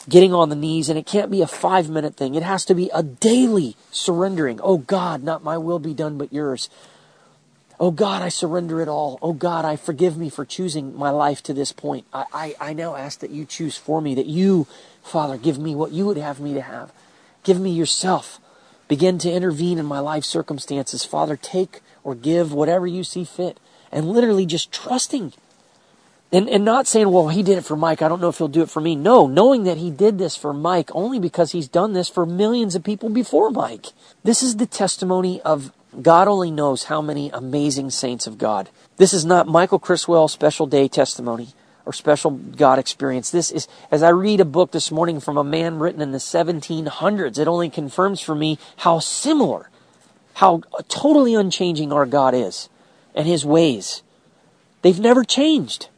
getting 0.08 0.34
on 0.34 0.48
the 0.48 0.56
knees, 0.56 0.88
and 0.88 0.98
it 0.98 1.06
can't 1.06 1.30
be 1.30 1.42
a 1.42 1.46
five 1.46 1.88
minute 1.88 2.16
thing. 2.16 2.34
It 2.34 2.42
has 2.42 2.64
to 2.66 2.74
be 2.74 2.90
a 2.92 3.02
daily 3.02 3.76
surrendering. 3.90 4.60
Oh 4.62 4.78
God, 4.78 5.22
not 5.22 5.44
my 5.44 5.58
will 5.58 5.78
be 5.78 5.94
done, 5.94 6.18
but 6.18 6.32
yours. 6.32 6.68
Oh 7.80 7.90
God, 7.90 8.22
I 8.22 8.28
surrender 8.28 8.80
it 8.80 8.88
all. 8.88 9.18
Oh 9.22 9.32
God, 9.32 9.64
I 9.64 9.76
forgive 9.76 10.16
me 10.16 10.30
for 10.30 10.44
choosing 10.44 10.96
my 10.96 11.10
life 11.10 11.42
to 11.44 11.54
this 11.54 11.72
point. 11.72 12.06
I, 12.12 12.24
I, 12.32 12.54
I 12.60 12.72
now 12.72 12.94
ask 12.94 13.18
that 13.20 13.30
you 13.30 13.44
choose 13.44 13.76
for 13.76 14.00
me, 14.00 14.14
that 14.14 14.26
you, 14.26 14.66
Father, 15.02 15.36
give 15.36 15.58
me 15.58 15.74
what 15.74 15.92
you 15.92 16.06
would 16.06 16.16
have 16.16 16.38
me 16.38 16.54
to 16.54 16.60
have. 16.60 16.92
Give 17.42 17.58
me 17.60 17.70
yourself. 17.70 18.38
Begin 18.86 19.18
to 19.18 19.32
intervene 19.32 19.78
in 19.78 19.86
my 19.86 19.98
life 19.98 20.24
circumstances. 20.24 21.04
Father, 21.04 21.36
take 21.36 21.80
or 22.04 22.14
give 22.14 22.52
whatever 22.52 22.86
you 22.86 23.02
see 23.02 23.24
fit. 23.24 23.58
And 23.90 24.08
literally 24.10 24.46
just 24.46 24.70
trusting 24.72 25.32
and, 26.32 26.48
and 26.48 26.64
not 26.64 26.86
saying, 26.86 27.10
well, 27.10 27.28
he 27.28 27.42
did 27.42 27.58
it 27.58 27.64
for 27.64 27.76
Mike. 27.76 28.00
I 28.00 28.08
don't 28.08 28.20
know 28.20 28.30
if 28.30 28.38
he'll 28.38 28.48
do 28.48 28.62
it 28.62 28.70
for 28.70 28.80
me. 28.80 28.96
No, 28.96 29.26
knowing 29.26 29.64
that 29.64 29.76
he 29.76 29.90
did 29.90 30.18
this 30.18 30.34
for 30.34 30.54
Mike 30.54 30.90
only 30.94 31.18
because 31.18 31.52
he's 31.52 31.68
done 31.68 31.92
this 31.92 32.08
for 32.08 32.24
millions 32.24 32.74
of 32.74 32.82
people 32.82 33.10
before 33.10 33.50
Mike. 33.50 33.88
This 34.24 34.42
is 34.42 34.56
the 34.56 34.66
testimony 34.66 35.42
of 35.42 35.72
God 36.00 36.28
only 36.28 36.50
knows 36.50 36.84
how 36.84 37.02
many 37.02 37.28
amazing 37.30 37.90
saints 37.90 38.26
of 38.26 38.38
God. 38.38 38.70
This 38.96 39.12
is 39.12 39.26
not 39.26 39.46
Michael 39.46 39.78
Criswell 39.78 40.26
special 40.26 40.66
day 40.66 40.88
testimony 40.88 41.48
or 41.84 41.92
special 41.92 42.30
God 42.30 42.78
experience. 42.78 43.30
This 43.30 43.50
is, 43.50 43.68
as 43.90 44.02
I 44.02 44.08
read 44.08 44.40
a 44.40 44.46
book 44.46 44.70
this 44.70 44.90
morning 44.90 45.20
from 45.20 45.36
a 45.36 45.44
man 45.44 45.78
written 45.78 46.00
in 46.00 46.12
the 46.12 46.18
1700s, 46.18 47.38
it 47.38 47.48
only 47.48 47.68
confirms 47.68 48.22
for 48.22 48.34
me 48.34 48.58
how 48.78 49.00
similar, 49.00 49.68
how 50.34 50.62
totally 50.88 51.34
unchanging 51.34 51.92
our 51.92 52.06
God 52.06 52.34
is 52.34 52.70
and 53.14 53.26
his 53.26 53.44
ways. 53.44 54.02
They've 54.80 54.98
never 54.98 55.24
changed. 55.24 55.88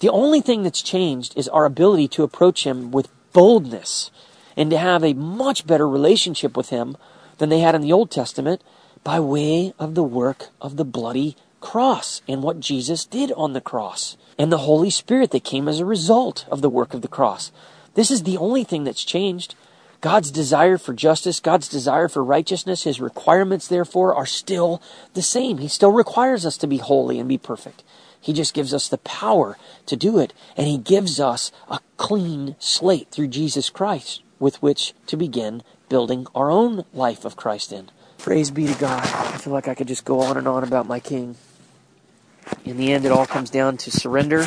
The 0.00 0.10
only 0.10 0.40
thing 0.40 0.62
that's 0.62 0.82
changed 0.82 1.36
is 1.36 1.48
our 1.48 1.64
ability 1.64 2.08
to 2.08 2.22
approach 2.22 2.64
Him 2.64 2.90
with 2.90 3.08
boldness 3.32 4.10
and 4.56 4.70
to 4.70 4.78
have 4.78 5.02
a 5.02 5.14
much 5.14 5.66
better 5.66 5.88
relationship 5.88 6.56
with 6.56 6.68
Him 6.68 6.96
than 7.38 7.48
they 7.48 7.60
had 7.60 7.74
in 7.74 7.80
the 7.80 7.92
Old 7.92 8.10
Testament 8.10 8.62
by 9.04 9.20
way 9.20 9.72
of 9.78 9.94
the 9.94 10.02
work 10.02 10.48
of 10.60 10.76
the 10.76 10.84
bloody 10.84 11.36
cross 11.60 12.20
and 12.28 12.42
what 12.42 12.60
Jesus 12.60 13.04
did 13.04 13.32
on 13.32 13.52
the 13.52 13.60
cross 13.60 14.16
and 14.38 14.52
the 14.52 14.58
Holy 14.58 14.90
Spirit 14.90 15.30
that 15.30 15.44
came 15.44 15.68
as 15.68 15.80
a 15.80 15.86
result 15.86 16.46
of 16.50 16.60
the 16.60 16.70
work 16.70 16.92
of 16.92 17.02
the 17.02 17.08
cross. 17.08 17.50
This 17.94 18.10
is 18.10 18.22
the 18.22 18.36
only 18.36 18.64
thing 18.64 18.84
that's 18.84 19.04
changed. 19.04 19.54
God's 20.02 20.30
desire 20.30 20.76
for 20.76 20.92
justice, 20.92 21.40
God's 21.40 21.68
desire 21.68 22.08
for 22.08 22.22
righteousness, 22.22 22.84
His 22.84 23.00
requirements, 23.00 23.66
therefore, 23.66 24.14
are 24.14 24.26
still 24.26 24.82
the 25.14 25.22
same. 25.22 25.58
He 25.58 25.68
still 25.68 25.92
requires 25.92 26.44
us 26.44 26.58
to 26.58 26.66
be 26.66 26.76
holy 26.76 27.18
and 27.18 27.28
be 27.28 27.38
perfect. 27.38 27.82
He 28.26 28.32
just 28.32 28.54
gives 28.54 28.74
us 28.74 28.88
the 28.88 28.98
power 28.98 29.56
to 29.86 29.94
do 29.94 30.18
it. 30.18 30.32
And 30.56 30.66
He 30.66 30.78
gives 30.78 31.20
us 31.20 31.52
a 31.70 31.78
clean 31.96 32.56
slate 32.58 33.08
through 33.12 33.28
Jesus 33.28 33.70
Christ 33.70 34.20
with 34.40 34.60
which 34.60 34.94
to 35.06 35.16
begin 35.16 35.62
building 35.88 36.26
our 36.34 36.50
own 36.50 36.84
life 36.92 37.24
of 37.24 37.36
Christ 37.36 37.70
in. 37.70 37.88
Praise 38.18 38.50
be 38.50 38.66
to 38.66 38.74
God. 38.80 39.04
I 39.04 39.38
feel 39.38 39.52
like 39.52 39.68
I 39.68 39.76
could 39.76 39.86
just 39.86 40.04
go 40.04 40.18
on 40.22 40.36
and 40.36 40.48
on 40.48 40.64
about 40.64 40.88
my 40.88 40.98
King. 40.98 41.36
In 42.64 42.78
the 42.78 42.92
end, 42.92 43.04
it 43.04 43.12
all 43.12 43.26
comes 43.26 43.48
down 43.48 43.76
to 43.76 43.92
surrender 43.92 44.44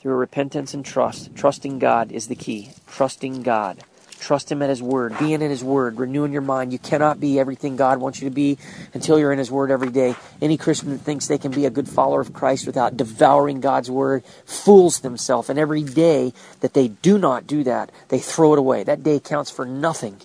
through 0.00 0.16
repentance 0.16 0.74
and 0.74 0.84
trust. 0.84 1.36
Trusting 1.36 1.78
God 1.78 2.10
is 2.10 2.26
the 2.26 2.34
key. 2.34 2.70
Trusting 2.88 3.44
God. 3.44 3.78
Trust 4.18 4.50
Him 4.50 4.62
at 4.62 4.68
His 4.68 4.82
Word. 4.82 5.18
Being 5.18 5.42
in 5.42 5.50
His 5.50 5.64
Word. 5.64 5.98
Renewing 5.98 6.32
your 6.32 6.42
mind. 6.42 6.72
You 6.72 6.78
cannot 6.78 7.20
be 7.20 7.38
everything 7.38 7.76
God 7.76 7.98
wants 7.98 8.20
you 8.20 8.28
to 8.28 8.34
be 8.34 8.58
until 8.94 9.18
you're 9.18 9.32
in 9.32 9.38
His 9.38 9.50
Word 9.50 9.70
every 9.70 9.90
day. 9.90 10.14
Any 10.40 10.56
Christian 10.56 10.90
that 10.90 10.98
thinks 10.98 11.26
they 11.26 11.38
can 11.38 11.52
be 11.52 11.66
a 11.66 11.70
good 11.70 11.88
follower 11.88 12.20
of 12.20 12.32
Christ 12.32 12.66
without 12.66 12.96
devouring 12.96 13.60
God's 13.60 13.90
Word 13.90 14.24
fools 14.44 15.00
themselves. 15.00 15.48
And 15.48 15.58
every 15.58 15.82
day 15.82 16.32
that 16.60 16.74
they 16.74 16.88
do 16.88 17.18
not 17.18 17.46
do 17.46 17.64
that, 17.64 17.90
they 18.08 18.18
throw 18.18 18.52
it 18.52 18.58
away. 18.58 18.82
That 18.84 19.02
day 19.02 19.20
counts 19.20 19.50
for 19.50 19.64
nothing. 19.64 20.20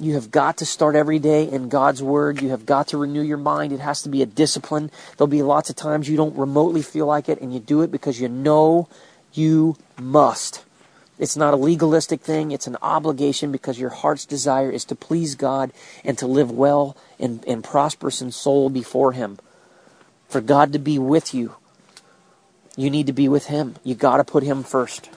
You 0.00 0.14
have 0.14 0.30
got 0.30 0.56
to 0.56 0.66
start 0.66 0.96
every 0.96 1.20
day 1.20 1.48
in 1.48 1.68
God's 1.68 2.02
Word. 2.02 2.42
You 2.42 2.48
have 2.48 2.66
got 2.66 2.88
to 2.88 2.98
renew 2.98 3.22
your 3.22 3.36
mind. 3.38 3.72
It 3.72 3.78
has 3.80 4.02
to 4.02 4.08
be 4.08 4.20
a 4.20 4.26
discipline. 4.26 4.90
There'll 5.16 5.28
be 5.28 5.42
lots 5.42 5.70
of 5.70 5.76
times 5.76 6.08
you 6.08 6.16
don't 6.16 6.36
remotely 6.36 6.82
feel 6.82 7.06
like 7.06 7.28
it, 7.28 7.40
and 7.40 7.54
you 7.54 7.60
do 7.60 7.82
it 7.82 7.92
because 7.92 8.20
you 8.20 8.28
know 8.28 8.88
you 9.32 9.76
must. 10.00 10.64
It's 11.22 11.36
not 11.36 11.54
a 11.54 11.56
legalistic 11.56 12.20
thing, 12.20 12.50
it's 12.50 12.66
an 12.66 12.76
obligation 12.82 13.52
because 13.52 13.78
your 13.78 13.90
heart's 13.90 14.26
desire 14.26 14.72
is 14.72 14.84
to 14.86 14.96
please 14.96 15.36
God 15.36 15.70
and 16.04 16.18
to 16.18 16.26
live 16.26 16.50
well 16.50 16.96
and, 17.20 17.44
and 17.46 17.62
prosperous 17.62 18.20
in 18.20 18.32
soul 18.32 18.68
before 18.70 19.12
Him. 19.12 19.38
For 20.28 20.40
God 20.40 20.72
to 20.72 20.80
be 20.80 20.98
with 20.98 21.32
you, 21.32 21.54
you 22.76 22.90
need 22.90 23.06
to 23.06 23.12
be 23.12 23.28
with 23.28 23.46
Him. 23.46 23.76
You 23.84 23.94
got 23.94 24.16
to 24.16 24.24
put 24.24 24.42
Him 24.42 24.64
first. 24.64 25.10